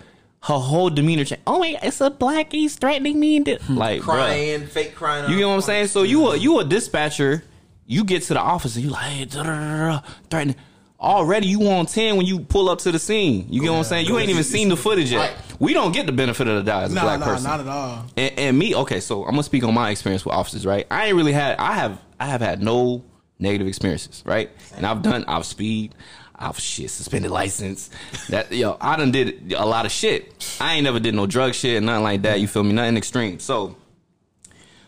Her 0.43 0.53
whole 0.53 0.89
demeanor 0.89 1.25
changed. 1.25 1.43
Oh 1.45 1.59
my, 1.59 1.73
God, 1.73 1.81
it's 1.83 1.99
a 1.99 2.09
black. 2.09 2.53
He's 2.53 2.77
threatening 2.77 3.19
me. 3.19 3.35
And 3.35 3.45
thi-" 3.45 3.57
hmm. 3.57 3.77
like, 3.77 4.01
bruh. 4.03 4.05
crying, 4.05 4.67
fake 4.67 4.95
crying. 4.95 5.29
You 5.29 5.41
know 5.41 5.49
what 5.49 5.55
I'm 5.55 5.61
saying? 5.63 5.87
So 5.87 6.03
you 6.03 6.25
a 6.27 6.37
you 6.37 6.59
a 6.59 6.63
dispatcher, 6.63 7.43
you 7.85 8.05
get 8.05 8.23
to 8.23 8.35
the 8.35 8.39
office 8.39 8.77
and 8.77 8.85
you 8.85 8.91
like 8.91 9.03
hey, 9.03 9.25
da, 9.25 9.43
da, 9.43 9.49
da, 9.49 9.87
da, 9.87 10.01
threatening. 10.29 10.55
Already 10.99 11.47
you 11.47 11.61
on 11.69 11.85
ten 11.85 12.17
when 12.17 12.25
you 12.25 12.39
pull 12.39 12.69
up 12.69 12.79
to 12.79 12.91
the 12.91 12.97
scene. 12.97 13.45
You 13.49 13.61
get 13.61 13.69
what 13.69 13.77
I'm 13.77 13.83
saying? 13.83 14.07
You 14.07 14.17
ain't 14.17 14.29
even 14.31 14.43
seen 14.43 14.67
the 14.69 14.77
footage 14.77 15.11
yet. 15.11 15.19
Right. 15.19 15.33
We 15.59 15.73
don't 15.73 15.91
get 15.91 16.07
the 16.07 16.11
benefit 16.11 16.47
of 16.47 16.55
the 16.55 16.63
doubt 16.63 16.83
as 16.85 16.91
a 16.91 16.95
Nah, 16.95 17.01
black 17.01 17.19
nah, 17.19 17.25
person. 17.25 17.43
not 17.43 17.59
at 17.59 17.67
all. 17.67 18.05
And, 18.17 18.39
and 18.39 18.57
me, 18.59 18.73
okay, 18.75 18.99
so 18.99 19.23
I'm 19.23 19.31
gonna 19.31 19.43
speak 19.43 19.63
on 19.63 19.73
my 19.75 19.91
experience 19.91 20.25
with 20.25 20.33
officers, 20.33 20.65
right? 20.65 20.87
I 20.89 21.05
ain't 21.07 21.15
really 21.15 21.33
had, 21.33 21.57
I 21.59 21.73
have, 21.73 22.01
I 22.19 22.25
have 22.25 22.41
had 22.41 22.63
no 22.63 23.03
negative 23.37 23.67
experiences, 23.67 24.23
right? 24.25 24.49
And 24.75 24.87
I've 24.87 25.03
done, 25.03 25.23
I've 25.27 25.45
speed, 25.45 25.93
I 26.35 26.47
was 26.47 26.59
shit 26.59 26.89
suspended 26.89 27.29
license. 27.29 27.91
That 28.29 28.51
yo, 28.51 28.77
I 28.81 28.95
done 28.95 29.11
did 29.11 29.53
a 29.53 29.65
lot 29.65 29.85
of 29.85 29.91
shit. 29.91 30.57
I 30.59 30.75
ain't 30.75 30.83
never 30.83 30.99
did 30.99 31.13
no 31.13 31.27
drug 31.27 31.53
shit, 31.53 31.81
nothing 31.83 32.03
like 32.03 32.23
that. 32.23 32.39
You 32.39 32.47
feel 32.47 32.63
me? 32.63 32.73
Nothing 32.73 32.97
extreme. 32.97 33.37
So 33.39 33.75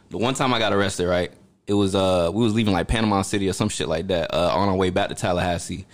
the 0.09 0.17
one 0.17 0.33
time 0.33 0.53
I 0.55 0.59
got 0.59 0.73
arrested, 0.73 1.07
right? 1.07 1.31
It 1.69 1.73
was 1.73 1.93
uh 1.93 2.31
we 2.33 2.43
was 2.43 2.55
leaving 2.55 2.73
like 2.73 2.87
Panama 2.87 3.21
City 3.21 3.47
or 3.47 3.53
some 3.53 3.69
shit 3.69 3.87
like 3.87 4.07
that 4.07 4.33
uh, 4.33 4.51
on 4.55 4.69
our 4.69 4.75
way 4.75 4.89
back 4.89 5.09
to 5.09 5.15
Tallahassee, 5.15 5.85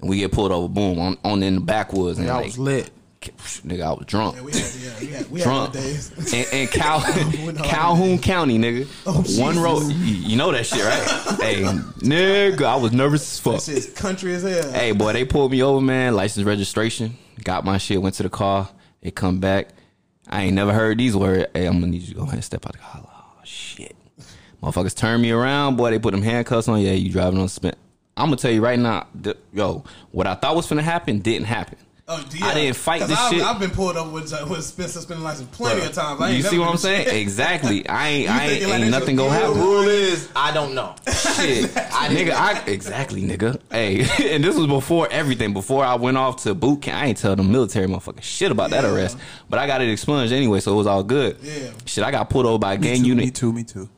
and 0.00 0.10
we 0.10 0.18
get 0.18 0.32
pulled 0.32 0.50
over. 0.50 0.68
Boom 0.68 0.98
on 0.98 1.18
on 1.24 1.42
in 1.44 1.54
the 1.54 1.60
backwoods. 1.60 2.18
And 2.18 2.28
I 2.28 2.34
like, 2.34 2.46
was 2.46 2.58
lit. 2.58 2.90
Nigga, 3.20 3.82
I 3.82 3.92
was 3.92 4.06
drunk. 4.06 4.36
Yeah, 4.36 4.42
we 4.42 4.52
had, 4.52 4.74
yeah, 4.80 5.00
we 5.00 5.06
had, 5.08 5.30
we 5.30 5.40
drunk. 5.42 5.74
And, 6.34 6.46
and 6.52 6.70
Cal, 6.70 7.00
Calhoun 7.64 8.18
County, 8.18 8.58
nigga. 8.58 8.88
Oh, 9.06 9.22
One 9.40 9.58
road. 9.60 9.92
You 9.92 10.36
know 10.36 10.50
that 10.52 10.64
shit, 10.64 10.82
right? 10.82 11.38
hey, 11.40 11.62
nigga, 11.62 12.62
I 12.62 12.76
was 12.76 12.92
nervous 12.92 13.22
as 13.22 13.38
fuck. 13.38 13.60
Shit's 13.60 13.92
country 13.92 14.34
as 14.34 14.42
hell. 14.42 14.72
Hey, 14.72 14.92
boy, 14.92 15.12
they 15.12 15.26
pulled 15.26 15.52
me 15.52 15.62
over, 15.62 15.82
man. 15.82 16.16
License 16.16 16.46
registration. 16.46 17.16
Got 17.44 17.64
my 17.64 17.76
shit. 17.78 18.00
Went 18.00 18.14
to 18.16 18.22
the 18.22 18.30
car. 18.30 18.68
They 19.02 19.10
come 19.10 19.38
back. 19.38 19.68
I 20.26 20.44
ain't 20.44 20.54
never 20.54 20.72
heard 20.72 20.96
these 20.98 21.14
words. 21.14 21.46
Hey, 21.54 21.66
I'm 21.66 21.74
gonna 21.74 21.88
need 21.88 22.02
you 22.02 22.08
to 22.08 22.14
go 22.14 22.22
ahead 22.22 22.34
and 22.34 22.44
step 22.44 22.64
out 22.66 22.72
the 22.72 22.78
car. 22.78 23.02
Oh 23.06 23.40
shit, 23.44 23.94
motherfuckers 24.62 24.96
turn 24.96 25.20
me 25.20 25.30
around, 25.30 25.76
boy. 25.76 25.90
They 25.90 25.98
put 25.98 26.12
them 26.12 26.22
handcuffs 26.22 26.68
on. 26.68 26.80
Yeah, 26.80 26.92
you 26.92 27.10
driving 27.10 27.38
on 27.40 27.48
spent. 27.48 27.76
I'm 28.16 28.26
gonna 28.26 28.36
tell 28.36 28.50
you 28.50 28.60
right 28.62 28.78
now, 28.78 29.06
th- 29.22 29.36
yo, 29.52 29.84
what 30.10 30.26
I 30.26 30.34
thought 30.34 30.54
was 30.56 30.66
gonna 30.68 30.82
happen 30.82 31.20
didn't 31.20 31.46
happen. 31.46 31.78
Oh, 32.12 32.22
yeah. 32.34 32.46
I 32.46 32.54
didn't 32.54 32.74
fight 32.76 32.98
'Cause 33.02 33.08
this 33.10 33.18
I've, 33.20 33.32
shit. 33.32 33.40
I've 33.42 33.60
been 33.60 33.70
pulled 33.70 33.96
over 33.96 34.10
with, 34.10 34.32
with 34.50 34.64
spin 34.64 34.88
suspended 34.88 35.22
license 35.22 35.48
plenty 35.56 35.86
of 35.86 35.92
times. 35.92 36.20
I 36.20 36.30
ain't 36.30 36.36
You 36.38 36.42
never 36.42 36.52
see 36.54 36.58
what 36.58 36.68
I'm 36.70 36.76
saying? 36.76 37.04
shit. 37.04 37.14
Exactly. 37.14 37.88
I 37.88 38.08
ain't. 38.08 38.28
I 38.30 38.46
ain't. 38.48 38.68
like 38.68 38.80
ain't 38.80 38.90
nothing 38.90 39.14
gonna 39.14 39.30
happen. 39.30 39.54
The 39.56 39.60
Rule 39.64 39.82
is, 39.88 40.28
I 40.34 40.52
don't 40.52 40.74
know. 40.74 40.96
Shit, 41.06 41.70
I 41.76 42.08
nigga, 42.08 42.32
I 42.32 42.64
exactly, 42.66 43.22
nigga. 43.22 43.60
Hey, 43.70 44.00
and 44.34 44.42
this 44.42 44.56
was 44.56 44.66
before 44.66 45.06
everything. 45.12 45.52
Before 45.52 45.84
I 45.84 45.94
went 45.94 46.16
off 46.16 46.42
to 46.42 46.54
boot 46.56 46.82
camp, 46.82 47.00
I 47.00 47.06
ain't 47.06 47.18
tell 47.18 47.36
the 47.36 47.44
military 47.44 47.86
motherfucker 47.86 48.22
shit 48.22 48.50
about 48.50 48.70
that 48.70 48.84
arrest. 48.84 49.16
But 49.48 49.60
I 49.60 49.68
got 49.68 49.80
it 49.80 49.88
expunged 49.88 50.32
anyway, 50.32 50.58
so 50.58 50.72
it 50.72 50.76
was 50.76 50.88
all 50.88 51.04
good. 51.04 51.36
Yeah. 51.44 51.70
Shit, 51.86 52.02
I 52.02 52.10
got 52.10 52.28
pulled 52.28 52.44
over 52.44 52.58
by 52.58 52.74
a 52.74 52.78
Me 52.78 52.88
gang 52.88 53.02
too, 53.02 53.06
unit. 53.06 53.24
me 53.26 53.30
too, 53.30 53.52
me 53.52 53.62
too. 53.62 53.88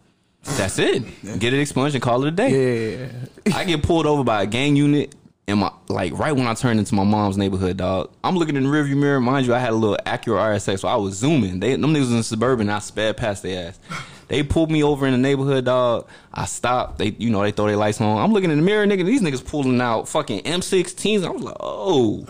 That's 0.45 0.79
it. 0.79 1.05
Get 1.39 1.55
it 1.55 1.61
expunged 1.61 1.95
and 1.95 2.03
call 2.03 2.25
it 2.25 2.29
a 2.29 2.31
day. 2.31 3.07
Yeah. 3.47 3.57
I 3.57 3.65
get 3.65 3.83
pulled 3.83 4.07
over 4.07 4.25
by 4.25 4.43
a 4.43 4.47
gang 4.47 4.77
unit. 4.77 5.15
And 5.49 5.59
my 5.59 5.73
like 5.89 6.17
right 6.17 6.31
when 6.31 6.47
I 6.47 6.55
turned 6.55 6.79
into 6.79 6.95
my 6.95 7.03
mom's 7.03 7.37
neighborhood, 7.37 7.77
dog. 7.77 8.13
I'm 8.23 8.37
looking 8.37 8.55
in 8.55 8.63
the 8.63 8.69
rearview 8.69 8.97
mirror. 8.97 9.21
Mind 9.21 9.45
you, 9.45 9.53
I 9.53 9.59
had 9.59 9.71
a 9.71 9.75
little 9.75 9.99
Acura 10.07 10.39
RSX, 10.39 10.79
so 10.79 10.89
I 10.89 10.95
was 10.95 11.15
zooming. 11.15 11.59
They 11.59 11.75
them 11.75 11.93
niggas 11.93 12.01
was 12.01 12.13
in 12.13 12.23
suburban. 12.23 12.69
I 12.69 12.79
sped 12.79 13.17
past 13.17 13.43
their 13.43 13.69
ass. 13.69 13.81
They 14.29 14.43
pulled 14.43 14.71
me 14.71 14.83
over 14.83 15.05
in 15.05 15.13
the 15.13 15.19
neighborhood, 15.19 15.65
dog. 15.65 16.09
I 16.33 16.47
stopped. 16.47 16.99
They, 16.99 17.09
you 17.19 17.29
know, 17.29 17.43
they 17.43 17.51
throw 17.51 17.67
their 17.67 17.77
lights 17.77 18.01
on. 18.01 18.19
I'm 18.19 18.33
looking 18.33 18.51
in 18.51 18.57
the 18.57 18.63
mirror, 18.63 18.87
nigga. 18.87 19.05
These 19.05 19.21
niggas 19.21 19.45
pulling 19.45 19.79
out 19.81 20.09
fucking 20.09 20.45
M16s. 20.45 21.23
I 21.23 21.29
was 21.29 21.43
like, 21.43 21.57
oh. 21.61 22.25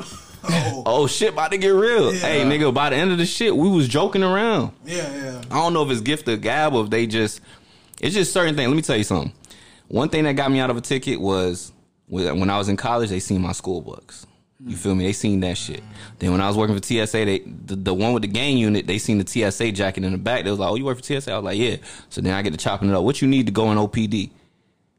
oh, 0.44 0.82
oh, 0.84 1.06
shit, 1.06 1.34
about 1.34 1.52
to 1.52 1.58
get 1.58 1.68
real. 1.68 2.12
Yeah. 2.12 2.20
Hey, 2.20 2.44
nigga, 2.44 2.74
by 2.74 2.90
the 2.90 2.96
end 2.96 3.12
of 3.12 3.18
the 3.18 3.26
shit, 3.26 3.54
we 3.54 3.68
was 3.68 3.86
joking 3.86 4.24
around. 4.24 4.72
Yeah, 4.84 5.14
yeah. 5.14 5.42
I 5.50 5.58
don't 5.58 5.74
know 5.74 5.84
if 5.84 5.90
it's 5.90 6.00
gift 6.00 6.26
of 6.26 6.40
gab 6.40 6.74
or 6.74 6.82
if 6.82 6.90
they 6.90 7.06
just 7.06 7.40
it's 8.02 8.14
just 8.14 8.32
certain 8.32 8.54
things. 8.56 8.68
Let 8.68 8.76
me 8.76 8.82
tell 8.82 8.96
you 8.96 9.04
something. 9.04 9.32
One 9.88 10.08
thing 10.08 10.24
that 10.24 10.34
got 10.34 10.50
me 10.50 10.60
out 10.60 10.70
of 10.70 10.76
a 10.76 10.80
ticket 10.80 11.20
was 11.20 11.72
when 12.08 12.50
I 12.50 12.58
was 12.58 12.68
in 12.68 12.76
college, 12.76 13.08
they 13.08 13.20
seen 13.20 13.40
my 13.40 13.52
school 13.52 13.80
books. 13.80 14.26
You 14.64 14.76
feel 14.76 14.94
me? 14.94 15.06
They 15.06 15.12
seen 15.12 15.40
that 15.40 15.56
shit. 15.56 15.82
Then 16.18 16.30
when 16.30 16.40
I 16.40 16.46
was 16.46 16.56
working 16.56 16.76
for 16.76 16.82
TSA, 16.82 17.24
they 17.24 17.38
the, 17.40 17.74
the 17.74 17.94
one 17.94 18.12
with 18.12 18.22
the 18.22 18.28
gang 18.28 18.58
unit, 18.58 18.86
they 18.86 18.98
seen 18.98 19.18
the 19.18 19.26
TSA 19.26 19.72
jacket 19.72 20.04
in 20.04 20.12
the 20.12 20.18
back. 20.18 20.44
They 20.44 20.50
was 20.50 20.60
like, 20.60 20.70
"Oh, 20.70 20.76
you 20.76 20.84
work 20.84 20.98
for 20.98 21.02
TSA?" 21.02 21.32
I 21.32 21.36
was 21.36 21.44
like, 21.44 21.58
"Yeah." 21.58 21.76
So 22.10 22.20
then 22.20 22.34
I 22.34 22.42
get 22.42 22.52
to 22.52 22.56
chopping 22.56 22.88
it 22.88 22.94
up. 22.94 23.02
What 23.02 23.22
you 23.22 23.28
need 23.28 23.46
to 23.46 23.52
go 23.52 23.72
in 23.72 23.78
OPD? 23.78 24.30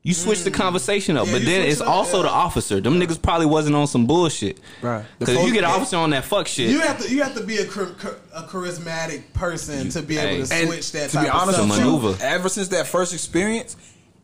You 0.06 0.14
switch 0.14 0.44
the 0.44 0.52
mm. 0.52 0.56
conversation 0.56 1.16
up, 1.16 1.28
Yeah, 1.28 1.32
but 1.32 1.42
you 1.42 1.46
then 1.48 1.62
switch 1.62 1.72
it's 1.72 1.82
it 1.82 1.88
up, 1.88 1.94
also 1.94 2.18
yeah. 2.18 2.24
the 2.24 2.30
officer. 2.30 2.82
Them 2.82 3.00
niggas 3.00 3.22
probably 3.22 3.46
wasn't 3.46 3.76
on 3.78 3.88
some 3.88 4.06
bullshit. 4.06 4.60
Right. 4.82 5.06
The 5.20 5.26
Because 5.26 5.38
if 5.38 5.48
you 5.48 5.54
get 5.54 5.64
an 5.64 5.70
officer 5.70 5.96
on 5.96 6.10
that 6.10 6.26
fuck 6.26 6.46
shit, 6.48 6.70
You 6.70 6.82
have 6.82 7.00
to 7.02 7.10
you 7.10 7.24
have 7.24 7.36
to 7.36 7.44
be 7.44 7.58
a, 7.58 7.66
char- 7.66 7.94
char- 8.02 8.18
a 8.36 8.44
charismatic 8.44 9.32
person 9.34 9.90
to 9.92 10.02
be 10.02 10.18
able 10.18 10.46
to 10.46 10.54
Hey. 10.54 10.66
switch 10.66 10.92
that. 10.92 11.10
to 11.12 11.20
be 11.20 11.26
type 11.26 11.34
honest 11.36 11.58
of 11.60 11.66
with 11.66 11.74
stuff. 11.76 11.86
you, 11.86 11.92
maneuver. 11.98 12.18
ever 12.24 12.50
since 12.50 12.68
that 12.70 12.86
first 12.88 13.14
experience, 13.14 13.78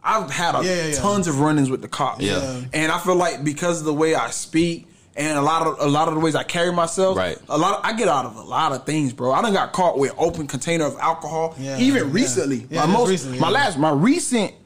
I've 0.03 0.29
had 0.29 0.55
a, 0.55 0.65
Yeah, 0.65 0.75
yeah, 0.75 0.87
yeah. 0.87 0.95
tons 0.95 1.27
of 1.27 1.39
run-ins 1.39 1.69
with 1.69 1.81
the 1.81 1.87
cops. 1.87 2.23
Yeah. 2.23 2.61
and 2.73 2.91
I 2.91 2.99
feel 2.99 3.15
like 3.15 3.43
because 3.45 3.79
of 3.79 3.85
the 3.85 3.93
way 3.93 4.15
I 4.15 4.31
speak 4.31 4.85
and 5.15 5.37
a 5.37 5.41
lot 5.41 5.65
of 5.65 5.79
a 5.79 5.87
lot 5.89 6.07
of 6.09 6.13
the 6.13 6.19
ways 6.19 6.35
I 6.35 6.43
carry 6.43 6.73
myself, 6.73 7.15
Right. 7.17 7.37
A 7.47 7.57
lot 7.57 7.79
of, 7.79 7.85
I 7.85 7.93
get 7.93 8.09
out 8.09 8.25
of 8.25 8.35
a 8.35 8.41
lot 8.41 8.73
of 8.73 8.85
things, 8.85 9.13
bro. 9.13 9.31
I 9.31 9.41
done 9.41 9.53
got 9.53 9.71
caught 9.71 9.97
with 9.97 10.13
open 10.17 10.45
container 10.45 10.83
of 10.85 10.97
alcohol, 10.99 11.55
Yeah, 11.57 11.77
even 11.79 12.07
yeah. 12.07 12.13
recently. 12.13 12.67
Yeah, 12.69 12.81
my 12.81 12.85
just 12.87 12.97
most, 12.99 13.09
recently, 13.09 13.39
my 13.39 13.47
yeah. 13.47 13.53
last, 13.53 13.77
my 13.79 13.91
recent 13.91 14.41
Go 14.41 14.47
ahead, 14.49 14.58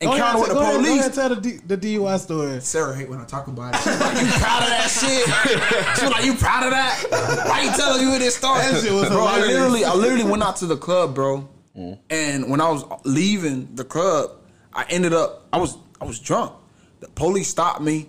encounter 0.00 0.38
with 0.40 0.48
the 0.48 0.54
go 0.54 0.60
ahead, 0.60 0.74
go 0.74 0.82
police. 0.82 1.00
ahead, 1.00 1.14
tell 1.14 1.28
the, 1.34 1.40
D, 1.40 1.50
the 1.66 1.76
DUI 1.76 2.18
story. 2.18 2.60
Sarah 2.60 2.94
hate 2.94 3.08
when 3.08 3.20
I 3.20 3.24
talk 3.24 3.48
about 3.48 3.74
it. 3.74 3.78
She's 3.78 4.00
like, 4.00 4.20
"You 4.20 4.26
proud 4.38 4.62
of 4.62 4.68
that 4.68 4.88
shit?" 4.90 5.96
She 5.98 6.04
was 6.04 6.12
like, 6.12 6.24
"You 6.24 6.34
proud 6.34 6.64
of 6.64 6.70
that? 6.70 7.44
Why 7.46 7.62
you 7.62 7.70
telling 7.76 8.02
you 8.02 8.18
this 8.18 8.36
story?" 8.36 8.60
That 8.60 8.82
shit 8.82 8.92
was 8.92 9.08
bro, 9.08 9.24
I 9.24 9.40
literally, 9.40 9.84
I 9.84 9.94
literally 9.94 10.24
went 10.24 10.42
out 10.42 10.56
to 10.56 10.66
the 10.66 10.76
club, 10.76 11.14
bro. 11.14 11.48
Mm. 11.76 11.98
And 12.10 12.50
when 12.50 12.60
I 12.60 12.70
was 12.70 12.84
leaving 13.04 13.74
the 13.74 13.84
club, 13.84 14.30
I 14.72 14.84
ended 14.90 15.12
up, 15.12 15.46
I 15.52 15.58
was, 15.58 15.76
I 16.00 16.04
was 16.04 16.18
drunk. 16.18 16.52
The 17.00 17.08
police 17.08 17.48
stopped 17.48 17.80
me, 17.80 18.08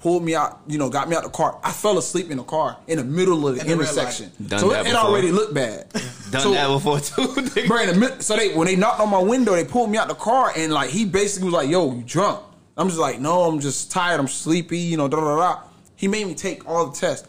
pulled 0.00 0.24
me 0.24 0.34
out, 0.34 0.60
you 0.66 0.78
know, 0.78 0.88
got 0.90 1.08
me 1.08 1.14
out 1.16 1.22
the 1.24 1.28
car. 1.30 1.58
I 1.62 1.72
fell 1.72 1.98
asleep 1.98 2.30
in 2.30 2.38
the 2.38 2.42
car 2.42 2.76
in 2.86 2.98
the 2.98 3.04
middle 3.04 3.46
of 3.46 3.54
the 3.56 3.60
In 3.60 3.66
the 3.66 3.72
intersection. 3.74 4.32
Done 4.46 4.58
so 4.60 4.70
that 4.70 4.86
it, 4.86 4.90
it 4.90 4.96
already 4.96 5.30
looked 5.30 5.52
bad. 5.54 5.88
done 6.30 6.40
So- 6.42 6.50
that 6.52 6.68
before 6.68 7.00
too. 7.00 7.22
nigga. 7.42 7.66
Bro, 7.68 7.82
in 7.82 7.88
the 7.88 7.94
mid- 7.94 8.22
so 8.22 8.36
they 8.36 8.54
when 8.54 8.66
they 8.66 8.76
knocked 8.76 9.00
on 9.00 9.10
my 9.10 9.18
window, 9.22 9.52
they 9.54 9.64
pulled 9.64 9.90
me 9.90 9.98
out 9.98 10.08
the 10.08 10.14
car 10.14 10.52
and 10.56 10.72
like 10.72 10.90
he 10.90 11.04
basically 11.04 11.46
was 11.46 11.54
like, 11.54 11.68
"Yo, 11.68 11.92
you 11.94 12.02
drunk?" 12.02 12.40
I'm 12.76 12.88
just 12.88 12.98
like, 13.00 13.20
"No, 13.20 13.42
I'm 13.42 13.60
just 13.60 13.90
tired. 13.90 14.18
I'm 14.20 14.28
sleepy." 14.28 14.78
You 14.78 14.96
know, 14.96 15.08
da 15.08 15.18
da 15.20 15.24
da. 15.24 15.36
da. 15.54 15.62
He 15.96 16.08
made 16.08 16.26
me 16.26 16.34
take 16.34 16.66
all 16.68 16.86
the 16.86 16.96
tests. 16.96 17.28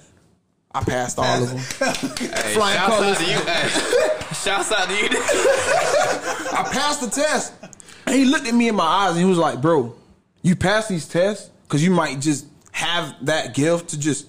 I 0.74 0.82
passed 0.86 1.20
all 1.20 1.44
of 1.44 1.50
them. 1.50 1.58
Hey, 2.18 2.54
Flying 2.54 2.78
shouts 2.78 2.96
colors. 2.96 3.18
out 3.18 3.24
to 3.26 3.30
you. 3.30 3.38
Hey, 3.40 4.34
shouts 4.34 4.72
out 4.72 4.88
to 4.88 4.96
you. 4.96 5.10
I 6.54 6.70
passed 6.72 7.02
the 7.02 7.10
test, 7.10 7.54
and 8.06 8.16
he 8.16 8.24
looked 8.26 8.48
at 8.48 8.54
me 8.54 8.70
in 8.70 8.76
my 8.76 8.86
eyes 8.86 9.12
and 9.12 9.20
he 9.20 9.26
was 9.26 9.38
like, 9.38 9.62
"Bro, 9.62 9.94
you 10.42 10.56
passed 10.56 10.88
these 10.88 11.06
tests 11.08 11.50
because 11.68 11.84
you 11.84 11.92
might 11.92 12.20
just 12.22 12.46
have 12.72 13.16
that 13.26 13.54
gift 13.54 13.90
to 13.90 14.00
just, 14.00 14.28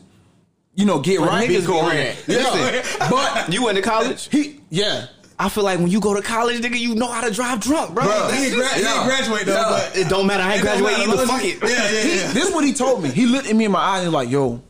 you 0.75 0.85
know, 0.85 1.01
get 1.01 1.21
right." 1.21 1.49
niggas 1.49 1.67
go 1.67 1.89
in. 1.91 2.15
Yeah, 2.27 2.83
but 3.11 3.53
You 3.53 3.65
went 3.65 3.77
to 3.77 3.83
college? 3.83 4.29
he, 4.31 4.61
yeah. 4.71 5.07
I 5.39 5.49
feel 5.49 5.65
like 5.65 5.79
when 5.81 5.89
you 5.89 5.99
go 6.01 6.15
to 6.15 6.23
college, 6.23 6.61
nigga, 6.61 6.79
you 6.79 6.95
know 6.95 7.09
how 7.09 7.21
to 7.27 7.33
drive 7.33 7.59
drunk, 7.61 7.95
bro. 7.95 8.05
Bruh. 8.05 8.33
He 8.33 8.45
ain't, 8.47 8.55
gra- 8.55 8.69
he 8.75 8.83
ain't 8.85 9.05
graduate 9.07 9.47
though, 9.47 9.55
Yeah. 9.55 9.69
but 9.91 9.97
It 9.99 10.09
don't 10.09 10.27
matter. 10.27 10.43
I 10.45 10.53
ain't 10.55 10.63
graduate 10.63 10.99
either. 10.99 11.27
Fuck 11.27 11.45
it. 11.45 11.59
Yeah, 11.63 11.69
yeah, 11.69 12.03
He- 12.03 12.17
yeah. 12.21 12.33
this 12.33 12.49
is 12.49 12.55
what 12.55 12.65
he 12.65 12.73
told 12.73 13.03
me. 13.03 13.11
He 13.11 13.27
looked 13.27 13.49
at 13.49 13.57
me 13.57 13.65
in 13.65 13.73
my 13.73 13.81
eyes 13.81 14.05
and 14.05 14.13
was 14.13 14.25
like, 14.25 14.31
"Yo, 14.31 14.63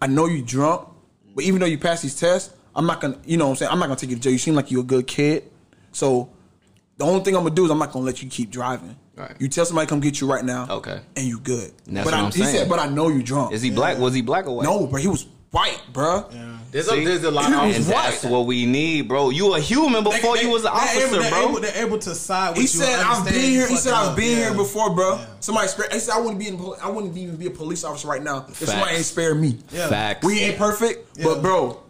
I 0.00 0.06
know 0.06 0.26
you 0.26 0.40
drunk, 0.42 0.88
but 1.34 1.44
even 1.44 1.60
though 1.60 1.66
you 1.66 1.76
passed 1.78 2.02
these 2.04 2.14
tests, 2.18 2.54
I'm 2.74 2.86
not 2.86 3.00
gonna, 3.02 3.18
you 3.26 3.36
know, 3.36 3.46
what 3.46 3.50
I'm 3.50 3.56
saying, 3.56 3.72
I'm 3.72 3.78
not 3.80 3.86
gonna 3.86 3.98
take 4.00 4.10
you 4.10 4.16
to 4.16 4.22
jail. 4.22 4.32
You 4.32 4.38
seem 4.38 4.54
like 4.54 4.70
you're 4.70 4.80
a 4.80 4.84
good 4.84 5.06
kid, 5.06 5.44
so 5.92 6.30
the 6.96 7.04
only 7.04 7.22
thing 7.22 7.36
I'm 7.36 7.42
gonna 7.42 7.54
do 7.54 7.64
is 7.66 7.70
I'm 7.70 7.78
not 7.78 7.92
gonna 7.92 8.04
let 8.06 8.22
you 8.22 8.30
keep 8.30 8.50
driving. 8.50 8.96
Right. 9.18 9.34
You 9.38 9.48
tell 9.48 9.64
somebody 9.64 9.86
to 9.86 9.90
come 9.90 10.00
get 10.00 10.20
you 10.20 10.30
right 10.30 10.44
now, 10.44 10.66
Okay. 10.70 11.00
and 11.16 11.26
you 11.26 11.40
good. 11.40 11.72
And 11.86 11.96
that's 11.96 12.04
but 12.04 12.12
what 12.12 12.14
I, 12.14 12.24
I'm 12.26 12.32
he 12.32 12.44
said, 12.44 12.68
but 12.68 12.78
I 12.78 12.86
know 12.88 13.08
you 13.08 13.22
drunk. 13.22 13.52
Is 13.52 13.62
he 13.62 13.70
black? 13.70 13.98
Was 13.98 14.14
he 14.14 14.22
black 14.22 14.46
or 14.46 14.56
white? 14.56 14.64
No, 14.64 14.86
but 14.86 15.00
he 15.00 15.08
was 15.08 15.26
white, 15.50 15.80
bro. 15.92 16.26
Yeah. 16.32 16.54
There's 16.70 16.86
a, 16.92 17.02
there's 17.02 17.24
a 17.24 17.30
lot 17.30 17.46
of 17.46 17.52
And 17.74 17.86
white. 17.86 18.10
that's 18.10 18.24
what 18.24 18.44
we 18.44 18.66
need, 18.66 19.08
bro. 19.08 19.30
You 19.30 19.54
a 19.54 19.60
human 19.60 20.04
before 20.04 20.36
you 20.36 20.50
was 20.50 20.64
an 20.64 20.72
they're 20.74 20.82
officer, 20.82 21.06
able, 21.06 21.18
they're 21.18 21.30
bro. 21.30 21.48
Able, 21.48 21.60
they're 21.60 21.86
able 21.86 21.98
to 21.98 22.14
side 22.14 22.48
with 22.50 22.56
He 22.58 22.62
you. 22.62 22.68
said, 22.68 23.00
"I've 23.00 23.24
been 23.24 23.34
here." 23.34 23.66
He 23.66 23.76
said, 23.76 23.94
"I've 23.94 24.14
been 24.14 24.38
Yeah. 24.38 24.48
here 24.50 24.54
before, 24.54 24.94
bro." 24.94 25.16
Yeah. 25.16 25.26
Somebody, 25.40 25.68
spare, 25.68 25.88
he 25.90 25.98
said, 25.98 26.14
"I 26.14 26.20
wouldn't 26.20 26.38
be 26.38 26.48
in. 26.48 26.60
I 26.82 26.90
wouldn't 26.90 27.16
even 27.16 27.36
be 27.36 27.46
a 27.46 27.50
police 27.50 27.84
officer 27.84 28.06
right 28.06 28.22
now 28.22 28.44
if 28.48 28.58
somebody 28.68 28.96
ain't 28.96 29.04
spare 29.06 29.34
me." 29.34 29.58
Yeah. 29.72 29.88
Facts. 29.88 30.26
We 30.26 30.40
ain't 30.40 30.58
perfect, 30.58 31.16
Yeah. 31.18 31.24
but 31.24 31.40
bro, 31.42 31.80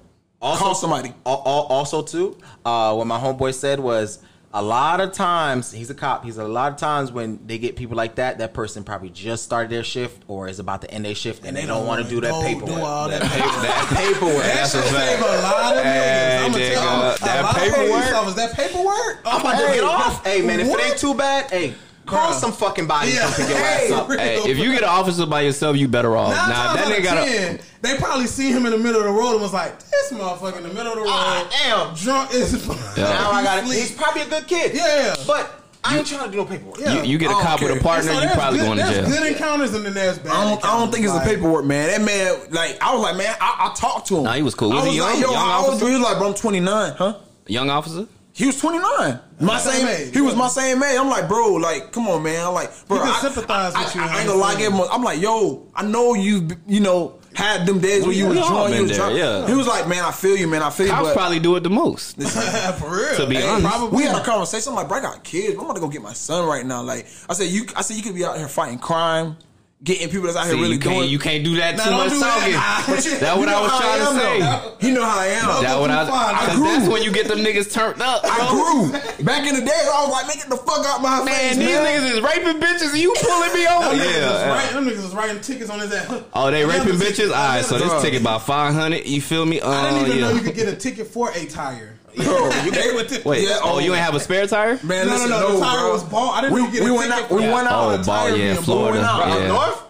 Also- 0.40 0.62
call 0.64 0.74
somebody. 0.76 1.12
Al- 1.26 1.42
al- 1.44 1.66
Also, 1.68 2.00
too, 2.02 2.38
uh, 2.64 2.94
what 2.94 3.08
my 3.08 3.18
homeboy 3.18 3.52
said 3.54 3.80
was 3.80 4.20
a 4.54 4.62
lot 4.62 5.00
of 5.00 5.12
times 5.12 5.70
he's 5.70 5.90
a 5.90 5.94
cop. 5.94 6.24
He's 6.24 6.38
a 6.38 6.48
lot 6.48 6.72
of 6.72 6.78
times 6.78 7.12
when 7.12 7.38
they 7.46 7.58
get 7.58 7.76
people 7.76 7.96
like 7.96 8.14
that, 8.14 8.38
that 8.38 8.54
person 8.54 8.82
probably 8.82 9.10
just 9.10 9.44
started 9.44 9.70
their 9.70 9.84
shift 9.84 10.22
or 10.26 10.48
is 10.48 10.58
about 10.58 10.80
to 10.82 10.90
end 10.90 11.04
their 11.04 11.14
shift, 11.14 11.44
and, 11.44 11.56
they, 11.56 11.66
don't 11.66 11.86
want 11.86 12.02
to 12.02 12.08
do 12.08 12.20
that 12.22 12.32
paperwork. 12.42 12.76
Do 12.76 12.80
all 12.82 13.08
that, 13.08 13.20
That 13.20 13.30
paperwork. 13.30 13.62
that 13.62 13.94
paperwork. 13.94 14.42
That's 14.44 14.74
a 14.74 14.82
save 14.82 15.20
a 15.20 15.42
lot 15.42 15.76
of 15.76 15.82
Hey. 15.84 16.44
I'm 16.44 16.52
gonna 16.52 16.64
tell 16.64 17.12
you, 17.12 17.18
that 17.18 17.40
a 17.40 17.42
lot 17.42 17.56
of 17.56 17.62
paperwork- 17.62 18.36
that 18.36 18.52
paperwork. 18.54 19.20
I'm 19.26 19.40
about 19.40 19.66
to 19.66 19.74
get 19.74 19.84
off. 19.84 20.24
Hey 20.24 20.40
man, 20.42 20.60
if 20.60 20.68
it 20.68 20.80
ain't 20.80 20.98
too 20.98 21.14
bad, 21.14 21.50
hey, 21.50 21.74
call 22.08 22.32
some 22.32 22.52
fucking 22.52 22.86
body 22.86 23.10
Yeah. 23.12 23.26
to 23.30 23.36
pick 23.36 23.48
your 23.48 23.58
Hey, 23.64 23.86
ass 23.86 23.92
up. 23.92 24.10
Hey, 24.10 24.36
if 24.50 24.58
you 24.58 24.72
get 24.72 24.82
an 24.82 24.88
officer 24.88 25.26
by 25.26 25.42
yourself, 25.42 25.76
you 25.76 25.88
better 25.88 26.16
off. 26.16 26.30
Nine 26.34 26.48
Nah, 26.48 26.54
times 26.54 26.76
that 26.78 26.86
out 26.86 26.92
nigga 26.92 26.98
of 26.98 27.04
got 27.04 27.28
a. 27.28 27.30
ten, 27.30 27.60
they 27.82 27.96
probably 27.96 28.26
see 28.26 28.50
him 28.50 28.66
in 28.66 28.72
the 28.72 28.78
middle 28.78 29.00
of 29.00 29.06
the 29.06 29.12
road 29.12 29.32
and 29.32 29.40
was 29.42 29.52
like, 29.52 29.78
"This 29.78 30.12
motherfucker 30.12 30.56
in 30.58 30.62
the 30.64 30.68
middle 30.74 30.88
of 30.92 30.94
the 30.96 31.00
road, 31.02 31.10
Ah, 31.10 31.46
damn. 31.50 31.94
drunk 31.94 32.32
as 32.34 32.52
Yeah. 32.96 33.04
Now 33.04 33.30
I 33.32 33.42
got 33.44 33.58
it. 33.58 33.64
He's 33.66 33.92
probably 33.92 34.22
a 34.22 34.26
good 34.26 34.46
kid. 34.46 34.74
Yeah. 34.74 35.14
but 35.26 35.54
I 35.84 35.96
ain't 35.96 36.06
trying 36.08 36.24
to 36.24 36.30
do 36.30 36.38
no 36.38 36.44
paperwork. 36.44 36.80
Yeah. 36.80 37.02
You, 37.04 37.12
you 37.12 37.18
get 37.18 37.26
a 37.30 37.30
I 37.30 37.32
don't 37.34 37.42
cop 37.44 37.60
with 37.62 37.70
care. 37.70 37.78
a 37.78 37.82
partner, 37.82 38.10
So 38.10 38.14
you 38.14 38.20
there's 38.20 38.32
probably 38.34 38.58
good, 38.58 38.64
going 38.66 38.78
to 38.78 38.84
there's 38.84 38.96
jail. 39.08 39.18
good 39.20 39.32
encounters 39.32 39.74
and 39.74 39.86
then 39.86 39.94
there's 39.94 40.18
bad. 40.18 40.32
I 40.32 40.44
don't, 40.50 40.64
I 40.64 40.76
don't 40.78 40.92
think 40.92 41.04
it's 41.04 41.12
the 41.14 41.20
encounters. 41.20 41.36
paperwork, 41.38 41.64
man. 41.66 41.88
That 41.88 42.02
man, 42.02 42.52
like, 42.52 42.78
I 42.82 42.92
was 42.94 43.02
like, 43.02 43.16
man, 43.16 43.34
I, 43.40 43.70
I 43.70 43.74
talked 43.74 44.08
to 44.08 44.16
him. 44.18 44.24
Nah, 44.24 44.32
he 44.32 44.42
was 44.42 44.56
cool. 44.56 44.72
I 44.72 44.76
Was 44.76 44.84
was 44.86 44.94
he 44.94 45.00
like, 45.00 45.12
young? 45.14 45.22
yo, 45.22 45.30
Young 45.30 45.40
how 45.48 45.58
old 45.60 45.68
officer? 45.70 45.84
you? 45.84 45.90
He 45.92 45.98
was 46.00 46.04
like, 46.08 46.18
bro, 46.18 46.28
I'm 46.28 46.34
29, 46.34 46.94
huh? 46.98 47.14
Young 47.46 47.70
officer? 47.70 48.06
He 48.38 48.46
was 48.46 48.58
29. 48.60 49.18
My 49.40 49.58
Same 49.58 49.72
same 49.72 49.88
age, 49.88 50.14
He 50.14 50.20
was 50.20 50.36
my 50.36 50.46
same 50.48 50.80
age. 50.82 50.96
I'm 50.96 51.08
like, 51.08 51.26
bro, 51.28 51.54
like, 51.54 51.90
come 51.90 52.06
on, 52.06 52.22
man. 52.22 52.46
I'm 52.46 52.54
like, 52.54 52.70
bro, 52.86 52.98
He 52.98 53.02
could 53.04 53.10
I, 53.16 53.20
sympathize 53.20 53.74
I, 53.74 53.84
with 53.84 53.94
you 53.96 54.00
I, 54.00 54.04
and 54.04 54.12
I 54.14 54.18
ain't 54.20 54.28
gonna 54.28 54.40
lie, 54.40 54.52
understand. 54.52 54.74
give 54.74 54.86
him. 54.86 54.90
a- 54.90 54.94
I'm 54.94 55.02
like, 55.02 55.20
yo, 55.20 55.66
I 55.74 55.82
know 55.84 56.14
you, 56.14 56.48
you 56.66 56.78
know, 56.80 57.18
had 57.34 57.66
them 57.66 57.80
days 57.80 58.04
where 58.04 58.12
you 58.14 58.26
was 58.26 58.36
we 58.36 58.40
all 58.42 58.68
you 58.68 58.74
been 58.74 58.82
was 58.82 58.90
there, 58.92 59.00
drawing. 59.00 59.16
yeah. 59.16 59.46
He 59.48 59.54
was 59.54 59.66
like, 59.66 59.88
man, 59.88 60.04
I 60.04 60.12
feel 60.12 60.36
you, 60.36 60.46
man, 60.48 60.62
I 60.62 60.70
feel 60.70 60.86
you. 60.86 60.92
I 60.92 61.02
but 61.02 61.14
probably 61.14 61.40
do 61.40 61.56
it 61.56 61.60
the 61.64 61.70
most. 61.70 62.16
For 62.78 62.90
real. 62.96 63.14
To 63.16 63.26
be 63.26 63.36
Hey, 63.36 63.48
honest. 63.48 63.92
we 63.92 64.04
had 64.04 64.16
a 64.16 64.24
conversation. 64.24 64.70
I'm 64.70 64.76
like, 64.76 64.88
bro, 64.88 64.98
I 64.98 65.02
got 65.02 65.24
kids. 65.24 65.54
I'm 65.58 65.64
about 65.64 65.74
to 65.74 65.80
go 65.80 65.88
get 65.88 66.02
my 66.02 66.12
son 66.12 66.46
right 66.48 66.64
now. 66.64 66.82
Like, 66.82 67.06
I 67.28 67.34
said, 67.34 67.48
you, 67.48 67.66
I 67.76 67.82
said, 67.82 67.96
you 67.96 68.02
could 68.04 68.14
be 68.14 68.24
out 68.24 68.38
here 68.38 68.48
fighting 68.48 68.78
crime, 68.78 69.36
getting 69.82 70.08
people 70.08 70.26
that's 70.26 70.36
out 70.36 70.46
See, 70.46 70.54
here 70.54 70.62
really 70.62 70.74
you, 70.74 70.80
doing. 70.80 71.08
you 71.08 71.18
can't 71.18 71.44
do 71.44 71.54
that 71.56 71.76
Nah, 71.76 71.84
too 71.84 71.90
much 71.92 72.10
do 72.10 72.18
that. 72.18 72.34
talking. 72.34 73.04
You- 73.04 73.18
That's 73.20 73.38
what 73.38 73.48
I 73.48 73.60
was 73.62 73.70
trying 73.78 74.00
to 74.00 74.20
say. 74.20 74.40
though. 74.40 74.76
He 74.80 74.90
know 74.90 75.04
how 75.04 75.18
I 75.20 75.26
am. 75.26 75.62
That 75.62 75.78
what 75.80 75.90
I. 75.90 76.02
I 76.08 76.54
grew. 76.54 76.64
that's 76.64 76.88
when 76.88 77.02
you 77.02 77.12
get 77.12 77.28
them 77.28 77.38
niggas 77.38 77.72
turned 77.72 78.02
up. 78.02 78.22
I 78.24 78.48
grew. 78.50 78.92
Back 79.24 79.46
in 79.46 79.54
the 79.54 79.60
day, 79.62 79.70
I 79.70 80.02
was 80.04 80.10
like, 80.12 80.26
man, 80.26 80.36
get 80.36 80.48
the 80.48 80.56
fuck 80.56 80.84
out 80.86 81.00
my 81.00 81.22
Man, 81.24 81.28
face, 81.28 81.56
Man, 81.58 81.66
these 81.66 81.78
niggas 81.78 82.16
is 82.16 82.20
raping 82.22 82.60
bitches 82.60 82.90
and 82.92 82.98
you 82.98 83.14
pulling 83.22 83.52
me 83.54 83.66
over. 83.70 83.88
Was 83.90 83.98
Yeah. 84.04 84.48
writing, 84.50 84.74
them 84.74 84.84
niggas 84.86 85.02
was 85.04 85.14
writing 85.14 85.40
tickets 85.40 85.70
on 85.70 85.78
his 85.80 85.92
ass. 85.92 86.22
Oh, 86.34 86.50
they 86.50 86.64
raping 86.64 86.94
bitches? 86.94 87.30
Alright, 87.30 87.64
so 87.64 87.78
this 87.78 88.02
ticket. 88.02 88.20
about 88.20 88.42
500, 88.46 89.06
you 89.06 89.20
feel 89.20 89.46
me? 89.46 89.60
I 89.60 89.90
didn't 89.90 90.02
oh, 90.02 90.06
even 90.08 90.20
know 90.20 90.30
you 90.30 90.40
could 90.40 90.54
get 90.56 90.68
a 90.68 90.76
ticket 90.76 91.06
for 91.06 91.30
a 91.32 91.46
tire. 91.46 91.97
Bro, 92.24 92.50
You 92.64 92.70
they- 92.70 92.82
get 92.82 92.94
with 92.94 93.12
it. 93.12 93.24
Wait, 93.24 93.44
Yeah, 93.48 93.58
oh, 93.62 93.74
oh. 93.74 93.78
you 93.78 93.94
ain't 93.94 94.04
have 94.04 94.14
a 94.14 94.20
spare 94.20 94.46
tire? 94.46 94.78
Man, 94.82 95.06
No, 95.06 95.12
no, 95.12 95.12
listen, 95.14 95.30
no, 95.30 95.52
the 95.54 95.60
tire 95.64 95.78
bro. 95.80 95.92
was 95.92 96.02
ball. 96.04 96.30
I 96.30 96.40
didn't 96.42 96.54
we, 96.54 96.60
even 96.60 96.72
get 96.72 96.80
a 96.82 96.84
we 96.84 96.90
went 96.90 97.12
out. 97.12 97.30
We 97.30 97.42
that. 97.42 97.52
went 97.54 97.66
oh, 97.68 97.70
out. 97.70 97.84
Oh, 97.84 97.88
on 97.88 97.94
a 97.94 97.96
ball, 98.04 98.04
tire 98.04 98.36
yeah, 98.36 98.52
being 98.52 98.62
Florida, 98.64 98.98
blown 99.00 99.04
out. 99.30 99.40
yeah. 99.40 99.46
North, 99.48 99.82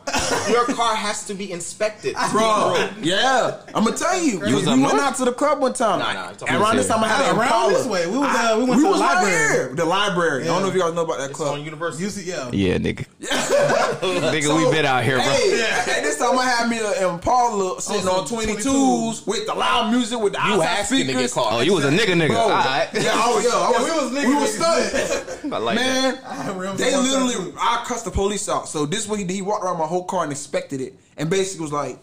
your 0.48 0.64
car 0.66 0.94
has 0.94 1.24
to 1.26 1.34
be 1.34 1.50
inspected. 1.52 2.14
Bro, 2.32 2.90
yeah, 3.02 3.60
I'm 3.74 3.84
gonna 3.84 3.96
tell 3.96 4.18
you. 4.20 4.40
we 4.40 4.54
we 4.54 4.64
went 4.64 4.98
out 5.00 5.16
to 5.16 5.24
the 5.24 5.32
club 5.32 5.60
one 5.60 5.72
time. 5.72 5.98
Nah, 5.98 6.12
nah, 6.12 6.30
it's 6.30 6.42
And 6.42 6.60
around 6.60 6.76
this 6.76 6.88
time, 6.88 7.02
I 7.04 7.08
had 7.08 7.30
an 7.32 7.36
Around 7.38 7.46
Impala. 7.48 7.72
this 7.72 7.86
way. 7.86 8.06
We 8.06 8.18
was, 8.18 8.28
uh, 8.36 8.54
we 8.58 8.64
went 8.64 8.70
we 8.70 8.76
to 8.76 8.82
the 8.82 8.88
was 8.90 9.00
right 9.00 9.14
library. 9.22 9.52
here, 9.52 9.74
the 9.74 9.84
library. 9.84 10.42
I 10.42 10.46
don't 10.46 10.62
know 10.62 10.68
if 10.68 10.74
you 10.74 10.80
guys 10.80 10.94
know 10.94 11.04
about 11.04 11.18
that 11.18 11.30
It's 11.30 11.36
club. 11.38 11.54
on 11.58 11.64
University. 11.64 12.04
You 12.04 12.10
see, 12.10 12.28
yeah. 12.30 12.50
Yeah, 12.52 12.78
nigga. 12.78 13.06
nigga, 13.20 14.56
we 14.56 14.70
been 14.74 14.84
out 14.86 15.04
here, 15.04 15.16
bro. 15.16 15.24
Hey, 15.26 15.62
at 15.62 16.02
this 16.02 16.18
time 16.18 16.38
I 16.38 16.44
had 16.46 16.68
me 16.68 16.78
an 16.78 17.14
Impala 17.14 17.80
sitting 17.80 18.06
Oh, 18.08 18.20
on 18.20 18.26
22s 18.26 18.62
22s. 18.64 19.26
with 19.26 19.46
the 19.46 19.54
loud 19.54 19.90
music 19.90 20.18
with 20.20 20.32
the 20.32 20.38
You 20.46 20.54
outside 20.54 20.66
asking 20.80 20.98
to 21.00 21.04
get 21.06 21.12
speakers. 21.14 21.32
caught. 21.34 21.52
Oh, 21.52 21.60
you 21.60 21.74
was 21.74 21.84
a 21.84 21.90
nigga 21.90 22.14
nigga. 22.14 22.28
Bro, 22.28 22.38
Alright. 22.38 22.88
yeah, 22.94 23.12
I 23.14 23.34
was, 23.34 23.44
yeah, 23.44 23.50
I 23.52 23.70
Yeah, 23.70 23.78
was, 23.78 23.84
we 23.84 23.90
was 23.90 24.12
nigga 24.12 24.28
we 24.28 24.34
was 24.34 24.56
niggas. 24.56 25.08
stunned. 25.08 25.27
I 25.52 25.58
like 25.58 25.78
that. 25.78 26.24
Man, 26.24 26.58
Man, 26.58 26.76
they 26.76 26.96
literally, 26.96 27.52
I 27.58 27.84
cussed 27.86 28.04
the 28.04 28.10
police 28.10 28.48
out. 28.48 28.68
So 28.68 28.86
this 28.86 29.06
way, 29.08 29.24
he, 29.24 29.34
he 29.34 29.42
walked 29.42 29.64
around 29.64 29.78
my 29.78 29.86
whole 29.86 30.04
car 30.04 30.22
and 30.22 30.32
inspected 30.32 30.80
it, 30.80 30.94
and 31.16 31.28
basically 31.30 31.62
was 31.62 31.72
like, 31.72 31.98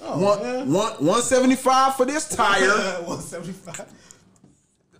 Oh, 0.00 0.18
one, 0.22 0.42
man. 0.42 0.72
one, 0.72 0.92
175 0.94 1.96
for 1.96 2.04
this 2.04 2.28
tire, 2.28 2.68
175. 3.04 3.86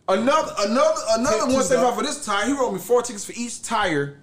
another, 0.08 0.52
another, 0.60 1.00
another 1.18 1.36
Take 1.36 1.40
two 1.48 1.54
175 1.54 1.94
for 1.94 2.02
this 2.02 2.24
tire. 2.24 2.46
He 2.46 2.52
wrote 2.52 2.72
me 2.72 2.78
four 2.78 3.02
tickets 3.02 3.24
for 3.24 3.32
each 3.36 3.62
tire, 3.62 4.18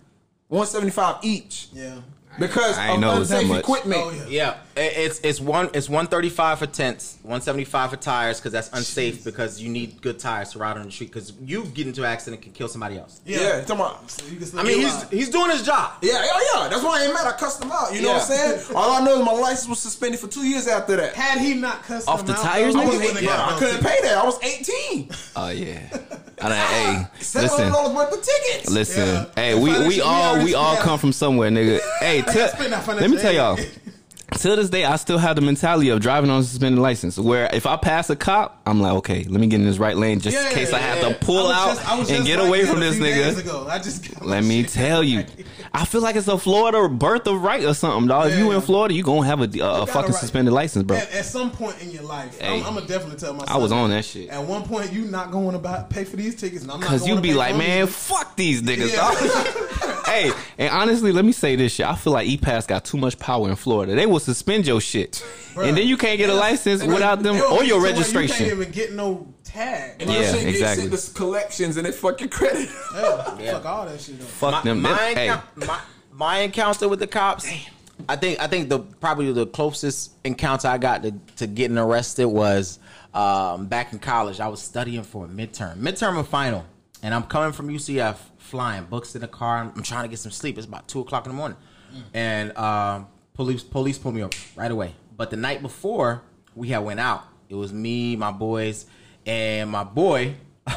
175 0.48 1.18
each, 1.24 1.68
Yeah. 1.74 2.00
because 2.40 2.78
I 2.78 2.88
ain't 2.88 2.96
of 2.96 3.02
know 3.02 3.16
it 3.16 3.20
was 3.20 3.30
that 3.30 3.36
unsafe 3.44 3.50
much. 3.50 3.60
equipment. 3.62 4.02
Oh, 4.04 4.12
yeah. 4.12 4.26
Yeah, 4.30 4.50
it- 4.52 4.58
it's 4.76 5.20
it's 5.20 5.40
one 5.40 5.70
it's 5.74 5.88
one 5.90 6.08
thirty 6.08 6.30
five 6.30 6.60
for 6.60 6.66
tents, 6.66 7.18
one 7.24 7.42
seventy 7.42 7.64
five 7.66 7.90
for 7.92 7.96
tires 7.98 8.40
because 8.40 8.52
that's 8.52 8.70
unsafe 8.74 9.24
because 9.24 9.62
you 9.62 9.70
need 9.70 10.02
good 10.02 10.20
tires 10.20 10.52
to 10.52 10.60
ride 10.60 10.78
on 10.78 10.86
the 10.86 10.92
street 10.92 11.08
because 11.12 11.34
you 11.42 11.64
get 11.66 11.86
into 11.88 12.02
an 12.02 12.08
accident 12.08 12.42
can 12.42 12.52
kill 12.54 12.68
somebody 12.68 12.98
else. 12.98 13.22
Yeah, 13.26 13.40
Yeah. 13.40 13.56
you 13.60 13.62
talking 13.66 13.76
about. 13.76 14.10
So 14.12 14.26
you 14.26 14.38
can 14.38 14.60
I 14.60 14.64
mean, 14.64 14.80
he's 14.80 14.94
live. 14.96 15.10
he's 15.12 15.30
doing 15.30 15.52
his 15.52 15.64
job. 15.64 15.94
Yeah, 16.02 16.14
yeah, 16.26 16.40
yeah. 16.56 16.68
That's 16.70 16.84
why 16.84 17.02
I 17.02 17.06
ain't 17.06 17.14
mad. 17.14 17.28
I 17.28 17.34
cussed 17.38 17.64
him 17.64 17.72
out. 17.72 17.94
You 17.94 18.02
know 18.02 18.14
what 18.14 18.22
I'm 18.22 18.28
saying? 18.28 18.76
All 18.76 18.92
I 18.92 19.06
know 19.06 19.20
is 19.20 19.26
my 19.26 19.34
license 19.34 19.68
was 19.70 19.80
suspended 19.80 20.20
for 20.20 20.28
two 20.28 20.46
years 20.48 20.68
after 20.68 20.96
that. 20.96 21.14
Had 21.14 21.40
he 21.40 21.54
not 21.54 21.84
cussed 21.84 22.08
Off 22.08 22.22
him 22.22 22.28
the 22.28 22.34
out, 22.34 22.40
tires, 22.44 22.76
I, 22.76 22.86
was, 22.86 22.96
wouldn't 22.98 23.22
yeah, 23.22 23.46
I 23.46 23.60
couldn't 23.60 23.84
pay 23.84 24.00
that. 24.02 24.18
I 24.18 24.26
was 24.26 24.42
18. 24.44 25.10
Oh, 25.36 25.50
yeah. 25.50 25.80
I 26.42 26.50
done, 26.50 26.68
hey, 26.68 27.08
Seven 27.24 27.44
listen. 27.50 27.60
hundred 27.64 27.72
dollars 27.74 27.96
worth 27.96 28.14
of 28.20 28.24
tickets. 28.26 28.70
Listen, 28.70 29.08
Yeah. 29.08 29.26
hey, 29.36 29.56
we, 29.56 29.88
we 29.88 30.02
all 30.02 30.38
we 30.40 30.46
we 30.46 30.54
all 30.56 30.76
come 30.78 31.00
from 31.00 31.14
somewhere, 31.14 31.50
nigga. 31.50 31.80
Hey, 32.00 32.22
gotta 32.26 32.34
te- 32.34 32.48
spend 32.50 32.74
that 32.74 32.86
let 32.88 33.10
me 33.10 33.18
tell 33.18 33.32
y'all. 33.32 33.58
Till 34.38 34.56
this 34.58 34.70
day, 34.70 34.84
I 34.84 34.98
still 34.98 35.18
have 35.18 35.36
the 35.38 35.42
mentality 35.42 35.90
of 35.90 36.02
driving 36.02 36.30
on 36.30 36.42
a 36.42 36.44
suspended 36.44 36.80
license. 36.82 37.18
Where 37.18 37.50
if 37.54 37.66
I 37.66 37.78
pass 37.78 38.10
a 38.10 38.16
cop, 38.16 38.60
I'm 38.66 38.82
like, 38.82 38.94
okay, 38.96 39.24
let 39.24 39.40
me 39.40 39.48
get 39.48 39.62
in 39.62 39.66
this 39.66 39.78
right 39.78 39.96
lane 39.96 40.20
just 40.20 40.36
in 40.36 40.44
Yeah, 40.44 40.52
case 40.52 40.74
I 40.74 40.80
have 40.80 41.02
yeah. 41.02 41.10
to 41.10 41.16
pull 41.26 41.48
out 41.50 41.78
just- 41.78 42.12
and 42.12 42.26
get 42.26 42.40
like 42.40 42.48
away 42.48 42.66
from 42.66 42.80
this 42.82 42.98
nigga. 42.98 43.38
ago. 43.40 43.68
I 43.70 43.78
just 43.80 44.10
got 44.12 44.22
my 44.26 44.32
Let 44.32 44.44
me 44.44 44.64
shit. 44.64 44.72
tell 44.74 45.02
you, 45.04 45.24
I 45.74 45.86
feel 45.86 46.02
like 46.02 46.16
it's 46.18 46.28
a 46.28 46.38
Florida 46.38 46.90
birth 46.90 47.26
of 47.28 47.42
right 47.42 47.64
or 47.64 47.74
something, 47.74 48.08
dog. 48.08 48.32
If 48.32 48.38
you 48.38 48.50
Yeah. 48.50 48.56
in 48.56 48.62
Florida, 48.62 48.94
you 48.94 49.04
gonna 49.04 49.26
have 49.28 49.40
a, 49.40 49.44
a, 49.44 49.48
gotta 49.48 49.86
fucking 49.92 50.12
right- 50.12 50.20
suspended 50.20 50.54
license, 50.54 50.84
bro. 50.84 50.98
At, 50.98 51.12
at 51.14 51.26
some 51.26 51.50
point 51.52 51.82
in 51.82 51.92
your 51.92 52.04
life, 52.04 52.38
Hey. 52.40 52.60
I'm, 52.60 52.66
I'm 52.68 52.74
gonna 52.76 52.86
definitely 52.88 53.20
tell 53.20 53.34
myself. 53.34 53.52
I 53.52 53.58
was 53.58 53.72
on 53.72 53.92
that 53.92 54.04
shit. 54.04 54.30
At 54.30 54.44
one 54.44 54.64
point, 54.64 54.92
you 54.92 55.06
not 55.06 55.32
going 55.32 55.54
to 55.54 55.60
buy, 55.60 55.86
pay 55.90 56.04
for 56.04 56.18
these 56.18 56.36
tickets, 56.36 56.64
and 56.64 56.72
I'm 56.72 56.80
not. 56.82 56.90
Cause 56.90 57.08
you 57.08 57.20
be 57.22 57.34
like, 57.34 57.56
man, 57.56 57.88
fuck 57.88 58.36
these 58.36 58.62
niggas, 58.62 58.92
Yeah. 58.92 58.98
dog. 59.88 60.06
hey, 60.06 60.32
and 60.58 60.70
honestly, 60.74 61.12
let 61.12 61.24
me 61.24 61.32
say 61.32 61.56
this 61.56 61.74
shit. 61.74 61.86
I 61.86 61.96
feel 61.96 62.14
like 62.14 62.28
E-Pass 62.28 62.66
got 62.68 62.84
too 62.86 62.98
much 62.98 63.18
power 63.20 63.50
in 63.50 63.56
Florida. 63.56 63.96
They 63.96 64.06
will 64.06 64.20
suspend 64.24 64.66
your 64.68 64.82
shit, 64.82 65.24
Bruh. 65.54 65.68
and 65.68 65.78
then 65.78 65.88
you 65.88 65.98
can't 65.98 66.18
get 66.18 66.30
a 66.30 66.34
license 66.34 66.82
they- 66.82 66.88
without 66.88 67.22
them 67.24 67.36
or 67.52 67.64
your 67.64 67.82
registration. 67.82 68.46
You 68.46 68.52
can't 68.52 68.62
even 68.62 68.72
get 68.74 68.94
no 68.94 69.28
tag. 69.44 70.02
And 70.02 70.10
Yeah, 70.10 70.22
that 70.22 70.32
shit 70.34 70.40
get 70.42 70.50
exactly. 70.50 70.90
sent 70.90 71.02
to 71.02 71.14
collections 71.14 71.78
and 71.78 71.86
they 71.86 71.92
fuck 71.92 72.20
your 72.20 72.30
credit. 72.30 72.70
Yeah, 72.96 73.54
Fuck 73.54 73.66
all 73.66 73.86
that 73.86 74.00
shit. 74.02 74.20
Though. 74.20 74.26
Fuck 74.26 74.52
my, 74.52 74.62
them. 74.64 74.82
my, 74.82 75.14
Them- 75.14 75.16
hey, 75.16 75.66
my, 75.68 75.80
my 76.12 76.38
encounter 76.40 76.88
with 76.90 77.00
the 77.00 77.08
cops. 77.08 77.48
I 78.10 78.16
think 78.16 78.40
I 78.42 78.48
think 78.48 78.70
the 78.70 78.80
probably 78.80 79.32
the 79.32 79.46
closest 79.46 80.12
encounter 80.24 80.68
I 80.68 80.78
got 80.78 81.04
to, 81.04 81.12
to 81.38 81.48
getting 81.48 81.78
arrested 81.78 82.26
was 82.26 82.80
um, 83.14 83.68
back 83.68 83.94
in 83.94 84.00
college. 84.00 84.40
I 84.40 84.48
was 84.48 84.62
studying 84.62 85.04
for 85.04 85.26
a 85.26 85.28
midterm, 85.28 85.78
midterm 85.78 86.18
and 86.18 86.28
final, 86.28 86.66
and 87.04 87.14
I'm 87.14 87.24
coming 87.24 87.54
from 87.54 87.70
UCF, 87.70 88.18
flying 88.40 88.86
books 88.86 89.14
in 89.16 89.22
the 89.22 89.28
car. 89.28 89.60
I'm, 89.60 89.72
I'm 89.76 89.84
trying 89.84 90.04
to 90.04 90.10
get 90.10 90.18
some 90.20 90.32
sleep. 90.32 90.58
It's 90.58 90.66
about 90.68 90.88
two 90.88 91.00
o'clock 91.02 91.26
in 91.28 91.32
the 91.32 91.38
morning, 91.38 91.58
and 92.14 92.58
um, 92.58 93.08
police 93.34 93.64
police 93.64 93.98
pulled 93.98 94.16
me 94.16 94.24
over 94.24 94.36
right 94.56 94.72
away. 94.72 94.96
But 95.16 95.30
the 95.30 95.38
night 95.38 95.62
before, 95.62 96.22
we 96.56 96.70
had 96.70 96.80
went 96.80 97.00
out. 97.00 97.24
It 97.50 97.56
was 97.56 97.72
me, 97.72 98.16
my 98.16 98.32
boys, 98.32 98.86
and 99.26 99.70
my 99.70 99.84
boy. 99.84 100.36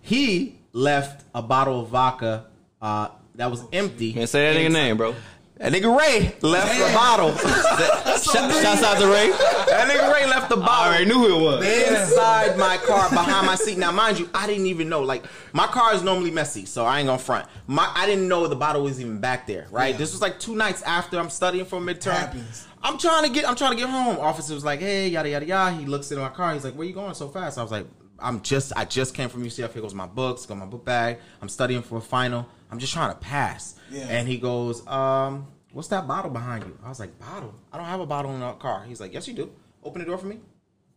he 0.00 0.58
left 0.72 1.24
a 1.34 1.42
bottle 1.42 1.80
of 1.80 1.88
vodka 1.88 2.46
uh, 2.80 3.08
that 3.34 3.50
was 3.50 3.64
empty. 3.72 4.14
man, 4.14 4.26
say 4.26 4.52
that 4.52 4.60
in 4.60 4.70
nigga 4.70 4.74
name, 4.74 4.96
bro. 4.96 5.14
That 5.58 5.72
nigga 5.72 5.98
Ray 5.98 6.34
left 6.42 6.78
the 6.78 6.92
bottle. 6.92 7.34
Shout, 7.36 8.52
shouts 8.62 8.82
out 8.82 8.98
to 8.98 9.06
Ray. 9.06 9.30
That 9.30 9.88
nigga 9.88 10.12
Ray 10.12 10.26
left 10.26 10.50
the 10.50 10.56
bottle. 10.56 10.68
I 10.68 10.88
already 10.88 11.04
knew 11.06 11.14
who 11.14 11.38
it 11.38 11.42
was. 11.42 11.66
inside 11.66 12.58
my 12.58 12.76
car 12.76 13.08
behind 13.08 13.46
my 13.46 13.54
seat. 13.54 13.78
Now, 13.78 13.90
mind 13.90 14.18
you, 14.18 14.28
I 14.34 14.46
didn't 14.46 14.66
even 14.66 14.90
know. 14.90 15.00
Like, 15.00 15.24
my 15.54 15.66
car 15.66 15.94
is 15.94 16.02
normally 16.02 16.30
messy, 16.30 16.66
so 16.66 16.84
I 16.84 16.98
ain't 16.98 17.06
gonna 17.06 17.18
front. 17.18 17.48
My, 17.66 17.90
I 17.94 18.04
didn't 18.04 18.28
know 18.28 18.46
the 18.46 18.54
bottle 18.56 18.82
was 18.82 19.00
even 19.00 19.18
back 19.18 19.46
there. 19.46 19.66
Right. 19.70 19.92
Yeah. 19.92 19.96
This 19.96 20.12
was 20.12 20.20
like 20.20 20.38
two 20.38 20.56
nights 20.56 20.82
after 20.82 21.18
I'm 21.18 21.30
studying 21.30 21.64
for 21.64 21.80
midterm. 21.80 22.12
Happens. 22.12 22.68
I'm 22.82 22.98
trying 22.98 23.24
to 23.24 23.30
get. 23.30 23.48
I'm 23.48 23.56
trying 23.56 23.72
to 23.72 23.78
get 23.78 23.88
home. 23.88 24.18
Officer 24.18 24.52
was 24.52 24.64
like, 24.64 24.80
"Hey, 24.80 25.08
yada 25.08 25.30
yada 25.30 25.46
yada." 25.46 25.76
He 25.76 25.86
looks 25.86 26.10
into 26.10 26.22
my 26.22 26.28
car. 26.28 26.52
He's 26.52 26.64
like, 26.64 26.74
"Where 26.74 26.86
you 26.86 26.92
going 26.92 27.14
so 27.14 27.28
fast?" 27.28 27.56
I 27.56 27.62
was 27.62 27.72
like, 27.72 27.86
"I'm 28.18 28.42
just. 28.42 28.74
I 28.76 28.84
just 28.84 29.14
came 29.14 29.30
from 29.30 29.42
UCF. 29.42 29.72
Here 29.72 29.80
goes 29.80 29.94
my 29.94 30.06
books. 30.06 30.44
Got 30.44 30.58
my 30.58 30.66
book 30.66 30.84
bag. 30.84 31.18
I'm 31.40 31.48
studying 31.48 31.80
for 31.80 31.96
a 31.96 32.02
final. 32.02 32.46
I'm 32.70 32.78
just 32.78 32.92
trying 32.92 33.10
to 33.10 33.18
pass." 33.18 33.75
Yeah. 33.90 34.06
And 34.08 34.26
he 34.28 34.38
goes, 34.38 34.86
um, 34.86 35.46
"What's 35.72 35.88
that 35.88 36.06
bottle 36.08 36.30
behind 36.30 36.64
you?" 36.64 36.78
I 36.84 36.88
was 36.88 37.00
like, 37.00 37.18
"Bottle? 37.18 37.54
I 37.72 37.76
don't 37.76 37.86
have 37.86 38.00
a 38.00 38.06
bottle 38.06 38.34
in 38.34 38.42
our 38.42 38.54
car." 38.54 38.84
He's 38.86 39.00
like, 39.00 39.12
"Yes, 39.12 39.26
you 39.28 39.34
do. 39.34 39.50
Open 39.84 40.00
the 40.00 40.06
door 40.06 40.18
for 40.18 40.26
me." 40.26 40.40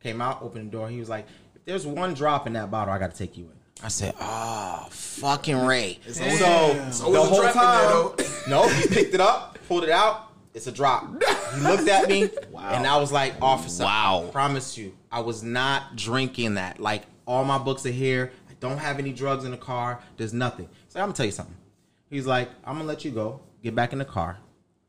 Came 0.02 0.22
out, 0.22 0.42
opened 0.42 0.68
the 0.68 0.72
door. 0.72 0.90
He 0.90 1.00
was 1.00 1.10
like, 1.10 1.28
"If 1.56 1.66
there's 1.66 1.86
one 1.86 2.14
drop 2.14 2.48
in 2.48 2.54
that 2.54 2.72
bottle, 2.72 2.94
I 2.94 2.98
got 3.00 3.12
to 3.12 3.18
take 3.18 3.38
you 3.38 3.46
in." 3.46 3.52
I 3.84 3.88
said, 3.88 4.14
"Oh, 4.20 4.88
fucking 4.90 5.66
Ray." 5.66 6.00
So 6.08 6.24
Damn. 6.24 6.40
the 6.40 6.46
always 6.46 7.02
a 7.02 7.24
whole 7.24 7.42
drop 7.42 7.56
in 7.56 8.18
there, 8.18 8.28
time, 8.28 8.44
no, 8.50 8.68
he 8.68 8.88
picked 8.88 9.14
it 9.14 9.22
up, 9.22 9.58
pulled 9.68 9.84
it 9.84 9.90
out. 9.90 10.26
It's 10.54 10.68
a 10.68 10.72
drop. 10.72 11.08
He 11.54 11.62
looked 11.62 11.88
at 11.88 12.10
me, 12.10 12.24
and 12.58 12.88
I 12.88 12.98
was 12.98 13.12
like, 13.12 13.36
"Officer, 13.42 13.84
Wow. 13.84 14.26
I 14.28 14.32
promise 14.32 14.78
you, 14.78 14.98
I 15.12 15.20
was 15.22 15.44
not 15.44 15.96
drinking 15.96 16.56
that. 16.56 16.80
Like 16.80 17.04
all 17.26 17.44
my 17.46 17.58
books 17.58 17.86
are 17.86 17.92
here. 17.92 18.32
I 18.50 18.54
don't 18.60 18.78
have 18.80 19.00
any 19.00 19.14
drugs 19.14 19.46
in 19.46 19.52
the 19.52 19.58
car. 19.58 20.02
There's 20.18 20.34
nothing." 20.34 20.68
So 20.90 21.00
I'm 21.00 21.06
gonna 21.06 21.14
tell 21.14 21.26
you 21.28 21.32
something. 21.32 21.56
He's 22.10 22.26
like, 22.26 22.49
"I'm 22.66 22.76
gonna 22.78 22.88
let 22.88 23.05
you 23.05 23.12
go. 23.12 23.41
Get 23.64 23.76
back 23.76 23.93
in 23.93 23.99
the 23.99 24.05
car, 24.05 24.38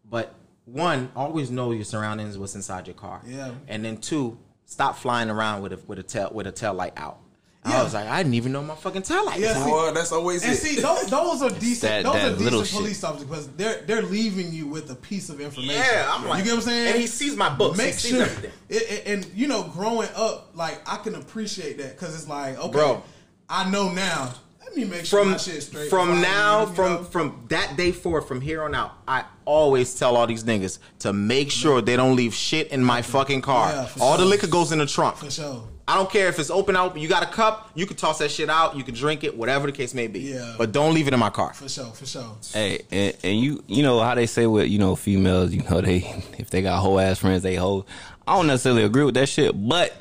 but 0.08 0.34
one, 0.64 1.10
always 1.16 1.50
know 1.50 1.72
your 1.72 1.84
surroundings, 1.84 2.38
what's 2.38 2.54
inside 2.54 2.86
your 2.86 2.94
car. 2.94 3.20
Yeah. 3.26 3.52
And 3.68 3.84
then 3.84 3.96
two, 3.98 4.38
stop 4.64 4.96
flying 4.96 5.28
around 5.30 5.62
with 5.62 5.72
a 5.72 5.80
with 5.86 5.98
a 5.98 6.02
tail 6.02 6.30
with 6.32 6.46
a 6.46 6.52
tail 6.52 6.74
light 6.74 6.94
out." 6.96 7.18
Yeah. 7.66 7.80
I 7.80 7.82
was 7.82 7.92
like, 7.92 8.06
I 8.08 8.22
didn't 8.22 8.32
even 8.36 8.52
know 8.52 8.62
my 8.62 8.74
fucking 8.74 9.02
tail 9.02 9.26
light. 9.26 9.38
Yeah, 9.38 9.48
was 9.48 9.56
see- 9.56 9.62
out. 9.64 9.68
Boy, 9.68 9.92
that's 9.92 10.12
always 10.12 10.42
And 10.44 10.52
it. 10.54 10.56
see, 10.56 10.80
those, 10.80 11.10
those 11.10 11.42
are 11.42 11.50
decent. 11.60 12.04
That- 12.04 12.04
those 12.04 12.14
that 12.14 12.46
are 12.46 12.50
decent 12.50 12.66
shit. 12.68 12.78
police 12.78 13.04
officers 13.04 13.28
because 13.28 13.48
they're 13.48 13.82
they're 13.82 14.00
leaving 14.00 14.50
you 14.50 14.66
with 14.66 14.90
a 14.90 14.94
piece 14.94 15.28
of 15.28 15.42
information. 15.42 15.74
Yeah, 15.74 16.10
I'm 16.10 16.26
like, 16.26 16.38
you 16.38 16.44
get 16.44 16.50
what 16.52 16.56
I'm 16.56 16.62
saying? 16.62 16.92
And 16.92 17.00
he 17.02 17.06
sees 17.06 17.36
my 17.36 17.50
books. 17.54 17.76
Make 17.76 17.88
he 17.88 17.92
sees 18.00 18.10
sure, 18.12 18.22
everything. 18.22 18.50
it, 18.70 18.82
it- 18.90 19.06
and 19.06 19.26
you 19.34 19.46
know, 19.46 19.64
growing 19.64 20.08
up, 20.16 20.52
like 20.54 20.80
I 20.90 20.96
can 20.96 21.14
appreciate 21.16 21.76
that 21.76 21.98
because 21.98 22.14
it's 22.14 22.28
like, 22.28 22.58
okay, 22.58 22.72
Bro. 22.72 23.02
I 23.50 23.68
know 23.70 23.90
now. 23.92 24.32
Let 24.70 24.76
me 24.76 24.84
make 24.84 25.04
sure 25.04 25.20
from 25.22 25.32
my 25.32 25.36
shit's 25.36 25.66
straight. 25.66 25.90
from 25.90 26.08
before 26.10 26.18
I 26.18 26.22
now 26.22 26.60
you 26.60 26.74
from 26.74 26.92
know? 26.94 27.04
from 27.04 27.44
that 27.48 27.76
day 27.76 27.90
forward 27.92 28.22
from 28.22 28.40
here 28.40 28.62
on 28.62 28.74
out 28.74 28.92
i 29.08 29.24
always 29.44 29.98
tell 29.98 30.16
all 30.16 30.26
these 30.28 30.44
niggas 30.44 30.78
to 31.00 31.12
make 31.12 31.50
sure 31.50 31.82
they 31.82 31.96
don't 31.96 32.14
leave 32.14 32.32
shit 32.34 32.68
in 32.68 32.82
my 32.84 33.02
fucking 33.02 33.42
car 33.42 33.72
Yeah, 33.72 33.86
for 33.86 34.00
all 34.02 34.16
the 34.16 34.24
liquor 34.24 34.46
goes 34.46 34.70
in 34.70 34.78
the 34.78 34.86
trunk 34.86 35.16
for 35.16 35.30
sure. 35.30 35.64
I 35.88 35.96
don't 35.96 36.08
care 36.08 36.28
if 36.28 36.38
it's 36.38 36.50
open 36.50 36.76
out. 36.76 36.96
You 36.96 37.08
got 37.08 37.24
a 37.24 37.26
cup, 37.26 37.72
you 37.74 37.84
can 37.84 37.96
toss 37.96 38.18
that 38.18 38.30
shit 38.30 38.48
out. 38.48 38.76
You 38.76 38.84
can 38.84 38.94
drink 38.94 39.24
it, 39.24 39.36
whatever 39.36 39.66
the 39.66 39.72
case 39.72 39.92
may 39.92 40.06
be. 40.06 40.20
Yeah. 40.20 40.54
But 40.56 40.70
don't 40.70 40.94
leave 40.94 41.08
it 41.08 41.14
in 41.14 41.18
my 41.18 41.30
car. 41.30 41.52
For 41.52 41.68
sure, 41.68 41.86
for 41.86 42.06
sure. 42.06 42.36
Hey, 42.52 42.82
and, 42.92 43.16
and 43.24 43.40
you 43.40 43.64
you 43.66 43.82
know 43.82 43.98
how 43.98 44.14
they 44.14 44.26
say 44.26 44.46
with 44.46 44.68
you 44.68 44.78
know 44.78 44.94
females, 44.94 45.52
you 45.52 45.64
know 45.64 45.80
they 45.80 45.96
if 46.38 46.48
they 46.50 46.62
got 46.62 46.78
whole 46.78 47.00
ass 47.00 47.18
friends, 47.18 47.42
they 47.42 47.56
hoe. 47.56 47.86
I 48.24 48.36
don't 48.36 48.46
necessarily 48.46 48.84
agree 48.84 49.02
with 49.02 49.14
that 49.16 49.28
shit, 49.28 49.50
but 49.68 49.92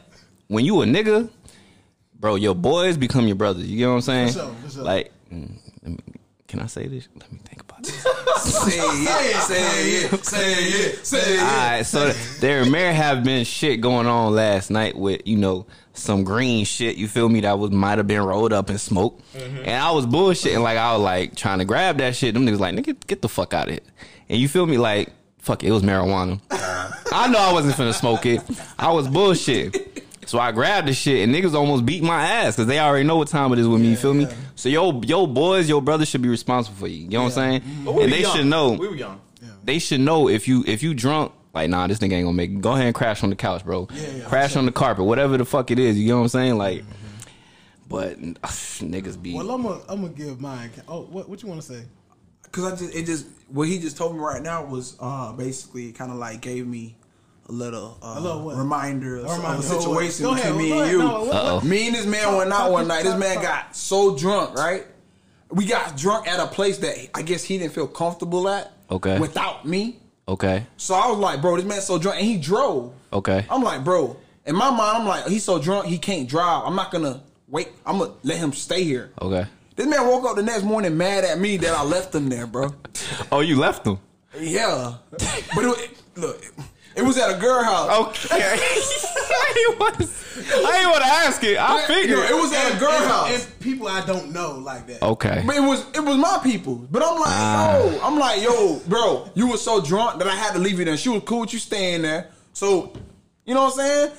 when 0.48 0.64
you 0.64 0.80
a 0.84 0.86
nigga, 0.86 1.28
bro, 2.20 2.36
your 2.36 2.56
boys 2.56 2.98
become 2.98 3.28
your 3.28 3.36
brothers. 3.36 3.68
You 3.70 3.86
know 3.86 3.92
what 3.92 3.96
I'm 3.96 4.02
saying? 4.02 4.28
For 4.28 4.34
sure, 4.34 4.54
for 4.64 4.72
sure. 4.72 4.84
Like, 4.84 5.12
mm, 5.32 6.00
can 6.48 6.60
I 6.60 6.66
say 6.66 6.88
this? 6.88 7.08
Let 7.16 7.32
me 7.32 7.40
think 7.46 7.62
about 7.62 7.84
this. 7.84 7.96
Say 8.40 8.80
it, 8.80 9.36
say 9.42 9.92
it, 10.06 10.26
say 10.26 10.54
it, 10.54 11.06
say 11.06 11.36
it. 11.36 11.40
All 11.40 11.46
right, 11.46 11.84
so 11.84 12.10
there 12.40 12.66
may 12.66 12.94
have 12.94 13.24
been 13.24 13.44
shit 13.44 13.82
going 13.82 14.08
on 14.08 14.34
last 14.34 14.70
night 14.70 14.98
with 14.98 15.22
you 15.26 15.36
know 15.36 15.66
some 15.94 16.24
green 16.24 16.64
shit. 16.64 16.96
You 16.96 17.10
feel 17.10 17.28
me? 17.28 17.42
That 17.42 17.60
was 17.60 17.72
might 17.72 17.98
have 17.98 18.08
been 18.08 18.22
rolled 18.22 18.54
up 18.54 18.70
in 18.70 18.78
smoke, 18.78 19.20
and 19.36 19.70
I 19.70 19.92
was 19.92 20.06
bullshitting 20.06 20.62
like 20.62 20.78
I 20.78 20.94
was 20.94 21.02
like 21.02 21.36
trying 21.36 21.60
to 21.60 21.66
grab 21.66 21.98
that 21.98 22.16
shit. 22.16 22.34
Them 22.34 22.46
niggas 22.46 22.60
like 22.60 22.76
nigga 22.76 22.96
get 23.08 23.22
the 23.22 23.28
fuck 23.30 23.54
out 23.54 23.68
of 23.68 23.74
it, 23.74 23.86
and 24.30 24.40
you 24.40 24.48
feel 24.48 24.66
me? 24.66 24.78
Like 24.78 25.12
fuck, 25.40 25.64
it, 25.64 25.68
it 25.68 25.72
was 25.72 25.84
marijuana. 25.84 26.40
I 27.12 27.28
know 27.28 27.40
I 27.40 27.52
wasn't 27.52 27.76
finna 27.76 27.94
smoke 27.94 28.26
it. 28.26 28.42
I 28.78 28.92
was 28.92 29.08
bullshit. 29.10 29.76
So 30.30 30.38
I 30.38 30.52
grabbed 30.52 30.88
the 30.88 30.94
shit 30.94 31.24
and 31.28 31.34
niggas 31.34 31.56
almost 31.56 31.88
beat 31.88 32.04
my 32.04 32.24
ass 32.24 32.56
because 32.56 32.68
they 32.68 32.78
already 32.80 33.04
know 33.04 33.16
what 33.16 33.30
time 33.30 33.52
it 33.52 33.58
is 33.58 33.68
with 33.68 33.82
me. 33.82 33.88
You 33.90 33.98
feel 33.98 34.14
me? 34.14 34.28
So 34.54 34.70
yo, 34.70 35.02
yo 35.02 35.26
boys, 35.26 35.68
your 35.68 35.82
brother 35.82 36.06
should 36.06 36.22
be 36.22 36.30
responsible 36.30 36.78
for 36.78 36.88
you. 36.88 36.98
You 37.06 37.10
know 37.10 37.24
what 37.24 37.38
I'm 37.38 37.62
saying? 37.62 37.62
We 37.84 37.90
and 37.90 37.96
were 37.96 38.08
they 38.08 38.22
young. 38.22 38.36
should 38.36 38.46
know 38.46 38.72
We 38.74 38.88
were 38.90 38.96
young. 38.96 39.20
they 39.64 39.80
should 39.80 40.02
know 40.02 40.30
if 40.30 40.48
you 40.48 40.64
if 40.68 40.84
you 40.84 40.94
drunk 40.94 41.32
like 41.56 41.72
nah 41.72 41.88
this 41.88 41.98
nigga 41.98 42.14
ain't 42.14 42.26
gonna 42.28 42.34
make 42.34 42.52
it. 42.52 42.62
go 42.62 42.74
ahead 42.74 42.86
and 42.86 42.94
crash 42.94 43.24
on 43.24 43.32
the 43.32 43.36
couch 43.36 43.66
bro 43.66 43.88
yeah, 43.92 44.26
crash 44.28 44.56
on 44.56 44.68
the 44.68 44.72
carpet 44.72 45.04
whatever 45.04 45.36
the 45.36 45.46
fuck 45.46 45.72
it 45.72 45.80
is 45.80 45.98
you 45.98 46.08
know 46.10 46.18
what 46.18 46.22
i'm 46.22 46.28
saying 46.30 46.58
like 46.60 46.84
but 47.88 48.12
ugh, 48.44 48.50
niggas 48.86 49.20
be 49.20 49.34
Well, 49.34 49.50
I'm 49.50 49.64
gonna 49.64 49.82
I'm 49.90 50.02
gonna 50.02 50.14
give 50.14 50.40
mine. 50.40 50.70
Oh, 50.88 51.02
what 51.06 51.28
what 51.28 51.42
you 51.42 51.50
want 51.50 51.60
to 51.62 51.68
say? 51.74 51.86
Cause 52.52 52.66
I 52.72 52.76
just 52.76 52.96
it 52.96 53.06
just 53.08 53.26
what 53.48 53.68
he 53.68 53.80
just 53.80 53.98
told 53.98 54.14
me 54.16 54.22
right 54.22 54.44
now 54.44 54.64
was 54.64 54.96
uh 55.00 55.34
basically 55.34 55.92
kind 55.92 56.12
of 56.12 56.18
like 56.18 56.40
gave 56.42 56.68
me 56.68 56.96
a 57.50 57.52
little 57.52 57.98
uh 58.02 58.20
little 58.20 58.52
reminder 58.52 59.18
of, 59.18 59.26
A 59.26 59.34
reminder. 59.36 59.58
of 59.58 59.60
a 59.60 59.64
situation 59.82 60.24
Go 60.24 60.34
ahead, 60.34 60.54
between 60.54 60.70
me 60.72 60.80
and 60.82 60.92
you. 60.92 60.98
No. 61.00 61.62
Me 61.64 61.88
and 61.88 61.96
this 61.96 62.06
man 62.06 62.24
Talk- 62.24 62.38
went 62.38 62.54
out 62.54 62.58
talk- 62.60 62.72
one 62.72 62.88
night. 62.88 63.04
This 63.04 63.18
man 63.18 63.42
got 63.42 63.76
so 63.76 64.16
drunk, 64.16 64.56
right? 64.58 64.86
We 65.50 65.66
got 65.66 65.98
drunk 65.98 66.28
at 66.28 66.40
a 66.40 66.46
place 66.48 66.78
that 66.80 66.96
I 67.16 67.24
guess 67.24 67.44
he 67.44 67.58
didn't 67.58 67.74
feel 67.74 67.88
comfortable 67.88 68.48
at. 68.48 68.72
Okay. 68.92 69.18
Without 69.20 69.66
me. 69.66 69.98
okay 70.28 70.66
So 70.78 70.94
I 70.94 71.08
was 71.10 71.18
like, 71.18 71.42
bro, 71.42 71.56
this 71.58 71.66
man's 71.66 71.86
so 71.86 71.98
drunk, 71.98 72.18
and 72.20 72.26
he 72.28 72.38
drove. 72.38 72.94
okay 73.12 73.46
I'm 73.50 73.64
like, 73.64 73.84
bro, 73.84 74.16
in 74.46 74.56
my 74.56 74.70
mind, 74.70 74.98
I'm 75.02 75.08
like, 75.08 75.28
he's 75.28 75.44
so 75.44 75.60
drunk, 75.60 75.86
he 75.88 75.98
can't 75.98 76.28
drive. 76.30 76.64
I'm 76.66 76.76
not 76.76 76.92
gonna 76.92 77.22
wait. 77.48 77.70
I'm 77.86 77.98
gonna 77.98 78.14
let 78.24 78.38
him 78.38 78.54
stay 78.54 78.84
here. 78.84 79.12
okay 79.22 79.46
This 79.76 79.88
man 79.88 80.06
woke 80.08 80.26
up 80.26 80.36
the 80.36 80.44
next 80.44 80.64
morning 80.64 80.96
mad 80.98 81.24
at 81.24 81.40
me 81.40 81.58
that 81.58 81.74
I 81.74 81.84
left 81.84 82.14
him 82.14 82.30
there, 82.30 82.46
bro. 82.46 82.74
oh 83.32 83.40
you 83.40 83.58
left 83.58 83.88
him? 83.88 83.98
Yeah, 84.40 84.94
but 85.56 85.64
it, 85.66 85.98
look, 86.16 86.40
it 86.96 87.04
was 87.04 87.18
at 87.18 87.36
a 87.36 87.40
girl 87.40 87.64
house. 87.64 88.08
okay 88.08 88.40
I 88.42 89.68
ain't 89.70 89.80
want 89.80 89.96
I 90.66 90.80
ain't 90.80 90.90
want 90.90 91.04
to 91.04 91.10
ask 91.10 91.44
it 91.44 91.58
I 91.58 91.86
figured 91.86 92.18
know, 92.20 92.26
it 92.26 92.36
was 92.42 92.54
at 92.54 92.76
a 92.76 92.80
girl 92.80 92.92
and, 92.92 93.06
house. 93.06 93.46
and 93.46 93.60
people 93.60 93.88
I 93.88 94.06
don't 94.06 94.32
know 94.32 94.58
like 94.58 94.88
that. 94.88 95.02
okay 95.04 95.44
But 95.46 95.56
it 95.56 95.62
was 95.62 95.86
it 95.94 96.00
was 96.00 96.18
my 96.18 96.40
people. 96.44 96.76
But 96.90 97.04
I'm 97.04 97.16
like, 97.20 97.28
Ah. 97.30 97.78
yo, 97.78 98.00
I'm 98.04 98.18
like, 98.20 98.42
yo, 98.42 98.80
bro, 98.88 99.30
you 99.36 99.48
were 99.50 99.58
so 99.58 99.82
drunk 99.82 100.20
that 100.20 100.28
I 100.28 100.36
had 100.36 100.54
to 100.54 100.60
leave 100.60 100.80
you 100.80 100.86
there. 100.86 100.98
She 100.98 101.10
was 101.10 101.24
cool 101.26 101.42
with 101.42 101.54
you 101.54 101.60
staying 101.60 102.02
there. 102.04 102.30
So, 102.54 102.94
you 103.46 103.54
know 103.54 103.64
what 103.66 103.74
I'm 103.80 103.80
saying? 103.80 104.12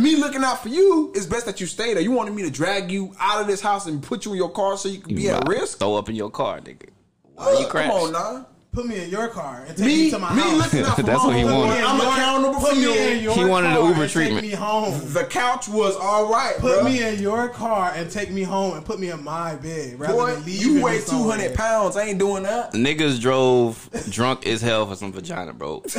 Me 0.00 0.16
looking 0.16 0.42
out 0.42 0.62
for 0.62 0.68
you, 0.68 1.12
it's 1.14 1.26
best 1.26 1.46
that 1.46 1.60
you 1.60 1.66
stay 1.66 1.94
there. 1.94 2.02
You 2.02 2.10
wanted 2.12 2.34
me 2.34 2.42
to 2.42 2.50
drag 2.50 2.90
you 2.90 3.14
out 3.20 3.40
of 3.40 3.46
this 3.46 3.60
house 3.60 3.86
and 3.86 4.02
put 4.02 4.24
you 4.24 4.32
in 4.32 4.38
your 4.38 4.50
car 4.50 4.76
so 4.76 4.88
you 4.88 5.00
could 5.00 5.14
be 5.14 5.28
at 5.28 5.46
risk? 5.46 5.78
throw 5.78 5.94
up 5.96 6.08
in 6.08 6.14
your 6.16 6.30
car 6.30 6.60
nigga 6.60 6.88
why 7.34 7.52
you 7.52 7.58
Come 7.62 7.70
crash 7.70 7.90
on, 7.92 8.12
nah. 8.12 8.44
Put 8.72 8.86
me 8.86 9.04
in 9.04 9.10
your 9.10 9.28
car 9.28 9.64
and 9.68 9.76
take 9.76 9.86
Me, 9.86 9.96
me 9.96 10.04
me 10.04 10.10
to 10.12 10.18
my 10.18 10.28
house. 10.28 10.56
looking 10.72 10.80
out 10.88 10.96
for 10.96 11.02
That's 11.02 11.22
what 11.22 11.36
he 11.36 11.44
wanted. 11.44 11.84
I'm 11.84 12.00
accountable 12.00 12.54
for 12.58 12.68
Put 12.68 12.76
me 12.78 13.12
in 13.12 13.16
you. 13.18 13.24
your 13.24 13.34
He 13.34 13.44
wanted 13.44 13.76
the 13.76 13.82
Uber 13.86 14.02
and 14.04 14.10
treatment. 14.10 14.40
Take 14.40 14.50
me 14.52 14.56
home. 14.56 15.12
The 15.12 15.24
couch 15.24 15.68
was 15.68 15.94
all 15.96 16.30
right, 16.32 16.54
Put 16.56 16.80
bro. 16.80 16.84
me 16.84 17.02
in 17.06 17.20
your 17.20 17.50
car 17.50 17.92
and 17.94 18.10
take 18.10 18.30
me 18.30 18.42
home 18.44 18.74
and 18.74 18.82
put 18.82 18.98
me 18.98 19.10
in 19.10 19.22
my 19.22 19.56
bed 19.56 20.00
rather 20.00 20.14
Boy, 20.14 20.34
than 20.36 20.44
leaving 20.46 20.76
you 20.76 20.82
weigh 20.82 21.02
two 21.02 21.22
hundred 21.28 21.54
pounds. 21.54 21.98
I 21.98 22.04
ain't 22.04 22.18
doing 22.18 22.44
that. 22.44 22.72
Niggas 22.72 23.20
drove 23.20 23.90
drunk 24.08 24.46
as 24.46 24.62
hell 24.62 24.86
for 24.86 24.96
some 24.96 25.12
vagina, 25.12 25.52
bro. 25.52 25.82
if 25.84 25.92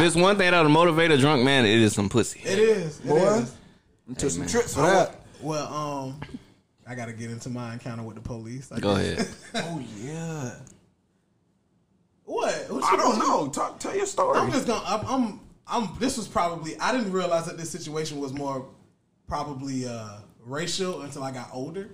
it's 0.00 0.14
one 0.14 0.36
thing 0.36 0.50
that'll 0.50 0.68
motivate 0.68 1.10
a 1.10 1.16
drunk 1.16 1.42
man, 1.42 1.64
it 1.64 1.78
is 1.80 1.94
some 1.94 2.10
pussy. 2.10 2.40
It 2.44 2.58
is. 2.58 2.98
It 3.00 3.06
Boy. 3.06 3.16
is. 3.16 3.54
Took 4.18 4.30
some 4.30 4.40
man. 4.40 4.48
trips 4.50 4.74
for 4.74 4.82
that. 4.82 5.14
Well, 5.40 5.72
um, 5.72 6.20
I 6.86 6.94
got 6.94 7.06
to 7.06 7.12
get 7.14 7.30
into 7.30 7.48
my 7.48 7.72
encounter 7.72 8.02
with 8.02 8.16
the 8.16 8.22
police. 8.22 8.70
I 8.70 8.78
Go 8.80 8.94
guess. 8.96 9.20
ahead. 9.54 9.64
Oh 9.72 9.82
yeah. 10.02 10.50
What? 12.28 12.70
What 12.70 12.84
I 12.84 12.94
don't 12.94 13.18
know. 13.18 13.48
Talk, 13.48 13.80
tell 13.80 13.96
your 13.96 14.04
story. 14.04 14.38
I'm 14.38 14.52
just 14.52 14.66
gonna. 14.66 14.84
I'm, 14.86 15.06
I'm. 15.06 15.40
I'm. 15.66 15.88
This 15.98 16.18
was 16.18 16.28
probably. 16.28 16.78
I 16.78 16.92
didn't 16.92 17.10
realize 17.10 17.46
that 17.46 17.56
this 17.56 17.70
situation 17.70 18.20
was 18.20 18.34
more 18.34 18.68
probably 19.26 19.86
uh, 19.86 20.18
racial 20.44 21.00
until 21.02 21.22
I 21.22 21.30
got 21.30 21.48
older. 21.54 21.88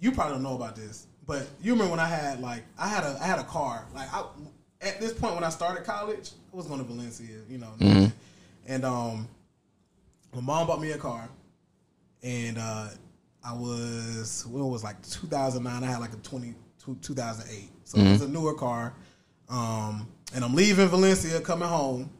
You 0.00 0.10
probably 0.10 0.34
don't 0.34 0.42
know 0.42 0.56
about 0.56 0.74
this, 0.74 1.06
but 1.28 1.46
you 1.62 1.74
remember 1.74 1.92
when 1.92 2.00
I 2.00 2.08
had 2.08 2.40
like 2.40 2.64
I 2.76 2.88
had 2.88 3.04
a 3.04 3.16
I 3.22 3.24
had 3.24 3.38
a 3.38 3.44
car. 3.44 3.86
Like 3.94 4.12
I, 4.12 4.24
at 4.80 5.00
this 5.00 5.12
point 5.12 5.36
when 5.36 5.44
I 5.44 5.50
started 5.50 5.84
college, 5.84 6.32
I 6.52 6.56
was 6.56 6.66
going 6.66 6.80
to 6.80 6.84
Valencia. 6.84 7.36
You 7.48 7.58
know, 7.58 7.72
and 8.66 8.84
um, 8.84 9.28
my 10.34 10.40
mom 10.40 10.66
bought 10.66 10.80
me 10.80 10.90
a 10.90 10.98
car, 10.98 11.28
and 12.24 12.58
uh, 12.58 12.88
I 13.44 13.52
was 13.54 14.44
when 14.50 14.66
was 14.66 14.82
like 14.82 15.00
2009. 15.08 15.84
I 15.84 15.86
had 15.86 16.00
like 16.00 16.14
a 16.14 16.16
20 16.16 16.52
2008, 17.00 17.70
so 17.84 17.98
it 18.00 18.10
was 18.10 18.22
a 18.22 18.28
newer 18.28 18.54
car. 18.54 18.92
Um, 19.48 20.08
and 20.34 20.44
I'm 20.44 20.54
leaving 20.54 20.88
Valencia, 20.88 21.40
coming 21.40 21.68
home. 21.68 22.10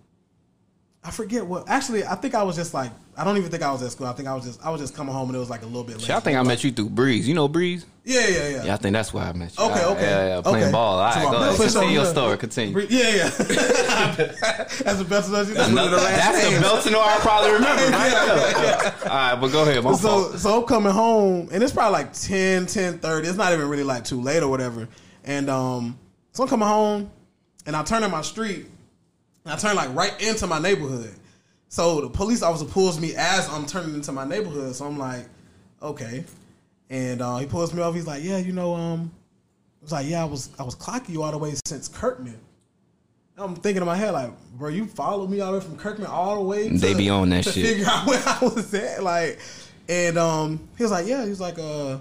I 1.04 1.10
forget 1.10 1.46
what. 1.46 1.68
Actually, 1.68 2.04
I 2.04 2.16
think 2.16 2.34
I 2.34 2.42
was 2.42 2.56
just 2.56 2.74
like 2.74 2.90
I 3.16 3.24
don't 3.24 3.36
even 3.38 3.50
think 3.50 3.62
I 3.62 3.70
was 3.72 3.82
at 3.82 3.92
school. 3.92 4.06
I 4.08 4.12
think 4.12 4.28
I 4.28 4.34
was 4.34 4.44
just 4.44 4.64
I 4.64 4.70
was 4.70 4.80
just 4.80 4.94
coming 4.94 5.14
home 5.14 5.28
and 5.28 5.36
it 5.36 5.38
was 5.38 5.48
like 5.48 5.62
a 5.62 5.66
little 5.66 5.84
bit 5.84 5.98
late. 5.98 6.10
I 6.10 6.20
think 6.20 6.36
I 6.36 6.42
met 6.42 6.62
you 6.64 6.72
through 6.72 6.90
Breeze. 6.90 7.26
You 7.26 7.34
know 7.34 7.48
Breeze? 7.48 7.86
Yeah, 8.04 8.26
yeah, 8.26 8.48
yeah. 8.48 8.64
Yeah, 8.64 8.74
I 8.74 8.76
think 8.76 8.92
that's 8.92 9.14
why 9.14 9.28
I 9.28 9.32
met 9.32 9.56
you. 9.56 9.64
Okay, 9.64 9.74
right, 9.74 9.84
okay. 9.84 10.02
Yeah, 10.02 10.36
yeah, 10.36 10.40
playing 10.42 10.64
Okay. 10.64 10.72
ball. 10.72 10.98
All 10.98 11.04
right, 11.04 11.30
go 11.30 11.36
ahead. 11.38 11.58
best 11.58 11.74
Continue 11.74 11.94
your 11.94 12.06
story. 12.06 12.36
Continue. 12.36 12.86
Yeah, 12.90 13.08
yeah. 13.08 13.28
That's 13.28 14.98
the 14.98 15.06
best 15.08 15.28
of 15.28 15.32
That's 15.32 15.48
the 15.48 15.54
Beltonor 15.54 16.98
I 16.98 17.18
probably 17.20 17.52
remember. 17.52 17.82
Right? 17.96 18.12
Yeah. 18.12 18.94
All 19.04 19.08
right, 19.08 19.34
but 19.40 19.52
go 19.52 19.62
ahead. 19.62 19.82
My 19.82 19.92
so 19.92 20.08
fault. 20.08 20.38
so 20.38 20.60
I'm 20.60 20.66
coming 20.66 20.92
home 20.92 21.48
and 21.52 21.62
it's 21.62 21.72
probably 21.72 21.92
like 21.92 22.12
10, 22.12 22.66
10 22.66 22.98
30. 22.98 23.28
It's 23.28 23.38
not 23.38 23.52
even 23.52 23.68
really 23.68 23.84
like 23.84 24.04
too 24.04 24.20
late 24.20 24.42
or 24.42 24.48
whatever. 24.48 24.88
And 25.24 25.48
um 25.48 25.98
so 26.32 26.42
I'm 26.42 26.48
coming 26.48 26.68
home 26.68 27.10
and 27.66 27.76
I 27.76 27.82
turn 27.82 28.02
in 28.02 28.10
my 28.10 28.22
street 28.22 28.66
and 29.44 29.52
I 29.52 29.56
turn 29.56 29.76
like 29.76 29.94
right 29.94 30.20
into 30.22 30.46
my 30.46 30.58
neighborhood. 30.58 31.14
So 31.68 32.00
the 32.00 32.08
police 32.08 32.42
officer 32.42 32.64
pulls 32.64 32.98
me 33.00 33.14
as 33.16 33.48
I'm 33.48 33.66
turning 33.66 33.94
into 33.94 34.12
my 34.12 34.24
neighborhood. 34.24 34.74
So 34.74 34.86
I'm 34.86 34.98
like, 34.98 35.26
okay. 35.82 36.24
And 36.88 37.20
uh, 37.20 37.38
he 37.38 37.46
pulls 37.46 37.74
me 37.74 37.82
off. 37.82 37.94
He's 37.94 38.06
like, 38.06 38.22
yeah, 38.22 38.38
you 38.38 38.52
know, 38.52 38.74
um, 38.74 39.10
I 39.80 39.84
was 39.84 39.92
like, 39.92 40.06
yeah, 40.06 40.22
I 40.22 40.24
was 40.24 40.50
I 40.58 40.62
was 40.62 40.76
clocking 40.76 41.10
you 41.10 41.22
all 41.22 41.32
the 41.32 41.38
way 41.38 41.54
since 41.66 41.88
Kirkman. 41.88 42.38
I'm 43.38 43.54
thinking 43.54 43.82
in 43.82 43.86
my 43.86 43.96
head 43.96 44.12
like, 44.12 44.30
bro, 44.54 44.70
you 44.70 44.86
followed 44.86 45.28
me 45.28 45.40
all 45.40 45.52
the 45.52 45.58
way 45.58 45.64
from 45.64 45.76
Kirkman 45.76 46.06
all 46.06 46.36
the 46.36 46.42
way. 46.42 46.68
To, 46.68 46.78
They 46.78 46.94
be 46.94 47.10
on 47.10 47.28
that 47.30 47.44
to 47.44 47.52
shit. 47.52 47.66
Figure 47.66 47.86
out 47.88 48.06
where 48.06 48.22
I 48.24 48.38
was 48.42 48.72
at, 48.72 49.02
like, 49.02 49.38
and 49.88 50.16
um, 50.16 50.68
he 50.76 50.84
was 50.84 50.92
like, 50.92 51.06
yeah, 51.06 51.22
he 51.22 51.28
was 51.28 51.40
like, 51.40 51.58
uh, 51.58 51.98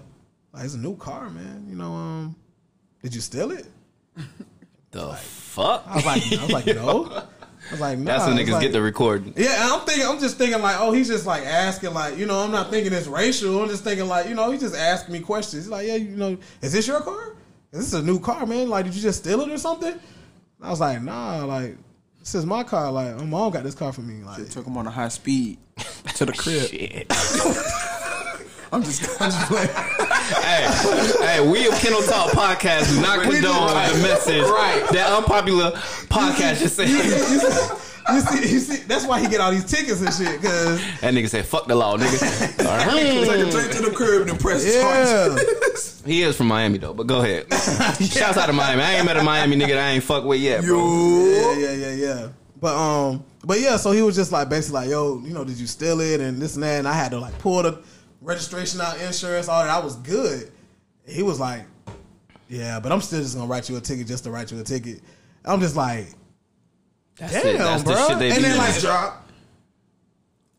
like, 0.54 0.64
it's 0.64 0.76
a 0.76 0.78
new 0.78 0.96
car, 0.96 1.30
man. 1.30 1.66
You 1.70 1.76
know, 1.76 1.92
um, 1.92 2.36
did 3.04 3.14
you 3.14 3.20
steal 3.20 3.52
it? 3.52 3.66
The 4.96 5.14
fuck? 5.14 5.84
I 5.88 5.96
was 5.98 6.06
like, 6.06 6.24
I 6.32 6.42
was 6.42 6.52
like, 6.54 6.66
no. 6.76 7.12
I 7.12 7.72
was 7.72 7.82
like, 7.82 8.00
no. 8.00 8.06
That's 8.06 8.28
when 8.28 8.38
niggas 8.38 8.62
get 8.62 8.72
the 8.72 8.82
recording. 8.82 9.34
Yeah, 9.36 9.74
I'm 9.74 9.86
thinking, 9.86 10.08
I'm 10.08 10.20
just 10.20 10.38
thinking 10.38 10.62
like, 10.62 10.78
oh, 10.80 10.94
he's 10.94 11.10
just 11.10 11.26
like 11.26 11.44
asking, 11.44 11.94
like, 11.94 12.18
you 12.18 12.26
know, 12.26 12.40
I'm 12.40 12.52
not 12.52 12.70
thinking 12.70 12.94
it's 12.94 13.08
racial. 13.08 13.62
I'm 13.62 13.68
just 13.68 13.84
thinking 13.84 14.08
like, 14.08 14.30
you 14.30 14.36
know, 14.36 14.50
he's 14.52 14.62
just 14.62 14.74
asking 14.74 15.12
me 15.12 15.20
questions. 15.20 15.64
He's 15.64 15.70
like, 15.70 15.86
yeah, 15.86 15.96
you 15.96 16.16
know, 16.16 16.38
is 16.62 16.72
this 16.72 16.88
your 16.88 17.02
car? 17.02 17.36
Is 17.74 17.92
this 17.92 18.00
a 18.00 18.02
new 18.02 18.22
car, 18.22 18.46
man? 18.46 18.70
Like, 18.70 18.86
did 18.86 18.96
you 18.96 19.02
just 19.02 19.20
steal 19.20 19.42
it 19.42 19.50
or 19.50 19.58
something? 19.58 20.00
I 20.62 20.70
was 20.70 20.80
like, 20.80 21.02
nah, 21.02 21.44
like, 21.44 21.76
this 22.22 22.34
is 22.34 22.46
my 22.46 22.64
car. 22.64 22.90
Like, 22.90 23.18
my 23.18 23.26
mom 23.26 23.52
got 23.52 23.66
this 23.66 23.76
car 23.76 23.92
for 23.92 24.00
me. 24.00 24.24
Like, 24.24 24.50
Took 24.50 24.66
him 24.66 24.78
on 24.78 24.88
a 24.88 24.92
high 24.92 25.10
speed 25.10 25.58
to 26.16 26.26
the 26.26 26.32
crib. 26.32 26.72
Shit. 28.66 28.74
I'm 28.74 28.84
just, 28.84 29.22
I'm 29.22 29.32
just 29.32 29.48
playing. 29.48 29.70
hey, 30.42 31.38
hey, 31.40 31.50
we 31.50 31.68
of 31.68 31.74
Kennel 31.76 32.02
Talk 32.02 32.32
podcast 32.32 32.94
do 32.94 33.02
not 33.02 33.22
condone 33.22 33.42
the 33.42 34.00
message 34.02 34.44
right. 34.44 34.88
that 34.92 35.12
unpopular 35.16 35.72
podcast 36.10 36.60
just 36.60 36.76
said. 36.76 36.90
you 38.14 38.20
see, 38.22 38.54
you 38.54 38.60
see, 38.60 38.84
that's 38.84 39.06
why 39.06 39.20
he 39.20 39.28
get 39.28 39.42
all 39.42 39.52
these 39.52 39.66
tickets 39.66 40.02
and 40.02 40.14
shit. 40.14 40.42
Cause 40.42 40.80
That 41.02 41.14
nigga 41.14 41.30
said, 41.30 41.46
"Fuck 41.46 41.68
the 41.68 41.76
law, 41.76 41.98
nigga." 41.98 42.20
Take 43.26 43.40
him 43.40 43.52
straight 43.52 43.72
to 43.72 43.82
the 43.82 43.96
curb 43.96 44.22
and 44.22 44.32
then 44.32 44.38
press 44.38 44.66
yeah, 44.66 45.30
heart. 45.30 46.06
he 46.06 46.22
is 46.24 46.36
from 46.36 46.48
Miami 46.48 46.78
though, 46.78 46.94
but 46.94 47.08
go 47.08 47.22
ahead. 47.22 47.52
Shouts 47.54 48.38
out 48.38 48.48
to 48.48 48.54
Miami. 48.54 48.82
I 48.82 48.96
ain't 48.96 49.06
met 49.06 49.18
a 49.18 49.24
Miami 49.24 49.56
nigga 49.56 49.70
that 49.70 49.80
I 49.80 49.90
ain't 49.92 50.04
fuck 50.04 50.24
with 50.24 50.40
yet, 50.40 50.64
bro. 50.64 51.26
yeah, 51.26 51.54
yeah, 51.54 51.72
yeah, 51.72 51.92
yeah. 51.94 52.30
But 52.60 52.76
um, 52.76 53.26
but 53.44 53.60
yeah, 53.60 53.78
so 53.78 53.92
he 53.92 54.02
was 54.02 54.16
just 54.16 54.32
like 54.32 54.50
basically 54.50 54.82
like, 54.82 54.90
yo, 54.90 55.20
you 55.20 55.34
know, 55.34 55.44
did 55.44 55.58
you 55.58 55.68
steal 55.68 56.00
it 56.00 56.20
and 56.22 56.42
this 56.42 56.56
and 56.56 56.64
that, 56.64 56.80
and 56.80 56.88
I 56.88 56.94
had 56.94 57.12
to 57.12 57.20
like 57.20 57.38
pull 57.40 57.64
the 57.64 57.80
registration 58.26 58.82
out, 58.82 59.00
insurance, 59.00 59.48
all 59.48 59.64
that. 59.64 59.70
I 59.70 59.80
was 59.80 59.96
good. 59.98 60.52
He 61.08 61.24
was 61.24 61.40
like, 61.40 61.66
yeah, 62.50 62.80
but 62.80 62.92
I'm 62.92 63.02
still 63.02 63.22
just 63.22 63.36
gonna 63.36 63.48
write 63.48 63.70
you 63.70 63.78
a 63.78 63.82
ticket 63.82 64.08
just 64.08 64.24
to 64.26 64.32
write 64.32 64.52
you 64.52 64.60
a 64.60 64.64
ticket. 64.64 65.02
I'm 65.46 65.60
just 65.60 65.76
like, 65.76 66.08
That's 67.18 67.34
damn, 67.34 67.56
it. 67.56 67.58
That's 67.60 67.84
bro. 67.84 67.94
the 67.94 68.08
shit 68.08 68.20
they 68.20 68.32
and 68.32 68.44
then 68.44 68.58
like, 68.58 68.80
Job. 68.80 69.14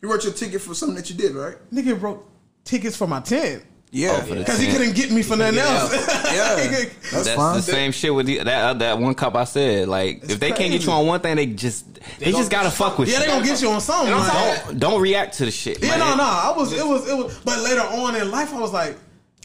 You 0.00 0.10
wrote 0.10 0.24
your 0.24 0.32
ticket 0.32 0.60
for 0.60 0.74
something 0.74 0.96
that 0.96 1.10
you 1.10 1.16
did, 1.16 1.34
right? 1.34 1.56
nigga 1.72 2.00
wrote 2.00 2.28
tickets 2.64 2.96
for 2.96 3.06
my 3.06 3.20
tent 3.20 3.64
Yeah. 3.96 4.20
for 4.22 4.34
the 4.34 4.40
because 4.40 4.60
he 4.60 4.70
couldn't 4.70 4.94
get 4.94 5.10
me 5.10 5.22
for 5.22 5.36
nothing 5.36 5.58
else. 5.58 5.92
Yeah. 6.32 6.60
He 6.62 6.68
could- 6.68 6.90
That's, 7.02 7.24
That's 7.24 7.30
fine. 7.30 7.56
the 7.56 7.62
same 7.62 7.92
shit 7.92 8.14
with 8.14 8.26
the, 8.26 8.38
that 8.38 8.64
uh, 8.64 8.74
that 8.74 8.98
one 8.98 9.14
cup 9.14 9.34
I 9.34 9.44
said. 9.44 9.88
Like, 9.88 10.24
if 10.24 10.38
they 10.40 10.52
can't 10.52 10.70
get 10.70 10.84
you 10.84 10.92
on 10.92 11.06
one 11.06 11.20
thing, 11.20 11.36
they 11.36 11.46
just 11.46 11.94
they, 12.18 12.30
just 12.32 12.50
gotta 12.50 12.70
fuck 12.70 12.98
with 12.98 13.08
yeah, 13.08 13.14
you. 13.14 13.20
they 13.20 13.26
gonna 13.28 13.44
get 13.46 13.62
you 13.62 13.70
on 13.70 13.80
something. 13.80 14.14
Like- 14.14 14.64
don't 14.66 14.78
don't 14.78 15.00
react 15.02 15.38
to 15.38 15.44
the 15.46 15.50
shit. 15.50 15.82
Yeah, 15.82 15.90
man. 15.90 15.98
no, 16.00 16.14
no. 16.16 16.22
I 16.24 16.52
was, 16.56 16.72
it 16.72 16.86
was, 16.86 17.08
it 17.08 17.16
was. 17.16 17.38
But 17.44 17.60
later 17.60 17.80
on 17.80 18.16
in 18.16 18.30
life, 18.30 18.52
I 18.52 18.60
was 18.60 18.72
like, 18.72 18.96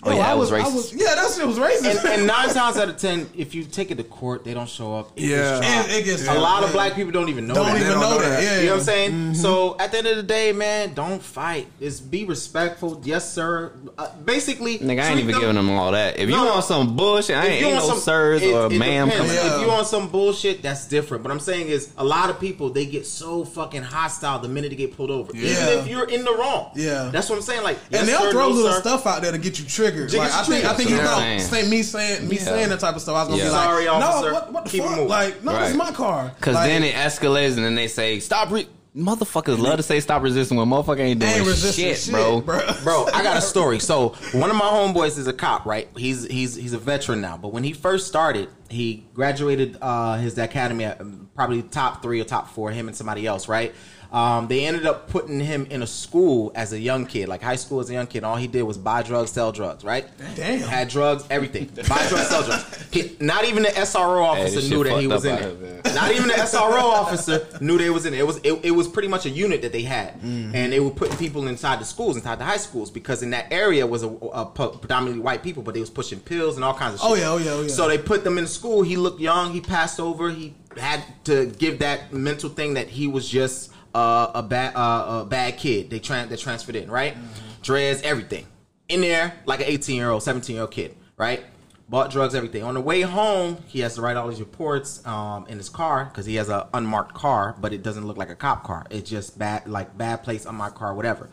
Oh, 0.03 0.09
yo, 0.09 0.17
yeah, 0.17 0.29
I 0.31 0.33
it 0.33 0.37
was 0.37 0.51
I 0.51 0.61
racist. 0.61 0.93
yeah, 0.99 1.13
that 1.15 1.31
shit 1.31 1.45
was 1.45 1.57
racist. 1.59 1.99
and, 2.03 2.09
and 2.21 2.27
nine 2.27 2.49
times 2.49 2.75
out 2.77 2.89
of 2.89 2.97
ten, 2.97 3.29
if 3.37 3.53
you 3.53 3.63
take 3.63 3.91
it 3.91 3.95
to 3.97 4.03
court, 4.03 4.43
they 4.43 4.53
don't 4.55 4.67
show 4.67 4.95
up. 4.95 5.11
It 5.15 5.25
Yeah. 5.25 5.37
gets 5.37 5.59
dropped. 5.59 5.89
It- 5.89 5.95
it 6.01 6.05
gets 6.05 6.27
a 6.27 6.33
lot 6.39 6.63
of 6.63 6.71
black 6.71 6.95
people 6.95 7.11
don't 7.11 7.29
even 7.29 7.45
know 7.45 7.53
don't 7.53 7.67
that. 7.67 7.75
even 7.75 7.87
don't 7.91 8.01
know 8.01 8.09
know 8.11 8.19
that. 8.21 8.29
that. 8.29 8.43
Yeah, 8.43 8.59
You 8.61 8.65
know 8.65 8.71
what 8.77 8.81
I'm 8.81 8.87
yeah. 8.87 8.93
saying? 8.93 9.35
So 9.35 9.75
at 9.79 9.91
the 9.91 9.99
end 9.99 10.07
of 10.07 10.17
the 10.17 10.23
day, 10.23 10.51
man, 10.53 10.93
don't 10.95 11.21
fight. 11.21 11.67
Just 11.79 12.09
be 12.09 12.25
respectful. 12.25 12.99
Yes, 13.03 13.31
sir. 13.31 13.73
Uh, 13.97 14.07
basically, 14.25 14.79
Nigga, 14.79 15.01
I 15.01 15.05
ain't 15.05 15.11
treat 15.13 15.19
even 15.19 15.31
them- 15.33 15.39
giving 15.41 15.55
them 15.55 15.69
all 15.69 15.91
that. 15.91 16.17
If 16.17 16.29
you 16.29 16.35
No, 16.35 16.45
no. 16.45 16.51
want 16.53 16.65
some 16.65 16.95
bullshit, 16.95 17.35
I 17.37 17.45
ain't, 17.45 17.65
ain't 17.65 17.75
no 17.75 17.87
some- 17.89 17.99
sirs 17.99 18.41
it- 18.41 18.53
or 18.53 18.65
it 18.71 18.77
ma'am 18.79 19.11
coming. 19.11 19.31
Yeah. 19.31 19.55
If 19.57 19.61
you 19.61 19.67
want 19.67 19.85
some 19.85 20.07
bullshit, 20.07 20.63
that's 20.63 20.87
different. 20.87 21.21
But 21.21 21.31
I'm 21.31 21.39
saying 21.39 21.67
is 21.67 21.89
a 21.97 22.03
lot 22.03 22.31
of 22.31 22.39
people 22.39 22.71
they 22.71 22.85
get 22.87 23.05
so 23.05 23.45
fucking 23.45 23.83
hostile 23.83 24.39
the 24.39 24.47
minute 24.47 24.71
they 24.71 24.77
get 24.77 24.97
pulled 24.97 25.11
over. 25.11 25.31
Yeah. 25.35 25.51
Even 25.51 25.79
if 25.79 25.87
you're 25.87 26.09
in 26.09 26.23
the 26.25 26.33
wrong. 26.33 26.71
Yeah. 26.75 27.09
That's 27.11 27.29
what 27.29 27.35
I'm 27.35 27.41
saying. 27.43 27.61
Like, 27.63 27.77
And 27.91 28.07
they'll 28.07 28.19
sir, 28.19 28.31
throw 28.31 28.49
no, 28.49 28.55
little 28.55 28.71
sir. 28.73 28.79
stuff 28.79 29.05
out 29.05 29.21
there 29.21 29.31
to 29.31 29.37
get 29.37 29.59
you 29.59 29.65
triggered. 29.65 29.90
To 29.91 30.07
get 30.07 30.17
Like 30.19 30.31
you 30.31 30.37
I 30.39 30.43
think, 30.43 30.65
I 30.65 30.73
think 30.73 30.89
he 30.89 30.95
triggered. 30.95 31.05
thought 31.11 31.21
Yeah. 31.23 31.37
say 31.39 31.67
me 31.69 31.83
saying 31.83 32.27
me 32.27 32.35
Yeah. 32.37 32.43
saying 32.43 32.69
that 32.69 32.79
type 32.79 32.95
of 32.95 33.01
stuff. 33.01 33.15
I 33.15 33.19
was 33.23 33.29
gonna 33.29 33.37
Yeah. 33.43 33.49
be 33.49 33.51
like, 33.53 33.63
Sorry, 33.65 33.87
officer. 33.87 34.27
no, 34.27 34.33
what, 34.33 34.53
what 34.53 34.63
the 34.65 34.69
Keep 34.71 34.83
fuck? 34.83 35.09
Like, 35.09 35.43
no, 35.43 35.59
this 35.59 35.69
is 35.71 35.75
my 35.77 35.91
car. 35.91 36.31
Cause 36.41 36.55
like, 36.55 36.69
then 36.69 36.83
it 36.83 36.95
escalates 36.95 37.55
and 37.55 37.65
then 37.65 37.75
they 37.75 37.87
say 37.87 38.19
stop. 38.19 38.51
Re-. 38.51 38.67
Motherfuckers 38.95 39.57
love 39.57 39.77
to 39.77 39.83
say 39.83 40.01
stop 40.01 40.21
resisting 40.21 40.57
when 40.57 40.67
motherfucker 40.67 40.99
ain't 40.99 41.21
doing 41.21 41.31
ain't 41.31 41.47
shit, 41.47 41.97
shit, 41.97 42.11
bro. 42.11 42.41
bro. 42.41 42.59
Bro, 42.83 43.07
I 43.13 43.23
got 43.23 43.37
a 43.37 43.41
story. 43.41 43.79
So 43.79 44.09
one 44.33 44.49
of 44.49 44.57
my 44.57 44.65
homeboys 44.65 45.17
is 45.17 45.27
a 45.27 45.33
cop, 45.33 45.65
right? 45.65 45.87
He's 45.95 46.25
he's 46.27 46.55
he's 46.55 46.73
a 46.73 46.77
veteran 46.77 47.21
now. 47.21 47.37
But 47.37 47.53
when 47.53 47.63
he 47.63 47.71
first 47.71 48.07
started, 48.07 48.49
he 48.69 49.05
graduated 49.13 49.77
uh, 49.81 50.17
his 50.17 50.37
academy 50.37 50.83
at 50.83 50.99
um, 50.99 51.29
probably 51.35 51.61
top 51.63 52.01
three 52.03 52.19
or 52.19 52.25
top 52.25 52.49
four. 52.53 52.69
Him 52.71 52.89
and 52.89 52.97
somebody 52.97 53.25
else, 53.25 53.47
right? 53.47 53.73
Um, 54.11 54.47
they 54.49 54.65
ended 54.65 54.85
up 54.85 55.07
putting 55.09 55.39
him 55.39 55.65
in 55.69 55.81
a 55.83 55.87
school 55.87 56.51
as 56.53 56.73
a 56.73 56.79
young 56.79 57.05
kid, 57.05 57.29
like 57.29 57.41
high 57.41 57.55
school 57.55 57.79
as 57.79 57.89
a 57.89 57.93
young 57.93 58.07
kid. 58.07 58.25
All 58.25 58.35
he 58.35 58.47
did 58.47 58.63
was 58.63 58.77
buy 58.77 59.03
drugs, 59.03 59.31
sell 59.31 59.53
drugs, 59.53 59.85
right? 59.85 60.05
Damn. 60.35 60.59
Had 60.59 60.89
drugs, 60.89 61.23
everything. 61.29 61.67
buy 61.87 62.05
drugs, 62.09 62.27
sell 62.27 62.43
drugs. 62.43 62.87
He, 62.91 63.15
not 63.21 63.45
even 63.45 63.63
the 63.63 63.69
SRO 63.69 64.21
officer 64.21 64.55
this 64.59 64.69
knew 64.69 64.83
that 64.83 64.99
he 64.99 65.07
was 65.07 65.23
in 65.23 65.31
up 65.35 65.39
it. 65.39 65.45
out 65.45 65.57
here, 65.59 65.81
man. 65.85 65.95
Not 65.95 66.11
even 66.11 66.27
the 66.27 66.33
SRO 66.51 66.81
officer 66.83 67.47
knew 67.61 67.77
they 67.77 67.89
was 67.89 68.05
in 68.05 68.13
it. 68.13 68.19
It 68.19 68.27
was 68.27 68.37
it, 68.43 68.53
it 68.65 68.71
was 68.71 68.89
pretty 68.89 69.07
much 69.07 69.25
a 69.25 69.29
unit 69.29 69.61
that 69.61 69.71
they 69.71 69.83
had, 69.83 70.15
Mm-hmm. 70.21 70.55
and 70.55 70.73
they 70.73 70.81
were 70.81 70.89
putting 70.91 71.15
people 71.17 71.47
inside 71.47 71.79
the 71.79 71.85
schools, 71.85 72.17
inside 72.17 72.37
the 72.37 72.43
high 72.43 72.57
schools, 72.57 72.91
because 72.91 73.23
in 73.23 73.29
that 73.29 73.47
area 73.51 73.87
was 73.87 74.03
a, 74.03 74.09
a 74.09 74.45
pre- 74.45 74.77
predominantly 74.77 75.21
white 75.23 75.41
people, 75.41 75.63
but 75.63 75.73
they 75.73 75.79
was 75.79 75.89
pushing 75.89 76.19
pills 76.19 76.57
and 76.57 76.65
all 76.65 76.73
kinds 76.73 76.95
of 76.95 76.99
shit. 76.99 77.09
Oh, 77.09 77.15
yeah, 77.15 77.29
oh, 77.29 77.37
yeah, 77.37 77.51
oh, 77.51 77.61
yeah. 77.61 77.67
So 77.69 77.87
they 77.87 77.97
put 77.97 78.25
them 78.25 78.37
in 78.37 78.45
school. 78.45 78.81
He 78.81 78.97
looked 78.97 79.21
young. 79.21 79.53
He 79.53 79.61
passed 79.61 80.01
over. 80.01 80.29
He 80.29 80.53
had 80.77 81.01
to 81.25 81.45
give 81.45 81.79
that 81.79 82.11
mental 82.11 82.49
thing 82.49 82.73
that 82.73 82.89
he 82.89 83.07
was 83.07 83.27
just 83.29 83.71
uh, 83.93 84.31
a 84.35 84.43
bad 84.43 84.75
uh, 84.75 85.21
a 85.21 85.25
bad 85.25 85.57
kid. 85.57 85.89
They 85.89 85.99
tran 85.99 86.29
they 86.29 86.37
transferred 86.37 86.75
in 86.75 86.89
right, 86.91 87.15
Mm-hmm. 87.15 87.61
dreads, 87.61 88.01
everything 88.03 88.45
in 88.89 89.01
there 89.01 89.33
like 89.45 89.59
an 89.61 89.67
eighteen 89.67 89.95
year 89.95 90.09
old, 90.09 90.23
seventeen 90.23 90.55
year 90.55 90.63
old 90.63 90.71
kid, 90.71 90.95
right? 91.17 91.43
Bought 91.91 92.09
drugs, 92.09 92.33
everything. 92.33 92.63
On 92.63 92.73
the 92.73 92.79
way 92.79 93.01
home, 93.01 93.57
he 93.67 93.81
has 93.81 93.95
to 93.95 94.01
write 94.01 94.15
all 94.15 94.29
these 94.29 94.39
reports 94.39 95.05
um, 95.05 95.45
in 95.49 95.57
his 95.57 95.67
car 95.67 96.05
because 96.05 96.25
he 96.25 96.35
has 96.35 96.47
a 96.47 96.69
unmarked 96.73 97.13
car, 97.13 97.53
but 97.59 97.73
it 97.73 97.83
doesn't 97.83 98.07
look 98.07 98.15
like 98.15 98.29
a 98.29 98.35
cop 98.35 98.63
car. 98.63 98.85
It's 98.89 99.09
just 99.09 99.37
bad, 99.37 99.67
like 99.67 99.97
bad 99.97 100.23
place 100.23 100.45
on 100.45 100.55
my 100.55 100.69
car, 100.69 100.93
whatever. 100.93 101.29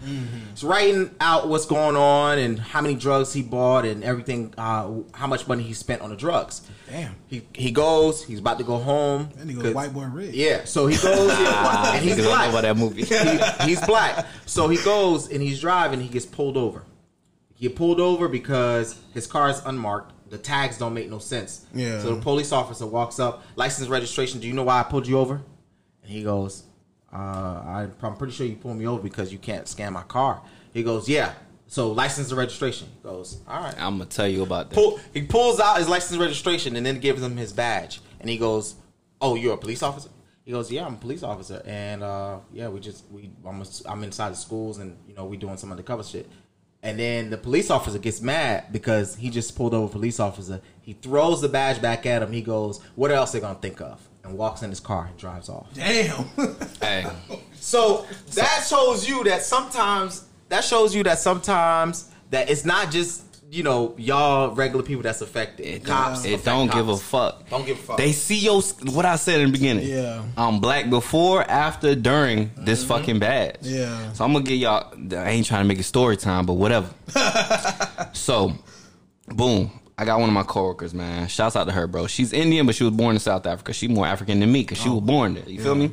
He's 0.50 0.64
writing 0.64 1.14
out 1.20 1.48
what's 1.48 1.64
going 1.64 1.94
on 1.94 2.40
and 2.40 2.58
how 2.58 2.80
many 2.80 2.96
drugs 2.96 3.32
he 3.32 3.40
bought 3.40 3.84
and 3.84 4.02
everything, 4.02 4.52
uh, 4.58 4.90
how 5.14 5.28
much 5.28 5.46
money 5.46 5.62
he 5.62 5.74
spent 5.74 6.02
on 6.02 6.10
the 6.10 6.16
drugs. 6.16 6.62
Damn. 6.90 7.14
He 7.28 7.46
he 7.54 7.70
goes. 7.70 8.24
He's 8.24 8.40
about 8.40 8.58
to 8.58 8.64
go 8.64 8.78
home. 8.78 9.28
Then 9.36 9.48
he 9.48 9.54
goes 9.54 9.62
'cause- 9.62 9.74
white 9.74 9.94
boy 9.94 10.06
red. 10.06 10.34
Yeah. 10.34 10.64
So 10.64 10.88
he 10.88 10.96
goes, 10.96 11.30
and 11.30 12.04
he's 12.04 12.14
niggas 12.14 12.16
don't 12.16 12.24
know 12.24 12.30
black. 12.30 12.48
about 12.50 12.62
that 12.62 12.76
movie. 12.76 13.04
He- 13.04 13.64
he's 13.70 13.80
black. 13.86 14.26
So 14.46 14.66
he 14.68 14.78
goes 14.78 15.30
and 15.30 15.40
he's 15.40 15.60
driving. 15.60 16.00
He 16.00 16.08
gets 16.08 16.26
pulled 16.26 16.56
over. 16.56 16.82
He 17.54 17.68
get 17.68 17.76
pulled 17.76 18.00
over 18.00 18.26
because 18.26 18.96
his 19.14 19.28
car 19.28 19.50
is 19.50 19.60
unmarked. 19.64 20.12
The 20.30 20.38
tags 20.38 20.78
don't 20.78 20.94
make 20.94 21.08
no 21.10 21.18
sense. 21.18 21.66
Yeah. 21.74 22.00
So 22.00 22.14
the 22.14 22.20
police 22.20 22.52
officer 22.52 22.86
walks 22.86 23.18
up, 23.18 23.42
license 23.56 23.88
registration. 23.88 24.40
Do 24.40 24.46
you 24.46 24.52
know 24.54 24.64
why 24.64 24.80
I 24.80 24.82
pulled 24.82 25.06
you 25.06 25.18
over? 25.18 25.40
And 26.02 26.10
he 26.12 26.22
goes, 26.22 26.64
uh, 27.12 27.16
I, 27.16 27.88
I'm 28.02 28.16
pretty 28.16 28.32
sure 28.32 28.46
you 28.46 28.56
pulled 28.56 28.76
me 28.76 28.86
over 28.86 29.02
because 29.02 29.32
you 29.32 29.38
can't 29.38 29.66
scan 29.66 29.92
my 29.92 30.02
car. 30.02 30.42
He 30.72 30.82
goes, 30.82 31.08
Yeah. 31.08 31.32
So 31.66 31.92
license 31.92 32.28
and 32.30 32.38
registration. 32.38 32.88
He 32.96 33.02
goes, 33.02 33.40
All 33.46 33.60
right 33.60 33.74
I'm 33.78 33.98
gonna 33.98 34.06
tell 34.06 34.28
you 34.28 34.42
about 34.42 34.70
that. 34.70 34.74
pull, 34.74 35.00
he 35.12 35.22
pulls 35.22 35.60
out 35.60 35.78
his 35.78 35.88
license 35.88 36.18
registration 36.18 36.76
and 36.76 36.84
then 36.84 36.98
gives 37.00 37.22
him 37.22 37.36
his 37.36 37.52
badge. 37.52 38.00
And 38.20 38.28
he 38.28 38.36
goes, 38.36 38.74
"Oh, 39.20 39.36
you're 39.36 39.54
a 39.54 39.58
police 39.58 39.82
officer?" 39.82 40.08
He 40.44 40.50
goes, 40.50 40.72
"Yeah, 40.72 40.86
I'm 40.86 40.94
a 40.94 40.98
police 40.98 41.22
officer." 41.22 41.62
And 41.64 42.02
uh, 42.02 42.38
yeah, 42.52 42.68
we 42.68 42.80
just 42.80 43.04
we 43.10 43.30
I'm, 43.46 43.62
I'm 43.86 44.02
inside 44.02 44.30
the 44.30 44.36
schools 44.36 44.78
and 44.78 44.96
you 45.06 45.14
know 45.14 45.24
we 45.26 45.36
doing 45.36 45.56
some 45.56 45.70
undercover 45.70 46.02
shit. 46.02 46.28
And 46.82 46.98
then 46.98 47.30
the 47.30 47.36
police 47.36 47.70
officer 47.70 47.98
gets 47.98 48.20
mad 48.20 48.66
because 48.72 49.16
he 49.16 49.30
just 49.30 49.56
pulled 49.56 49.74
over 49.74 49.86
a 49.86 49.90
police 49.90 50.20
officer. 50.20 50.60
He 50.80 50.92
throws 50.92 51.40
the 51.40 51.48
badge 51.48 51.82
back 51.82 52.06
at 52.06 52.22
him. 52.22 52.32
He 52.32 52.40
goes, 52.40 52.80
"What 52.94 53.10
else 53.10 53.32
they 53.32 53.40
gonna 53.40 53.58
think 53.58 53.80
of?" 53.80 54.00
And 54.22 54.38
walks 54.38 54.62
in 54.62 54.70
his 54.70 54.78
car 54.80 55.06
and 55.06 55.16
drives 55.16 55.48
off. 55.48 55.66
Damn. 55.74 56.24
Hey, 56.80 57.06
So 57.60 58.06
that 58.34 58.64
shows 58.68 59.08
you 59.08 59.24
that 59.24 59.42
sometimes 59.42 60.24
that 60.48 60.64
shows 60.64 60.94
you 60.94 61.02
that 61.02 61.18
sometimes 61.18 62.10
that 62.30 62.48
it's 62.48 62.64
not 62.64 62.90
just 62.90 63.22
you 63.50 63.62
know 63.62 63.94
y'all 63.96 64.54
regular 64.54 64.84
people 64.84 65.02
that's 65.02 65.20
affected. 65.22 65.66
it, 65.66 65.84
cops, 65.84 66.24
it 66.24 66.34
affect 66.34 66.44
don't 66.44 66.70
give 66.70 66.88
a 66.88 66.96
fuck. 66.96 67.48
Don't 67.48 67.64
give 67.64 67.78
a 67.78 67.82
fuck. 67.82 67.96
They 67.96 68.12
see 68.12 68.36
your 68.36 68.60
what 68.92 69.06
I 69.06 69.16
said 69.16 69.40
in 69.40 69.46
the 69.46 69.52
beginning. 69.52 69.88
Yeah. 69.88 70.22
I'm 70.36 70.60
black 70.60 70.90
before, 70.90 71.42
after, 71.42 71.94
during 71.94 72.50
this 72.56 72.84
fucking 72.84 73.18
badge. 73.18 73.58
Yeah. 73.62 74.12
So 74.12 74.24
I'm 74.24 74.32
gonna 74.32 74.44
give 74.44 74.58
y'all. 74.58 74.92
I 75.16 75.30
ain't 75.30 75.46
trying 75.46 75.64
to 75.64 75.68
make 75.68 75.78
it 75.78 75.84
story 75.84 76.16
time, 76.16 76.46
but 76.46 76.54
whatever. 76.54 76.90
so, 78.12 78.52
boom. 79.28 79.72
I 80.00 80.04
got 80.04 80.20
one 80.20 80.28
of 80.28 80.34
my 80.34 80.44
coworkers, 80.44 80.94
man. 80.94 81.26
Shouts 81.26 81.56
out 81.56 81.64
to 81.64 81.72
her, 81.72 81.88
bro. 81.88 82.06
She's 82.06 82.32
Indian, 82.32 82.66
but 82.66 82.76
she 82.76 82.84
was 82.84 82.92
born 82.92 83.16
in 83.16 83.20
South 83.20 83.46
Africa. 83.46 83.72
She 83.72 83.88
more 83.88 84.06
African 84.06 84.38
than 84.38 84.52
me 84.52 84.60
because 84.60 84.78
she 84.78 84.88
was 84.88 85.00
born 85.00 85.34
there. 85.34 85.48
You 85.48 85.60
feel 85.60 85.74
me? 85.74 85.90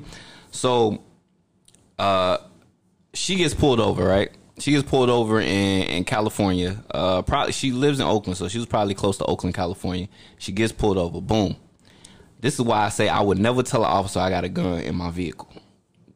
So, 0.52 1.02
uh, 1.98 2.38
she 3.16 3.36
gets 3.36 3.56
pulled 3.56 3.80
over, 3.80 4.06
right? 4.06 4.30
She 4.58 4.72
gets 4.72 4.90
pulled 4.90 5.10
over 5.10 5.42
in, 5.42 5.84
in 5.84 6.04
California. 6.06 6.84
Uh, 6.90 7.22
probably 7.22 7.52
she 7.52 7.72
lives 7.72 8.00
in 8.00 8.06
Oakland, 8.06 8.38
so 8.38 8.48
she 8.48 8.58
was 8.58 8.68
probably 8.68 8.94
close 8.94 9.18
to 9.18 9.26
Oakland, 9.26 9.54
California. 9.54 10.08
She 10.38 10.52
gets 10.52 10.72
pulled 10.72 10.98
over. 10.98 11.20
Boom. 11.20 11.58
This 12.40 12.54
is 12.56 12.62
why 12.62 12.86
I 12.86 12.90
say 12.90 13.10
I 13.10 13.22
would 13.22 13.40
never 13.40 13.64
tell 13.64 13.84
an 13.84 13.90
officer 13.92 14.20
I 14.20 14.30
got 14.30 14.44
a 14.44 14.50
gun 14.50 14.80
in 14.80 14.96
my 14.96 15.12
vehicle. 15.12 15.50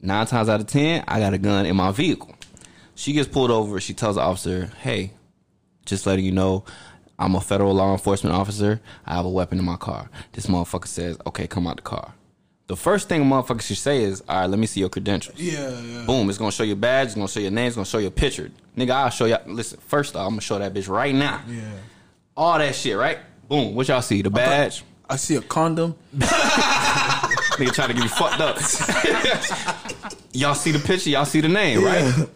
Nine 0.02 0.26
times 0.26 0.48
out 0.48 0.62
of 0.62 0.68
ten, 0.68 1.04
I 1.08 1.20
got 1.20 1.34
a 1.34 1.38
gun 1.38 1.66
in 1.66 1.76
my 1.76 1.92
vehicle. 1.92 2.34
She 2.96 3.14
gets 3.14 3.28
pulled 3.28 3.52
over. 3.52 3.80
She 3.82 3.94
tells 3.94 4.16
the 4.16 4.22
officer, 4.22 4.72
"Hey, 4.82 5.12
just 5.86 6.06
letting 6.06 6.24
you 6.24 6.32
know, 6.32 6.64
I'm 7.18 7.36
a 7.36 7.42
federal 7.42 7.74
law 7.74 7.92
enforcement 7.92 8.36
officer. 8.36 8.80
I 9.06 9.16
have 9.16 9.26
a 9.26 9.30
weapon 9.30 9.60
in 9.60 9.66
my 9.66 9.76
car." 9.76 10.10
This 10.32 10.46
motherfucker 10.46 10.88
says, 10.88 11.18
"Okay, 11.28 11.48
come 11.48 11.68
out 11.68 11.78
the 11.78 11.82
car." 11.82 12.14
The 12.70 12.76
first 12.76 13.10
thing 13.10 13.24
a 13.24 13.26
motherfucker 13.26 13.64
should 13.64 13.80
say 13.80 14.04
is, 14.04 14.22
"All 14.30 14.42
right, 14.42 14.46
let 14.48 14.60
me 14.60 14.68
see 14.68 14.80
your 14.80 14.90
credentials." 14.90 15.40
yeah, 15.40 15.82
yeah. 15.82 16.06
Boom, 16.06 16.30
it's 16.30 16.38
gonna 16.38 16.52
show 16.52 16.62
your 16.62 16.76
badge, 16.76 17.08
it's 17.08 17.16
gonna 17.16 17.28
show 17.28 17.40
your 17.40 17.50
name, 17.50 17.66
it's 17.66 17.76
gonna 17.76 17.84
show 17.84 17.98
your 17.98 18.12
picture. 18.12 18.52
Nigga, 18.78 18.92
I'll 18.92 19.10
show 19.10 19.26
y'all. 19.26 19.42
Listen, 19.48 19.80
first 19.88 20.16
off, 20.16 20.28
I'm 20.28 20.34
gonna 20.34 20.42
show 20.42 20.60
that 20.60 20.72
bitch 20.72 20.88
right 20.88 21.14
now. 21.16 21.42
Yeah. 21.50 21.62
All 22.38 22.60
that 22.60 22.76
shit, 22.76 22.96
right? 22.96 23.18
Boom, 23.48 23.74
what 23.74 23.88
y'all 23.88 24.04
see? 24.04 24.22
The 24.22 24.30
badge. 24.30 24.84
I 25.10 25.16
see 25.16 25.36
a 25.36 25.42
condom. 25.42 25.96
Nigga 26.16 27.74
trying 27.74 27.88
to 27.88 27.94
get 27.96 28.04
me 28.04 28.08
fucked 28.08 28.40
up. 28.40 28.58
y'all 30.34 30.54
see 30.54 30.72
the 30.72 30.78
picture, 30.78 31.10
y'all 31.10 31.26
see 31.26 31.42
the 31.42 31.50
name, 31.50 31.84
right? 31.84 32.28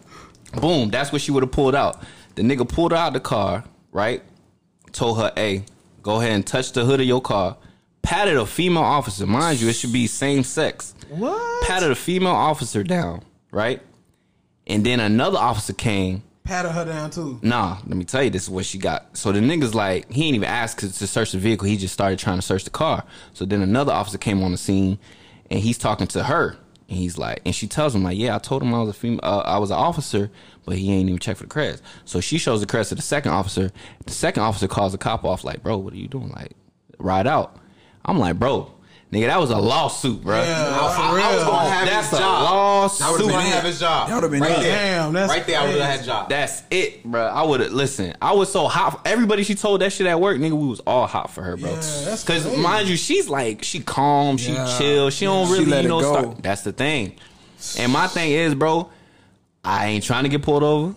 Boom, 0.60 0.90
that's 0.90 1.12
what 1.12 1.20
she 1.20 1.30
would 1.30 1.44
have 1.44 1.52
pulled 1.52 1.76
out. 1.76 2.02
The 2.34 2.42
nigga 2.42 2.68
pulled 2.68 2.90
her 2.90 2.98
out 2.98 3.12
the 3.12 3.20
car, 3.20 3.62
right? 3.92 4.20
Told 4.90 5.18
her, 5.18 5.32
hey, 5.36 5.64
go 6.02 6.20
ahead 6.20 6.32
and 6.32 6.44
touch 6.44 6.72
the 6.72 6.84
hood 6.84 6.98
of 6.98 7.06
your 7.06 7.20
car. 7.20 7.56
Patted 8.04 8.36
a 8.36 8.46
female 8.46 8.82
officer. 8.82 9.26
Mind 9.26 9.60
you, 9.60 9.68
it 9.68 9.72
should 9.72 9.92
be 9.92 10.06
same 10.06 10.44
sex. 10.44 10.94
What? 11.08 11.66
Patted 11.66 11.90
a 11.90 11.94
female 11.96 12.32
officer 12.32 12.84
down, 12.84 13.22
right? 13.50 13.82
And 14.66 14.84
then 14.84 15.00
another 15.00 15.38
officer 15.38 15.72
came 15.72 16.22
Patted 16.44 16.72
her 16.72 16.84
down 16.84 17.10
too. 17.10 17.38
Nah, 17.40 17.78
let 17.86 17.96
me 17.96 18.04
tell 18.04 18.22
you, 18.22 18.28
this 18.28 18.42
is 18.42 18.50
what 18.50 18.66
she 18.66 18.76
got. 18.76 19.16
So 19.16 19.32
the 19.32 19.40
nigga's 19.40 19.74
like, 19.74 20.12
he 20.12 20.26
ain't 20.26 20.34
even 20.34 20.48
asked 20.48 20.80
to 20.80 21.06
search 21.06 21.32
the 21.32 21.38
vehicle. 21.38 21.66
He 21.66 21.78
just 21.78 21.94
started 21.94 22.18
trying 22.18 22.36
to 22.36 22.42
search 22.42 22.64
the 22.64 22.70
car. 22.70 23.02
So 23.32 23.46
then 23.46 23.62
another 23.62 23.92
officer 23.92 24.18
came 24.18 24.42
on 24.42 24.52
the 24.52 24.58
scene, 24.58 24.98
and 25.50 25.58
he's 25.60 25.78
talking 25.78 26.06
to 26.08 26.24
her, 26.24 26.58
And 26.90 26.98
he's 26.98 27.16
like, 27.16 27.40
and 27.46 27.54
she 27.54 27.66
tells 27.66 27.94
him 27.94 28.02
like, 28.02 28.18
yeah, 28.18 28.36
I 28.36 28.38
told 28.38 28.62
him 28.62 28.74
I 28.74 28.80
was 28.80 28.90
a 28.90 28.92
female, 28.92 29.20
uh, 29.22 29.38
I 29.38 29.56
was 29.56 29.70
an 29.70 29.78
officer, 29.78 30.30
but 30.66 30.76
he 30.76 30.92
ain't 30.92 31.08
even 31.08 31.18
checked 31.18 31.38
for 31.38 31.46
the 31.46 31.50
creds. 31.50 31.80
So 32.04 32.20
she 32.20 32.36
shows 32.36 32.60
the 32.60 32.66
creds 32.66 32.90
to 32.90 32.94
the 32.94 33.02
second 33.02 33.32
officer. 33.32 33.72
The 34.04 34.12
second 34.12 34.42
officer 34.42 34.68
calls 34.68 34.92
the 34.92 34.98
cop 34.98 35.24
off 35.24 35.44
like, 35.44 35.62
bro, 35.62 35.78
what 35.78 35.94
are 35.94 35.96
you 35.96 36.08
doing? 36.08 36.28
Like, 36.28 36.52
ride 36.98 37.26
out. 37.26 37.56
I'm 38.04 38.18
like, 38.18 38.38
bro, 38.38 38.70
nigga, 39.12 39.26
that 39.26 39.40
was 39.40 39.50
a 39.50 39.56
lawsuit, 39.58 40.22
bro. 40.22 40.36
Yeah, 40.42 40.68
I, 40.80 40.94
for 40.94 41.00
I- 41.18 41.22
I 41.22 41.34
was 41.36 41.44
gonna 41.44 41.68
have 41.70 41.86
a 41.86 41.86
job. 41.86 41.94
That's 41.94 42.10
his 42.10 42.18
a 42.18 42.22
job. 42.22 42.42
lawsuit. 42.42 43.06
I 43.06 43.10
would 43.10 43.20
have 43.20 43.28
been 43.30 43.38
it. 43.40 43.44
have 43.54 43.64
his 43.64 43.80
job. 43.80 44.08
That 44.08 44.14
would've 44.16 44.30
been 44.30 44.40
right 44.40 44.50
it. 44.50 44.62
there. 44.62 44.78
Damn, 45.02 45.12
that's 45.12 45.30
right 45.32 45.46
there. 45.46 45.58
I 45.60 45.62
would 45.62 45.70
have 45.76 45.78
crazy. 45.84 45.96
had 45.98 46.04
job. 46.04 46.28
That's 46.28 46.62
it, 46.70 47.04
bro. 47.04 47.24
I 47.26 47.42
would 47.42 47.60
have 47.60 47.72
listen. 47.72 48.14
I 48.20 48.32
was 48.32 48.52
so 48.52 48.66
hot. 48.68 49.00
Everybody 49.06 49.42
she 49.44 49.54
told 49.54 49.80
that 49.80 49.92
shit 49.92 50.06
at 50.06 50.20
work, 50.20 50.36
nigga, 50.38 50.52
we 50.52 50.66
was 50.66 50.80
all 50.80 51.06
hot 51.06 51.30
for 51.30 51.42
her, 51.42 51.56
bro. 51.56 51.70
Yeah, 51.70 51.76
that's 51.76 52.22
Because 52.24 52.44
crazy. 52.44 52.60
mind 52.60 52.88
you, 52.88 52.96
she's 52.96 53.28
like 53.28 53.62
she 53.64 53.80
calm, 53.80 54.36
she 54.36 54.52
Yeah. 54.52 54.76
chill, 54.78 55.10
she 55.10 55.24
don't 55.24 55.46
She 55.46 55.52
really, 55.54 55.64
let 55.66 55.84
you 55.84 55.88
it 55.88 55.88
know. 55.90 56.00
go. 56.00 56.20
Start, 56.20 56.42
that's 56.42 56.62
the 56.62 56.72
thing. 56.72 57.14
And 57.78 57.90
my 57.92 58.06
thing 58.08 58.30
is, 58.32 58.54
bro, 58.54 58.90
I 59.64 59.86
ain't 59.86 60.04
trying 60.04 60.24
to 60.24 60.28
get 60.28 60.42
pulled 60.42 60.62
over, 60.62 60.94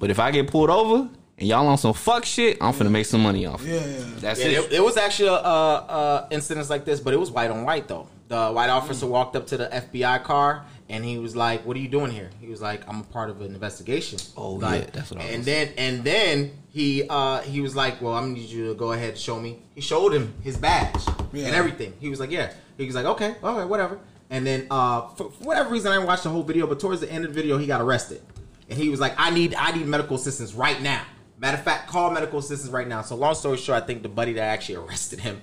but 0.00 0.10
if 0.10 0.18
I 0.18 0.32
get 0.32 0.48
pulled 0.50 0.70
over 0.70 1.08
and 1.38 1.48
y'all 1.48 1.66
on 1.66 1.78
some 1.78 1.94
fuck 1.94 2.24
shit, 2.24 2.58
I'm 2.60 2.72
finna 2.74 2.90
make 2.90 3.06
some 3.06 3.22
money 3.22 3.46
off. 3.46 3.64
it. 3.64 3.68
Yeah, 3.68 3.86
yeah. 3.86 4.04
That's 4.18 4.40
Yeah, 4.40 4.46
it. 4.46 4.64
it, 4.66 4.72
it 4.74 4.82
was 4.84 4.96
actually 4.96 5.28
uh, 5.30 5.32
uh, 5.32 6.28
incidents 6.30 6.68
like 6.70 6.84
this, 6.84 7.00
but 7.00 7.14
it 7.14 7.18
was 7.20 7.30
white 7.30 7.50
on 7.50 7.64
white 7.64 7.88
though. 7.88 8.08
The 8.28 8.50
white 8.50 8.68
officer 8.70 9.06
walked 9.06 9.36
up 9.36 9.46
to 9.48 9.56
the 9.56 9.66
FBI 9.68 10.22
car 10.22 10.66
and 10.90 11.02
he 11.04 11.16
was 11.18 11.34
like, 11.34 11.64
"What 11.64 11.76
are 11.76 11.80
you 11.80 11.88
doing 11.88 12.10
here?" 12.10 12.28
He 12.40 12.48
was 12.48 12.60
like, 12.60 12.86
"I'm 12.88 13.00
a 13.00 13.04
part 13.04 13.30
of 13.30 13.40
an 13.40 13.54
investigation." 13.54 14.18
Oh, 14.36 14.52
Like, 14.52 14.82
yeah, 14.84 14.90
that's 14.92 15.10
what 15.10 15.20
I 15.20 15.24
And 15.24 15.44
then 15.44 15.70
and 15.78 16.04
then 16.04 16.50
he 16.68 17.04
uh, 17.08 17.40
he 17.40 17.60
was 17.62 17.74
like, 17.74 18.02
"Well, 18.02 18.12
I'm 18.14 18.24
gonna 18.24 18.34
need 18.40 18.50
you 18.50 18.68
to 18.68 18.74
go 18.74 18.92
ahead 18.92 19.10
and 19.10 19.18
show 19.18 19.40
me." 19.40 19.60
He 19.74 19.80
showed 19.80 20.12
him 20.12 20.34
his 20.42 20.56
badge 20.58 21.00
Yeah. 21.32 21.46
and 21.46 21.54
everything. 21.56 21.94
He 22.00 22.08
was 22.10 22.20
like, 22.20 22.30
"Yeah." 22.30 22.52
He 22.76 22.84
was 22.84 22.94
like, 22.94 23.06
"Okay, 23.06 23.34
all 23.42 23.56
right, 23.56 23.66
whatever." 23.68 23.98
And 24.30 24.46
then 24.46 24.66
uh, 24.70 25.08
for, 25.08 25.30
for 25.30 25.44
whatever 25.44 25.70
reason, 25.70 25.90
I 25.90 25.94
didn't 25.94 26.06
watch 26.08 26.22
the 26.22 26.28
whole 26.28 26.42
video, 26.42 26.66
but 26.66 26.78
towards 26.80 27.00
the 27.00 27.10
end 27.10 27.24
of 27.24 27.32
the 27.32 27.40
video, 27.40 27.56
he 27.56 27.66
got 27.66 27.80
arrested, 27.80 28.20
and 28.68 28.78
he 28.78 28.90
was 28.90 29.00
like, 29.00 29.14
"I 29.16 29.30
need 29.30 29.54
I 29.54 29.72
need 29.72 29.86
medical 29.86 30.16
assistance 30.16 30.52
right 30.52 30.80
now." 30.82 31.02
Matter 31.38 31.56
of 31.56 31.62
fact, 31.62 31.88
call 31.88 32.10
medical 32.10 32.38
assistance 32.40 32.72
right 32.72 32.86
now. 32.88 33.02
So 33.02 33.14
long 33.14 33.34
story 33.34 33.56
short, 33.58 33.82
I 33.82 33.86
think 33.86 34.02
the 34.02 34.08
buddy 34.08 34.32
that 34.34 34.42
actually 34.42 34.76
arrested 34.76 35.20
him, 35.20 35.40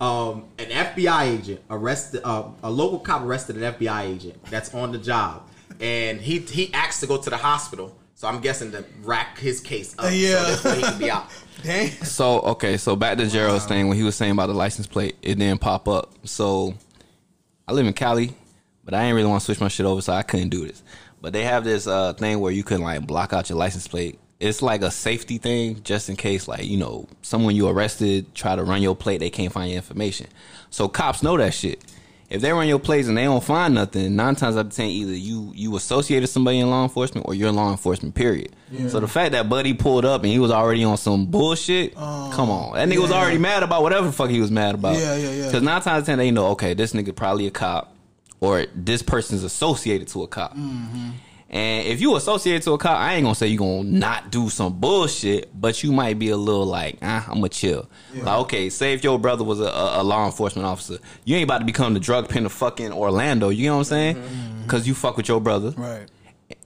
um, 0.00 0.44
an 0.58 0.66
FBI 0.66 1.38
agent 1.38 1.60
arrested 1.70 2.22
uh, 2.24 2.48
a 2.62 2.70
local 2.70 2.98
cop 2.98 3.22
arrested 3.22 3.56
an 3.56 3.74
FBI 3.74 4.02
agent 4.02 4.42
that's 4.46 4.74
on 4.74 4.90
the 4.92 4.98
job, 4.98 5.42
and 5.80 6.20
he 6.20 6.38
he 6.40 6.72
asked 6.74 7.00
to 7.00 7.06
go 7.06 7.16
to 7.16 7.30
the 7.30 7.36
hospital. 7.36 7.96
So 8.14 8.28
I'm 8.28 8.40
guessing 8.40 8.70
to 8.72 8.84
rack 9.02 9.38
his 9.38 9.60
case 9.60 9.94
up, 9.98 10.10
Yeah. 10.12 10.54
so 10.56 10.68
that 10.68 10.76
he 10.76 10.82
can 10.82 10.98
be 10.98 11.10
out. 11.10 11.26
Damn. 11.62 11.90
So 12.04 12.40
okay, 12.40 12.76
so 12.76 12.96
back 12.96 13.16
to 13.18 13.26
Gerald's 13.28 13.64
thing 13.66 13.88
when 13.88 13.96
he 13.96 14.02
was 14.02 14.14
saying 14.16 14.32
about 14.32 14.48
the 14.48 14.54
license 14.54 14.86
plate, 14.86 15.16
it 15.22 15.36
didn't 15.38 15.60
pop 15.60 15.88
up. 15.88 16.12
So 16.24 16.74
I 17.68 17.72
live 17.72 17.86
in 17.86 17.92
Cali, 17.92 18.34
but 18.84 18.92
I 18.94 19.04
ain't 19.04 19.14
really 19.14 19.28
want 19.28 19.40
to 19.40 19.44
switch 19.44 19.60
my 19.60 19.68
shit 19.68 19.86
over, 19.86 20.00
so 20.02 20.12
I 20.12 20.22
couldn't 20.22 20.48
do 20.50 20.66
this. 20.66 20.82
But 21.22 21.32
they 21.32 21.44
have 21.44 21.64
this 21.64 21.86
uh, 21.86 22.12
thing 22.14 22.40
where 22.40 22.52
you 22.52 22.64
can 22.64 22.80
like 22.82 23.06
block 23.06 23.32
out 23.32 23.48
your 23.48 23.58
license 23.58 23.86
plate. 23.86 24.18
It's 24.40 24.62
like 24.62 24.82
a 24.82 24.90
safety 24.90 25.36
thing, 25.38 25.82
just 25.82 26.08
in 26.08 26.16
case, 26.16 26.48
like 26.48 26.64
you 26.64 26.78
know, 26.78 27.06
someone 27.22 27.54
you 27.54 27.68
arrested 27.68 28.34
try 28.34 28.56
to 28.56 28.64
run 28.64 28.82
your 28.82 28.96
plate, 28.96 29.18
they 29.18 29.30
can't 29.30 29.52
find 29.52 29.70
your 29.70 29.76
information. 29.76 30.26
So 30.70 30.88
cops 30.88 31.22
know 31.22 31.36
that 31.36 31.52
shit. 31.54 31.84
If 32.30 32.42
they 32.42 32.52
run 32.52 32.68
your 32.68 32.78
plates 32.78 33.08
and 33.08 33.18
they 33.18 33.24
don't 33.24 33.42
find 33.42 33.74
nothing, 33.74 34.14
nine 34.14 34.36
times 34.36 34.56
out 34.56 34.66
of 34.66 34.72
ten, 34.72 34.86
either 34.86 35.12
you 35.12 35.52
you 35.54 35.76
associated 35.76 36.28
somebody 36.28 36.60
in 36.60 36.70
law 36.70 36.84
enforcement 36.84 37.26
or 37.26 37.34
you're 37.34 37.50
law 37.50 37.72
enforcement. 37.72 38.14
Period. 38.14 38.54
So 38.88 39.00
the 39.00 39.08
fact 39.08 39.32
that 39.32 39.48
Buddy 39.48 39.74
pulled 39.74 40.04
up 40.04 40.22
and 40.22 40.30
he 40.30 40.38
was 40.38 40.52
already 40.52 40.84
on 40.84 40.96
some 40.96 41.26
bullshit, 41.26 41.96
come 41.96 42.50
on, 42.50 42.74
that 42.76 42.88
nigga 42.88 43.02
was 43.02 43.10
already 43.10 43.38
mad 43.38 43.64
about 43.64 43.82
whatever 43.82 44.06
the 44.06 44.12
fuck 44.12 44.30
he 44.30 44.40
was 44.40 44.50
mad 44.52 44.76
about. 44.76 44.96
Yeah, 44.96 45.16
yeah, 45.16 45.30
yeah. 45.32 45.46
Because 45.46 45.62
nine 45.62 45.82
times 45.82 45.86
out 45.88 45.98
of 45.98 46.06
ten, 46.06 46.18
they 46.18 46.30
know 46.30 46.46
okay, 46.52 46.72
this 46.72 46.92
nigga 46.92 47.14
probably 47.14 47.48
a 47.48 47.50
cop 47.50 47.94
or 48.40 48.66
this 48.76 49.02
person's 49.02 49.42
associated 49.42 50.06
to 50.08 50.22
a 50.22 50.28
cop. 50.28 50.56
Mm-hmm. 50.56 51.10
And 51.52 51.86
if 51.88 52.00
you 52.00 52.14
associated 52.14 52.62
to 52.62 52.72
a 52.72 52.78
cop, 52.78 52.96
I 52.96 53.14
ain't 53.14 53.24
gonna 53.24 53.34
say 53.34 53.48
you 53.48 53.58
gonna 53.58 53.82
not 53.82 54.30
do 54.30 54.48
some 54.48 54.78
bullshit, 54.78 55.50
but 55.58 55.82
you 55.82 55.90
might 55.90 56.16
be 56.16 56.30
a 56.30 56.36
little 56.36 56.64
like, 56.64 56.98
ah, 57.02 57.26
I'm 57.26 57.36
gonna 57.36 57.48
chill. 57.48 57.90
Like, 58.14 58.38
okay, 58.42 58.70
say 58.70 58.92
if 58.92 59.02
your 59.02 59.18
brother 59.18 59.42
was 59.42 59.60
a, 59.60 59.64
a, 59.64 60.02
law 60.04 60.26
enforcement 60.26 60.66
officer, 60.66 60.98
you 61.24 61.34
ain't 61.34 61.44
about 61.44 61.58
to 61.58 61.64
become 61.64 61.92
the 61.94 62.00
drug 62.00 62.28
pin 62.28 62.46
of 62.46 62.52
fucking 62.52 62.92
Orlando. 62.92 63.48
You 63.48 63.66
know 63.66 63.74
what 63.74 63.78
I'm 63.78 63.84
saying? 63.84 64.16
Mm-hmm. 64.16 64.62
Because 64.62 64.86
you 64.86 64.94
fuck 64.94 65.16
with 65.16 65.26
your 65.26 65.40
brother. 65.40 65.70
Right. 65.76 66.06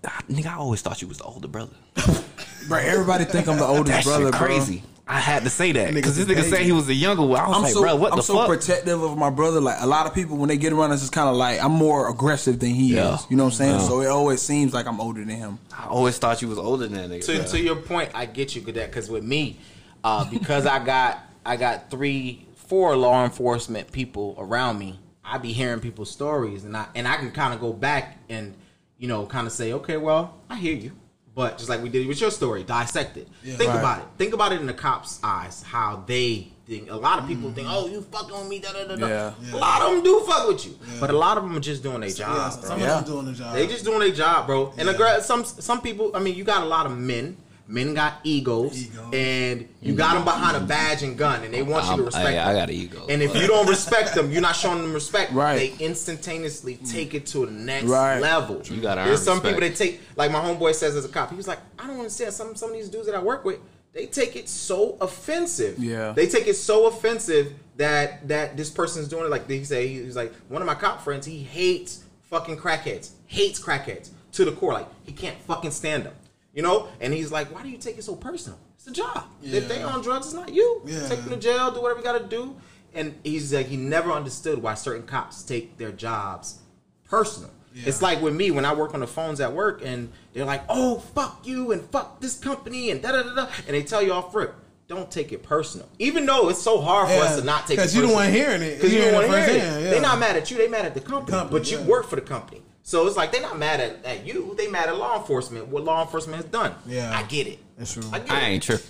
Ah, 0.06 0.20
Nigga, 0.28 0.46
I 0.46 0.56
always 0.56 0.82
thought 0.82 1.00
you 1.00 1.08
was 1.08 1.16
the 1.16 1.24
older 1.24 1.48
brother. 1.48 1.74
Bro, 2.68 2.78
everybody 2.78 3.24
think 3.24 3.46
I'm 3.48 3.58
the 3.58 3.66
oldest 3.66 4.04
brother, 4.04 4.32
shit 4.32 4.32
bro. 4.32 4.93
Crazy. 5.06 5.16
I 5.18 5.20
had 5.20 5.44
to 5.44 5.50
say 5.50 5.72
that 5.72 5.94
because 5.94 6.16
this 6.16 6.26
nigga 6.26 6.40
is 6.42 6.50
said 6.50 6.60
he 6.62 6.72
was 6.72 6.88
a 6.88 6.94
younger 6.94 7.22
one. 7.22 7.40
I 7.40 7.48
was 7.48 7.56
I'm 7.56 7.62
like, 7.64 7.72
so 7.72 7.82
bro, 7.82 7.96
what 7.96 8.12
I'm 8.12 8.16
the 8.18 8.22
so 8.22 8.34
fuck? 8.34 8.46
protective 8.48 9.02
of 9.02 9.16
my 9.18 9.30
brother. 9.30 9.60
Like 9.60 9.76
a 9.80 9.86
lot 9.86 10.06
of 10.06 10.14
people, 10.14 10.36
when 10.36 10.48
they 10.48 10.56
get 10.56 10.72
around 10.72 10.92
us, 10.92 11.00
it's 11.02 11.10
kind 11.10 11.28
of 11.28 11.36
like 11.36 11.62
I'm 11.62 11.72
more 11.72 12.08
aggressive 12.10 12.58
than 12.60 12.70
he 12.70 12.94
Yeah. 12.94 13.14
is. 13.14 13.26
You 13.30 13.36
know 13.36 13.44
what 13.44 13.50
I'm 13.52 13.56
saying? 13.56 13.80
Yeah. 13.80 13.86
So 13.88 14.00
it 14.02 14.06
always 14.08 14.40
seems 14.42 14.72
like 14.74 14.86
I'm 14.86 15.00
older 15.00 15.20
than 15.24 15.28
him. 15.36 15.58
I 15.78 15.86
always 15.86 16.18
thought 16.18 16.40
you 16.42 16.48
was 16.48 16.58
older 16.58 16.86
than 16.88 17.08
that 17.08 17.10
nigga. 17.20 17.26
to, 17.26 17.36
bro. 17.38 17.46
to 17.46 17.60
your 17.60 17.76
point, 17.76 18.10
I 18.14 18.26
get 18.26 18.54
you 18.56 18.62
good 18.62 18.74
that 18.76 18.90
because 18.90 19.10
with 19.10 19.24
me, 19.24 19.58
uh, 20.02 20.24
because 20.30 20.66
I 20.66 20.82
got 20.84 21.18
I 21.46 21.56
got 21.56 21.90
three, 21.90 22.46
four 22.56 22.96
law 22.96 23.24
enforcement 23.24 23.92
people 23.92 24.34
around 24.38 24.78
me. 24.78 24.98
I 25.24 25.38
be 25.38 25.52
hearing 25.52 25.80
people's 25.80 26.10
stories, 26.10 26.64
and 26.64 26.76
I 26.76 26.86
and 26.94 27.06
I 27.08 27.16
can 27.16 27.30
kind 27.30 27.52
of 27.54 27.60
go 27.60 27.72
back 27.72 28.18
and 28.28 28.54
you 28.98 29.08
know 29.08 29.26
kind 29.26 29.46
of 29.46 29.52
say, 29.52 29.72
okay, 29.74 29.96
well, 29.96 30.34
I 30.50 30.56
hear 30.56 30.74
you, 30.74 30.92
but 31.34 31.58
just 31.58 31.68
like 31.68 31.82
we 31.82 31.88
did 31.88 32.06
with 32.06 32.20
your 32.20 32.30
story, 32.30 32.62
dissect 32.62 33.16
it. 33.16 33.28
think 33.42 33.58
Right. 33.60 33.78
about 33.78 33.98
it. 34.00 34.04
Think 34.18 34.34
about 34.34 34.52
it 34.52 34.60
in 34.60 34.66
the 34.66 34.72
cops' 34.74 35.18
eyes, 35.22 35.62
how 35.62 36.02
they 36.06 36.48
think. 36.66 36.90
A 36.90 36.94
lot 36.96 37.18
of 37.18 37.26
people 37.26 37.50
think, 37.52 37.66
mm-hmm. 37.68 37.76
oh, 37.76 37.86
you 37.88 38.00
fucking 38.02 38.36
with 38.38 38.48
me, 38.48 38.58
da 38.60 38.72
da 38.72 38.84
da 38.86 38.96
da. 38.96 39.06
Yeah. 39.06 39.32
A 39.52 39.56
lot 39.56 39.82
of 39.82 39.92
them 39.92 40.02
do 40.04 40.20
fuck 40.26 40.48
with 40.48 40.64
you, 40.66 40.78
but 41.00 41.10
a 41.10 41.16
lot 41.16 41.36
of 41.36 41.44
them 41.44 41.56
are 41.56 41.60
just 41.60 41.82
doing 41.82 42.00
their 42.00 42.08
Yeah, 42.08 42.14
job. 42.16 42.60
bro. 42.60 42.68
some 42.70 42.80
Yeah. 42.80 42.98
of 42.98 43.04
them 43.06 43.14
doing 43.14 43.26
the 43.26 43.32
job. 43.32 43.54
They 43.54 43.66
just 43.66 43.84
doing 43.84 43.98
their 44.00 44.12
job, 44.12 44.46
bro. 44.46 44.68
And 44.76 44.86
Yeah. 44.86 44.92
the 44.92 44.98
girl, 44.98 45.20
some 45.20 45.44
some 45.44 45.80
people. 45.80 46.12
I 46.14 46.20
mean, 46.20 46.34
you 46.36 46.44
got 46.44 46.62
a 46.62 46.66
lot 46.66 46.86
of 46.86 46.96
men. 46.96 47.36
Men 47.66 47.94
got 47.94 48.20
egos, 48.24 48.76
Egos. 48.78 49.14
and 49.14 49.66
you 49.80 49.94
got 49.94 50.14
them 50.14 50.24
behind 50.24 50.54
a 50.54 50.58
mm-hmm. 50.60 50.68
badge 50.68 51.02
and 51.02 51.16
gun, 51.16 51.42
and 51.44 51.54
they 51.54 51.62
want 51.62 51.88
you 51.88 51.96
to 51.96 52.02
respect. 52.02 52.28
hey, 52.28 52.34
them. 52.34 52.48
I 52.48 52.52
got 52.52 52.68
an 52.68 52.74
ego. 52.74 53.06
And 53.08 53.22
if 53.22 53.34
you 53.34 53.46
don't 53.46 53.66
respect 53.66 54.14
them, 54.14 54.30
you're 54.30 54.42
not 54.42 54.54
showing 54.54 54.82
them 54.82 54.92
respect. 54.92 55.32
Right. 55.32 55.74
They 55.78 55.84
instantaneously 55.84 56.76
take 56.76 57.14
it 57.14 57.24
to 57.28 57.46
the 57.46 57.52
next 57.52 57.86
Right. 57.86 58.20
level. 58.20 58.60
You 58.64 58.82
gotta 58.82 59.04
There's 59.04 59.22
some 59.22 59.38
respect. 59.38 59.56
people 59.56 59.68
that 59.68 59.76
take, 59.76 60.00
like 60.16 60.30
my 60.30 60.40
homeboy 60.40 60.74
says 60.74 60.94
as 60.94 61.06
a 61.06 61.08
cop. 61.08 61.30
He 61.30 61.36
was 61.36 61.48
like, 61.48 61.60
I 61.78 61.86
don't 61.86 61.96
understand. 61.96 62.34
Some 62.34 62.54
some 62.54 62.68
of 62.70 62.76
these 62.76 62.90
dudes 62.90 63.06
that 63.06 63.14
I 63.14 63.22
work 63.22 63.46
with, 63.46 63.60
they 63.94 64.06
take 64.06 64.36
it 64.36 64.48
so 64.48 64.98
offensive. 65.00 65.78
Yeah. 65.78 66.12
They 66.12 66.26
take 66.26 66.46
it 66.46 66.56
so 66.56 66.86
offensive 66.86 67.54
that 67.78 68.28
that 68.28 68.58
this 68.58 68.68
person's 68.68 69.08
doing 69.08 69.24
it. 69.24 69.30
Like 69.30 69.48
he 69.48 69.64
say, 69.64 69.88
he's 69.88 70.16
like 70.16 70.34
one 70.48 70.60
of 70.60 70.66
my 70.66 70.74
cop 70.74 71.00
friends. 71.00 71.24
He 71.24 71.42
hates 71.42 72.04
fucking 72.24 72.58
crackheads. 72.58 73.12
Hates 73.26 73.58
crackheads 73.58 74.10
to 74.32 74.44
the 74.44 74.52
core. 74.52 74.74
Like 74.74 74.88
he 75.04 75.12
can't 75.12 75.40
fucking 75.42 75.70
stand 75.70 76.04
them. 76.04 76.14
You 76.54 76.62
know, 76.62 76.88
and 77.00 77.12
he's 77.12 77.32
like, 77.32 77.52
"Why 77.54 77.62
do 77.62 77.68
you 77.68 77.78
take 77.78 77.98
it 77.98 78.04
so 78.04 78.14
personal? 78.14 78.58
It's 78.76 78.86
a 78.86 78.92
job. 78.92 79.24
If 79.42 79.66
they 79.68 79.82
on 79.82 80.02
drugs, 80.02 80.26
it's 80.26 80.34
not 80.34 80.52
you. 80.54 80.82
Yeah. 80.84 81.08
Take 81.08 81.20
them 81.22 81.30
to 81.30 81.36
jail, 81.36 81.70
do 81.72 81.80
whatever 81.82 81.98
you 82.00 82.04
got 82.04 82.18
to 82.18 82.24
do." 82.24 82.54
And 82.94 83.14
he's 83.24 83.52
like, 83.52 83.66
he 83.66 83.76
never 83.76 84.12
understood 84.12 84.62
why 84.62 84.74
certain 84.74 85.04
cops 85.04 85.42
take 85.42 85.78
their 85.78 85.90
jobs 85.90 86.58
personal. 87.04 87.50
Yeah. 87.74 87.82
It's 87.86 88.00
like 88.00 88.22
with 88.22 88.36
me 88.36 88.52
when 88.52 88.64
I 88.64 88.72
work 88.72 88.94
on 88.94 89.00
the 89.00 89.06
phones 89.08 89.40
at 89.40 89.52
work, 89.52 89.82
and 89.84 90.12
they're 90.32 90.44
like, 90.44 90.62
"Oh, 90.68 91.00
fuck 91.16 91.44
you 91.44 91.72
and 91.72 91.82
fuck 91.90 92.20
this 92.20 92.38
company 92.38 92.90
and 92.90 93.02
da 93.02 93.10
da 93.10 93.22
da 93.24 93.34
da," 93.34 93.48
and 93.66 93.74
they 93.74 93.82
tell 93.82 94.00
you 94.00 94.12
off 94.12 94.32
rip. 94.32 94.54
Don't 94.86 95.10
take 95.10 95.32
it 95.32 95.42
personal, 95.42 95.88
even 95.98 96.24
though 96.26 96.50
it's 96.50 96.62
so 96.62 96.80
hard 96.80 97.08
for 97.08 97.14
us 97.14 97.36
to 97.40 97.44
not 97.44 97.66
take 97.66 97.78
it 97.78 97.80
'cause 97.80 97.94
you 97.96 98.02
the 98.02 98.06
personal. 98.08 98.24
one 98.26 98.32
hearing 98.32 98.62
it. 98.62 98.76
Because 98.76 98.92
you 98.92 98.98
You 99.00 99.04
don't 99.06 99.14
want 99.14 99.26
to 99.26 99.32
hear 99.44 99.48
it. 99.50 99.56
yeah. 99.56 99.80
They're 99.90 100.00
not 100.02 100.20
mad 100.20 100.36
at 100.36 100.50
you; 100.52 100.56
they 100.58 100.68
mad 100.68 100.84
at 100.84 100.94
the 100.94 101.00
company. 101.00 101.32
Company, 101.36 101.58
but 101.58 101.70
you 101.72 101.78
yeah. 101.78 101.84
work 101.86 102.06
for 102.08 102.14
the 102.16 102.22
company, 102.22 102.62
so 102.86 103.06
it's 103.06 103.16
like 103.16 103.32
they're 103.32 103.40
not 103.40 103.58
mad 103.58 103.80
at, 103.80 104.04
at 104.04 104.26
you. 104.26 104.54
They 104.58 104.68
mad 104.68 104.90
at 104.90 104.96
law 104.98 105.18
enforcement. 105.18 105.68
What 105.68 105.84
law 105.84 106.02
enforcement 106.02 106.42
has 106.42 106.44
done. 106.44 106.74
Yeah. 106.86 107.10
I 107.16 107.22
get 107.22 107.46
it. 107.46 107.58
That's 107.78 107.94
true. 107.94 108.02
I 108.12 108.18
get 108.18 108.30
I 108.30 108.40
it. 108.40 108.44
ain't 108.44 108.62
tripping. 108.62 108.86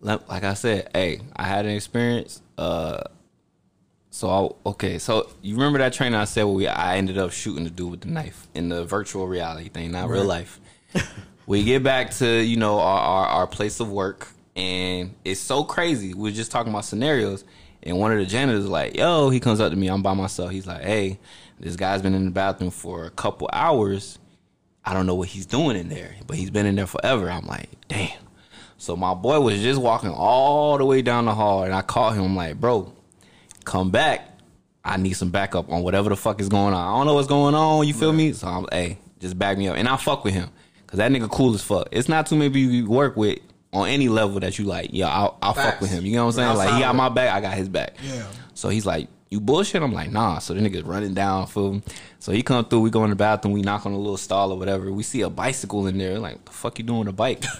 Like 0.00 0.28
like 0.28 0.44
I 0.44 0.54
said, 0.54 0.88
hey, 0.94 1.20
I 1.34 1.42
had 1.42 1.66
an 1.66 1.72
experience. 1.72 2.40
Uh, 2.56 3.02
so 4.10 4.28
I, 4.64 4.68
okay, 4.70 4.98
so 4.98 5.28
you 5.42 5.54
remember 5.54 5.80
that 5.80 5.92
training 5.92 6.14
I 6.14 6.24
said 6.24 6.44
where 6.44 6.54
we 6.54 6.68
I 6.68 6.96
ended 6.96 7.18
up 7.18 7.32
shooting 7.32 7.64
the 7.64 7.70
dude 7.70 7.90
with 7.90 8.00
the 8.02 8.08
knife 8.08 8.46
in 8.54 8.68
the 8.68 8.84
virtual 8.84 9.26
reality 9.26 9.68
thing, 9.68 9.90
not 9.90 10.08
real 10.08 10.24
life. 10.24 10.60
we 11.46 11.64
get 11.64 11.82
back 11.82 12.12
to 12.12 12.40
you 12.40 12.56
know 12.56 12.78
our, 12.78 13.00
our 13.00 13.26
our 13.26 13.46
place 13.48 13.80
of 13.80 13.90
work, 13.90 14.28
and 14.54 15.16
it's 15.24 15.40
so 15.40 15.64
crazy. 15.64 16.14
We 16.14 16.30
are 16.30 16.32
just 16.32 16.52
talking 16.52 16.72
about 16.72 16.84
scenarios, 16.84 17.44
and 17.82 17.98
one 17.98 18.12
of 18.12 18.18
the 18.18 18.26
janitors 18.26 18.62
was 18.62 18.70
like, 18.70 18.96
"Yo," 18.96 19.28
he 19.30 19.40
comes 19.40 19.60
up 19.60 19.70
to 19.70 19.76
me. 19.76 19.88
I'm 19.88 20.02
by 20.02 20.14
myself. 20.14 20.52
He's 20.52 20.68
like, 20.68 20.82
"Hey, 20.82 21.18
this 21.60 21.76
guy's 21.76 22.02
been 22.02 22.14
in 22.14 22.24
the 22.24 22.30
bathroom 22.30 22.70
for 22.70 23.04
a 23.04 23.10
couple 23.10 23.48
hours." 23.52 24.18
I 24.84 24.94
don't 24.94 25.06
know 25.06 25.14
what 25.14 25.28
he's 25.28 25.46
doing 25.46 25.76
in 25.76 25.88
there, 25.90 26.16
but 26.26 26.36
he's 26.36 26.50
been 26.50 26.64
in 26.66 26.74
there 26.74 26.86
forever. 26.86 27.30
I'm 27.30 27.46
like, 27.46 27.68
damn. 27.88 28.18
So 28.78 28.96
my 28.96 29.12
boy 29.12 29.38
was 29.40 29.60
just 29.60 29.78
walking 29.80 30.10
all 30.10 30.78
the 30.78 30.86
way 30.86 31.02
down 31.02 31.26
the 31.26 31.34
hall, 31.34 31.64
and 31.64 31.74
I 31.74 31.82
called 31.82 32.14
him. 32.14 32.24
I'm 32.24 32.36
like, 32.36 32.58
bro, 32.58 32.90
come 33.64 33.90
back. 33.90 34.26
I 34.82 34.96
need 34.96 35.12
some 35.12 35.30
backup 35.30 35.70
on 35.70 35.82
whatever 35.82 36.08
the 36.08 36.16
fuck 36.16 36.40
is 36.40 36.48
going 36.48 36.72
on. 36.72 36.94
I 36.94 36.96
don't 36.96 37.06
know 37.06 37.14
what's 37.14 37.28
going 37.28 37.54
on. 37.54 37.86
You 37.86 37.92
feel 37.92 38.12
me? 38.12 38.32
So 38.32 38.48
I'm, 38.48 38.66
hey, 38.72 38.96
just 39.18 39.38
back 39.38 39.58
me 39.58 39.68
up, 39.68 39.76
and 39.76 39.86
I 39.86 39.98
fuck 39.98 40.24
with 40.24 40.32
him 40.32 40.48
because 40.86 40.96
that 40.96 41.12
nigga 41.12 41.30
cool 41.30 41.54
as 41.54 41.62
fuck. 41.62 41.88
It's 41.92 42.08
not 42.08 42.26
too 42.26 42.36
many 42.36 42.48
people 42.48 42.72
you 42.72 42.88
work 42.88 43.18
with 43.18 43.38
on 43.74 43.86
any 43.86 44.08
level 44.08 44.40
that 44.40 44.58
you 44.58 44.64
like. 44.64 44.90
Yeah, 44.92 45.08
I'll, 45.08 45.36
I'll 45.42 45.52
fuck 45.52 45.82
with 45.82 45.90
him. 45.90 46.06
You 46.06 46.16
know 46.16 46.24
what 46.24 46.38
I'm 46.38 46.56
saying? 46.56 46.56
Like 46.56 46.74
he 46.74 46.80
got 46.80 46.94
my 46.94 47.10
back, 47.10 47.34
I 47.34 47.42
got 47.42 47.52
his 47.52 47.68
back. 47.68 47.96
Yeah. 48.02 48.26
So 48.54 48.70
he's 48.70 48.86
like, 48.86 49.08
you 49.30 49.40
bullshit. 49.40 49.82
I'm 49.82 49.92
like, 49.92 50.10
nah. 50.10 50.38
So 50.38 50.54
the 50.54 50.60
nigga's 50.60 50.82
running 50.82 51.14
down 51.14 51.46
for 51.46 51.72
him. 51.72 51.82
So 52.18 52.32
he 52.32 52.42
come 52.42 52.64
through. 52.64 52.80
We 52.80 52.90
go 52.90 53.04
in 53.04 53.10
the 53.10 53.16
bathroom. 53.16 53.54
We 53.54 53.62
knock 53.62 53.86
on 53.86 53.92
a 53.92 53.98
little 53.98 54.16
stall 54.16 54.52
or 54.52 54.58
whatever. 54.58 54.92
We 54.92 55.04
see 55.04 55.20
a 55.22 55.30
bicycle 55.30 55.86
in 55.86 55.98
there. 55.98 56.18
Like, 56.18 56.44
the 56.44 56.50
fuck 56.50 56.78
you 56.78 56.84
doing 56.84 57.00
with 57.00 57.08
a 57.08 57.12
bike, 57.12 57.40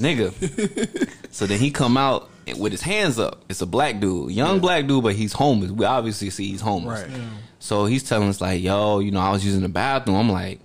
nigga? 0.00 1.08
so 1.30 1.46
then 1.46 1.60
he 1.60 1.70
come 1.70 1.96
out 1.96 2.28
with 2.58 2.72
his 2.72 2.82
hands 2.82 3.20
up. 3.20 3.44
It's 3.48 3.60
a 3.60 3.66
black 3.66 4.00
dude, 4.00 4.32
young 4.32 4.58
black 4.58 4.88
dude, 4.88 5.04
but 5.04 5.14
he's 5.14 5.32
homeless. 5.32 5.70
We 5.70 5.84
obviously 5.84 6.30
see 6.30 6.48
he's 6.48 6.60
homeless. 6.60 7.08
Right. 7.08 7.20
So 7.60 7.84
he's 7.86 8.02
telling 8.02 8.28
us 8.28 8.40
like, 8.40 8.60
yo, 8.60 8.98
you 8.98 9.12
know, 9.12 9.20
I 9.20 9.30
was 9.30 9.44
using 9.44 9.62
the 9.62 9.68
bathroom. 9.68 10.16
I'm 10.16 10.30
like. 10.30 10.60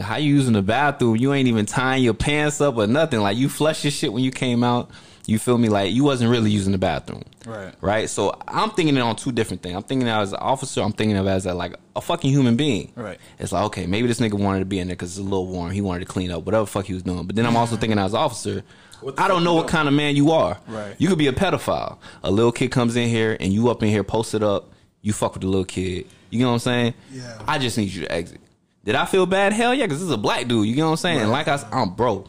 How 0.00 0.16
you 0.16 0.34
using 0.34 0.52
the 0.52 0.62
bathroom? 0.62 1.14
You 1.14 1.32
ain't 1.32 1.46
even 1.46 1.64
tying 1.64 2.02
your 2.02 2.12
pants 2.12 2.60
up 2.60 2.76
or 2.76 2.88
nothing. 2.88 3.20
Like 3.20 3.36
you 3.36 3.48
flush 3.48 3.84
your 3.84 3.92
shit 3.92 4.12
when 4.12 4.24
you 4.24 4.32
came 4.32 4.64
out. 4.64 4.90
You 5.26 5.38
feel 5.38 5.58
me? 5.58 5.68
Like 5.68 5.92
you 5.92 6.04
wasn't 6.04 6.30
really 6.30 6.50
using 6.50 6.72
the 6.72 6.78
bathroom. 6.78 7.24
Right. 7.44 7.74
Right. 7.80 8.08
So 8.08 8.38
I'm 8.46 8.70
thinking 8.70 8.96
it 8.96 9.00
on 9.00 9.16
two 9.16 9.32
different 9.32 9.62
things. 9.62 9.74
I'm 9.74 9.82
thinking 9.82 10.08
of 10.08 10.22
as 10.22 10.32
an 10.32 10.38
officer. 10.38 10.80
I'm 10.80 10.92
thinking 10.92 11.16
of 11.16 11.26
as 11.26 11.46
a, 11.46 11.54
like 11.54 11.74
a 11.96 12.00
fucking 12.00 12.30
human 12.30 12.56
being. 12.56 12.92
Right. 12.94 13.18
It's 13.38 13.52
like 13.52 13.64
okay, 13.64 13.86
maybe 13.86 14.06
this 14.06 14.20
nigga 14.20 14.34
wanted 14.34 14.60
to 14.60 14.64
be 14.66 14.78
in 14.78 14.86
there 14.86 14.96
because 14.96 15.10
it's 15.10 15.18
a 15.18 15.22
little 15.22 15.48
warm. 15.48 15.72
He 15.72 15.80
wanted 15.80 16.00
to 16.00 16.06
clean 16.06 16.30
up 16.30 16.44
whatever 16.44 16.64
fuck 16.66 16.86
he 16.86 16.94
was 16.94 17.02
doing. 17.02 17.26
But 17.26 17.36
then 17.36 17.44
I'm 17.44 17.56
also 17.56 17.76
thinking 17.76 17.98
as 17.98 18.12
an 18.12 18.20
officer. 18.20 18.62
I 19.18 19.28
don't 19.28 19.44
know 19.44 19.54
what 19.54 19.68
kind 19.68 19.88
of 19.88 19.94
man 19.94 20.16
you 20.16 20.30
are. 20.30 20.58
Right. 20.66 20.94
You 20.98 21.08
could 21.08 21.18
be 21.18 21.26
a 21.26 21.32
pedophile. 21.32 21.98
A 22.22 22.30
little 22.30 22.52
kid 22.52 22.70
comes 22.70 22.96
in 22.96 23.08
here 23.08 23.36
and 23.38 23.52
you 23.52 23.68
up 23.68 23.82
in 23.82 23.88
here 23.88 24.04
posted 24.04 24.42
up. 24.42 24.72
You 25.02 25.12
fuck 25.12 25.34
with 25.34 25.42
the 25.42 25.48
little 25.48 25.64
kid. 25.64 26.06
You 26.30 26.40
know 26.40 26.48
what 26.48 26.54
I'm 26.54 26.58
saying? 26.60 26.94
Yeah. 27.12 27.42
I 27.46 27.58
just 27.58 27.76
need 27.76 27.90
you 27.90 28.02
to 28.02 28.12
exit. 28.12 28.40
Did 28.84 28.94
I 28.94 29.04
feel 29.04 29.26
bad? 29.26 29.52
Hell 29.52 29.74
yeah, 29.74 29.84
because 29.86 29.98
this 29.98 30.06
is 30.06 30.14
a 30.14 30.16
black 30.16 30.46
dude. 30.46 30.66
You 30.68 30.76
know 30.76 30.86
what 30.86 30.90
I'm 30.92 30.96
saying? 30.96 31.28
Like 31.28 31.48
I'm 31.48 31.90
bro, 31.94 32.24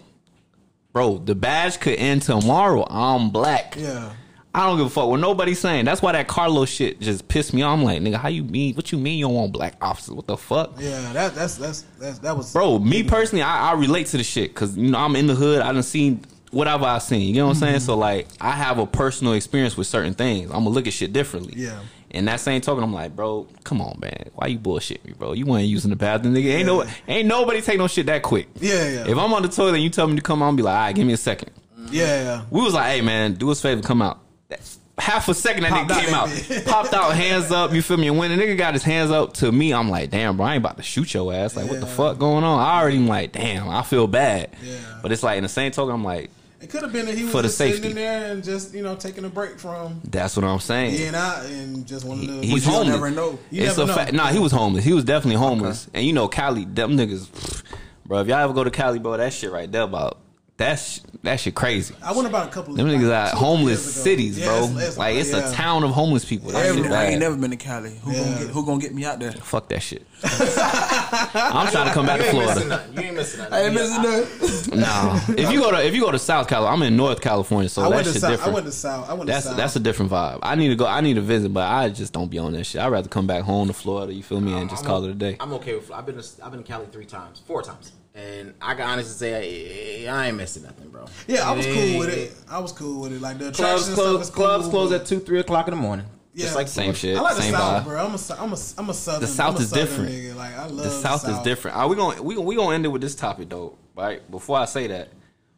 bro. 0.97 1.19
The 1.19 1.35
badge 1.35 1.79
could 1.79 1.99
end 1.99 2.23
tomorrow. 2.23 2.83
I'm 2.89 3.29
black. 3.29 3.75
Yeah. 3.77 4.13
I 4.55 4.65
don't 4.65 4.77
give 4.77 4.87
a 4.87 4.89
fuck 4.89 5.07
what 5.07 5.19
nobody's 5.19 5.59
saying. 5.59 5.85
That's 5.85 6.01
why 6.01 6.13
that 6.13 6.27
Carlos 6.27 6.69
shit 6.69 6.99
just 6.99 7.27
pissed 7.27 7.53
me 7.53 7.61
off. 7.61 7.77
I'm 7.77 7.83
like, 7.83 8.01
nigga, 8.01 8.15
how 8.15 8.29
you 8.29 8.43
mean? 8.43 8.73
What 8.73 8.91
you 8.91 8.97
mean 8.97 9.19
you 9.19 9.25
don't 9.25 9.35
want 9.35 9.53
black 9.53 9.75
officers? 9.79 10.15
What 10.15 10.25
the 10.25 10.37
fuck? 10.37 10.73
Yeah, 10.79 11.13
that 11.13 11.35
that's 11.35 11.57
that's, 11.57 11.83
that's 11.99 12.17
that 12.19 12.35
was 12.35 12.51
Bro, 12.51 12.79
me 12.79 13.03
personally, 13.03 13.43
I, 13.43 13.69
I 13.69 13.73
relate 13.73 14.07
to 14.07 14.17
the 14.17 14.23
shit 14.23 14.55
because 14.55 14.75
you 14.75 14.89
know 14.89 14.97
I'm 14.97 15.15
in 15.15 15.27
the 15.27 15.35
hood. 15.35 15.61
I 15.61 15.71
done 15.71 15.83
seen 15.83 16.21
whatever 16.49 16.85
I 16.85 16.97
seen. 16.97 17.35
You 17.35 17.41
know 17.41 17.45
what 17.45 17.57
I'm 17.57 17.59
saying? 17.59 17.75
Mm-hmm. 17.75 17.85
So 17.85 17.97
like, 17.97 18.27
I 18.41 18.53
have 18.53 18.79
a 18.79 18.87
personal 18.87 19.33
experience 19.33 19.77
with 19.77 19.85
certain 19.85 20.15
things. 20.15 20.49
I'm 20.49 20.63
gonna 20.63 20.69
look 20.69 20.87
at 20.87 20.93
shit 20.93 21.13
differently. 21.13 21.53
Yeah. 21.55 21.79
And 22.11 22.27
that 22.27 22.39
same 22.39 22.61
token, 22.61 22.83
I'm 22.83 22.93
like, 22.93 23.15
bro, 23.15 23.47
come 23.63 23.81
on, 23.81 23.99
man. 23.99 24.29
Why 24.35 24.47
you 24.47 24.57
bullshit 24.57 25.03
me, 25.05 25.13
bro? 25.13 25.33
You 25.33 25.45
weren't 25.45 25.65
using 25.65 25.89
the 25.89 25.95
bathroom, 25.97 26.33
nigga. 26.33 26.45
Ain't 26.55 26.65
no, 26.65 26.85
ain't 27.07 27.27
nobody 27.27 27.61
take 27.61 27.77
no 27.77 27.87
shit 27.87 28.05
that 28.05 28.23
quick. 28.23 28.47
Yeah, 28.59 28.87
yeah. 28.89 29.07
If 29.07 29.17
I'm 29.17 29.33
on 29.33 29.41
the 29.41 29.49
toilet 29.49 29.75
and 29.75 29.83
you 29.83 29.89
tell 29.89 30.07
me 30.07 30.15
to 30.15 30.21
come 30.21 30.41
out, 30.41 30.55
be 30.55 30.63
like, 30.63 30.73
all 30.73 30.79
right, 30.79 30.95
give 30.95 31.05
me 31.05 31.13
a 31.13 31.17
second. 31.17 31.51
Yeah, 31.91 32.23
yeah. 32.23 32.45
We 32.49 32.61
was 32.61 32.73
like, 32.73 32.91
hey 32.91 33.01
man, 33.01 33.33
do 33.33 33.49
us 33.51 33.59
a 33.59 33.63
favor, 33.63 33.81
come 33.81 34.01
out. 34.01 34.19
That's 34.49 34.79
half 34.97 35.27
a 35.29 35.33
second 35.33 35.63
that 35.63 35.71
Popped 35.71 35.91
nigga 35.91 36.01
came 36.01 36.11
that 36.11 36.61
out, 36.61 36.65
popped 36.65 36.93
out, 36.93 37.15
hands 37.15 37.51
up. 37.51 37.73
You 37.73 37.81
feel 37.81 37.97
me? 37.97 38.07
And 38.07 38.17
when 38.17 38.35
the 38.35 38.43
nigga 38.43 38.57
got 38.57 38.73
his 38.73 38.83
hands 38.83 39.11
up 39.11 39.33
to 39.35 39.51
me, 39.51 39.73
I'm 39.73 39.89
like, 39.89 40.09
damn, 40.09 40.37
bro, 40.37 40.45
I 40.45 40.55
ain't 40.55 40.63
about 40.63 40.77
to 40.77 40.83
shoot 40.83 41.13
your 41.13 41.33
ass. 41.33 41.55
Like, 41.55 41.69
what 41.69 41.79
the 41.79 41.87
fuck 41.87 42.17
going 42.17 42.43
on? 42.43 42.59
I 42.59 42.79
already 42.81 42.97
am 42.97 43.07
like, 43.07 43.31
damn, 43.31 43.69
I 43.69 43.83
feel 43.83 44.07
bad. 44.07 44.49
Yeah. 44.63 44.77
But 45.01 45.11
it's 45.11 45.23
like 45.23 45.37
in 45.37 45.43
the 45.43 45.49
same 45.49 45.71
token, 45.71 45.93
I'm 45.93 46.03
like, 46.03 46.31
It 46.59 46.69
could 46.71 46.81
have 46.81 46.91
been 46.91 47.05
that 47.05 47.15
he 47.15 47.23
was 47.23 47.31
For 47.31 47.41
the 47.43 47.47
just 47.49 47.57
sitting 47.59 47.83
in 47.91 47.95
there 47.95 48.31
and 48.31 48.43
just 48.43 48.73
you 48.73 48.81
know 48.81 48.95
taking 48.95 49.23
a 49.25 49.29
break 49.29 49.59
from 49.59 50.01
that's 50.05 50.35
what 50.35 50.43
I'm 50.43 50.59
saying. 50.59 50.95
being 50.97 51.13
out 51.15 51.45
and 51.45 51.85
just 51.85 52.03
wanted 52.03 52.27
to. 52.27 52.41
He's 52.41 52.65
you'll 52.65 52.75
homeless. 52.75 52.93
never 52.95 53.11
know. 53.11 53.37
You 53.51 53.63
it's 53.63 53.77
never 53.77 53.83
a 53.83 53.85
know. 53.87 53.93
fact. 53.95 54.13
Nah, 54.13 54.27
he 54.27 54.39
was 54.39 54.51
homeless. 54.51 54.83
He 54.83 54.93
was 54.93 55.03
definitely 55.03 55.37
homeless. 55.37 55.87
And 55.93 56.05
you 56.05 56.13
know, 56.13 56.27
Cali, 56.27 56.65
them 56.65 56.97
niggas, 56.97 57.27
pff, 57.27 57.63
bro. 58.05 58.21
If 58.21 58.27
y'all 58.27 58.37
ever 58.39 58.53
go 58.53 58.63
to 58.63 58.71
Cali, 58.71 58.97
bro, 58.99 59.17
that 59.17 59.33
shit 59.33 59.51
right 59.51 59.71
there 59.71 59.83
about 59.83 60.17
that's 60.57 61.01
that 61.23 61.39
shit 61.39 61.55
crazy. 61.55 61.93
I 62.03 62.13
went 62.13 62.27
about 62.27 62.47
a 62.47 62.51
couple. 62.51 62.73
Them 62.75 62.87
niggas 62.87 63.09
like, 63.09 63.33
are 63.33 63.37
homeless 63.37 63.83
years 63.85 63.95
ago. 63.95 64.03
cities, 64.03 64.39
Yeah, 64.39 64.45
bro. 64.45 64.55
it's- 64.63 64.71
it's- 64.77 64.97
like 64.97 65.15
it's 65.15 65.31
yeah. 65.31 65.49
a 65.49 65.53
town 65.53 65.83
of 65.83 65.91
homeless 65.91 66.25
people. 66.25 66.51
That 66.51 66.65
I, 66.65 66.75
shit 66.75 66.85
ain't, 66.85 66.93
I 66.93 67.05
ain't 67.05 67.19
never 67.19 67.35
been 67.35 67.51
to 67.51 67.57
Cali. 67.57 67.97
Who 68.03 68.11
Yeah. 68.11 68.23
gonna 68.23 68.37
get 68.39 68.47
who 68.49 68.65
gonna 68.65 68.81
get 68.81 68.93
me 68.95 69.05
out 69.05 69.19
there? 69.19 69.31
Fuck 69.33 69.69
that 69.69 69.81
shit. 69.81 70.05
I'm 70.23 71.67
trying 71.71 71.87
to 71.87 71.93
come 71.93 72.05
back 72.05 72.19
to 72.21 72.25
You 72.27 72.33
missing 72.39 72.55
Florida. 72.67 72.85
You 72.93 73.01
ain't 73.01 73.15
missing 73.15 73.39
nothing. 73.39 73.53
I 73.53 73.61
ain't 73.63 73.73
missing 73.73 74.01
that. 74.01 74.75
Nah, 74.77 75.19
if 75.35 75.51
you 75.51 75.59
go 75.61 75.71
to 75.71 75.85
if 75.85 75.93
you 75.93 76.01
go 76.01 76.11
to 76.11 76.19
South 76.19 76.47
California, 76.47 76.75
I'm 76.87 76.91
in 76.91 76.97
North 76.97 77.21
California, 77.21 77.69
so 77.69 77.83
I 77.83 77.89
that 77.97 78.05
shit 78.05 78.21
south. 78.21 78.31
different. 78.31 78.51
I 78.51 78.53
went 78.53 78.65
to 78.65 78.71
south. 78.71 79.09
I 79.09 79.13
went 79.13 79.27
that's 79.27 79.43
to 79.45 79.49
south. 79.49 79.57
that's 79.57 79.75
a 79.75 79.79
different 79.79 80.11
vibe. 80.11 80.39
I 80.43 80.55
need 80.55 80.69
to 80.69 80.75
go. 80.75 80.85
I 80.87 81.01
need 81.01 81.15
to 81.15 81.21
visit, 81.21 81.53
but 81.53 81.67
I 81.67 81.89
just 81.89 82.13
don't 82.13 82.29
be 82.29 82.37
on 82.39 82.53
that 82.53 82.63
shit. 82.65 82.81
I'd 82.81 82.87
rather 82.91 83.09
come 83.09 83.27
back 83.27 83.43
home 83.43 83.67
to 83.67 83.73
Florida. 83.73 84.13
You 84.13 84.23
feel 84.23 84.41
me? 84.41 84.53
And 84.53 84.69
just 84.69 84.83
I'm 84.83 84.87
call 84.87 85.03
o- 85.03 85.07
it 85.07 85.11
a 85.11 85.15
day. 85.15 85.37
I'm 85.39 85.53
okay 85.53 85.75
with. 85.75 85.91
I've 85.91 86.05
been 86.05 86.17
to, 86.21 86.27
I've 86.43 86.51
been 86.51 86.61
to 86.63 86.67
Cali 86.67 86.87
three 86.91 87.05
times, 87.05 87.41
four 87.45 87.61
times, 87.61 87.91
and 88.17 88.53
I 88.61 88.73
can 88.73 88.83
honestly 88.89 89.13
say 89.13 90.07
I, 90.07 90.11
I 90.13 90.27
ain't 90.27 90.37
missing 90.37 90.63
nothing, 90.63 90.89
bro. 90.89 91.05
yeah, 91.27 91.47
I 91.49 91.51
was 91.53 91.65
cool 91.65 91.99
with 91.99 92.09
it. 92.09 92.33
I 92.49 92.59
was 92.59 92.71
cool 92.71 93.01
with 93.01 93.13
it. 93.13 93.21
Like 93.21 93.37
the 93.37 93.51
Clubs 93.51 93.59
attraction 93.59 93.93
close. 93.93 94.09
stuff 94.09 94.21
is 94.21 94.29
cool. 94.29 94.45
Clubs 94.45 94.67
close 94.69 94.91
at 94.91 95.05
two, 95.05 95.19
three 95.19 95.39
o'clock 95.39 95.67
in 95.67 95.75
the 95.75 95.79
morning. 95.79 96.05
Yeah. 96.33 96.45
Just 96.45 96.55
like 96.55 96.67
Same 96.67 96.93
shit. 96.93 97.17
I 97.17 97.21
like 97.21 97.35
the 97.35 97.41
south, 97.43 97.83
vibe. 97.83 97.87
bro. 97.87 98.05
I'm 98.05 98.13
a, 98.13 98.17
Sou- 98.17 98.33
I'm 98.35 98.53
a, 98.53 98.57
I'm 98.77 98.89
a 98.89 98.93
southern. 98.93 99.21
The 99.21 99.27
South 99.27 99.55
I'm 99.55 99.61
a 99.61 99.63
is 99.63 99.71
different. 99.71 100.11
Nigga. 100.11 100.35
Like 100.35 100.53
I 100.55 100.67
love 100.67 100.77
the 100.77 100.89
South 100.89 101.27
is 101.27 101.39
different. 101.39 101.77
Are 101.77 101.87
we 101.87 101.95
going 101.95 102.23
we 102.23 102.35
gonna, 102.35 102.45
we 102.47 102.55
gonna 102.55 102.75
end 102.75 102.85
it 102.85 102.89
with 102.89 103.01
this 103.01 103.15
topic 103.15 103.49
though, 103.49 103.77
right? 103.95 104.29
Before 104.29 104.57
I 104.57 104.65
say 104.65 104.87
that, 104.87 105.09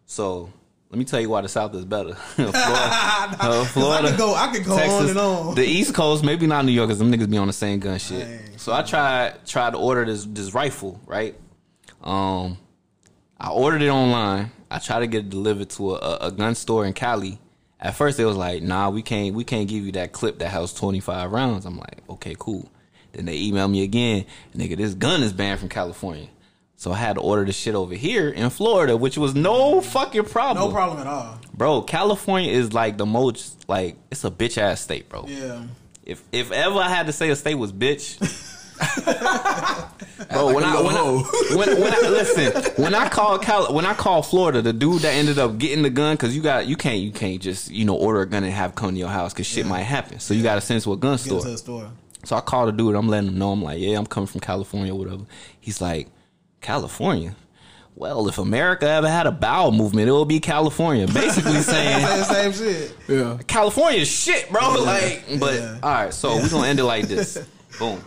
so 0.05 0.49
let 0.89 0.97
me 0.97 1.03
tell 1.05 1.19
you 1.19 1.29
why 1.29 1.41
the 1.41 1.49
South 1.49 1.75
is 1.75 1.83
better. 1.85 2.13
Florida, 2.35 2.53
uh, 2.61 3.65
Florida, 3.65 4.07
I 4.07 4.09
could 4.11 4.17
go. 4.17 4.35
I 4.35 4.51
could 4.53 4.65
go 4.65 4.73
on 4.77 5.09
and 5.09 5.19
on. 5.19 5.55
The 5.55 5.65
East 5.65 5.93
Coast, 5.93 6.23
maybe 6.23 6.47
not 6.47 6.63
New 6.63 6.71
York, 6.71 6.87
because 6.87 6.99
them 6.99 7.11
niggas 7.11 7.29
be 7.29 7.37
on 7.37 7.47
the 7.47 7.53
same 7.53 7.79
gun 7.79 7.99
shit. 7.99 8.25
Dang. 8.25 8.57
So 8.57 8.71
I 8.73 8.81
tried 8.81 9.45
tried 9.45 9.71
to 9.71 9.77
order 9.77 10.05
this 10.05 10.25
this 10.25 10.53
rifle, 10.53 10.99
right? 11.05 11.35
Um, 12.03 12.57
I 13.39 13.49
ordered 13.49 13.81
it 13.81 13.89
online. 13.89 14.51
I 14.71 14.79
tried 14.79 14.99
to 14.99 15.07
get 15.07 15.25
it 15.25 15.29
delivered 15.29 15.69
to 15.71 15.95
a, 15.95 16.17
a, 16.27 16.31
gun 16.31 16.55
store 16.55 16.85
in 16.85 16.93
Cali. 16.93 17.39
At 17.79 17.95
first, 17.95 18.17
they 18.17 18.25
was 18.25 18.37
like, 18.37 18.61
"Nah, 18.61 18.89
we 18.89 19.01
can't 19.01 19.33
we 19.33 19.43
can't 19.43 19.67
give 19.67 19.85
you 19.85 19.91
that 19.93 20.11
clip 20.11 20.39
that 20.39 20.49
has 20.49 20.73
twenty 20.73 20.99
five 20.99 21.31
rounds." 21.31 21.65
I'm 21.65 21.77
like, 21.77 22.01
"Okay, 22.09 22.35
cool." 22.37 22.69
Then 23.13 23.25
they 23.25 23.39
emailed 23.39 23.71
me 23.71 23.83
again, 23.83 24.25
nigga, 24.55 24.77
this 24.77 24.93
gun 24.93 25.23
is 25.23 25.33
banned 25.33 25.59
from 25.59 25.69
California. 25.69 26.27
So 26.75 26.91
I 26.93 26.97
had 26.97 27.15
to 27.15 27.21
order 27.21 27.43
the 27.43 27.51
shit 27.51 27.75
over 27.75 27.93
here 27.93 28.29
in 28.29 28.49
Florida, 28.51 28.95
which 28.95 29.17
was 29.17 29.35
no 29.35 29.81
fucking 29.81 30.25
problem. 30.25 30.69
No 30.69 30.71
problem 30.71 31.01
at 31.01 31.07
all. 31.07 31.39
Bro, 31.53 31.81
California 31.81 32.51
is 32.51 32.71
like 32.71 32.97
the 32.97 33.05
most 33.05 33.67
like 33.67 33.97
it's 34.11 34.23
a 34.23 34.31
bitch 34.31 34.57
ass 34.57 34.81
state, 34.81 35.09
bro. 35.09 35.25
Yeah. 35.27 35.63
If 36.05 36.23
if 36.31 36.51
ever 36.51 36.79
I 36.79 36.87
had 36.87 37.07
to 37.07 37.11
say 37.11 37.29
a 37.31 37.35
state 37.35 37.55
was 37.55 37.73
bitch, 37.73 38.17
bro. 40.29 40.53
when, 40.53 40.63
a 40.63 40.67
I, 40.67 40.81
little 40.81 41.23
when. 41.23 41.69
I, 41.69 41.73
when 41.73 41.81
when 41.81 41.93
I 41.93 42.09
listen, 42.09 42.83
when 42.83 42.95
I 42.95 43.09
call 43.09 43.39
Cal, 43.39 43.73
when 43.73 43.85
I 43.85 43.93
call 43.93 44.21
Florida, 44.21 44.61
the 44.61 44.73
dude 44.73 45.01
that 45.01 45.11
ended 45.13 45.39
up 45.39 45.57
getting 45.57 45.83
the 45.83 45.89
gun 45.89 46.15
because 46.15 46.35
you 46.35 46.41
got 46.41 46.67
you 46.67 46.75
can't 46.75 46.99
you 46.99 47.11
can't 47.11 47.41
just 47.41 47.71
you 47.71 47.85
know 47.85 47.95
order 47.95 48.21
a 48.21 48.25
gun 48.25 48.43
and 48.43 48.53
have 48.53 48.71
it 48.71 48.75
come 48.75 48.91
to 48.91 48.97
your 48.97 49.09
house 49.09 49.33
because 49.33 49.47
shit 49.47 49.65
might 49.65 49.83
happen. 49.83 50.19
So 50.19 50.33
you 50.33 50.43
got 50.43 50.55
to 50.55 50.61
send 50.61 50.79
it 50.79 50.83
to 50.83 50.93
a 50.93 50.97
gun 50.97 51.13
Get 51.17 51.25
store. 51.25 51.37
into 51.39 51.49
the 51.51 51.57
store. 51.57 51.91
So 52.25 52.35
I 52.35 52.41
called 52.41 52.67
the 52.69 52.71
dude. 52.73 52.95
I'm 52.95 53.07
letting 53.07 53.29
him 53.29 53.37
know. 53.37 53.51
I'm 53.51 53.61
like, 53.63 53.79
yeah, 53.79 53.97
I'm 53.97 54.05
coming 54.05 54.27
from 54.27 54.41
California, 54.41 54.93
or 54.93 54.99
whatever. 54.99 55.23
He's 55.59 55.79
like, 55.81 56.09
California. 56.61 57.35
Well, 57.95 58.29
if 58.29 58.37
America 58.37 58.87
ever 58.87 59.09
had 59.09 59.27
a 59.27 59.31
bowel 59.31 59.71
movement, 59.73 60.07
it 60.07 60.13
would 60.13 60.27
be 60.27 60.39
California. 60.39 61.05
Basically 61.07 61.51
saying 61.61 62.05
Same, 62.23 62.51
same 62.51 62.53
shit. 62.53 62.95
Yeah. 63.09 63.37
California 63.45 64.05
shit, 64.05 64.49
bro. 64.49 64.73
Like, 64.83 65.23
but 65.39 65.53
Yeah. 65.55 65.79
all 65.83 65.91
right, 65.91 66.13
so 66.13 66.35
we're 66.37 66.47
gonna 66.49 66.67
end 66.67 66.79
it 66.79 66.85
like 66.85 67.07
this. 67.09 67.37
Boom. 67.79 68.01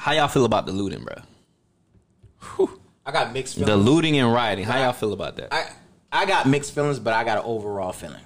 How 0.00 0.12
y'all 0.12 0.28
feel 0.28 0.46
about 0.46 0.64
the 0.64 0.72
looting, 0.72 1.04
bro? 1.04 2.68
I 3.04 3.12
got 3.12 3.34
mixed 3.34 3.56
feelings. 3.56 3.70
The 3.70 3.76
looting 3.76 4.16
and 4.16 4.32
rioting. 4.32 4.64
How 4.64 4.78
y'all 4.78 4.94
feel 4.94 5.12
about 5.12 5.36
that? 5.36 5.52
I 5.52 5.68
I 6.10 6.24
got 6.24 6.46
mixed 6.46 6.74
feelings, 6.74 6.98
but 6.98 7.12
I 7.12 7.22
got 7.22 7.36
an 7.36 7.44
overall 7.44 7.92
feeling. 7.92 8.22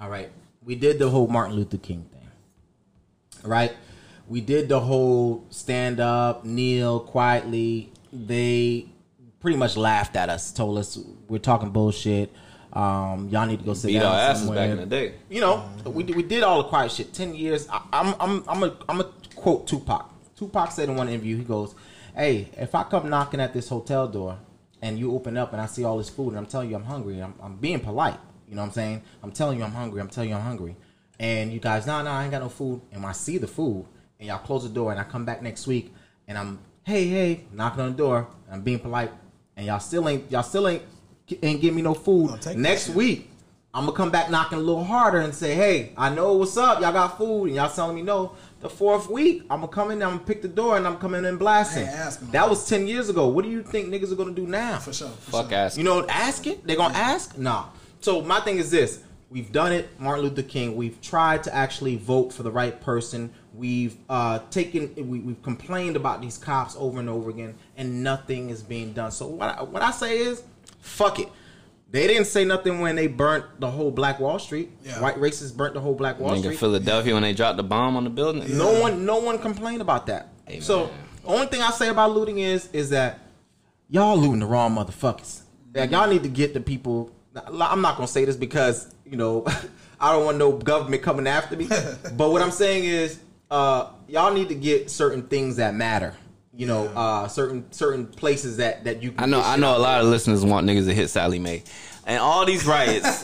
All 0.00 0.08
right, 0.08 0.30
we 0.64 0.76
did 0.76 1.00
the 1.00 1.10
whole 1.10 1.26
Martin 1.26 1.56
Luther 1.56 1.76
King 1.76 2.08
thing. 2.12 2.28
All 3.44 3.50
right, 3.50 3.72
we 4.28 4.40
did 4.40 4.68
the 4.68 4.78
whole 4.78 5.44
stand 5.50 5.98
up, 5.98 6.44
kneel 6.44 7.00
quietly. 7.00 7.90
They 8.12 8.86
pretty 9.40 9.56
much 9.56 9.76
laughed 9.76 10.14
at 10.14 10.28
us, 10.28 10.52
told 10.52 10.78
us 10.78 10.96
we're 11.26 11.38
talking 11.38 11.70
bullshit. 11.70 12.32
Um, 12.72 13.28
y'all 13.28 13.44
need 13.44 13.58
to 13.58 13.64
go 13.64 13.74
sit 13.74 13.88
Beat 13.88 13.98
down 13.98 14.14
our 14.14 14.20
asses 14.20 14.44
somewhere. 14.44 14.68
back 14.68 14.70
in 14.70 14.76
the 14.76 14.86
day. 14.86 15.14
You 15.28 15.40
know, 15.40 15.68
we 15.84 16.04
we 16.04 16.22
did 16.22 16.44
all 16.44 16.62
the 16.62 16.68
quiet 16.68 16.92
shit. 16.92 17.12
Ten 17.12 17.34
years. 17.34 17.68
I, 17.68 17.82
I'm 17.92 18.14
I'm 18.20 18.44
I'm 18.46 18.62
a 18.62 18.76
I'm 18.88 19.00
a 19.00 19.04
quote 19.34 19.66
Tupac. 19.66 20.14
Tupac 20.38 20.70
said 20.70 20.88
in 20.88 20.94
one 20.94 21.08
interview, 21.08 21.36
he 21.36 21.44
goes, 21.44 21.74
"Hey, 22.14 22.48
if 22.56 22.74
I 22.74 22.84
come 22.84 23.10
knocking 23.10 23.40
at 23.40 23.52
this 23.52 23.68
hotel 23.68 24.06
door 24.06 24.38
and 24.80 24.98
you 24.98 25.12
open 25.14 25.36
up 25.36 25.52
and 25.52 25.60
I 25.60 25.66
see 25.66 25.84
all 25.84 25.98
this 25.98 26.08
food 26.08 26.28
and 26.28 26.38
I'm 26.38 26.46
telling 26.46 26.70
you 26.70 26.76
I'm 26.76 26.84
hungry, 26.84 27.20
I'm 27.20 27.34
I'm 27.42 27.56
being 27.56 27.80
polite. 27.80 28.18
You 28.48 28.54
know 28.54 28.62
what 28.62 28.68
I'm 28.68 28.72
saying? 28.74 29.02
I'm 29.22 29.32
telling 29.32 29.58
you 29.58 29.64
I'm 29.64 29.72
hungry. 29.72 30.00
I'm 30.00 30.08
telling 30.08 30.30
you 30.30 30.36
I'm 30.36 30.42
hungry, 30.42 30.76
and 31.18 31.52
you 31.52 31.60
guys, 31.60 31.86
nah, 31.86 32.02
nah, 32.02 32.18
I 32.18 32.22
ain't 32.22 32.30
got 32.30 32.42
no 32.42 32.48
food. 32.48 32.80
And 32.92 33.02
when 33.02 33.10
I 33.10 33.12
see 33.12 33.38
the 33.38 33.48
food 33.48 33.84
and 34.18 34.28
y'all 34.28 34.38
close 34.38 34.62
the 34.62 34.68
door 34.68 34.90
and 34.92 35.00
I 35.00 35.04
come 35.04 35.24
back 35.24 35.42
next 35.42 35.66
week 35.66 35.92
and 36.26 36.38
I'm 36.38 36.58
hey 36.84 37.06
hey 37.08 37.44
knocking 37.52 37.80
on 37.80 37.90
the 37.90 37.96
door 37.96 38.28
I'm 38.50 38.62
being 38.62 38.78
polite 38.78 39.12
and 39.56 39.66
y'all 39.66 39.80
still 39.80 40.08
ain't 40.08 40.30
y'all 40.30 40.42
still 40.42 40.68
ain't 40.68 40.82
ain't 41.42 41.60
give 41.60 41.74
me 41.74 41.82
no 41.82 41.94
food. 41.94 42.30
Next 42.56 42.90
week 42.90 43.30
I'm 43.74 43.84
gonna 43.84 43.96
come 43.96 44.10
back 44.10 44.30
knocking 44.30 44.58
a 44.58 44.60
little 44.62 44.82
harder 44.82 45.18
and 45.20 45.34
say, 45.34 45.54
"Hey, 45.54 45.92
I 45.96 46.08
know 46.08 46.32
what's 46.32 46.56
up. 46.56 46.80
Y'all 46.80 46.92
got 46.92 47.18
food, 47.18 47.46
and 47.46 47.56
y'all 47.56 47.68
telling 47.68 47.96
me 47.96 48.02
no." 48.02 48.32
The 48.60 48.68
fourth 48.68 49.08
week, 49.08 49.42
I'm 49.50 49.60
gonna 49.60 49.68
come 49.68 49.92
in, 49.92 50.02
I'm 50.02 50.14
gonna 50.14 50.24
pick 50.24 50.42
the 50.42 50.48
door, 50.48 50.76
and 50.76 50.86
I'm 50.86 50.96
coming 50.96 51.24
in 51.24 51.36
blasting. 51.36 51.84
I 51.84 51.90
ain't 51.90 51.96
asking 51.96 52.30
That 52.32 52.50
was 52.50 52.68
ten 52.68 52.88
years 52.88 53.08
ago. 53.08 53.28
What 53.28 53.44
do 53.44 53.50
you 53.50 53.62
think 53.62 53.88
niggas 53.88 54.10
are 54.10 54.16
gonna 54.16 54.32
do 54.32 54.46
now? 54.48 54.78
For 54.78 54.92
sure. 54.92 55.08
For 55.08 55.30
Fuck 55.30 55.50
sure. 55.50 55.58
ass. 55.58 55.78
You 55.78 55.84
know, 55.84 56.04
ask 56.08 56.46
it. 56.48 56.66
They 56.66 56.74
gonna 56.74 56.94
ask? 56.94 57.38
Nah. 57.38 57.66
So 58.00 58.20
my 58.22 58.40
thing 58.40 58.58
is 58.58 58.72
this: 58.72 59.00
we've 59.30 59.52
done 59.52 59.72
it. 59.72 59.88
Martin 60.00 60.24
Luther 60.24 60.42
King. 60.42 60.74
We've 60.74 61.00
tried 61.00 61.44
to 61.44 61.54
actually 61.54 61.96
vote 61.96 62.32
for 62.32 62.42
the 62.42 62.50
right 62.50 62.80
person. 62.80 63.30
We've 63.54 63.96
uh, 64.08 64.40
taken, 64.50 64.92
we, 65.08 65.18
we've 65.20 65.42
complained 65.42 65.96
about 65.96 66.20
these 66.20 66.38
cops 66.38 66.76
over 66.78 67.00
and 67.00 67.08
over 67.08 67.30
again, 67.30 67.56
and 67.76 68.02
nothing 68.04 68.50
is 68.50 68.62
being 68.62 68.92
done. 68.92 69.10
So 69.10 69.26
what 69.26 69.58
I, 69.58 69.62
what 69.62 69.82
I 69.82 69.90
say 69.90 70.18
is, 70.18 70.42
fuck 70.80 71.18
it. 71.18 71.28
They 71.90 72.06
didn't 72.06 72.26
say 72.26 72.44
nothing 72.44 72.80
when 72.80 72.96
they 72.96 73.06
burnt 73.06 73.60
the 73.60 73.70
whole 73.70 73.90
Black 73.90 74.20
Wall 74.20 74.38
Street. 74.38 74.70
Yeah. 74.84 75.00
White 75.00 75.16
racists 75.16 75.56
burnt 75.56 75.74
the 75.74 75.80
whole 75.80 75.94
Black 75.94 76.20
Wall 76.20 76.32
Nigga, 76.32 76.40
Street. 76.42 76.58
Philadelphia 76.58 77.14
when 77.14 77.22
they 77.22 77.32
dropped 77.32 77.56
the 77.56 77.62
bomb 77.62 77.96
on 77.96 78.04
the 78.04 78.10
building. 78.10 78.58
No 78.58 78.80
one, 78.80 79.06
no 79.06 79.18
one 79.18 79.38
complained 79.38 79.80
about 79.80 80.06
that. 80.06 80.28
Amen. 80.48 80.60
So, 80.60 80.90
only 81.24 81.46
thing 81.46 81.62
I 81.62 81.70
say 81.70 81.88
about 81.88 82.10
looting 82.12 82.38
is, 82.38 82.68
is 82.72 82.90
that 82.90 83.20
y'all 83.88 84.18
looting 84.18 84.40
the 84.40 84.46
wrong 84.46 84.74
motherfuckers. 84.74 85.42
Like 85.74 85.90
y'all 85.90 86.08
need 86.08 86.22
to 86.24 86.28
get 86.28 86.54
the 86.54 86.60
people. 86.60 87.10
I'm 87.34 87.80
not 87.80 87.96
gonna 87.96 88.08
say 88.08 88.24
this 88.24 88.36
because 88.36 88.94
you 89.04 89.16
know 89.16 89.46
I 90.00 90.12
don't 90.12 90.24
want 90.24 90.38
no 90.38 90.52
government 90.52 91.02
coming 91.02 91.26
after 91.26 91.56
me. 91.56 91.68
but 92.16 92.30
what 92.30 92.42
I'm 92.42 92.50
saying 92.50 92.84
is, 92.84 93.20
uh, 93.50 93.90
y'all 94.08 94.32
need 94.32 94.48
to 94.48 94.54
get 94.54 94.90
certain 94.90 95.22
things 95.22 95.56
that 95.56 95.74
matter. 95.74 96.14
You 96.58 96.66
know, 96.66 96.88
uh, 96.88 97.28
certain 97.28 97.70
certain 97.70 98.08
places 98.08 98.56
that 98.56 98.82
that 98.82 99.00
you. 99.00 99.12
Can 99.12 99.22
I 99.22 99.26
know. 99.26 99.40
I 99.40 99.56
know 99.56 99.76
a 99.76 99.78
lot 99.78 100.00
of 100.00 100.08
listeners 100.08 100.44
want 100.44 100.66
niggas 100.66 100.86
to 100.86 100.92
hit 100.92 101.08
Sallie 101.08 101.38
Mae, 101.38 101.62
and 102.08 102.18
all 102.18 102.44
these 102.46 102.66
riots. 102.66 103.22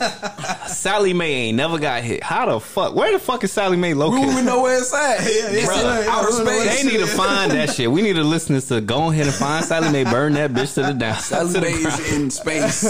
Sallie 0.67 1.13
Mae 1.13 1.47
ain't 1.47 1.57
never 1.57 1.79
got 1.79 2.03
hit. 2.03 2.23
How 2.23 2.45
the 2.45 2.59
fuck? 2.59 2.95
Where 2.95 3.11
the 3.11 3.19
fuck 3.19 3.43
is 3.43 3.51
Sallie 3.51 3.77
Mae 3.77 3.93
We 3.93 3.99
don't 3.99 4.11
located? 4.11 4.31
even 4.31 4.45
know 4.45 4.61
where 4.61 4.77
it's 4.77 4.93
at. 4.93 5.19
Yeah, 5.25 5.29
yeah, 5.31 5.57
It's 5.57 5.65
Brother, 5.65 6.01
in 6.03 6.07
outer 6.07 6.09
I 6.09 6.21
don't 6.21 6.45
know 6.45 6.51
space. 6.59 6.83
They 6.83 6.89
need 6.91 6.99
to 6.99 7.07
find 7.07 7.51
that 7.51 7.69
shit. 7.71 7.91
We 7.91 8.01
need 8.03 8.13
the 8.13 8.23
listeners 8.23 8.67
to 8.67 8.79
go 8.81 9.09
ahead 9.11 9.25
and 9.25 9.35
find 9.35 9.65
Sallie 9.65 9.91
Mae, 9.91 10.03
burn 10.03 10.33
that 10.33 10.51
bitch 10.51 10.75
to 10.75 10.83
the 10.83 10.93
down. 10.93 11.15
Sally 11.19 11.53
to 11.53 11.61
Mae 11.61 11.67
is 11.71 12.13
in 12.13 12.29
space. 12.29 12.85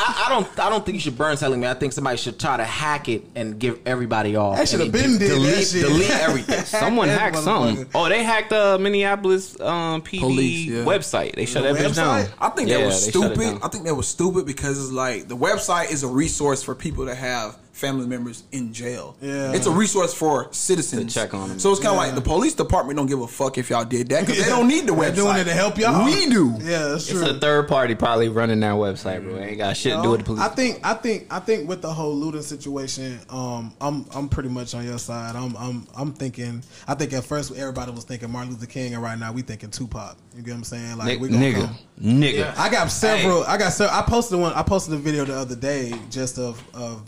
I, 0.00 0.24
I 0.26 0.26
don't. 0.30 0.58
I 0.58 0.70
don't 0.70 0.84
think 0.84 0.94
you 0.94 1.00
should 1.00 1.18
burn 1.18 1.36
Sally 1.36 1.58
me. 1.58 1.66
I 1.66 1.74
think 1.74 1.92
somebody 1.92 2.16
should 2.16 2.40
try 2.40 2.56
to 2.56 2.64
hack 2.64 3.08
it 3.08 3.24
and 3.34 3.58
give 3.58 3.78
everybody 3.86 4.36
off. 4.36 4.56
That 4.56 4.68
should 4.68 4.80
have 4.80 4.92
been 4.92 5.18
did 5.18 5.20
that 5.20 5.34
delete, 5.34 5.66
shit. 5.68 5.82
delete 5.86 6.10
everything. 6.10 6.64
Someone 6.64 7.08
That 7.08 7.20
hacked 7.20 7.38
something. 7.38 7.86
Oh, 7.94 8.08
they 8.08 8.22
hacked 8.22 8.52
uh, 8.52 8.78
Minneapolis 8.78 9.60
um, 9.60 10.00
PD 10.02 10.20
Police, 10.20 10.66
yeah. 10.66 10.84
website. 10.84 11.34
They 11.34 11.44
shut 11.46 11.62
The 11.62 11.72
that 11.74 11.90
bitch 11.92 11.96
down. 11.96 12.26
I 12.38 12.48
think 12.50 12.68
Yeah, 12.70 12.78
that 12.78 12.86
was 12.86 13.06
they 13.06 13.12
shut 13.12 13.36
stupid. 13.36 13.58
I 13.62 13.68
think 13.68 13.84
that 13.84 13.94
was 13.94 14.08
stupid 14.08 14.46
because 14.46 14.82
it's 14.82 14.92
like 14.92 15.09
the 15.18 15.36
website 15.36 15.90
is 15.90 16.02
a 16.02 16.08
resource 16.08 16.62
for 16.62 16.74
people 16.74 17.06
to 17.06 17.14
have 17.14 17.58
family 17.80 18.06
members 18.06 18.44
in 18.52 18.72
jail. 18.72 19.16
Yeah. 19.22 19.52
It's 19.52 19.66
a 19.66 19.70
resource 19.70 20.12
for 20.14 20.48
citizens. 20.52 21.12
To 21.14 21.20
check 21.20 21.34
on 21.34 21.48
them. 21.48 21.58
So 21.58 21.70
it's 21.72 21.80
kind 21.80 21.96
of 21.96 22.00
Yeah. 22.00 22.06
like 22.06 22.14
the 22.14 22.20
police 22.20 22.54
department 22.54 22.96
don't 22.98 23.06
give 23.06 23.20
a 23.22 23.26
fuck 23.26 23.56
if 23.58 23.70
y'all 23.70 23.84
did 23.84 24.08
that 24.10 24.26
because 24.26 24.42
they 24.42 24.48
don't 24.48 24.68
need 24.68 24.86
the 24.86 24.94
They're 24.94 25.10
website. 25.10 25.14
doing 25.16 25.36
it 25.38 25.44
to 25.44 25.52
help 25.54 25.78
y'all. 25.78 26.04
We 26.04 26.26
do. 26.28 26.54
Yeah, 26.60 26.88
that's 26.88 27.08
It's 27.10 27.20
a 27.20 27.34
third 27.40 27.68
party 27.68 27.94
probably 27.94 28.28
running 28.28 28.60
that 28.60 28.74
website, 28.74 29.22
bro. 29.24 29.38
Ain't 29.38 29.58
got 29.58 29.76
shit 29.76 29.96
to 29.96 30.02
do 30.02 30.10
with 30.10 30.20
the 30.20 30.24
police. 30.24 30.42
I 30.42 30.48
think 30.48 30.80
I 30.84 30.94
think 30.94 31.26
I 31.30 31.40
think 31.40 31.68
with 31.68 31.80
the 31.82 31.92
whole 31.92 32.14
looting 32.14 32.42
situation, 32.42 33.18
um, 33.30 33.72
I'm 33.80 34.04
I'm 34.14 34.28
pretty 34.28 34.50
much 34.50 34.74
on 34.74 34.84
your 34.84 34.98
side. 34.98 35.34
I'm 35.34 35.56
I'm 35.56 35.86
I'm 35.96 36.12
thinking. 36.12 36.62
I 36.86 36.94
think 36.94 37.12
at 37.14 37.24
first 37.24 37.50
everybody 37.56 37.92
was 37.92 38.04
thinking 38.04 38.30
Martin 38.30 38.52
Luther 38.52 38.66
King, 38.66 38.94
and 38.94 39.02
right 39.02 39.18
now 39.18 39.32
we 39.32 39.42
thinking 39.42 39.70
Tupac. 39.70 40.16
You 40.36 40.42
get 40.42 40.50
what 40.52 40.58
I'm 40.58 40.64
saying? 40.64 40.96
Like 40.98 41.06
Ni- 41.08 41.16
we 41.16 41.28
gonna 41.28 41.44
nigga, 41.44 41.64
come- 41.66 41.76
nigga. 42.20 42.56
I 42.58 42.68
got 42.68 42.90
several. 42.90 43.42
I 43.44 43.56
got. 43.56 43.72
so 43.72 43.88
I 43.90 44.02
posted 44.02 44.38
one. 44.38 44.52
I 44.52 44.62
posted 44.62 44.94
a 44.94 44.98
video 44.98 45.24
the 45.24 45.34
other 45.34 45.56
day 45.56 45.92
just 46.10 46.38
of 46.38 46.62
of 46.74 47.02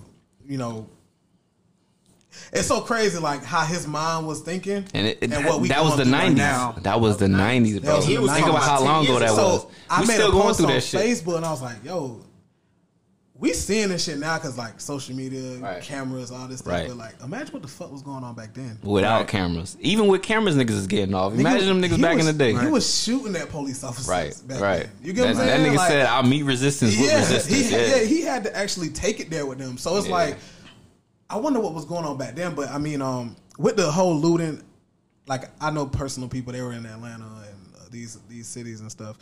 you 0.49 0.59
know. 0.59 0.87
It's 2.53 2.67
so 2.67 2.81
crazy, 2.81 3.19
like 3.19 3.45
how 3.45 3.63
his 3.65 3.87
mind 3.87 4.27
was 4.27 4.41
thinking, 4.41 4.87
And 4.95 5.07
it, 5.07 5.19
it- 5.21 5.31
what 5.45 5.61
we 5.61 5.69
that 5.69 5.83
was 5.85 5.97
the 5.99 6.05
right 6.05 6.11
nineties. 6.11 6.39
now. 6.39 6.75
that 6.83 6.99
was 7.01 7.19
the 7.19 7.29
nineties, 7.29 7.81
bro. 7.81 7.97
was 7.97 8.07
Think 8.07 8.21
90s. 8.21 8.49
about 8.49 8.63
how 8.63 8.83
long 8.83 9.05
ago 9.05 9.19
that 9.19 9.31
So 9.31 9.37
was. 9.49 9.67
I 9.91 10.01
We 10.01 10.07
made 10.07 10.15
still 10.15 10.29
a 10.29 10.33
going 10.33 10.43
post 10.45 10.59
through 10.61 10.67
on 10.69 10.73
that 10.75 10.81
shit. 10.83 11.01
Facebook, 11.01 11.37
and 11.37 11.45
I 11.45 11.51
was 11.51 11.61
like, 11.63 11.85
"Yo, 11.85 12.25
we 13.43 13.53
seeing 13.53 13.89
this 13.89 14.05
shit 14.05 14.19
now 14.19 14.39
because 14.39 14.57
like 14.57 14.81
social 14.81 15.17
media, 15.17 15.59
Right. 15.59 15.83
cameras, 15.83 16.31
all 16.31 16.47
this 16.47 16.61
stuff. 16.61 16.73
Right. 16.73 16.87
But 16.89 16.97
like, 16.97 17.15
imagine 17.25 17.53
what 17.53 17.63
the 17.63 17.69
fuck 17.69 17.91
was 17.91 18.01
going 18.01 18.23
on 18.23 18.37
back 18.37 18.55
then. 18.55 18.79
Without 18.85 19.19
Right. 19.19 19.29
cameras, 19.29 19.77
even 19.81 20.07
with 20.07 20.23
cameras, 20.23 20.55
niggas 20.55 20.71
is 20.71 20.87
getting 20.87 21.13
off. 21.13 21.33
Nigga 21.33 21.41
Imagine 21.41 21.81
them 21.81 21.83
niggas 21.91 22.01
back 22.01 22.17
was- 22.19 22.29
in 22.29 22.39
the 22.39 22.45
day. 22.45 22.55
He 22.57 22.67
was 22.71 23.03
shooting 23.03 23.35
at 23.35 23.49
police 23.49 23.83
officers. 23.83 24.09
Right, 24.09 24.43
back 24.47 24.61
right. 24.61 24.81
Then. 24.83 24.91
You 25.03 25.13
get 25.13 25.23
that, 25.23 25.35
what 25.35 25.41
I'm 25.43 25.49
saying? 25.49 25.63
that 25.65 25.69
nigga 25.71 25.77
Like, 25.77 25.89
said, 25.91 26.07
"I'll 26.07 26.23
meet 26.23 26.45
resistance 26.45 26.97
with 26.97 27.05
yeah, 27.11 27.19
resistance." 27.19 27.69
He, 27.69 27.71
yeah. 27.77 27.97
yeah, 27.97 28.05
he 28.05 28.21
had 28.23 28.45
to 28.45 28.57
actually 28.57 28.91
take 28.91 29.19
it 29.19 29.29
there 29.29 29.45
with 29.45 29.59
them. 29.59 29.77
So 29.77 29.97
it's 29.97 30.07
Yeah. 30.07 30.13
like, 30.15 30.39
I 31.29 31.37
wonder 31.37 31.59
what 31.59 31.75
was 31.75 31.85
going 31.85 32.05
on 32.05 32.17
back 32.17 32.37
then. 32.37 32.55
But 32.55 32.71
I 32.71 32.79
mean, 32.79 33.03
um, 33.03 33.35
with 33.59 33.75
the 33.77 33.91
whole 33.91 34.15
looting, 34.15 34.63
like 35.27 35.51
I 35.61 35.73
know 35.73 35.87
personal 35.87 36.29
people. 36.29 36.53
They 36.53 36.63
were 36.63 36.73
in 36.75 36.87
Atlanta 36.87 37.25
and 37.25 37.75
uh, 37.77 37.87
these 37.91 38.19
these 38.29 38.47
cities 38.47 38.81
and 38.83 38.91
stuff. 38.91 39.17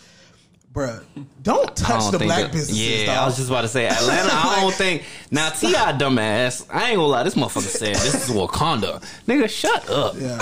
Bruh, 0.73 1.03
don't 1.43 1.75
touch 1.77 2.01
don't 2.01 2.13
the 2.13 2.19
think 2.21 2.29
black 2.29 2.43
that- 2.43 2.53
businesses. 2.53 2.81
Yeah, 3.01 3.07
dog. 3.07 3.17
I 3.17 3.27
was 3.27 3.37
just 3.37 3.49
about 3.49 3.63
to 3.63 3.69
say 3.69 3.87
Atlanta. 3.89 4.31
I 4.33 4.61
don't 4.61 4.73
think 4.75 5.03
now 5.33 5.51
T.I. 5.51 5.93
dumbass. 5.95 6.65
I 6.71 6.91
ain't 6.91 6.97
gonna 6.97 7.09
lie. 7.09 7.23
This 7.25 7.35
motherfucker 7.35 7.63
said 7.63 7.97
this 7.97 8.29
is 8.29 8.35
Wakanda. 8.35 9.01
Nigga, 9.27 9.49
shut 9.51 9.91
up. 9.91 10.15
Yeah. 10.17 10.39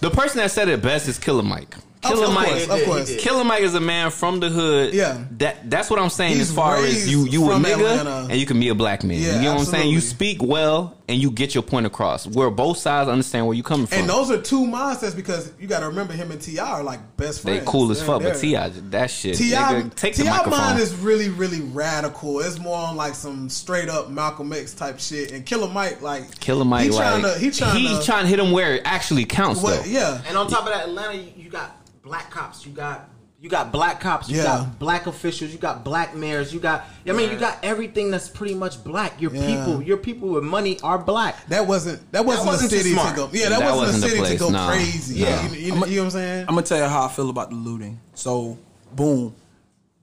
The 0.00 0.10
person 0.10 0.38
that 0.38 0.50
said 0.52 0.68
it 0.68 0.80
best 0.80 1.06
is 1.08 1.18
Killer 1.18 1.42
Mike. 1.42 1.76
Of 1.76 2.10
Killer 2.12 2.26
course, 2.26 2.34
Mike. 2.68 2.80
of 2.80 2.86
course. 2.86 3.16
Killer 3.16 3.44
Mike 3.44 3.62
is 3.62 3.74
a 3.74 3.80
man 3.80 4.10
from 4.10 4.40
the 4.40 4.48
hood. 4.48 4.94
Yeah. 4.94 5.22
That 5.32 5.68
that's 5.68 5.90
what 5.90 5.98
I'm 5.98 6.10
saying 6.10 6.36
He's 6.36 6.48
as 6.50 6.56
far 6.56 6.76
as 6.78 7.10
you 7.10 7.26
you 7.26 7.50
a 7.50 7.56
nigga 7.56 7.74
Atlanta. 8.00 8.28
and 8.30 8.36
you 8.40 8.46
can 8.46 8.58
be 8.60 8.68
a 8.68 8.74
black 8.74 9.02
man. 9.04 9.20
Yeah, 9.20 9.36
you 9.36 9.42
know 9.42 9.52
what 9.54 9.60
I'm 9.60 9.64
saying? 9.66 9.90
You 9.90 10.00
speak 10.00 10.40
well 10.42 10.96
and 11.08 11.20
you 11.20 11.30
get 11.30 11.54
your 11.54 11.62
point 11.62 11.86
across. 11.86 12.26
Where 12.26 12.50
both 12.50 12.78
sides 12.78 13.08
understand 13.08 13.46
where 13.46 13.54
you're 13.54 13.64
coming 13.64 13.86
from. 13.86 13.98
And 13.98 14.08
those 14.08 14.30
are 14.30 14.40
two 14.40 14.66
mindsets 14.66 15.16
because 15.16 15.52
you 15.58 15.66
got 15.66 15.80
to 15.80 15.86
remember 15.86 16.12
him 16.12 16.30
and 16.30 16.40
T.I. 16.40 16.64
are 16.64 16.82
like 16.82 17.00
best 17.16 17.42
friends. 17.42 17.44
they 17.44 17.52
friends. 17.56 17.68
cool 17.68 17.90
as 17.90 18.02
fuck, 18.02 18.22
but 18.22 18.34
T.I. 18.34 18.68
that 18.68 19.10
shit. 19.10 19.36
T.I., 19.36 19.56
nigga, 19.56 19.94
take 19.94 20.16
the 20.16 20.24
T.I. 20.24 20.46
mind 20.46 20.78
is 20.80 20.94
really, 20.94 21.30
really 21.30 21.62
radical. 21.62 22.40
It's 22.40 22.58
more 22.58 22.76
on 22.76 22.96
like 22.96 23.14
some 23.14 23.48
straight 23.48 23.88
up 23.88 24.10
Malcolm 24.10 24.52
X 24.52 24.74
type 24.74 25.00
shit. 25.00 25.32
And 25.32 25.46
Killer 25.46 25.68
Mike, 25.68 26.02
like 26.02 26.38
Killer 26.40 26.64
Mike, 26.64 26.84
he 26.84 26.90
like 26.90 26.98
trying 26.98 27.22
to, 27.22 27.38
he 27.38 27.50
trying 27.50 27.76
he's 27.76 27.98
to, 28.00 28.04
trying 28.04 28.24
to 28.24 28.28
hit 28.28 28.38
him 28.38 28.52
where 28.52 28.74
it 28.74 28.82
actually 28.84 29.24
counts. 29.24 29.62
what, 29.62 29.84
though. 29.84 29.90
yeah. 29.90 30.22
And 30.28 30.36
on 30.36 30.48
top 30.48 30.64
of 30.66 30.72
that, 30.72 30.88
Atlanta, 30.88 31.16
you, 31.16 31.32
you 31.36 31.50
got 31.50 31.74
black 32.02 32.30
cops. 32.30 32.66
You 32.66 32.72
got 32.72 33.08
you 33.40 33.48
got 33.48 33.70
black 33.70 34.00
cops. 34.00 34.28
You 34.28 34.38
Yeah. 34.38 34.44
got 34.44 34.78
black 34.78 35.06
officials. 35.06 35.52
You 35.52 35.58
got 35.58 35.84
black 35.84 36.14
mayors. 36.16 36.52
You 36.52 36.58
got. 36.60 36.84
I 37.06 37.12
mean, 37.12 37.30
you 37.30 37.36
got 37.38 37.58
everything 37.62 38.10
that's 38.10 38.28
pretty 38.28 38.54
much 38.54 38.82
black. 38.82 39.20
Your 39.20 39.32
Yeah. 39.34 39.46
people, 39.46 39.82
your 39.82 39.96
people 39.96 40.28
with 40.30 40.44
money 40.44 40.78
are 40.82 40.98
black. 40.98 41.46
That 41.48 41.66
wasn't 41.66 42.10
that 42.12 42.24
wasn't, 42.24 42.46
wasn't 42.48 42.72
a 42.72 42.76
city 42.76 42.90
to 42.90 42.94
smart. 42.96 43.16
go. 43.16 43.28
Yeah, 43.32 43.50
that, 43.50 43.60
That 43.60 43.74
wasn't, 43.76 44.02
wasn't 44.02 44.04
a 44.12 44.16
the 44.16 44.24
city 44.26 44.36
to 44.38 44.44
go 44.44 44.50
nah. 44.50 44.68
crazy. 44.70 45.14
Yeah. 45.20 45.48
You, 45.48 45.54
you, 45.56 45.64
you 45.66 45.70
know 45.72 45.80
what 45.84 46.04
I'm 46.06 46.10
saying? 46.10 46.40
I'm 46.48 46.54
gonna 46.54 46.62
tell 46.66 46.78
you 46.78 46.84
how 46.84 47.04
I 47.04 47.08
feel 47.08 47.30
about 47.30 47.50
the 47.50 47.56
looting. 47.56 48.00
So, 48.14 48.58
boom. 48.92 49.34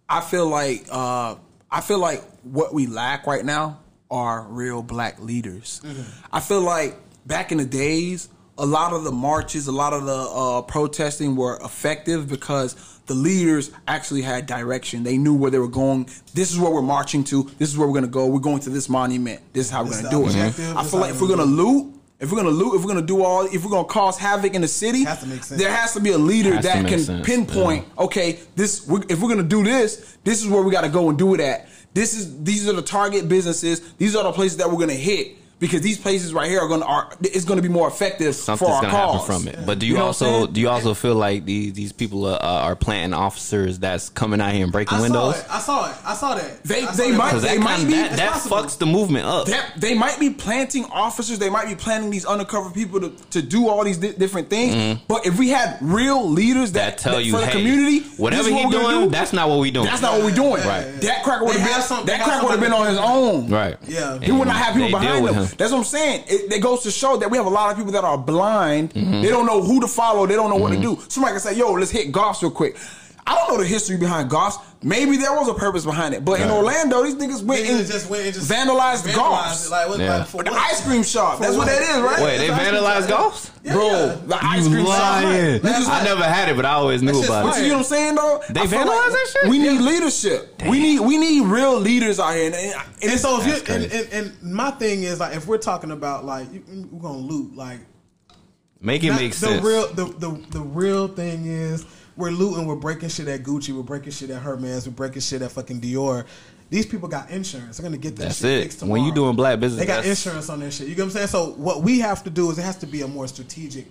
I 0.07 0.22
feel 0.22 0.48
like 0.48 0.86
uh, 0.90 1.36
I 1.70 1.82
feel 1.82 1.99
like 1.99 2.24
what 2.44 2.74
we 2.74 2.88
lack 2.88 3.28
right 3.28 3.44
now 3.44 3.80
are 4.10 4.44
real 4.44 4.82
black 4.82 5.20
leaders. 5.20 5.82
I 6.32 6.40
feel 6.40 6.62
like 6.62 6.95
back 7.26 7.52
in 7.52 7.57
the 7.57 7.66
days, 7.66 8.30
a 8.57 8.66
lot 8.66 8.94
of 8.94 9.03
the 9.03 9.12
marches, 9.12 9.68
a 9.68 9.72
lot 9.72 9.91
of 9.94 10.06
the 10.06 10.16
uh, 10.16 10.62
protesting 10.62 11.36
were 11.36 11.57
effective 11.57 12.30
because 12.30 12.76
the 13.07 13.14
leaders 13.14 13.72
actually 13.88 14.22
had 14.22 14.45
direction. 14.45 15.03
They 15.03 15.18
knew 15.18 15.34
where 15.36 15.52
they 15.52 15.60
were 15.60 15.68
going. 15.68 16.06
This 16.34 16.52
is 16.52 16.60
where 16.60 16.72
we're 16.72 16.82
marching 16.82 17.23
to. 17.26 17.44
This 17.57 17.69
is 17.69 17.77
where 17.77 17.88
we're 17.88 17.94
gonna 17.94 18.07
go. 18.07 18.27
We're 18.27 18.40
going 18.40 18.60
to 18.61 18.69
this 18.69 18.90
monument. 18.90 19.41
This 19.53 19.68
is 19.68 19.72
how 19.72 19.84
we're 19.84 19.91
gonna 19.91 20.10
do 20.10 20.23
our 20.23 20.30
it. 20.30 20.36
objective. 20.36 20.77
I 20.77 20.84
feel 20.84 20.99
like 20.99 21.11
if 21.11 21.22
we're 21.22 21.27
we're 21.30 21.36
gonna 21.38 21.52
gonna 21.52 21.64
loot. 21.64 21.91
If 22.18 22.32
we're 22.32 22.38
gonna 22.38 22.49
loot, 22.49 22.76
if 22.76 22.82
we're 22.82 22.88
gonna 22.94 23.06
do 23.06 23.23
all, 23.23 23.45
if 23.45 23.65
we're 23.65 23.72
gonna 23.72 23.88
cause 23.88 24.18
havoc 24.18 24.53
in 24.53 24.61
the 24.61 24.69
city, 24.69 25.03
Has 25.03 25.19
to 25.19 25.27
make 25.27 25.44
sense. 25.44 25.60
there 25.61 25.69
has 25.72 25.94
to 25.94 25.99
be 25.99 26.11
a 26.11 26.18
leader 26.18 26.60
that 26.61 26.88
can 26.88 26.99
sense, 26.99 27.26
pinpoint. 27.26 27.86
Okay, 27.99 28.40
this 28.56 28.88
we're, 28.88 29.02
if 29.10 29.22
we're 29.22 29.27
gonna 29.30 29.44
do 29.44 29.64
this, 29.65 30.18
this 30.23 30.41
is 30.41 30.48
where 30.49 30.61
we 30.64 30.72
got 30.72 30.82
to 30.82 30.90
go 30.90 31.10
and 31.10 31.18
do 31.19 31.34
it 31.34 31.41
at. 31.41 31.68
This 31.94 32.14
is 32.15 32.41
these 32.41 32.69
are 32.69 32.73
the 32.73 32.82
target 32.82 33.27
businesses. 33.27 33.82
These 33.98 34.15
are 34.15 34.23
the 34.23 34.32
places 34.32 34.57
that 34.57 34.72
we're 34.72 34.80
gonna 34.80 34.94
hit 34.94 35.36
because 35.57 35.82
these 35.82 35.98
places 35.98 36.34
right 36.34 36.49
here 36.49 36.60
are 36.60 36.68
gonna 36.68 36.86
are 36.86 37.11
it's 37.22 37.45
gonna 37.45 37.61
be 37.61 37.69
more 37.69 37.88
effective 37.88 38.36
Something's 38.36 38.69
for 38.69 38.76
our 38.76 38.82
gonna 38.82 38.94
cause. 38.94 39.26
from 39.26 39.48
it. 39.48 39.65
But 39.65 39.80
do 39.80 39.86
you, 39.86 39.94
You 39.94 39.99
know 39.99 40.06
also 40.07 40.48
do 40.48 40.60
you 40.60 40.68
also 40.69 40.94
feel 40.94 41.15
like 41.15 41.45
these 41.45 41.73
these 41.73 41.91
people 41.94 42.26
are, 42.26 42.41
are 42.41 42.76
planting 42.76 43.14
officers 43.14 43.80
that's 43.80 44.10
coming 44.10 44.41
out 44.41 44.52
here 44.53 44.64
and 44.64 44.72
breaking 44.72 44.98
I 44.98 45.02
windows? 45.02 45.38
saw. 45.38 45.56
I 45.56 45.60
saw 45.60 45.90
it. 45.90 45.95
I 46.06 46.14
saw 46.15 46.36
that. 46.36 46.64
They- 46.64 46.82
saw 46.86 46.91
they 46.91 47.11
that. 47.11 47.18
might- 47.18 47.34
They 47.40 47.57
might 47.57 47.76
kind 47.77 47.88
be- 47.88 47.94
that, 47.94 48.18
that 48.18 48.34
fucks 48.41 48.77
the 48.77 48.86
movement 48.86 49.26
up. 49.26 49.48
That, 49.48 49.73
they 49.77 49.94
might 49.94 50.19
be 50.19 50.30
planting 50.30 50.86
officers. 50.86 51.40
They 51.40 51.49
might 51.49 51.68
be 51.68 51.76
planting 51.76 52.10
these 52.10 52.26
undercover 52.26 52.69
people 52.69 52.99
to, 53.02 53.10
to 53.32 53.41
do 53.41 53.69
all 53.69 53.84
these 53.84 53.98
di- 53.98 54.14
different 54.14 54.49
things. 54.49 54.99
But 55.07 55.26
if 55.26 55.38
we 55.40 55.49
had 55.49 55.77
real 55.82 56.30
leaders 56.30 56.72
that, 56.73 56.86
Mm-hmm. 56.86 57.10
that 57.10 57.11
tell 57.11 57.22
you, 57.22 57.32
for 57.32 57.40
the 57.40 57.45
hey, 57.48 57.52
community, 57.53 57.99
whatever 58.18 58.44
this 58.44 58.52
is 58.52 58.57
he 58.60 58.65
what 58.65 58.73
we're 58.73 58.82
doing, 58.82 59.06
do. 59.06 59.10
that's 59.11 59.34
not 59.34 59.49
what 59.49 59.60
we 59.60 59.72
doing. 59.72 59.86
That's 59.88 60.02
not 60.02 60.14
what 60.14 60.23
we're 60.26 60.36
doing. 60.36 60.64
Right. 60.65 60.84
That 61.02 61.23
cracker 61.23 61.45
would 61.45 61.56
have 61.56 61.72
have 61.72 61.90
been 61.90 62.06
that 62.07 62.18
have 62.19 62.27
cracker 62.27 62.44
would 62.45 62.52
have 62.52 62.60
been 62.60 62.73
on 62.73 62.88
his 62.88 62.98
own. 62.98 63.49
right. 63.49 63.77
Yeah. 63.88 64.19
He 64.19 64.32
would 64.32 64.48
not 64.48 64.57
have 64.57 64.76
people 64.76 64.90
behind 64.91 65.23
with 65.23 65.34
him. 65.36 65.44
That's 65.51 65.72
what 65.72 65.80
I'm 65.80 65.84
saying. 65.84 66.23
It, 66.27 66.51
it 66.51 66.61
goes 66.61 66.84
to 66.84 66.91
show 66.91 67.17
that 67.17 67.30
we 67.30 67.38
have 67.38 67.45
a 67.45 67.49
lot 67.49 67.72
of 67.72 67.77
people 67.77 67.91
that 67.93 68.03
are 68.03 68.17
blind. 68.17 68.93
Mm-hmm. 68.93 69.22
They 69.22 69.30
don't 69.30 69.45
know 69.45 69.61
who 69.61 69.81
to 69.81 69.88
follow. 69.88 70.26
They 70.26 70.35
don't 70.35 70.49
know 70.49 70.57
what 70.57 70.72
to 70.73 70.81
do. 70.81 70.99
Somebody 71.07 71.34
can 71.34 71.39
say, 71.41 71.55
"Yo, 71.55 71.72
let's 71.73 71.91
hit 71.91 72.11
golf 72.11 72.41
real 72.41 72.51
quick." 72.51 72.77
I 73.27 73.34
don't 73.34 73.49
know 73.49 73.57
the 73.64 73.68
history 73.68 73.97
behind 73.97 74.30
Goss. 74.30 74.57
Maybe 74.84 75.18
there 75.18 75.34
was 75.34 75.47
a 75.47 75.56
purpose 75.56 75.84
behind 75.84 76.14
it, 76.14 76.23
but 76.23 76.39
in 76.39 76.47
Orlando, 76.52 77.02
these 77.03 77.15
niggas 77.15 77.41
went 77.41 77.65
Niggas 77.65 77.80
and 77.80 77.88
just 77.88 78.07
went 78.07 78.23
and 78.26 78.34
just 78.35 78.47
vandalized 78.52 79.03
the 79.03 79.14
Goss. 79.14 79.72
Like, 79.72 79.89
what, 79.89 79.99
Yeah. 79.99 80.18
like, 80.18 80.27
for 80.27 80.43
the 80.43 80.52
ice 80.52 80.85
cream 80.85 81.02
shop. 81.02 81.38
For 81.38 81.43
That's 81.43 81.57
what 81.57 81.65
what? 81.68 81.80
that 81.80 81.81
is, 81.81 82.02
right? 82.03 82.22
Wait, 82.23 82.38
they 82.38 82.47
That's 82.49 82.64
vandalized 82.69 83.10
shop. 83.10 83.18
golf? 83.18 83.60
Yeah, 83.64 83.73
Bro, 83.73 83.88
yeah. 83.88 84.15
the 84.27 84.45
ice 84.45 84.68
cream 84.68 84.85
shop. 84.85 85.23
Niggas 85.23 85.89
I 85.89 86.03
never 86.03 86.23
had 86.23 86.49
it, 86.49 86.56
but 86.56 86.65
I 86.65 86.73
always 86.73 87.02
knew 87.02 87.14
shit's 87.15 87.26
about 87.26 87.45
But 87.45 87.57
it. 87.57 87.64
you 87.64 87.69
know 87.69 87.77
what 87.77 87.80
I'm 87.80 87.84
saying 87.85 88.15
though? 88.15 88.43
They 88.52 88.60
I 88.61 88.68
feel 88.68 88.80
vandalized 88.80 89.11
that 89.11 89.27
shit? 89.41 89.49
We 89.49 89.57
need 89.57 89.81
leadership. 89.81 90.61
We 90.69 90.80
need 90.80 90.99
we 90.99 91.18
need 91.18 91.47
real 91.47 91.80
leaders 91.80 92.19
out 92.19 92.35
here. 92.35 92.45
And, 92.45 92.53
and, 92.56 92.73
and 93.02 93.11
And 93.11 93.19
so 93.19 93.41
if 93.41 93.47
you 93.47 93.73
and, 93.73 93.85
and, 93.91 94.14
and 94.14 94.53
my 94.53 94.69
thing 94.69 95.02
is 95.02 95.19
like 95.19 95.35
if 95.35 95.47
we're 95.47 95.57
talking 95.57 95.89
about 95.89 96.26
like 96.26 96.47
we're 96.52 96.99
gonna 96.99 97.18
loot 97.18 97.56
like 97.56 97.80
Make 98.81 99.03
it 99.03 99.10
not- 99.10 99.19
make 99.19 99.31
the 99.31 99.38
sense. 99.38 99.64
real 99.65 99.88
the, 99.93 100.06
the 100.19 100.45
the 100.52 100.61
real 100.61 101.07
thing 101.07 101.45
is 101.47 101.85
we're 102.17 102.31
looting 102.31 102.65
we're 102.65 102.75
breaking 102.75 103.09
shit 103.09 103.27
at 103.27 103.43
Gucci 103.43 103.75
we're 103.75 103.83
breaking 103.83 104.11
shit 104.11 104.29
at 104.29 104.41
Hermes 104.41 104.87
we're 104.87 104.93
breaking 104.93 105.21
shit 105.21 105.41
at 105.41 105.51
fucking 105.51 105.81
Dior. 105.81 106.25
These 106.69 106.87
people 106.87 107.07
got 107.07 107.29
insurance. 107.29 107.77
They're 107.77 107.83
gonna 107.83 107.97
get 107.97 108.15
that 108.15 108.23
That's 108.23 108.39
shit 108.39 108.59
it. 108.59 108.63
fixed 108.63 108.83
When 108.83 109.03
you 109.03 109.13
doing 109.13 109.35
black 109.35 109.59
business, 109.59 109.79
they 109.79 109.85
got 109.85 110.05
insurance 110.05 110.49
on 110.49 110.59
their 110.59 110.71
shit. 110.71 110.87
You 110.87 110.95
get 110.95 111.03
what 111.03 111.05
I'm 111.07 111.11
saying? 111.11 111.27
So 111.27 111.51
what 111.51 111.83
we 111.83 111.99
have 111.99 112.23
to 112.23 112.29
do 112.29 112.49
is 112.49 112.57
it 112.57 112.63
has 112.63 112.77
to 112.77 112.87
be 112.87 113.01
a 113.01 113.07
more 113.07 113.27
strategic 113.27 113.85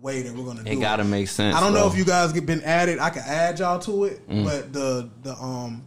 way 0.00 0.22
that 0.22 0.32
we're 0.34 0.44
gonna 0.44 0.62
do 0.62 0.70
it. 0.70 0.74
It 0.74 0.80
gotta 0.80 1.04
make 1.04 1.28
sense, 1.28 1.56
I 1.56 1.60
don't 1.60 1.72
know 1.72 1.80
bro. 1.80 1.88
Mm. 1.88 1.92
if 1.92 1.98
you 1.98 2.04
guys 2.04 2.32
get 2.32 2.46
been 2.46 2.62
added. 2.62 2.98
I 2.98 3.10
can 3.10 3.22
add 3.26 3.58
y'all 3.58 3.78
to 3.80 4.04
it, 4.04 4.20
but 4.28 4.72
the 4.72 5.10
the 5.22 5.34
um 5.34 5.86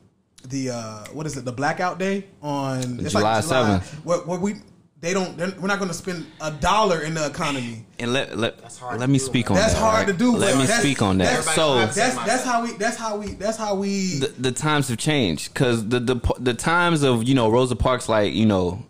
the 0.50 0.72
uh 0.72 1.06
what 1.14 1.26
is 1.26 1.38
it? 1.38 1.46
The 1.46 1.52
blackout 1.54 1.98
day 2.00 2.26
on 2.42 3.00
it's 3.00 3.14
July 3.14 3.36
like 3.36 3.44
July 3.44 3.80
7th. 3.80 3.84
Where, 4.04 4.20
where 4.20 4.40
we 4.40 4.56
they 5.04 5.14
don't 5.14 5.36
they're, 5.38 5.52
we're 5.60 5.68
not 5.68 5.80
gonna 5.80 5.94
spend 5.94 6.26
a 6.40 6.50
dollar 6.50 7.02
in 7.02 7.14
the 7.14 7.26
economy. 7.26 7.86
and 8.00 8.14
let 8.14 8.38
let, 8.38 8.60
hard 8.80 9.02
let 9.02 9.10
me 9.10 9.18
do, 9.20 9.26
speak 9.26 9.50
man. 9.50 9.58
on 9.58 9.62
That's 9.62 9.74
that. 9.74 9.80
hard 9.82 10.08
to 10.08 10.14
do. 10.14 10.32
Let 10.38 10.52
bro. 10.52 10.62
me 10.62 10.66
That's- 10.66 10.80
speak 10.80 11.02
on 11.02 11.18
that. 11.18 11.26
that's- 11.46 11.56
So 11.56 11.76
that's 11.76 11.96
that's 12.26 12.44
how 12.46 12.64
we 12.64 12.72
that's 12.78 12.96
how 12.96 13.18
we 13.18 13.28
that's 13.34 13.58
how 13.58 13.76
we 13.76 14.20
the, 14.20 14.28
the 14.40 14.52
times 14.54 14.88
have 14.88 14.98
changed 14.98 15.54
because 15.54 15.86
the, 15.90 16.00
the 16.00 16.16
the 16.40 16.54
times 16.54 17.04
of 17.04 17.24
you 17.26 17.36
know 17.36 17.50
Rosa 17.50 17.76
Parks 17.76 18.08
like 18.08 18.34
you 18.34 18.46
know 18.46 18.82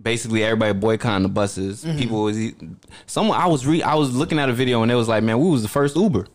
basically 0.00 0.42
everybody 0.42 0.72
boycotting 0.72 1.22
the 1.24 1.28
buses. 1.28 1.84
Mm-hmm. 1.84 1.98
People 1.98 2.22
was 2.22 2.38
e, 2.38 2.54
someone 3.06 3.38
I 3.38 3.46
was 3.46 3.66
re 3.66 3.82
I 3.82 3.96
was 3.96 4.16
looking 4.16 4.38
at 4.38 4.48
a 4.48 4.54
video 4.54 4.82
and 4.82 4.90
it 4.90 4.94
was 4.94 5.06
like 5.06 5.22
man 5.22 5.38
we 5.38 5.50
was 5.50 5.60
the 5.60 5.68
first 5.68 5.96
Uber 5.96 6.26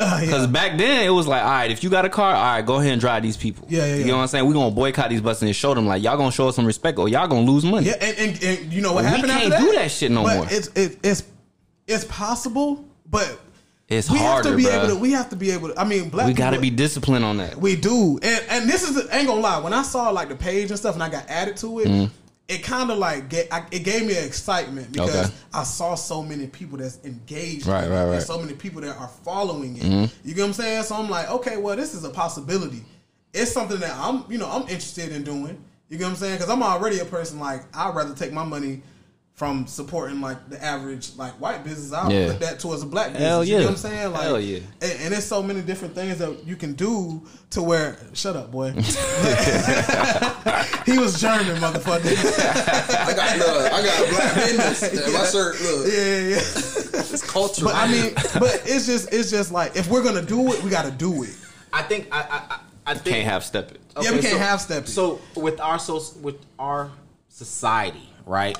uh, 0.00 0.20
because 0.20 0.42
yeah. 0.46 0.52
back 0.52 0.78
then 0.78 1.04
it 1.06 1.10
was 1.10 1.26
like 1.26 1.42
all 1.42 1.48
right 1.50 1.70
if 1.70 1.82
you 1.84 1.90
got 1.90 2.04
a 2.04 2.08
car 2.08 2.34
all 2.34 2.42
right 2.44 2.64
go 2.64 2.76
ahead 2.76 2.92
and 2.92 3.00
drive 3.00 3.22
these 3.22 3.36
people 3.36 3.66
Yeah, 3.70 3.80
yeah, 3.86 3.86
yeah. 3.86 3.96
you 3.96 4.06
know 4.06 4.16
what 4.16 4.22
I'm 4.22 4.28
saying 4.28 4.46
we 4.46 4.54
gonna 4.54 4.74
boycott 4.74 5.10
these 5.10 5.20
buses 5.20 5.42
and 5.42 5.54
show 5.56 5.74
them 5.74 5.86
like 5.86 6.02
y'all 6.02 6.16
gonna 6.16 6.30
show 6.32 6.48
us 6.48 6.56
some 6.56 6.66
respect 6.66 6.98
or 6.98 7.08
y'all 7.08 7.28
gonna 7.28 7.50
lose 7.50 7.64
money 7.64 7.86
yeah 7.86 7.94
and, 8.00 8.18
and, 8.18 8.42
and 8.42 8.72
you 8.72 8.80
know 8.82 8.92
what 8.92 9.04
We 9.04 9.10
happened 9.10 9.30
can't 9.32 9.52
after 9.52 9.64
do 9.66 9.72
that 9.72 9.90
shit 9.90 10.10
no 10.10 10.22
But 10.24 10.36
more. 10.36 10.46
It's 10.50 10.68
it, 10.68 10.98
it's 11.02 11.22
it's 11.86 12.04
possible, 12.04 12.84
but 13.08 13.38
it's 13.88 14.10
we 14.10 14.18
harder 14.18 14.48
have 14.48 14.50
to 14.50 14.56
be 14.56 14.64
bruh. 14.64 14.78
able 14.84 14.88
to 14.88 14.96
we 15.00 15.12
have 15.12 15.30
to 15.30 15.36
be 15.36 15.50
able 15.52 15.68
to 15.68 15.80
I 15.80 15.84
mean 15.84 16.08
black 16.08 16.26
we 16.26 16.32
gotta 16.32 16.58
be 16.60 16.70
disciplined 16.70 17.24
on 17.24 17.36
that 17.36 17.56
We 17.56 17.76
do, 17.76 18.18
and 18.22 18.44
and 18.48 18.68
this 18.68 18.82
is 18.88 19.08
I 19.08 19.18
ain't 19.18 19.28
gonna 19.28 19.40
lie. 19.40 19.60
When 19.60 19.72
I 19.72 19.82
saw 19.82 20.10
like 20.10 20.28
the 20.28 20.34
page 20.34 20.70
and 20.70 20.78
stuff, 20.78 20.94
and 20.94 21.02
I 21.02 21.08
got 21.08 21.28
added 21.30 21.56
to 21.58 21.78
it, 21.80 21.86
Mm-hmm. 21.88 22.12
It 22.48 22.62
kind 22.62 22.90
of 22.90 22.98
like 22.98 23.28
get, 23.28 23.52
I, 23.52 23.66
it 23.72 23.80
gave 23.80 24.06
me 24.06 24.16
excitement 24.16 24.92
because 24.92 25.26
Okay. 25.26 25.34
I 25.52 25.64
saw 25.64 25.94
so 25.96 26.22
many 26.22 26.46
people 26.46 26.78
that's 26.78 26.98
engaged, 27.04 27.66
Right, 27.66 27.88
right, 27.88 28.04
right. 28.04 28.14
and 28.14 28.22
so 28.22 28.38
many 28.38 28.54
people 28.54 28.80
that 28.82 28.96
are 28.96 29.08
following 29.24 29.76
it. 29.76 29.82
Mm-hmm. 29.82 30.28
You 30.28 30.34
get 30.34 30.42
what 30.42 30.48
I'm 30.48 30.52
saying? 30.54 30.82
So 30.84 30.94
I'm 30.94 31.10
like, 31.10 31.28
okay, 31.30 31.56
well, 31.56 31.74
this 31.76 31.92
is 31.94 32.04
a 32.04 32.10
possibility. 32.10 32.84
It's 33.34 33.50
something 33.52 33.80
that 33.80 33.94
I'm, 33.96 34.24
you 34.30 34.38
know, 34.38 34.48
I'm 34.48 34.62
interested 34.62 35.10
in 35.12 35.24
doing. 35.24 35.62
You 35.88 35.98
get 35.98 36.04
what 36.04 36.10
I'm 36.10 36.16
saying? 36.16 36.36
Because 36.36 36.48
I'm 36.50 36.62
already 36.62 37.00
a 37.00 37.04
person 37.04 37.38
like 37.40 37.64
I'd 37.76 37.94
rather 37.94 38.14
take 38.14 38.32
my 38.32 38.44
money. 38.44 38.82
From 39.36 39.66
supporting 39.66 40.22
like 40.22 40.48
the 40.48 40.62
average 40.64 41.14
like 41.16 41.32
white 41.34 41.62
business, 41.62 41.92
I'll 41.92 42.10
Yeah. 42.10 42.28
put 42.28 42.40
that 42.40 42.58
towards 42.58 42.82
a 42.82 42.86
black 42.86 43.08
business. 43.12 43.28
Hell 43.28 43.44
You 43.44 43.58
know 43.58 43.64
what 43.64 43.70
I'm 43.72 43.76
saying? 43.76 44.12
Like, 44.12 44.22
Hell 44.22 44.40
yeah. 44.40 44.60
and, 44.80 44.92
and 45.02 45.12
there's 45.12 45.26
so 45.26 45.42
many 45.42 45.60
different 45.60 45.94
things 45.94 46.16
that 46.18 46.46
you 46.46 46.56
can 46.56 46.72
do 46.72 47.20
to 47.50 47.60
where 47.60 47.98
shut 48.14 48.34
up 48.34 48.50
boy 48.50 48.70
he 50.86 50.98
was 50.98 51.20
german 51.20 51.56
motherfucker 51.56 52.06
I 53.06 53.12
got 53.14 53.38
look, 53.38 53.72
I 53.72 53.82
got 53.84 54.08
black 54.10 54.34
business. 54.36 55.12
My 55.12 55.24
shirt, 55.26 55.60
look, 55.60 55.86
yeah 55.86 55.94
yeah 55.94 56.28
yeah 56.28 56.36
it's 56.38 57.30
cultural. 57.30 57.70
but 57.70 57.76
i 57.76 57.86
mean 57.90 58.12
but 58.40 58.62
it's 58.64 58.86
just 58.86 59.12
it's 59.12 59.30
just 59.30 59.52
like 59.52 59.76
if 59.76 59.88
we're 59.90 60.02
gonna 60.02 60.22
do 60.22 60.50
it 60.52 60.62
we 60.62 60.70
gotta 60.70 60.90
do 60.90 61.22
it 61.24 61.34
I 61.72 61.82
think 61.82 62.08
I 62.10 62.20
I, 62.20 62.24
I- 62.54 62.60
I 62.88 62.94
think 62.94 63.16
can't 63.16 63.26
half 63.28 63.42
step 63.42 63.72
it 63.72 63.80
Yeah, 64.00 64.12
we 64.12 64.20
can't 64.20 64.38
half-step 64.38 64.84
it. 64.84 64.88
So 64.88 65.20
with 65.34 65.60
our 65.60 65.78
so 65.78 66.00
with 66.22 66.36
our 66.58 66.90
society, 67.28 68.08
right? 68.24 68.56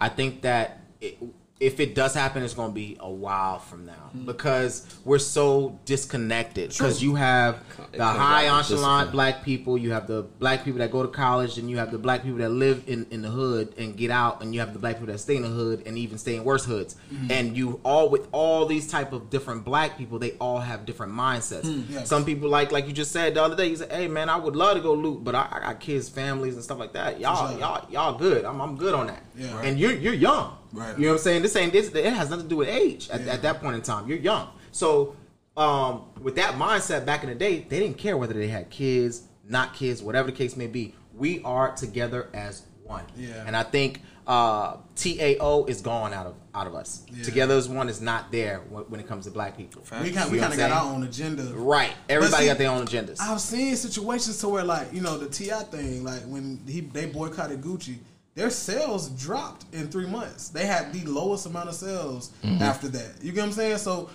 I 0.00 0.08
think 0.08 0.42
that 0.42 0.80
it, 1.00 1.18
if 1.60 1.78
it 1.78 1.94
does 1.94 2.14
happen, 2.14 2.42
it's 2.42 2.54
going 2.54 2.70
to 2.70 2.74
be 2.74 2.96
a 3.00 3.10
while 3.10 3.58
from 3.58 3.84
now 3.86 3.92
Mm. 4.16 4.26
because 4.26 4.86
we're 5.04 5.18
so 5.20 5.78
disconnected. 5.84 6.70
Because 6.70 7.00
you 7.02 7.14
have 7.14 7.62
the 7.92 8.04
high 8.04 8.46
down 8.46 8.64
to 8.64 8.74
echelon 8.74 9.00
discipline. 9.02 9.12
black 9.12 9.44
people, 9.44 9.78
you 9.78 9.92
have 9.92 10.06
the 10.08 10.22
black 10.40 10.64
people 10.64 10.78
that 10.78 10.90
go 10.90 11.02
to 11.02 11.08
college, 11.08 11.58
and 11.58 11.70
you 11.70 11.76
have 11.76 11.92
the 11.92 11.98
black 11.98 12.22
people 12.24 12.38
that 12.38 12.48
live 12.48 12.82
in, 12.88 13.06
in 13.10 13.22
the 13.22 13.28
hood 13.28 13.72
and 13.78 13.96
get 13.96 14.10
out, 14.10 14.42
and 14.42 14.52
you 14.52 14.58
have 14.60 14.72
the 14.72 14.78
black 14.80 14.96
people 14.96 15.12
that 15.12 15.18
stay 15.18 15.36
in 15.36 15.42
the 15.42 15.48
hood 15.48 15.82
and 15.86 15.96
even 15.96 16.18
stay 16.18 16.34
in 16.34 16.42
worse 16.44 16.64
hoods. 16.64 16.96
Mm-hmm. 17.12 17.30
And 17.30 17.56
you 17.56 17.78
all 17.84 18.08
with 18.08 18.26
all 18.32 18.66
these 18.66 18.90
type 18.90 19.12
of 19.12 19.30
different 19.30 19.64
black 19.64 19.96
people, 19.96 20.18
they 20.18 20.32
all 20.40 20.58
have 20.58 20.84
different 20.86 21.12
mindsets. 21.12 21.62
Mm, 21.66 21.84
yes. 21.90 22.08
Some 22.08 22.24
people 22.24 22.48
like 22.48 22.72
like 22.72 22.86
you 22.86 22.92
just 22.92 23.12
said 23.12 23.34
the 23.34 23.42
other 23.44 23.54
day. 23.54 23.66
You 23.68 23.76
said, 23.76 23.92
"Hey 23.92 24.08
man, 24.08 24.28
I 24.28 24.36
would 24.36 24.56
love 24.56 24.76
to 24.76 24.82
go 24.82 24.94
loot, 24.94 25.22
but 25.22 25.34
I, 25.34 25.46
I 25.52 25.60
got 25.60 25.80
kids, 25.80 26.08
families, 26.08 26.54
and 26.54 26.64
stuff 26.64 26.78
like 26.78 26.94
that. 26.94 27.20
Y'all, 27.20 27.48
sure. 27.50 27.58
y'all, 27.60 27.86
y'all 27.90 28.18
good. 28.18 28.44
I'm, 28.44 28.60
I'm 28.60 28.76
good 28.76 28.94
on 28.94 29.06
that. 29.08 29.22
Yeah. 29.36 29.60
And 29.60 29.78
you're 29.78 29.92
you're 29.92 30.14
young. 30.14 30.56
Right. 30.72 30.96
You 30.98 31.04
know 31.06 31.12
what 31.12 31.18
I'm 31.18 31.22
saying? 31.22 31.42
This 31.42 31.56
ain't 31.56 31.72
this. 31.72 31.88
It 31.94 32.12
has 32.12 32.30
nothing 32.30 32.44
to 32.44 32.48
do 32.48 32.56
with 32.56 32.68
age 32.68 33.08
at, 33.10 33.22
Yeah. 33.22 33.32
at 33.32 33.42
that 33.42 33.60
point 33.60 33.76
in 33.76 33.82
time. 33.82 34.08
You're 34.08 34.18
young. 34.18 34.48
So 34.72 35.16
um, 35.56 36.04
with 36.20 36.36
that 36.36 36.54
mindset 36.54 37.04
back 37.04 37.22
in 37.22 37.28
the 37.28 37.34
day, 37.34 37.66
they 37.68 37.80
didn't 37.80 37.98
care 37.98 38.16
whether 38.16 38.34
they 38.34 38.48
had 38.48 38.70
kids, 38.70 39.22
not 39.48 39.74
kids, 39.74 40.02
whatever 40.02 40.30
the 40.30 40.36
case 40.36 40.56
may 40.56 40.66
be. 40.68 40.94
We 41.14 41.42
are 41.42 41.72
together 41.74 42.28
as 42.32 42.62
one. 42.84 43.04
Yeah. 43.16 43.44
And 43.46 43.56
I 43.56 43.62
think 43.64 44.00
uh, 44.26 44.76
TAO 44.94 45.64
is 45.66 45.80
gone 45.80 46.12
out 46.12 46.26
of 46.26 46.34
out 46.54 46.66
of 46.66 46.74
us. 46.74 47.04
Yeah. 47.12 47.24
Together 47.24 47.54
as 47.54 47.68
one 47.68 47.88
is 47.88 48.00
not 48.00 48.30
there 48.32 48.60
when, 48.68 48.84
when 48.84 49.00
it 49.00 49.06
comes 49.08 49.24
to 49.26 49.30
black 49.30 49.56
people. 49.56 49.82
we 50.02 50.10
kind 50.12 50.26
You 50.26 50.32
we 50.32 50.36
know 50.38 50.42
kind 50.48 50.52
of 50.52 50.58
got 50.58 50.70
I'm 50.70 50.86
our 50.88 50.94
own 50.94 51.02
agenda 51.04 51.42
Right. 51.54 51.92
Everybody 52.08 52.42
see, 52.44 52.48
got 52.48 52.58
their 52.58 52.70
own 52.70 52.86
agendas. 52.86 53.20
I've 53.20 53.40
seen 53.40 53.74
situations 53.76 54.38
to 54.38 54.48
where 54.48 54.64
like 54.64 54.92
you 54.92 55.00
know 55.00 55.18
the 55.18 55.28
T.I. 55.28 55.62
thing, 55.64 56.04
like 56.04 56.22
when 56.22 56.60
he 56.66 56.80
they 56.80 57.06
boycotted 57.06 57.60
Gucci, 57.60 57.98
their 58.40 58.48
sales 58.50 59.10
dropped 59.10 59.66
in 59.74 59.88
three 59.88 60.06
months. 60.06 60.48
They 60.48 60.64
had 60.64 60.92
the 60.94 61.04
lowest 61.10 61.44
amount 61.44 61.68
of 61.68 61.74
sales 61.74 62.30
Mm-hmm. 62.42 62.62
after 62.62 62.88
that. 62.88 63.22
You 63.22 63.32
get 63.32 63.40
what 63.42 63.46
I'm 63.48 63.52
saying? 63.52 63.76
So 63.78 64.08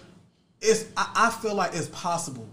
it's 0.61 0.85
I, 0.97 1.11
I 1.15 1.29
feel 1.29 1.53
like 1.53 1.75
it's 1.75 1.89
possible. 1.89 2.47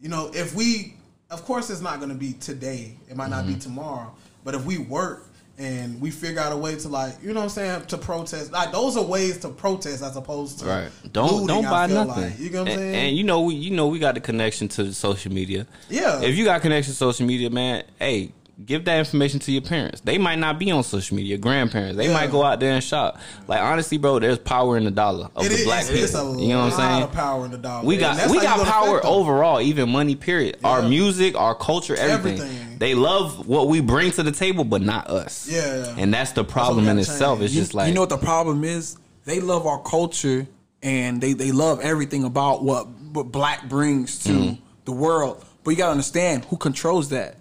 You 0.00 0.08
know, 0.08 0.30
if 0.32 0.54
we, 0.54 0.94
of 1.30 1.44
course, 1.44 1.68
it's 1.68 1.80
not 1.80 1.96
going 1.98 2.10
to 2.10 2.14
be 2.16 2.34
today. 2.34 2.96
It 3.10 3.16
might 3.16 3.30
not 3.30 3.44
Mm-hmm. 3.44 3.54
be 3.54 3.58
tomorrow. 3.60 4.14
But 4.44 4.54
if 4.54 4.64
we 4.64 4.78
work. 4.78 5.24
And 5.58 5.98
we 6.02 6.10
figure 6.10 6.38
out 6.42 6.52
a 6.52 6.56
way 6.56 6.76
to 6.76 6.86
like, 6.90 7.14
you 7.22 7.28
know 7.32 7.40
what 7.40 7.44
I'm 7.44 7.48
saying, 7.48 7.86
to 7.86 7.96
protest. 7.96 8.52
Like 8.52 8.72
those 8.72 8.94
are 8.98 9.02
ways 9.02 9.38
to 9.38 9.48
protest 9.48 10.02
as 10.02 10.14
opposed 10.14 10.58
to 10.58 10.66
Right. 10.66 10.90
Don't 11.14 11.32
looting, 11.32 11.46
don't 11.46 11.64
buy 11.64 11.86
nothing. 11.86 12.24
like. 12.24 12.38
You 12.38 12.50
know 12.50 12.64
what 12.64 12.72
I'm 12.72 12.76
saying? 12.76 12.94
And 12.94 13.16
you 13.16 13.24
know 13.24 13.40
we 13.40 13.54
you 13.54 13.70
know 13.70 13.86
we 13.86 13.98
got 13.98 14.14
the 14.16 14.20
connection 14.20 14.68
to 14.76 14.92
social 14.92 15.32
media. 15.32 15.66
Yeah. 15.88 16.20
If 16.20 16.36
you 16.36 16.44
got 16.44 16.60
connection 16.60 16.92
to 16.92 16.96
social 16.98 17.24
media, 17.26 17.48
man, 17.48 17.84
hey, 17.98 18.32
give 18.64 18.84
that 18.86 18.98
information 18.98 19.38
to 19.40 19.52
your 19.52 19.62
parents. 19.62 20.00
They 20.00 20.16
might 20.18 20.38
not 20.38 20.58
be 20.58 20.70
on 20.70 20.82
social 20.82 21.16
media. 21.16 21.36
Grandparents. 21.36 21.96
They 21.96 22.06
Yeah. 22.06 22.14
might 22.14 22.30
go 22.30 22.42
out 22.42 22.58
there 22.58 22.72
and 22.72 22.82
shop. 22.82 23.18
Like 23.46 23.60
honestly, 23.60 23.98
bro, 23.98 24.18
there's 24.18 24.38
power 24.38 24.76
in 24.78 24.84
the 24.84 24.90
dollar 24.90 25.28
of 25.36 25.44
It 25.44 25.50
the 25.50 25.54
is- 25.56 25.64
black 25.64 25.86
people. 25.88 26.40
you 26.40 26.48
know 26.48 26.64
what 26.64 26.64
I'm 26.64 26.70
lot 26.70 26.76
saying? 26.78 27.02
of 27.02 27.12
power 27.12 27.44
in 27.44 27.50
the 27.50 27.58
dollar. 27.58 27.84
We 27.84 27.96
got 27.98 28.30
we 28.30 28.40
got 28.40 28.64
power 28.66 29.04
overall, 29.04 29.60
even 29.60 29.90
money. 29.90 30.14
Period. 30.14 30.56
Our 30.64 30.82
music, 30.82 31.36
our 31.38 31.54
culture, 31.54 31.94
everything. 31.96 32.40
Everything. 32.40 32.78
They 32.78 32.94
love 32.94 33.46
what 33.46 33.68
we 33.68 33.80
bring 33.80 34.10
to 34.12 34.22
the 34.22 34.32
table, 34.32 34.64
but 34.64 34.82
not 34.82 35.08
us. 35.08 35.48
Yeah, 35.50 35.76
yeah. 35.84 35.94
and 35.98 36.12
that's 36.12 36.32
the 36.32 36.44
problem 36.44 36.84
we 36.86 36.90
in 36.90 36.98
itself. 36.98 37.38
change. 37.38 37.46
It's 37.46 37.54
you, 37.54 37.60
just 37.62 37.74
like 37.74 37.88
you 37.88 37.94
know 37.94 38.00
what 38.00 38.10
the 38.10 38.18
problem 38.18 38.64
is? 38.64 38.96
They 39.24 39.40
love 39.40 39.66
our 39.66 39.80
culture 39.82 40.46
and 40.82 41.20
they, 41.20 41.32
they 41.32 41.52
love 41.52 41.80
everything 41.80 42.24
about 42.24 42.62
what 42.64 42.86
what 43.12 43.32
black 43.32 43.68
brings 43.68 44.18
to 44.24 44.28
Mm-hmm. 44.30 44.54
the 44.86 44.92
world. 44.92 45.42
But 45.64 45.70
you 45.72 45.76
gotta 45.78 45.90
understand 45.92 46.44
who 46.46 46.56
controls 46.56 47.08
that. 47.10 47.36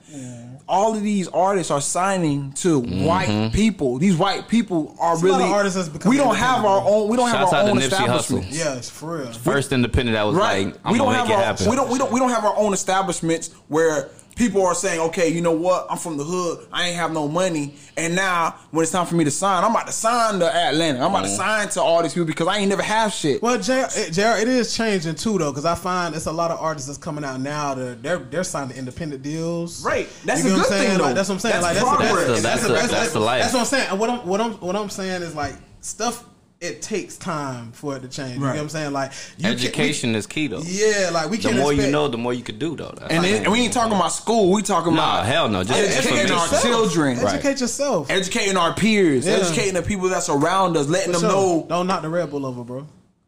All 0.67 0.95
of 0.95 1.03
these 1.03 1.27
artists 1.27 1.69
are 1.69 1.79
signing 1.81 2.51
to 2.53 2.81
Mm-hmm. 2.81 3.05
white 3.05 3.51
people. 3.53 3.99
These 3.99 4.17
white 4.17 4.47
people 4.47 4.95
are 4.99 5.13
There's 5.15 5.23
really. 5.23 5.43
artists 5.43 5.87
that's 5.89 6.05
we 6.05 6.17
don't 6.17 6.35
have 6.35 6.65
our 6.65 6.81
own. 6.83 7.07
We 7.07 7.17
don't 7.17 7.29
Shouts 7.29 7.51
have 7.51 7.65
our 7.65 7.69
own 7.69 7.77
Nipsey 7.77 7.81
Hussle. 7.81 7.91
establishments. 8.39 8.57
Yeah, 8.57 8.73
it's 8.73 8.89
for 8.89 9.17
real. 9.19 9.31
first 9.31 9.71
independent 9.71 10.15
that 10.15 10.23
was 10.23 10.35
Right. 10.35 10.65
like, 10.67 10.75
I'm 10.83 10.91
we 10.93 10.97
don't 10.97 11.07
gonna 11.07 11.17
have 11.19 11.27
make 11.27 11.37
it 11.37 11.39
our 11.39 11.45
happen. 11.45 11.69
we 11.69 11.75
don't 11.75 11.89
we 11.91 11.97
don't 11.99 12.11
we 12.11 12.19
don't 12.19 12.29
have 12.31 12.45
our 12.45 12.55
own 12.57 12.73
establishments 12.73 13.51
where 13.67 14.09
people 14.35 14.65
are 14.65 14.75
saying, 14.75 14.99
okay, 14.99 15.29
you 15.29 15.41
know 15.41 15.53
what? 15.53 15.87
I'm 15.89 15.97
from 15.97 16.17
the 16.17 16.23
hood. 16.23 16.67
I 16.71 16.87
ain't 16.87 16.97
have 16.97 17.11
no 17.11 17.27
money, 17.27 17.73
and 17.97 18.15
now 18.15 18.55
when 18.71 18.83
it's 18.83 18.91
time 18.91 19.05
for 19.05 19.15
me 19.15 19.23
to 19.23 19.31
sign, 19.31 19.63
I'm 19.63 19.71
about 19.71 19.87
to 19.87 19.93
sign 19.93 20.39
to 20.39 20.53
Atlanta. 20.55 20.99
I'm 20.99 21.11
about 21.11 21.21
to 21.21 21.27
mm-hmm. 21.27 21.37
sign 21.37 21.69
to 21.69 21.81
all 21.81 22.03
these 22.03 22.13
people 22.13 22.25
because 22.25 22.47
I 22.47 22.57
ain't 22.57 22.69
never 22.69 22.81
have 22.83 23.13
shit. 23.13 23.41
Well, 23.41 23.57
JR, 23.59 23.71
eh, 23.71 23.87
it- 23.95 24.13
JR, 24.13 24.37
it 24.39 24.47
is 24.47 24.75
changing 24.75 25.15
too, 25.15 25.37
though, 25.37 25.51
because 25.51 25.65
I 25.65 25.75
find 25.75 26.13
it's 26.15 26.25
a 26.25 26.31
lot 26.31 26.51
of 26.51 26.59
artists 26.59 26.87
that's 26.87 26.99
coming 26.99 27.23
out 27.23 27.39
now. 27.39 27.73
That 27.73 28.03
they're 28.03 28.19
they're 28.19 28.43
signing 28.43 28.77
independent 28.77 29.23
deals. 29.23 29.83
Right. 29.83 30.07
That's 30.25 30.43
You 30.43 30.49
a 30.49 30.53
know 30.53 30.59
what 30.59 30.69
good 30.69 30.73
I'm 30.73 30.79
saying? 30.79 30.91
thing, 30.97 31.01
Like, 31.05 31.15
that's 31.15 31.29
what 31.29 31.35
I'm 31.35 31.39
saying. 31.39 31.61
That's 31.61 31.63
like 31.63 31.75
that's 31.75 31.87
progress. 31.89 32.27
that's, 32.27 32.41
That's 32.41 32.61
the- 32.67 32.95
that's 32.95 33.13
the 33.13 33.19
life. 33.19 33.41
That's 33.41 33.53
what 33.53 33.59
I'm 33.61 33.65
saying. 33.65 33.99
What 33.99 34.09
I'm 34.09 34.27
what 34.27 34.41
I'm 34.41 34.51
what 34.53 34.75
I'm 34.75 34.89
saying 34.89 35.21
is 35.21 35.35
like 35.35 35.55
stuff. 35.81 36.23
It 36.65 36.81
takes 36.81 37.17
time 37.17 37.71
for 37.71 37.95
it 37.95 38.01
to 38.01 38.07
change. 38.07 38.35
You 38.35 38.39
know 38.41 38.47
what 38.47 38.59
I'm 38.59 38.69
saying? 38.69 38.91
Like 38.93 39.11
you 39.37 39.43
can't- 39.43 39.59
Education 39.59 40.15
is 40.15 40.27
key 40.27 40.47
though. 40.47 40.61
yeah, 40.63 41.09
like 41.13 41.29
we 41.29 41.37
The 41.37 41.43
can't 41.43 41.55
The 41.55 41.61
more 41.61 41.73
you 41.73 41.91
know, 41.91 42.07
the 42.07 42.17
more 42.17 42.33
you 42.33 42.43
could 42.43 42.59
do 42.59 42.75
though. 42.75 42.93
That's 42.97 43.11
And, 43.13 43.23
like- 43.23 43.31
then, 43.31 43.43
and 43.43 43.51
we 43.51 43.59
ain't 43.61 43.73
talking 43.73 43.95
about 43.95 44.09
school. 44.11 44.51
We 44.51 44.61
talking 44.61 44.93
Nah, 44.95 45.13
about 45.19 45.25
hell 45.25 45.47
no. 45.49 45.63
Just 45.63 45.79
educating 45.79 46.17
educate 46.19 46.31
our 46.33 46.41
yourself. 46.45 46.63
children, 46.63 47.19
Right. 47.19 47.33
Educate 47.35 47.59
yourself. 47.61 48.09
educating 48.11 48.57
our 48.57 48.73
peers, 48.73 49.25
Yeah. 49.25 49.33
educating 49.33 49.73
the 49.75 49.81
people 49.81 50.09
that's 50.09 50.29
around 50.29 50.77
us, 50.77 50.87
letting 50.87 51.13
For 51.13 51.19
them 51.21 51.29
sure. 51.29 51.39
know 51.39 51.65
Don't 51.69 51.87
knock 51.87 52.01
the 52.01 52.09
Red 52.09 52.31
Bull 52.31 52.45
over, 52.45 52.63
bro. 52.63 52.87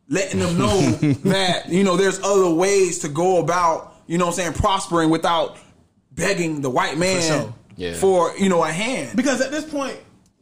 letting 0.09 0.39
them 0.39 0.57
know 0.57 0.81
that 1.25 1.69
you 1.69 1.83
know 1.83 1.97
there's 1.97 2.19
other 2.23 2.49
ways 2.49 2.99
to 2.99 3.07
go 3.09 3.37
about 3.39 3.93
you 4.07 4.17
know 4.17 4.25
what 4.25 4.31
I'm 4.31 4.37
saying 4.37 4.53
prospering 4.53 5.09
without 5.09 5.57
begging 6.13 6.61
the 6.61 6.69
white 6.69 6.97
man 6.97 7.17
For 7.21 7.27
sure. 7.27 7.53
Yeah. 7.75 7.93
for 7.93 8.33
you 8.37 8.49
know 8.49 8.63
a 8.63 8.71
hand. 8.71 9.15
Because 9.15 9.41
at 9.41 9.51
this 9.51 9.65
point, 9.65 9.97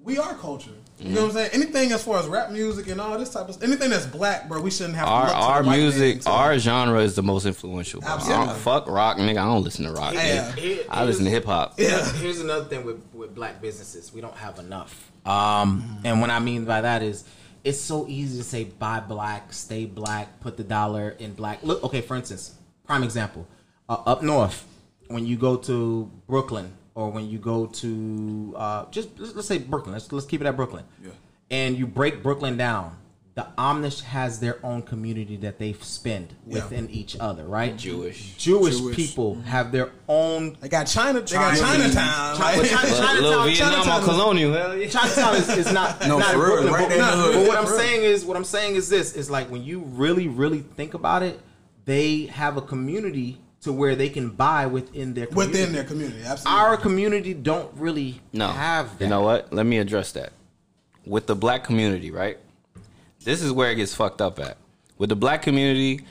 we 0.06 0.18
are 0.18 0.34
culture. 0.36 0.72
You 0.98 1.10
know 1.10 1.23
what 1.23 1.32
I'm 1.32 1.36
saying? 1.36 1.49
Anything 1.52 1.91
as 1.91 2.03
far 2.06 2.19
as 2.19 2.27
rap 2.27 2.52
music 2.52 2.88
and 2.88 3.02
all 3.02 3.18
this 3.18 3.30
type 3.30 3.49
of 3.49 3.61
anything 3.61 3.90
that's 3.90 4.06
black, 4.06 4.48
bro, 4.48 4.61
we 4.61 4.72
shouldn't 4.72 4.95
have 4.95 5.10
Our 5.10 5.27
to 5.27 5.34
our 5.34 5.64
the 5.64 5.69
music, 5.72 6.22
our 6.26 6.57
genre 6.57 7.02
is 7.02 7.15
the 7.15 7.22
most 7.22 7.45
influential. 7.45 7.99
Bro. 7.99 8.10
I 8.10 8.14
Absolutely. 8.14 8.45
don't 8.45 8.57
fuck 8.60 8.88
rock, 8.88 9.18
nigga. 9.18 9.32
I 9.32 9.45
don't 9.45 9.64
listen 9.64 9.86
to 9.86 9.91
rock. 9.91 10.14
Yeah. 10.14 10.52
nigga. 10.52 10.57
Here- 10.57 10.84
I 10.90 11.03
listen 11.03 11.26
to 11.26 11.32
hip 11.32 11.44
hop. 11.44 11.73
Yeah. 11.77 12.10
Here's 12.14 12.40
another 12.40 12.65
thing 12.65 12.86
with, 12.86 13.02
with 13.14 13.36
black 13.36 13.61
businesses. 13.61 14.14
We 14.14 14.22
don't 14.22 14.38
have 14.38 14.57
enough. 14.57 15.11
Um, 15.26 15.99
and 16.06 16.22
what 16.22 16.30
I 16.30 16.40
mean 16.40 16.64
by 16.64 16.80
that 16.82 17.03
is 17.03 17.26
it's 17.65 17.82
so 17.82 18.07
easy 18.07 18.38
to 18.38 18.44
say 18.44 18.64
buy 18.64 19.02
black, 19.02 19.52
stay 19.52 19.86
black, 19.86 20.40
put 20.40 20.56
the 20.56 20.64
dollar 20.64 21.10
in 21.19 21.34
black. 21.34 21.61
Look, 21.61 21.84
okay, 21.84 21.99
for 21.99 22.15
instance, 22.15 22.56
prime 22.86 23.03
example. 23.03 23.45
Uh, 23.90 23.98
up 24.06 24.23
north, 24.23 24.65
when 25.07 25.26
you 25.26 25.36
go 25.36 25.57
to 25.57 26.10
Brooklyn 26.27 26.72
or 26.95 27.11
when 27.11 27.30
you 27.30 27.38
go 27.38 27.67
to 27.67 28.53
uh, 28.57 28.85
just 28.89 29.09
let's, 29.19 29.35
let's 29.35 29.47
say 29.47 29.57
Brooklyn, 29.59 29.93
let's 29.93 30.11
let's 30.11 30.26
keep 30.26 30.41
it 30.41 30.47
at 30.47 30.55
Brooklyn. 30.55 30.85
Yeah. 31.03 31.11
And 31.51 31.77
you 31.77 31.85
break 31.85 32.23
Brooklyn 32.23 32.57
down. 32.57 32.97
The 33.35 33.45
Amish 33.57 34.01
has 34.03 34.39
their 34.39 34.65
own 34.65 34.81
community 34.81 35.35
that 35.38 35.59
they 35.59 35.73
spend 35.73 36.34
Yeah. 36.47 36.53
within 36.63 36.89
each 36.89 37.17
other, 37.19 37.43
right? 37.43 37.76
Jewish. 37.76 38.34
Jewish, 38.38 38.77
Jewish. 38.77 38.95
people 38.95 39.35
have 39.41 39.73
their 39.73 39.91
own 40.07 40.55
They 40.61 40.69
got 40.69 40.85
China. 40.85 41.19
They 41.19 41.34
got 41.35 41.57
Chinatown. 41.57 42.38
China- 42.38 42.61
like- 42.61 42.69
China- 42.69 42.88
Little, 42.88 43.22
little 43.22 43.43
Chinatown- 43.43 43.45
Vietnam 43.45 43.55
Chinatown 43.55 43.89
on 43.93 43.99
is- 43.99 44.05
colonial. 44.07 44.53
Hell 44.53 44.77
yeah. 44.77 44.88
Chinatown 44.88 45.35
is, 45.35 45.49
is 45.49 45.73
not 45.73 45.99
No, 46.07 46.17
not 46.19 46.31
for 46.31 46.38
real, 46.38 46.47
Brooklyn, 46.47 46.73
right 46.73 46.81
but, 46.84 46.89
there 46.89 46.97
in 46.97 47.05
the 47.19 47.23
hood. 47.23 47.34
but 47.34 47.47
what 47.49 47.57
I'm 47.57 47.67
saying 47.67 48.03
is 48.03 48.23
what 48.23 48.38
I'm 48.38 48.45
saying 48.45 48.76
is 48.76 48.88
this 48.88 49.13
is 49.13 49.30
like 49.30 49.51
when 49.51 49.63
you 49.65 49.81
really 49.81 50.30
really 50.30 50.61
think 50.61 50.93
about 50.93 51.22
it, 51.22 51.38
they 51.84 52.27
have 52.27 52.55
a 52.55 52.61
community 52.61 53.41
to 53.65 53.73
where 53.73 53.95
they 53.95 54.09
can 54.09 54.29
buy 54.29 54.65
within 54.67 55.13
their 55.13 55.25
community. 55.27 55.57
within 55.59 55.73
their 55.73 55.83
community. 55.83 56.21
Absolutely. 56.23 56.59
Our 56.61 56.77
community 56.77 57.33
don't 57.33 57.71
really 57.75 58.21
No. 58.31 58.47
have 58.47 58.97
that. 58.97 59.03
You 59.05 59.09
know 59.09 59.21
what? 59.21 59.51
Let 59.51 59.65
me 59.65 59.77
address 59.79 60.11
that. 60.13 60.31
With 61.05 61.27
the 61.27 61.35
black 61.35 61.63
community, 61.63 62.09
right? 62.11 62.37
This 63.23 63.41
is 63.41 63.51
where 63.51 63.71
it 63.71 63.75
gets 63.75 63.93
fucked 63.93 64.21
up 64.21 64.39
at. 64.39 64.57
With 64.97 65.09
the 65.09 65.15
black 65.15 65.41
community, 65.41 66.01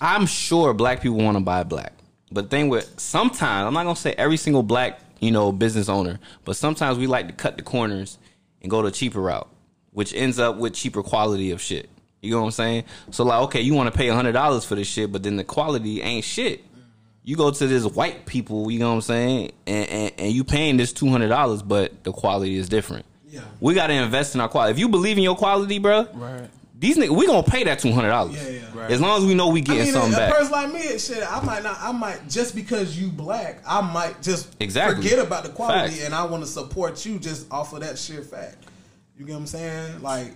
I'm 0.00 0.26
sure 0.26 0.72
black 0.74 1.02
people 1.02 1.18
want 1.18 1.36
to 1.36 1.42
buy 1.44 1.62
black. 1.64 1.92
But 2.32 2.44
the 2.44 2.48
thing 2.50 2.68
with 2.68 2.98
sometimes, 2.98 3.66
I'm 3.66 3.74
not 3.74 3.84
gonna 3.84 3.96
say 3.96 4.14
every 4.16 4.36
single 4.36 4.62
black, 4.62 5.00
you 5.20 5.30
know, 5.30 5.52
business 5.52 5.88
owner, 5.88 6.18
but 6.44 6.56
sometimes 6.56 6.98
we 6.98 7.06
like 7.06 7.26
to 7.28 7.32
cut 7.32 7.56
the 7.56 7.62
corners 7.62 8.18
and 8.62 8.70
go 8.70 8.82
the 8.82 8.90
cheaper 8.90 9.20
route, 9.20 9.48
which 9.92 10.14
ends 10.14 10.38
up 10.38 10.56
with 10.56 10.72
cheaper 10.74 11.02
quality 11.02 11.50
of 11.50 11.60
shit. 11.60 11.88
You 12.22 12.32
know 12.32 12.40
what 12.40 12.46
I'm 12.46 12.50
saying? 12.52 12.84
So 13.12 13.22
like, 13.24 13.42
okay, 13.44 13.60
you 13.60 13.74
want 13.74 13.92
to 13.92 13.96
pay 13.96 14.08
hundred 14.08 14.32
dollars 14.32 14.64
for 14.64 14.74
this 14.74 14.88
shit, 14.88 15.12
but 15.12 15.22
then 15.22 15.36
the 15.36 15.44
quality 15.44 16.02
ain't 16.02 16.24
shit. 16.24 16.64
You 17.26 17.36
go 17.36 17.50
to 17.50 17.66
this 17.66 17.84
white 17.84 18.24
people, 18.24 18.70
you 18.70 18.78
know 18.78 18.88
what 18.90 18.94
I'm 18.94 19.00
saying, 19.02 19.50
and, 19.66 19.88
and, 19.90 20.12
and 20.16 20.32
you 20.32 20.44
paying 20.44 20.76
this 20.76 20.92
two 20.92 21.08
hundred 21.08 21.28
dollars, 21.28 21.60
but 21.60 22.04
the 22.04 22.12
quality 22.12 22.56
is 22.56 22.68
different. 22.68 23.04
Yeah. 23.28 23.40
we 23.60 23.74
got 23.74 23.88
to 23.88 23.92
invest 23.94 24.34
in 24.36 24.40
our 24.40 24.48
quality. 24.48 24.70
If 24.70 24.78
you 24.78 24.88
believe 24.88 25.18
in 25.18 25.24
your 25.24 25.36
quality, 25.36 25.78
bro, 25.80 26.06
Right. 26.14 26.48
These 26.78 26.98
niggas, 26.98 27.16
we 27.16 27.26
gonna 27.26 27.42
pay 27.42 27.64
that 27.64 27.78
two 27.80 27.90
hundred 27.90 28.10
dollars. 28.10 28.36
Yeah, 28.36 28.50
yeah. 28.50 28.60
Right. 28.80 28.90
As 28.90 29.00
long 29.00 29.18
as 29.20 29.26
we 29.26 29.34
know 29.34 29.48
we 29.48 29.60
getting 29.62 29.80
I 29.80 29.84
getting 29.86 29.94
mean, 30.02 30.12
something 30.12 30.14
a 30.22 30.28
back. 30.28 30.34
person 30.36 30.52
like 30.52 30.72
me, 30.74 30.98
shit, 30.98 31.24
I 31.32 31.40
might 31.42 31.62
not. 31.62 31.78
I 31.80 31.90
might 31.90 32.28
just 32.28 32.54
because 32.54 33.00
you 33.00 33.08
black, 33.08 33.62
I 33.66 33.80
might 33.80 34.20
just 34.22 34.54
Exactly. 34.60 35.02
forget 35.02 35.18
about 35.18 35.42
the 35.44 35.48
quality, 35.50 35.94
Facts. 35.94 36.04
and 36.04 36.14
I 36.14 36.24
want 36.26 36.44
to 36.44 36.48
support 36.48 37.04
you 37.06 37.18
just 37.18 37.50
off 37.50 37.72
of 37.72 37.80
that 37.80 37.98
sheer 37.98 38.22
fact. 38.22 38.58
You 39.18 39.24
get 39.24 39.32
what 39.32 39.38
I'm 39.40 39.46
saying? 39.46 40.02
Like, 40.02 40.34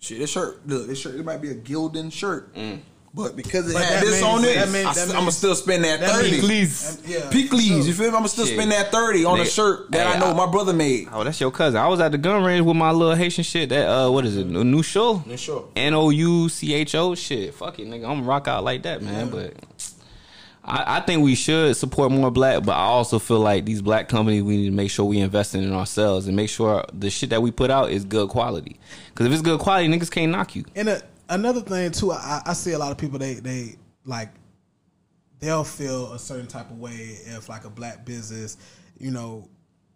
Shit, 0.00 0.18
this 0.18 0.30
shirt, 0.30 0.66
look, 0.66 0.86
this 0.86 0.98
shirt, 0.98 1.14
it 1.16 1.24
might 1.26 1.42
be 1.42 1.50
a 1.50 1.54
Gildan 1.54 2.10
shirt, 2.10 2.54
Mm. 2.54 2.80
But 3.16 3.34
because 3.34 3.68
it 3.70 3.72
But 3.72 3.82
had 3.84 4.02
this 4.04 4.20
means- 4.20 4.22
on 4.22 4.44
it, 4.44 4.68
means- 4.70 4.98
I, 4.98 5.02
am 5.02 5.08
gonna 5.08 5.32
still 5.32 5.54
spend 5.54 5.82
that, 5.84 6.00
that 6.00 6.10
thirty. 6.10 6.32
means- 6.32 6.44
Please. 6.44 6.98
yeah, 7.06 7.30
Peeklees, 7.30 7.88
you 7.88 7.94
feel 7.94 8.04
me? 8.04 8.08
I'm 8.08 8.12
gonna 8.18 8.28
still 8.28 8.44
Shit. 8.46 8.54
spend 8.56 8.70
that 8.72 8.92
thirty 8.92 9.24
on 9.24 9.40
a 9.40 9.44
shirt 9.46 9.90
that 9.90 10.06
hey, 10.06 10.12
I 10.12 10.18
know 10.20 10.26
I- 10.32 10.34
my 10.34 10.46
brother 10.52 10.72
made. 10.74 11.08
Oh, 11.10 11.24
that's 11.24 11.40
your 11.40 11.50
cousin. 11.50 11.80
I 11.80 11.88
was 11.88 11.98
at 12.00 12.12
the 12.12 12.18
gun 12.18 12.44
range 12.44 12.64
with 12.64 12.76
my 12.76 12.90
little 12.92 13.14
Haitian 13.14 13.42
shit. 13.44 13.70
That 13.70 13.88
uh, 13.88 14.10
what 14.10 14.26
is 14.26 14.36
it? 14.36 14.46
New 14.46 14.82
show. 14.82 15.22
New 15.26 15.36
show. 15.38 15.68
N 15.74 15.94
o 15.94 16.10
u 16.10 16.48
c 16.50 16.74
h 16.74 16.94
o. 16.94 17.14
Shit, 17.14 17.54
fuck 17.54 17.78
it, 17.78 17.88
nigga. 17.88 18.04
I'm 18.04 18.18
gonna 18.18 18.22
rock 18.24 18.46
out 18.48 18.62
like 18.62 18.82
that, 18.82 19.02
man. 19.02 19.30
But 19.30 19.54
I, 20.64 20.96
I 20.96 21.00
think 21.00 21.22
we 21.22 21.34
should 21.36 21.76
support 21.76 22.10
more 22.12 22.30
black. 22.30 22.64
But 22.64 22.72
I 22.72 22.82
also 22.84 23.18
feel 23.18 23.40
like 23.40 23.64
these 23.64 23.80
black 23.80 24.08
companies, 24.08 24.42
we 24.42 24.56
need 24.58 24.66
to 24.70 24.74
make 24.76 24.90
sure 24.90 25.04
we 25.06 25.20
investing 25.20 25.62
in 25.62 25.72
ourselves 25.72 26.26
and 26.26 26.36
make 26.36 26.50
sure 26.50 26.84
the 26.92 27.08
shit 27.08 27.30
that 27.30 27.40
we 27.40 27.50
put 27.50 27.70
out 27.70 27.90
is 27.90 28.04
good 28.04 28.28
quality. 28.28 28.76
Because 29.08 29.26
if 29.26 29.32
it's 29.32 29.42
good 29.42 29.60
quality, 29.60 29.88
niggas 29.88 30.10
can't 30.10 30.32
knock 30.32 30.54
you. 30.56 30.64
and 30.74 30.88
a, 30.88 31.02
another 31.28 31.60
thing 31.60 31.90
too, 31.90 32.12
I, 32.12 32.42
I 32.46 32.52
see 32.52 32.72
a 32.72 32.78
lot 32.78 32.92
of 32.92 32.98
people 32.98 33.18
they 33.18 33.34
they 33.34 33.76
like 34.04 34.30
they'll 35.40 35.64
feel 35.64 36.12
a 36.12 36.18
certain 36.18 36.46
type 36.46 36.70
of 36.70 36.78
way 36.78 37.18
if 37.26 37.48
like 37.48 37.64
a 37.64 37.70
black 37.70 38.04
business, 38.04 38.56
you 38.98 39.10
know. 39.10 39.48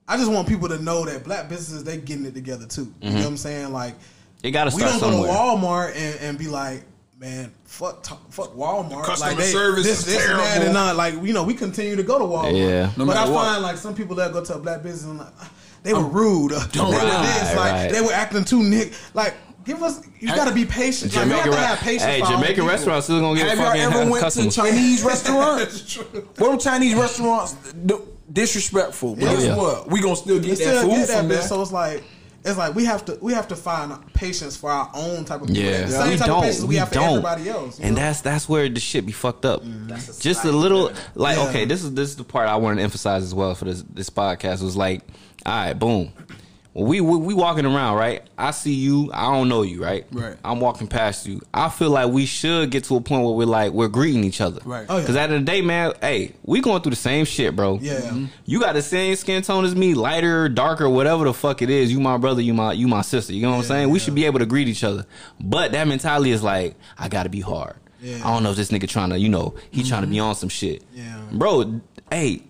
I 0.08 0.16
just 0.16 0.30
want 0.30 0.48
people 0.48 0.68
to 0.68 0.78
know 0.82 1.04
that 1.04 1.22
black 1.22 1.48
businesses 1.48 1.84
they 1.84 1.96
getting 1.96 2.26
it 2.26 2.34
together 2.34 2.66
too. 2.66 2.92
You 3.00 3.10
know 3.10 3.16
what 3.18 3.26
I'm 3.26 3.36
saying? 3.36 3.72
Like 3.72 3.94
It 4.42 4.50
got 4.50 4.68
to 4.68 4.74
we 4.74 4.82
don't 4.82 4.98
somewhere. 4.98 5.20
go 5.20 5.26
to 5.26 5.32
Walmart 5.32 5.92
and, 5.94 6.20
and 6.20 6.38
be 6.38 6.48
like, 6.48 6.82
man, 7.20 7.52
fuck, 7.64 8.02
t- 8.02 8.16
fuck 8.30 8.52
Walmart. 8.54 9.04
Customer 9.04 9.30
like 9.30 9.38
they, 9.38 9.52
service 9.52 9.84
this, 9.84 10.00
is 10.00 10.06
this 10.06 10.28
and 10.28 10.38
that, 10.40 10.62
and 10.62 10.74
not 10.74 10.96
like 10.96 11.14
you 11.22 11.32
know 11.32 11.44
we 11.44 11.54
continue 11.54 11.94
to 11.94 12.02
go 12.02 12.18
to 12.18 12.24
Walmart. 12.24 12.58
Yeah. 12.58 12.90
No 12.96 13.06
but 13.06 13.16
I 13.16 13.28
what. 13.28 13.44
find 13.44 13.62
like 13.62 13.76
some 13.76 13.94
people 13.94 14.16
that 14.16 14.32
go 14.32 14.44
to 14.44 14.54
a 14.56 14.58
black 14.58 14.82
business 14.82 15.04
and 15.04 15.18
like 15.18 15.28
they 15.84 15.94
were 15.94 16.02
rude. 16.02 16.50
They 16.72 16.80
were 16.80 16.86
Right, 16.90 17.22
this, 17.22 17.56
like 17.56 17.72
right. 17.72 17.92
they 17.92 18.00
were 18.00 18.12
acting 18.12 18.44
too 18.44 18.64
nick. 18.64 18.92
Like 19.14 19.34
give 19.64 19.82
us, 19.82 20.00
you 20.18 20.28
got 20.28 20.48
to 20.48 20.54
be 20.54 20.64
patient. 20.64 21.14
Like, 21.14 21.26
we 21.26 21.32
have 21.32 21.44
to 21.50 21.56
have 21.56 21.78
patience. 21.78 22.02
hey, 22.04 22.20
for 22.20 22.26
our 22.26 22.32
own 22.34 22.40
Jamaican 22.42 22.66
restaurants 22.66 23.06
still 23.06 23.20
gonna 23.20 23.38
get 23.38 23.48
Have 23.48 23.58
y'all 23.58 23.66
fucking 23.68 23.82
ever 23.82 24.10
went 24.10 24.22
customers. 24.24 24.54
to 24.54 24.60
Chinese 24.62 25.02
restaurants? 25.04 25.96
What 25.96 26.38
them 26.50 26.58
Chinese 26.58 26.94
restaurants 26.94 27.54
d- 27.72 27.94
disrespectful? 28.32 29.14
But 29.16 29.24
Yeah. 29.24 29.30
guess 29.34 29.42
oh, 29.42 29.46
Yeah. 29.46 29.56
what? 29.56 29.90
We 29.90 30.00
gonna 30.00 30.16
still 30.16 30.40
get 30.40 30.56
still 30.56 30.74
that 30.74 30.82
food 30.82 30.90
get 30.90 31.08
that 31.08 31.18
from 31.18 31.28
there. 31.28 31.42
so 31.42 31.60
it's 31.62 31.72
like. 31.72 32.02
It's 32.42 32.56
like 32.56 32.74
we 32.74 32.86
have 32.86 33.04
to 33.04 33.18
we 33.20 33.34
have 33.34 33.48
to 33.48 33.54
find 33.54 33.92
patience 34.14 34.56
for 34.56 34.70
our 34.70 34.90
own 34.94 35.26
type 35.26 35.42
of 35.42 35.48
people. 35.48 35.62
Yeah, 35.62 35.82
the 35.82 35.88
same 35.88 36.08
we 36.12 36.16
type 36.16 36.26
don't. 36.26 36.38
of 36.38 36.44
patience 36.44 36.62
we, 36.62 36.68
we 36.68 36.76
have 36.76 36.88
for 36.88 36.94
don't. 36.94 37.08
everybody 37.10 37.50
else. 37.50 37.78
and 37.78 37.94
know? 37.94 38.00
that's 38.00 38.22
that's 38.22 38.48
where 38.48 38.66
the 38.66 38.80
shit 38.80 39.04
be 39.04 39.12
fucked 39.12 39.44
up. 39.44 39.60
Mm-hmm. 39.62 39.88
That's 39.88 40.18
a 40.18 40.22
Just 40.22 40.46
a 40.46 40.50
little, 40.50 40.84
living. 40.84 41.02
like 41.16 41.36
Yeah. 41.36 41.48
okay, 41.50 41.64
this 41.66 41.84
is 41.84 41.92
this 41.92 42.08
is 42.08 42.16
the 42.16 42.24
part 42.24 42.48
I 42.48 42.56
want 42.56 42.78
to 42.78 42.82
emphasize 42.82 43.24
as 43.24 43.34
well 43.34 43.54
for 43.54 43.66
this 43.66 43.84
this 43.92 44.08
podcast. 44.08 44.62
Was 44.62 44.74
like, 44.74 45.02
all 45.44 45.52
right, 45.52 45.74
boom. 45.74 46.12
Well, 46.72 46.86
we, 46.86 47.00
we 47.00 47.16
we 47.16 47.34
walking 47.34 47.66
around, 47.66 47.96
right? 47.96 48.22
I 48.38 48.52
see 48.52 48.74
you. 48.74 49.10
I 49.12 49.22
don't 49.32 49.48
know 49.48 49.62
you, 49.62 49.82
right? 49.82 50.06
Right. 50.12 50.36
I'm 50.44 50.60
walking 50.60 50.86
past 50.86 51.26
you. 51.26 51.40
I 51.52 51.68
feel 51.68 51.90
like 51.90 52.12
we 52.12 52.26
should 52.26 52.70
get 52.70 52.84
to 52.84 52.96
a 52.96 53.00
point 53.00 53.24
where 53.24 53.32
we're 53.34 53.46
like 53.46 53.72
we're 53.72 53.88
greeting 53.88 54.22
each 54.22 54.40
other, 54.40 54.60
Right. 54.64 54.86
Oh, 54.88 54.96
yeah. 54.96 55.00
Because 55.02 55.16
at 55.16 55.26
the 55.30 55.34
end 55.34 55.40
of 55.42 55.46
the 55.46 55.52
day, 55.52 55.62
man, 55.62 55.92
hey, 56.00 56.32
we 56.44 56.60
going 56.60 56.80
through 56.82 56.90
the 56.90 56.96
same 56.96 57.24
shit, 57.24 57.56
bro. 57.56 57.78
Yeah. 57.82 58.00
Mhm. 58.02 58.28
You 58.44 58.60
got 58.60 58.74
the 58.74 58.82
same 58.82 59.16
skin 59.16 59.42
tone 59.42 59.64
as 59.64 59.74
me, 59.74 59.94
lighter, 59.94 60.48
darker, 60.48 60.88
whatever 60.88 61.24
the 61.24 61.34
fuck 61.34 61.60
it 61.60 61.70
is. 61.70 61.90
You 61.90 61.98
my 61.98 62.18
brother, 62.18 62.40
you 62.40 62.54
my 62.54 62.72
you 62.72 62.86
my 62.86 63.02
sister. 63.02 63.32
You 63.32 63.42
know 63.42 63.50
what 63.50 63.56
I'm 63.56 63.62
Yeah, 63.62 63.68
saying? 63.68 63.90
We 63.90 63.98
yeah. 63.98 64.04
should 64.04 64.14
be 64.14 64.26
able 64.26 64.38
to 64.38 64.46
greet 64.46 64.68
each 64.68 64.84
other. 64.84 65.06
But 65.40 65.72
that 65.72 65.88
mentality 65.88 66.30
is 66.30 66.42
like, 66.44 66.76
I 66.96 67.08
gotta 67.08 67.30
be 67.30 67.40
hard. 67.40 67.74
Yeah. 68.00 68.18
I 68.24 68.32
don't 68.32 68.44
know 68.44 68.50
if 68.52 68.56
this 68.56 68.70
nigga 68.70 68.88
trying 68.88 69.10
to, 69.10 69.18
you 69.18 69.28
know, 69.28 69.54
he 69.72 69.82
trying 69.82 70.02
to 70.02 70.08
be 70.08 70.20
on 70.20 70.34
some 70.36 70.48
shit. 70.48 70.82
Yeah. 70.94 71.18
Bro, 71.32 71.80
hey, 72.10 72.44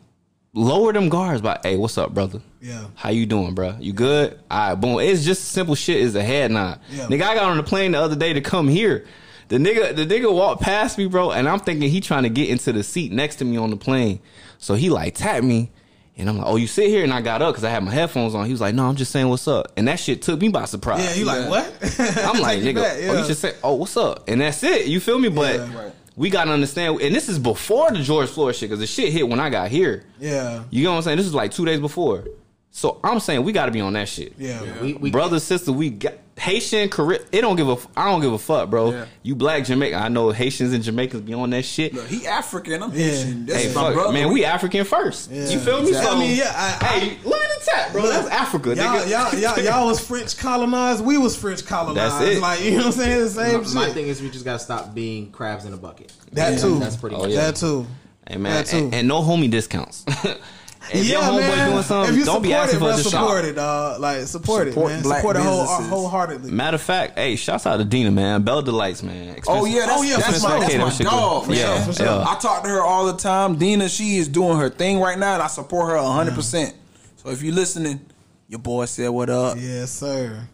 lower 0.53 0.93
them 0.93 1.09
guards 1.09 1.41
by 1.41 1.59
hey, 1.63 1.77
what's 1.77 1.99
up, 1.99 2.13
brother? 2.13 2.41
Yeah. 2.61 2.87
How 2.95 3.11
you 3.11 3.27
doing, 3.27 3.55
bro? 3.55 3.77
You 3.81 3.93
good? 3.93 4.39
All 4.51 4.69
right, 4.71 4.75
boom. 4.75 4.99
It's 5.01 5.25
just 5.25 5.47
simple 5.49 5.75
shit 5.75 6.03
as 6.03 6.15
a 6.15 6.23
head 6.23 6.51
nod. 6.51 6.81
Yeah. 6.91 7.07
Nigga, 7.07 7.23
I 7.23 7.35
got 7.35 7.45
on 7.45 7.57
the 7.57 7.63
plane 7.63 7.93
the 7.93 8.01
other 8.01 8.17
day 8.17 8.33
to 8.33 8.41
come 8.41 8.69
here. 8.69 9.07
The 9.49 9.57
nigga, 9.57 9.97
the 9.97 10.07
nigga 10.07 10.33
walked 10.33 10.63
past 10.63 10.97
me, 10.97 11.07
bro, 11.07 11.33
and 11.33 11.49
I'm 11.49 11.59
thinking 11.59 11.91
he 11.91 12.01
trying 12.01 12.23
to 12.23 12.29
get 12.29 12.49
into 12.49 12.73
the 12.73 12.85
seat 12.85 13.11
next 13.11 13.37
to 13.37 13.45
me 13.45 13.57
on 13.57 13.71
the 13.71 13.77
plane. 13.77 14.21
So 14.59 14.75
he 14.75 14.91
like 14.91 15.17
tapped 15.17 15.43
me, 15.43 15.73
and 16.17 16.29
I'm 16.29 16.39
like, 16.39 16.47
"Oh, 16.47 16.55
you 16.55 16.69
sit 16.69 16.87
here?" 16.89 17.03
And 17.03 17.13
I 17.13 17.21
got 17.21 17.43
up 17.43 17.53
because 17.55 17.65
I 17.65 17.71
had 17.71 17.83
my 17.83 17.91
headphones 17.91 18.37
on. 18.37 18.47
He 18.47 18.53
was 18.53 18.61
like, 18.61 18.77
"No, 18.77 18.87
I'm 18.87 18.95
just 18.95 19.11
saying 19.11 19.29
what's 19.29 19.49
up," 19.49 19.73
and 19.77 19.89
that 19.89 19.99
shit 19.99 20.23
took 20.23 20.41
me 20.41 20.51
by 20.51 20.67
surprise. 20.67 21.03
Yeah, 21.05 21.15
you 21.15 21.25
like 21.25 21.49
what? 21.49 21.65
I'm 22.19 22.41
like, 22.41 22.59
Take 22.61 22.65
you 22.67 22.73
nigga, 22.75 22.83
back, 22.83 22.99
oh, 23.11 23.19
you 23.19 23.25
should 23.25 23.39
say, 23.39 23.55
oh, 23.65 23.75
what's 23.75 23.97
up? 23.97 24.29
And 24.29 24.41
that's 24.41 24.63
it. 24.63 24.87
You 24.87 25.01
feel 25.01 25.19
me? 25.19 25.31
But 25.31 25.57
Yeah. 25.57 25.77
Right. 25.85 25.93
We 26.21 26.29
gotta 26.29 26.51
understand, 26.51 27.01
and 27.01 27.15
this 27.15 27.31
is 27.31 27.39
before 27.39 27.91
the 27.91 28.03
George 28.03 28.29
Floyd 28.29 28.55
shit, 28.55 28.69
because 28.69 28.79
the 28.79 28.87
shit 28.87 29.11
hit 29.11 29.27
when 29.27 29.41
I 29.41 29.49
got 29.49 29.71
here. 29.71 30.05
yeah, 30.19 30.65
You 30.69 30.85
know 30.85 30.91
what 30.91 30.97
I'm 30.99 31.03
saying? 31.05 31.17
This 31.17 31.25
is 31.25 31.33
like 31.33 31.51
two 31.51 31.65
days 31.65 31.81
before. 31.81 32.25
So 32.71 33.01
I'm 33.03 33.21
saying 33.21 33.43
we 33.43 33.53
gotta 33.53 33.73
be 33.73 33.81
on 33.81 33.95
that 33.95 34.07
shit. 34.07 34.35
yeah, 34.37 34.83
We, 34.83 34.93
we 34.93 35.11
Brother, 35.11 35.41
sister, 35.41 35.73
we 35.73 35.89
got 35.89 36.13
Haitian, 36.41 36.89
Carib, 36.89 37.21
it 37.33 37.43
don't 37.43 37.57
give 37.57 37.69
a. 37.69 37.73
f- 37.73 37.87
I 37.95 38.11
don't 38.11 38.23
give 38.23 38.33
a 38.33 38.39
fuck, 38.39 38.71
bro. 38.71 38.93
Yeah. 38.93 39.05
You 39.23 39.35
black 39.35 39.65
Jamaican. 39.65 40.01
I 40.01 40.09
know 40.09 40.31
Haitians 40.31 40.73
and 40.73 40.83
Jamaicans 40.83 41.23
be 41.23 41.35
on 41.35 41.51
that 41.51 41.67
shit. 41.67 41.93
Look, 41.93 42.07
he 42.07 42.27
African. 42.27 42.83
I'm 42.83 42.91
Yeah. 42.93 43.05
Haitian. 43.09 43.45
That's 43.47 43.63
Hey, 43.65 43.69
my 43.69 43.75
fuck, 43.75 43.93
brother. 43.95 44.13
man, 44.15 44.33
we 44.33 44.45
African 44.47 44.85
first. 44.87 45.31
Yeah. 45.31 45.49
You 45.51 45.59
feel 45.59 45.83
me? 45.83 45.89
Exactly. 45.89 46.11
So, 46.11 46.17
I 46.17 46.19
mean, 46.19 46.39
yeah, 46.39 46.53
I- 46.57 46.79
I- 46.81 46.85
hey, 46.99 47.19
look 47.25 47.43
at 47.43 47.61
the 47.61 47.71
tap, 47.71 47.93
bro. 47.93 48.03
That's 48.09 48.29
Africa, 48.29 48.75
Y'all, 48.75 48.77
nigga. 49.01 49.11
y'all, 49.11 49.39
y'all, 49.39 49.59
y'all 49.65 49.87
was 49.87 50.01
French 50.01 50.39
colonized. 50.39 51.05
We 51.05 51.19
was 51.19 51.37
French 51.37 51.67
colonized. 51.67 52.21
That's 52.21 52.37
it. 52.37 52.41
Like 52.41 52.63
you 52.65 52.71
know 52.71 52.77
what 52.79 52.87
I'm 52.87 52.93
saying? 52.93 53.21
The 53.21 53.29
same 53.31 53.59
My, 53.59 53.65
shit. 53.65 53.75
my 53.75 53.91
thing 53.91 54.07
is, 54.09 54.23
we 54.23 54.31
just 54.31 54.47
gotta 54.47 54.59
stop 54.61 54.95
being 54.95 55.31
crabs 55.33 55.67
in 55.67 55.75
a 55.75 55.77
bucket. 55.77 56.11
that 56.33 56.55
Yeah, 56.55 56.59
too. 56.59 56.79
That's 56.79 56.97
pretty. 56.97 57.17
Oh, 57.17 57.21
much 57.23 57.31
yeah. 57.33 57.47
That 57.51 57.57
too. 57.57 57.87
Hey 58.27 58.39
man, 58.39 58.55
That 58.55 58.67
too. 58.67 58.77
and, 58.79 58.95
and 58.95 59.09
no 59.09 59.21
homie 59.21 59.51
discounts. 59.51 60.07
if 60.93 61.07
your 61.07 61.21
yeah, 61.21 61.29
homeboy 61.29 61.41
man. 61.41 61.71
doing 61.71 61.83
something, 61.83 62.15
if 62.15 62.19
you 62.19 62.25
don't 62.25 62.43
be 62.43 62.49
support 62.49 62.65
asking 62.65 62.77
it, 62.77 62.81
for 62.81 62.85
bro, 62.87 62.95
us 62.95 63.03
support 63.03 63.45
shop. 63.45 63.45
it, 63.45 63.53
dog. 63.55 64.01
Like 64.01 64.21
support, 64.27 64.69
Support 64.69 64.91
it, 64.91 64.95
man. 64.95 65.03
black 65.03 65.19
support 65.21 65.37
it 65.37 65.43
whole, 65.43 65.67
wholeheartedly. 65.67 66.51
Matter 66.51 66.75
of 66.77 66.81
fact, 66.83 67.19
hey, 67.19 67.37
shouts 67.37 67.67
out 67.67 67.77
to 67.77 67.85
Dina, 67.85 68.11
man. 68.11 68.43
Bell 68.43 68.63
Delights, 68.63 69.03
man. 69.03 69.39
Oh 69.47 69.65
yeah, 69.67 69.87
that's, 69.87 69.93
Oh, 69.93 70.03
yeah, 70.03 70.17
that's 70.17 70.43
for 70.43 70.49
my, 70.49 70.59
that's 70.61 70.99
my 71.01 71.05
dog, 71.05 71.43
good. 71.47 71.51
man. 71.51 71.59
Yeah, 71.59 71.85
for 71.85 71.93
sure. 71.93 72.07
yeah. 72.07 72.25
I 72.27 72.39
talk 72.39 72.63
to 72.65 72.69
her 72.71 72.83
all 72.83 73.07
the 73.07 73.19
time. 73.19 73.57
Dina, 73.57 73.89
she 73.89 74.17
is 74.17 74.29
doing 74.29 74.59
her 74.59 74.71
thing 74.71 74.99
right 75.01 75.19
now, 75.19 75.35
and 75.35 75.43
I 75.43 75.49
support 75.49 75.91
her 75.91 75.99
hundred 75.99 76.33
mm. 76.33 76.37
percent. 76.37 76.75
So 77.17 77.31
if 77.31 77.43
you're 77.43 77.55
listening, 77.55 78.01
your 78.49 78.61
boy 78.61 78.87
said 78.87 79.09
what 79.11 79.29
up. 79.31 79.57
Yes, 79.61 79.91
sir. 79.91 80.47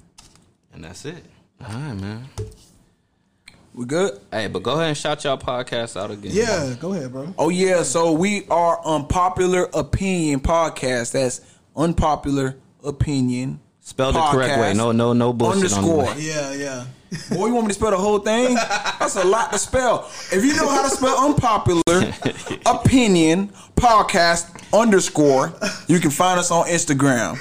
And 0.74 0.84
that's 0.84 1.04
it. 1.04 1.24
All 1.60 1.72
right, 1.74 1.94
man. 1.94 2.28
We 3.76 3.84
good? 3.84 4.18
Hey, 4.32 4.46
but 4.46 4.62
go 4.62 4.72
ahead 4.72 4.88
and 4.88 4.96
shout 4.96 5.22
y'all 5.22 5.36
podcast 5.36 6.00
out 6.00 6.10
again. 6.10 6.32
Yeah, 6.34 6.74
go 6.80 6.94
ahead, 6.94 7.12
bro. 7.12 7.34
Oh 7.38 7.50
yeah, 7.50 7.82
so 7.82 8.10
we 8.12 8.46
are 8.46 8.80
unpopular 8.82 9.68
opinion 9.74 10.40
podcast. 10.40 11.12
That's 11.12 11.42
unpopular 11.76 12.56
opinion. 12.82 13.60
Spelled 13.82 14.14
the 14.14 14.22
correct 14.22 14.58
way. 14.58 14.72
No, 14.72 14.92
no, 14.92 15.12
no 15.12 15.34
bullshit 15.34 15.74
on 15.74 15.84
the 15.84 15.90
Underscore. 15.90 16.14
way. 16.14 16.22
Yeah, 16.22 16.54
yeah. 16.54 16.86
Boy, 17.36 17.48
you 17.48 17.52
want 17.54 17.66
me 17.66 17.68
to 17.68 17.74
spell 17.74 17.90
the 17.90 17.98
whole 17.98 18.18
thing? 18.18 18.54
That's 18.54 19.16
a 19.16 19.24
lot 19.24 19.52
to 19.52 19.58
spell. 19.58 20.10
If 20.32 20.42
you 20.42 20.56
know 20.56 20.68
how 20.70 20.82
to 20.82 20.88
spell 20.88 21.26
unpopular 21.26 21.82
opinion 22.66 23.48
podcast 23.74 24.48
underscore, 24.72 25.52
you 25.86 26.00
can 26.00 26.10
find 26.10 26.40
us 26.40 26.50
on 26.50 26.64
Instagram. 26.66 27.36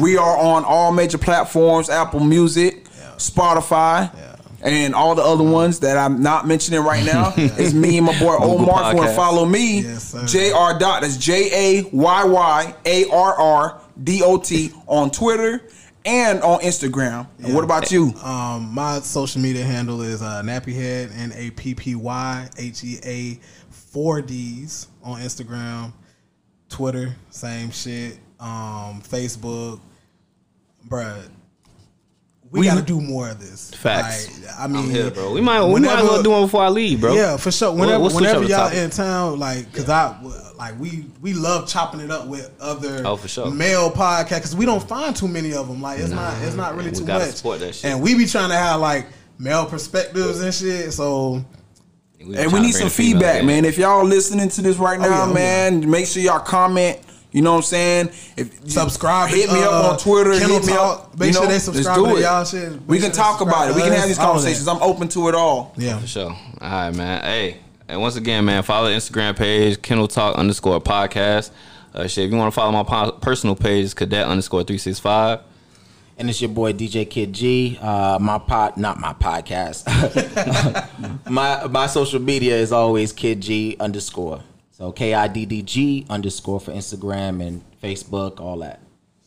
We 0.00 0.16
are 0.16 0.36
on 0.38 0.64
all 0.64 0.92
major 0.92 1.18
platforms: 1.18 1.90
Apple 1.90 2.20
Music, 2.20 2.84
Spotify. 3.16 4.14
And 4.62 4.94
all 4.94 5.14
the 5.14 5.22
other 5.22 5.44
ones 5.44 5.80
that 5.80 5.96
I'm 5.96 6.22
not 6.22 6.46
mentioning 6.46 6.80
right 6.82 7.04
now 7.04 7.32
It's 7.36 7.72
me 7.72 7.96
and 7.96 8.06
my 8.06 8.18
boy 8.18 8.36
Google 8.38 8.60
Omar. 8.62 8.82
If 8.88 8.92
you 8.92 8.96
want 8.98 9.10
to 9.10 9.16
follow 9.16 9.44
me, 9.46 9.80
Yes, 9.80 10.10
sir. 10.10 10.26
Jr. 10.26 10.78
Dot. 10.78 11.02
That's 11.02 11.16
J 11.16 11.78
A 11.80 11.82
Y 11.90 12.24
Y 12.24 12.74
A 12.84 13.08
R 13.10 13.34
R 13.34 13.80
D 14.02 14.22
O 14.22 14.38
T 14.38 14.72
on 14.86 15.10
Twitter 15.10 15.62
and 16.04 16.40
on 16.42 16.60
Instagram. 16.60 17.26
And 17.42 17.54
what 17.54 17.64
about 17.64 17.90
you? 17.90 18.14
Um, 18.22 18.72
my 18.74 19.00
social 19.00 19.40
media 19.40 19.64
handle 19.64 20.02
is 20.02 20.22
uh, 20.22 20.42
Nappyhead 20.42 21.16
N 21.16 21.32
A 21.34 21.50
P 21.50 21.74
P 21.74 21.94
Y 21.94 22.48
H 22.58 22.84
E 22.84 22.98
A 23.04 23.40
four 23.70 24.22
D's 24.22 24.88
on 25.02 25.20
Instagram, 25.20 25.92
Twitter, 26.68 27.14
same 27.30 27.70
shit. 27.70 28.18
Um, 28.38 29.02
Facebook, 29.02 29.80
bruh. 30.88 31.22
We, 32.50 32.60
We- 32.60 32.66
got 32.66 32.78
to 32.78 32.82
do 32.82 33.00
more 33.00 33.28
of 33.30 33.38
this. 33.40 33.70
Facts. 33.70 34.40
Like, 34.44 34.54
I 34.58 34.66
mean, 34.66 34.84
I'm 34.84 34.90
here, 34.90 35.10
bro. 35.12 35.32
We 35.32 35.40
might, 35.40 35.64
we 35.64 35.80
might 35.80 35.98
as 36.00 36.04
well 36.04 36.22
do 36.22 36.34
it 36.36 36.40
before 36.42 36.62
I 36.64 36.68
leave, 36.68 37.00
bro. 37.00 37.14
Yeah, 37.14 37.36
for 37.36 37.52
sure. 37.52 37.70
We'll- 37.70 37.80
Whenever, 37.86 38.02
we'll 38.04 38.14
whenever 38.14 38.40
y'all 38.42 38.64
topic. 38.66 38.78
in 38.78 38.90
town, 38.90 39.38
like, 39.38 39.72
cause 39.72 39.88
I 39.88 40.20
like 40.58 40.78
we 40.78 41.06
we 41.22 41.32
love 41.32 41.68
chopping 41.68 42.00
it 42.00 42.10
up 42.10 42.26
with 42.26 42.50
other 42.60 43.02
Oh, 43.06 43.16
for 43.16 43.28
sure. 43.28 43.50
male 43.50 43.90
podcasts 43.90 44.28
because 44.36 44.56
we 44.56 44.66
don't 44.66 44.86
find 44.86 45.14
too 45.14 45.28
many 45.28 45.54
of 45.54 45.68
them. 45.68 45.80
Like, 45.80 46.00
it's 46.00 46.10
not 46.10 46.34
it's 46.42 46.56
not 46.56 46.74
really 46.76 46.90
we 46.90 46.96
too 46.96 47.06
gotta 47.06 47.26
much. 47.26 47.36
support 47.36 47.60
that 47.60 47.74
shit. 47.74 47.84
And 47.90 48.02
we 48.02 48.14
be 48.16 48.26
trying 48.26 48.50
to 48.50 48.56
have 48.56 48.80
like 48.80 49.06
male 49.38 49.64
perspectives 49.66 50.40
and 50.42 50.52
shit. 50.52 50.92
So 50.92 51.44
We 52.22 52.36
And 52.36 52.52
we 52.52 52.60
need 52.60 52.74
some 52.74 52.90
feedback, 52.90 53.44
man. 53.44 53.64
If 53.64 53.78
y'all 53.78 54.04
listening 54.04 54.48
to 54.50 54.60
this 54.60 54.76
right 54.76 54.98
oh, 54.98 55.02
now, 55.02 55.08
oh, 55.08 55.26
yeah, 55.26 55.30
oh, 55.30 55.34
man, 55.34 55.88
make 55.88 56.06
sure 56.06 56.20
y'all 56.22 56.40
comment. 56.40 56.98
You 57.32 57.42
know 57.42 57.52
what 57.52 57.58
I'm 57.58 57.62
saying? 57.62 58.08
If 58.36 58.68
subscribe. 58.68 59.30
hit 59.30 59.52
me 59.52 59.62
uh, 59.62 59.70
up 59.70 59.92
on 59.92 59.98
Twitter. 59.98 60.32
Hit 60.32 60.48
me 60.48 60.58
Talk. 60.60 61.00
up. 61.00 61.18
Make 61.18 61.28
you 61.28 61.32
sure 61.34 61.42
know, 61.42 61.46
they 61.48 61.52
let's 61.54 61.64
subscribe 61.64 61.96
do 61.96 62.16
it. 62.16 62.22
y'all 62.22 62.44
shit. 62.44 62.82
We 62.86 62.98
can 62.98 63.12
sure 63.12 63.22
talk 63.22 63.40
about 63.40 63.70
it. 63.70 63.76
We 63.76 63.82
can 63.82 63.92
have 63.92 64.08
these 64.08 64.16
to 64.16 64.22
us, 64.22 64.26
all 64.26 64.36
of 64.36 64.36
conversations. 64.42 64.68
I'm 64.68 64.82
open 64.82 65.08
to 65.08 65.28
it 65.28 65.34
all. 65.34 65.72
Yeah. 65.76 65.98
For 66.00 66.06
sure. 66.08 66.30
All 66.30 66.36
right, 66.60 66.90
man. 66.90 67.22
Hey, 67.22 67.58
and 67.86 68.00
once 68.00 68.16
again, 68.16 68.44
man, 68.44 68.62
follow 68.64 68.88
the 68.88 68.96
Instagram 68.96 69.36
page, 69.36 69.80
Kennel 69.80 70.08
Talk 70.08 70.36
underscore 70.36 70.80
podcast. 70.80 71.50
Uh, 71.94 72.06
shit, 72.06 72.24
if 72.24 72.30
you 72.32 72.36
want 72.36 72.52
to 72.52 72.54
follow 72.54 72.72
my 72.72 72.82
po- 72.82 73.12
personal 73.18 73.54
page, 73.56 73.84
it's 73.84 73.94
cadet 73.94 74.26
underscore 74.26 74.64
three 74.64 74.78
six 74.78 74.98
five. 74.98 75.40
And 76.16 76.28
it's 76.28 76.40
your 76.42 76.50
boy 76.50 76.72
DJ 76.72 77.08
Kidd 77.08 77.32
G. 77.32 77.78
Uh, 77.80 78.18
my 78.20 78.38
pod, 78.38 78.76
not 78.76 78.98
my 79.00 79.12
podcast. 79.14 79.86
my 81.30 81.66
my 81.68 81.86
social 81.86 82.20
media 82.20 82.56
is 82.56 82.72
always 82.72 83.12
Kidd 83.12 83.40
G 83.40 83.76
underscore. 83.80 84.42
So 84.80 84.92
K 84.92 85.12
I 85.12 85.28
D 85.28 85.44
D 85.44 85.60
G 85.60 86.06
underscore 86.08 86.58
for 86.58 86.72
Instagram 86.72 87.46
and 87.46 87.62
Facebook, 87.82 88.40
all 88.40 88.56
that. 88.60 88.80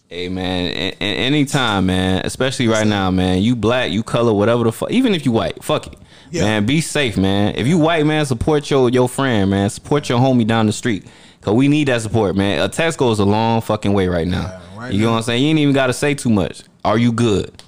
Hey 0.09 0.27
man, 0.27 0.65
a- 0.65 0.95
a- 0.99 1.15
anytime, 1.27 1.85
man. 1.85 2.23
Especially 2.25 2.67
right 2.67 2.87
now, 2.87 3.11
man. 3.11 3.43
You 3.43 3.55
black, 3.55 3.91
you 3.91 4.01
color, 4.01 4.33
whatever 4.33 4.63
the 4.63 4.71
fuck. 4.71 4.89
Even 4.89 5.13
if 5.13 5.25
you 5.27 5.31
white, 5.31 5.63
fuck 5.63 5.85
it, 5.85 5.93
Yeah. 6.31 6.41
man. 6.41 6.65
Be 6.65 6.81
safe, 6.81 7.17
man. 7.17 7.53
If 7.55 7.67
you 7.67 7.77
white, 7.77 8.03
man, 8.03 8.25
support 8.25 8.67
your 8.71 8.89
your 8.89 9.07
friend, 9.07 9.51
man. 9.51 9.69
Support 9.69 10.09
your 10.09 10.17
homie 10.19 10.47
down 10.47 10.65
the 10.65 10.71
street, 10.73 11.05
cause 11.41 11.53
we 11.53 11.67
need 11.67 11.87
that 11.87 12.01
support, 12.01 12.35
man. 12.35 12.59
A 12.59 12.67
text 12.67 12.97
goes 12.97 13.19
a 13.19 13.25
long 13.25 13.61
fucking 13.61 13.93
way 13.93 14.07
right 14.07 14.27
now. 14.27 14.41
Yeah, 14.41 14.59
right 14.79 14.91
you 14.91 15.01
know 15.03 15.11
what 15.11 15.17
I'm 15.17 15.23
saying? 15.23 15.43
You 15.43 15.49
ain't 15.49 15.59
even 15.59 15.75
got 15.75 15.85
to 15.87 15.93
say 15.93 16.15
too 16.15 16.31
much. 16.31 16.63
Are 16.83 16.97
you 16.97 17.11
good? 17.11 17.61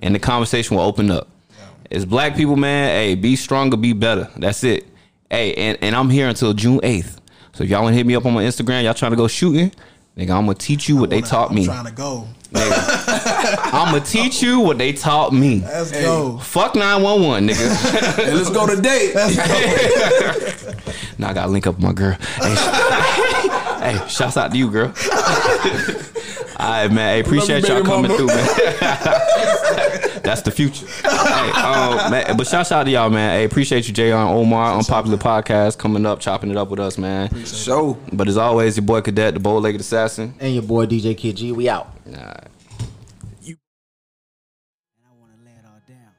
And 0.00 0.14
the 0.14 0.18
conversation 0.18 0.76
will 0.76 0.84
open 0.84 1.10
up. 1.10 1.28
As 1.90 2.04
black 2.04 2.36
people, 2.36 2.56
man, 2.56 2.90
hey, 2.90 3.14
be 3.14 3.36
stronger, 3.36 3.78
be 3.78 3.94
better. 3.94 4.28
That's 4.36 4.62
it. 4.64 4.86
Hey, 5.30 5.54
and, 5.54 5.78
and 5.80 5.96
I'm 5.96 6.10
here 6.10 6.28
until 6.28 6.52
June 6.52 6.78
8th. 6.80 7.16
So 7.54 7.64
if 7.64 7.70
y'all 7.70 7.82
want 7.82 7.92
to 7.92 7.96
hit 7.96 8.06
me 8.06 8.14
up 8.14 8.24
on 8.26 8.32
my 8.32 8.44
Instagram, 8.44 8.82
y'all 8.84 8.94
trying 8.94 9.10
to 9.12 9.16
go 9.16 9.28
shooting, 9.28 9.70
nigga, 10.16 10.30
I'm 10.30 10.46
gonna 10.46 10.54
teach 10.54 10.88
you 10.88 10.96
what 10.96 11.10
they 11.10 11.16
Wanna- 11.16 11.26
taught 11.28 11.50
I'm 11.50 11.54
me. 11.56 11.64
trying 11.66 11.84
to 11.86 11.92
go. 11.92 12.26
Nigga, 12.52 13.72
I'm 13.72 13.92
gonna 13.92 14.04
teach 14.04 14.42
you 14.42 14.60
what 14.60 14.78
they 14.78 14.92
taught 14.92 15.32
me. 15.32 15.60
Let's 15.60 15.90
go. 15.90 16.38
Fuck 16.38 16.74
911, 16.74 17.48
nigga. 17.48 18.16
Hey, 18.22 18.34
let's 18.34 18.50
go 18.50 18.66
to 18.66 18.80
date. 18.80 19.14
now 21.18 21.30
I 21.30 21.32
gotta 21.32 21.50
link 21.50 21.66
up 21.66 21.76
with 21.76 21.84
my 21.84 21.92
girl. 21.92 22.16
Hey, 22.40 22.54
hey, 23.98 24.08
shouts 24.08 24.36
out 24.36 24.50
to 24.52 24.58
you, 24.58 24.70
girl. 24.70 24.92
All 26.58 26.68
right, 26.70 26.92
man. 26.92 27.14
Hey, 27.14 27.20
appreciate 27.20 27.66
y'all 27.66 27.82
coming 27.82 28.10
mama. 28.10 28.16
through, 28.16 28.26
man. 28.28 28.48
That's 30.22 30.42
the 30.42 30.50
future. 30.50 30.86
hey, 30.86 31.08
um, 31.08 32.10
man, 32.10 32.36
but 32.36 32.46
shout 32.46 32.70
out 32.70 32.84
to 32.84 32.90
y'all, 32.90 33.10
man. 33.10 33.38
Hey, 33.38 33.44
appreciate 33.44 33.88
you, 33.88 33.94
Jay 33.94 34.12
on 34.12 34.28
Omar, 34.28 34.76
Unpopular 34.76 35.18
Podcast, 35.18 35.78
coming 35.78 36.06
up, 36.06 36.20
chopping 36.20 36.50
it 36.50 36.56
up 36.56 36.68
with 36.68 36.78
us, 36.78 36.96
man. 36.96 37.44
Show. 37.44 37.98
But 38.12 38.28
as 38.28 38.36
always, 38.36 38.76
your 38.76 38.86
boy 38.86 39.00
Cadet, 39.00 39.34
the 39.34 39.40
bow-legged 39.40 39.80
assassin. 39.80 40.34
And 40.38 40.54
your 40.54 40.62
boy 40.62 40.86
DJ 40.86 41.16
Kidd 41.16 41.36
G. 41.36 41.52
We 41.52 41.68
out. 41.68 41.86
All 42.06 42.12
right. 42.12 42.48
And 43.44 43.58
I 45.04 45.10
want 45.18 45.32
to 45.38 45.44
lay 45.44 45.52
it 45.52 45.64
all 45.66 45.80
down. 45.88 46.12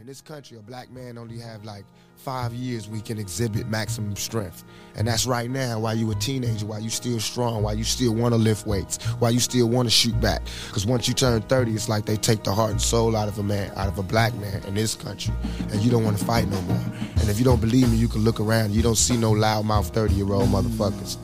In 0.00 0.06
this 0.06 0.20
country, 0.20 0.56
a 0.56 0.62
black 0.62 0.90
man 0.90 1.18
only 1.18 1.38
have 1.38 1.64
like 1.64 1.84
five 2.24 2.54
years 2.54 2.88
we 2.88 3.02
can 3.02 3.18
exhibit 3.18 3.68
maximum 3.68 4.16
strength. 4.16 4.64
And 4.96 5.06
that's 5.06 5.26
right 5.26 5.50
now 5.50 5.78
while 5.78 5.94
you 5.94 6.10
a 6.10 6.14
teenager, 6.14 6.64
while 6.64 6.80
you 6.80 6.88
still 6.88 7.20
strong, 7.20 7.62
while 7.62 7.74
you 7.74 7.84
still 7.84 8.14
want 8.14 8.32
to 8.32 8.38
lift 8.38 8.66
weights, 8.66 8.96
while 9.18 9.30
you 9.30 9.40
still 9.40 9.68
want 9.68 9.86
to 9.88 9.90
shoot 9.90 10.18
back. 10.22 10.40
Because 10.68 10.86
once 10.86 11.06
you 11.06 11.12
turn 11.12 11.42
30, 11.42 11.72
it's 11.72 11.90
like 11.90 12.06
they 12.06 12.16
take 12.16 12.42
the 12.42 12.50
heart 12.50 12.70
and 12.70 12.80
soul 12.80 13.14
out 13.14 13.28
of 13.28 13.38
a 13.38 13.42
man, 13.42 13.70
out 13.76 13.88
of 13.88 13.98
a 13.98 14.02
black 14.02 14.34
man 14.36 14.62
in 14.64 14.74
this 14.74 14.94
country. 14.94 15.34
And 15.70 15.82
you 15.82 15.90
don't 15.90 16.02
want 16.02 16.16
to 16.16 16.24
fight 16.24 16.48
no 16.48 16.58
more. 16.62 16.80
And 17.20 17.28
if 17.28 17.38
you 17.38 17.44
don't 17.44 17.60
believe 17.60 17.90
me, 17.90 17.98
you 17.98 18.08
can 18.08 18.22
look 18.22 18.40
around. 18.40 18.72
You 18.72 18.80
don't 18.80 18.96
see 18.96 19.18
no 19.18 19.32
loudmouth 19.32 19.92
30-year-old 19.92 20.48
motherfuckers. 20.48 21.18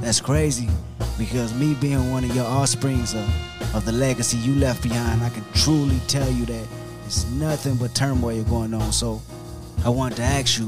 That's 0.00 0.20
crazy 0.20 0.68
because 1.18 1.54
me 1.54 1.74
being 1.74 2.10
one 2.10 2.24
of 2.24 2.34
your 2.34 2.46
offsprings 2.46 3.14
of, 3.14 3.76
of 3.76 3.84
the 3.84 3.92
legacy 3.92 4.38
you 4.38 4.56
left 4.56 4.82
behind, 4.82 5.22
I 5.22 5.28
can 5.28 5.44
truly 5.54 6.00
tell 6.08 6.28
you 6.32 6.46
that 6.46 6.66
it's 7.04 7.24
nothing 7.30 7.76
but 7.76 7.94
turmoil 7.94 8.42
going 8.42 8.74
on. 8.74 8.90
So 8.90 9.22
I 9.84 9.88
wanted 9.88 10.16
to 10.16 10.22
ask 10.22 10.58
you 10.58 10.66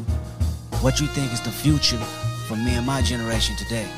what 0.81 1.01
you 1.01 1.07
think 1.09 1.33
is 1.33 1.41
the 1.41 1.51
future 1.51 1.99
for 2.47 2.57
me 2.57 2.75
and 2.75 2.87
my 2.87 3.03
generation 3.03 3.57
today. 3.57 3.89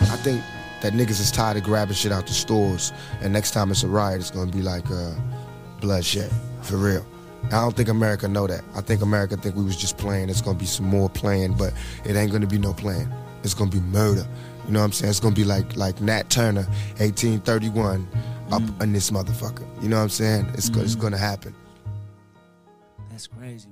I 0.00 0.16
think 0.16 0.42
that 0.80 0.92
niggas 0.94 1.20
is 1.20 1.30
tired 1.30 1.56
of 1.56 1.62
grabbing 1.62 1.94
shit 1.94 2.10
out 2.12 2.26
the 2.26 2.32
stores, 2.32 2.92
and 3.20 3.32
next 3.32 3.52
time 3.52 3.70
it's 3.70 3.84
a 3.84 3.88
riot, 3.88 4.20
it's 4.20 4.30
gonna 4.30 4.50
be 4.50 4.62
like 4.62 4.90
uh, 4.90 5.14
bloodshed, 5.80 6.30
for 6.62 6.76
real. 6.76 7.06
I 7.46 7.60
don't 7.60 7.76
think 7.76 7.88
America 7.88 8.28
know 8.28 8.46
that. 8.46 8.62
I 8.74 8.80
think 8.80 9.02
America 9.02 9.36
think 9.36 9.54
we 9.56 9.64
was 9.64 9.76
just 9.76 9.96
playing. 9.96 10.28
It's 10.28 10.40
gonna 10.40 10.58
be 10.58 10.66
some 10.66 10.86
more 10.86 11.08
playing, 11.08 11.54
but 11.54 11.72
it 12.04 12.16
ain't 12.16 12.32
gonna 12.32 12.46
be 12.46 12.58
no 12.58 12.72
playing. 12.72 13.08
It's 13.44 13.54
gonna 13.54 13.70
be 13.70 13.80
murder. 13.80 14.26
You 14.66 14.72
know 14.72 14.80
what 14.80 14.86
I'm 14.86 14.92
saying? 14.92 15.10
It's 15.10 15.20
gonna 15.20 15.34
be 15.34 15.44
like 15.44 15.76
like 15.76 16.00
Nat 16.00 16.30
Turner, 16.30 16.66
1831, 16.98 18.08
up 18.50 18.62
in 18.80 18.92
this 18.92 19.10
motherfucker. 19.10 19.66
You 19.82 19.88
know 19.88 19.96
what 19.96 20.04
I'm 20.04 20.08
saying? 20.08 20.46
It's 20.54 20.68
go- 20.68 20.80
it's 20.80 20.94
gonna 20.94 21.18
happen. 21.18 21.54
That's 23.10 23.26
crazy. 23.26 23.68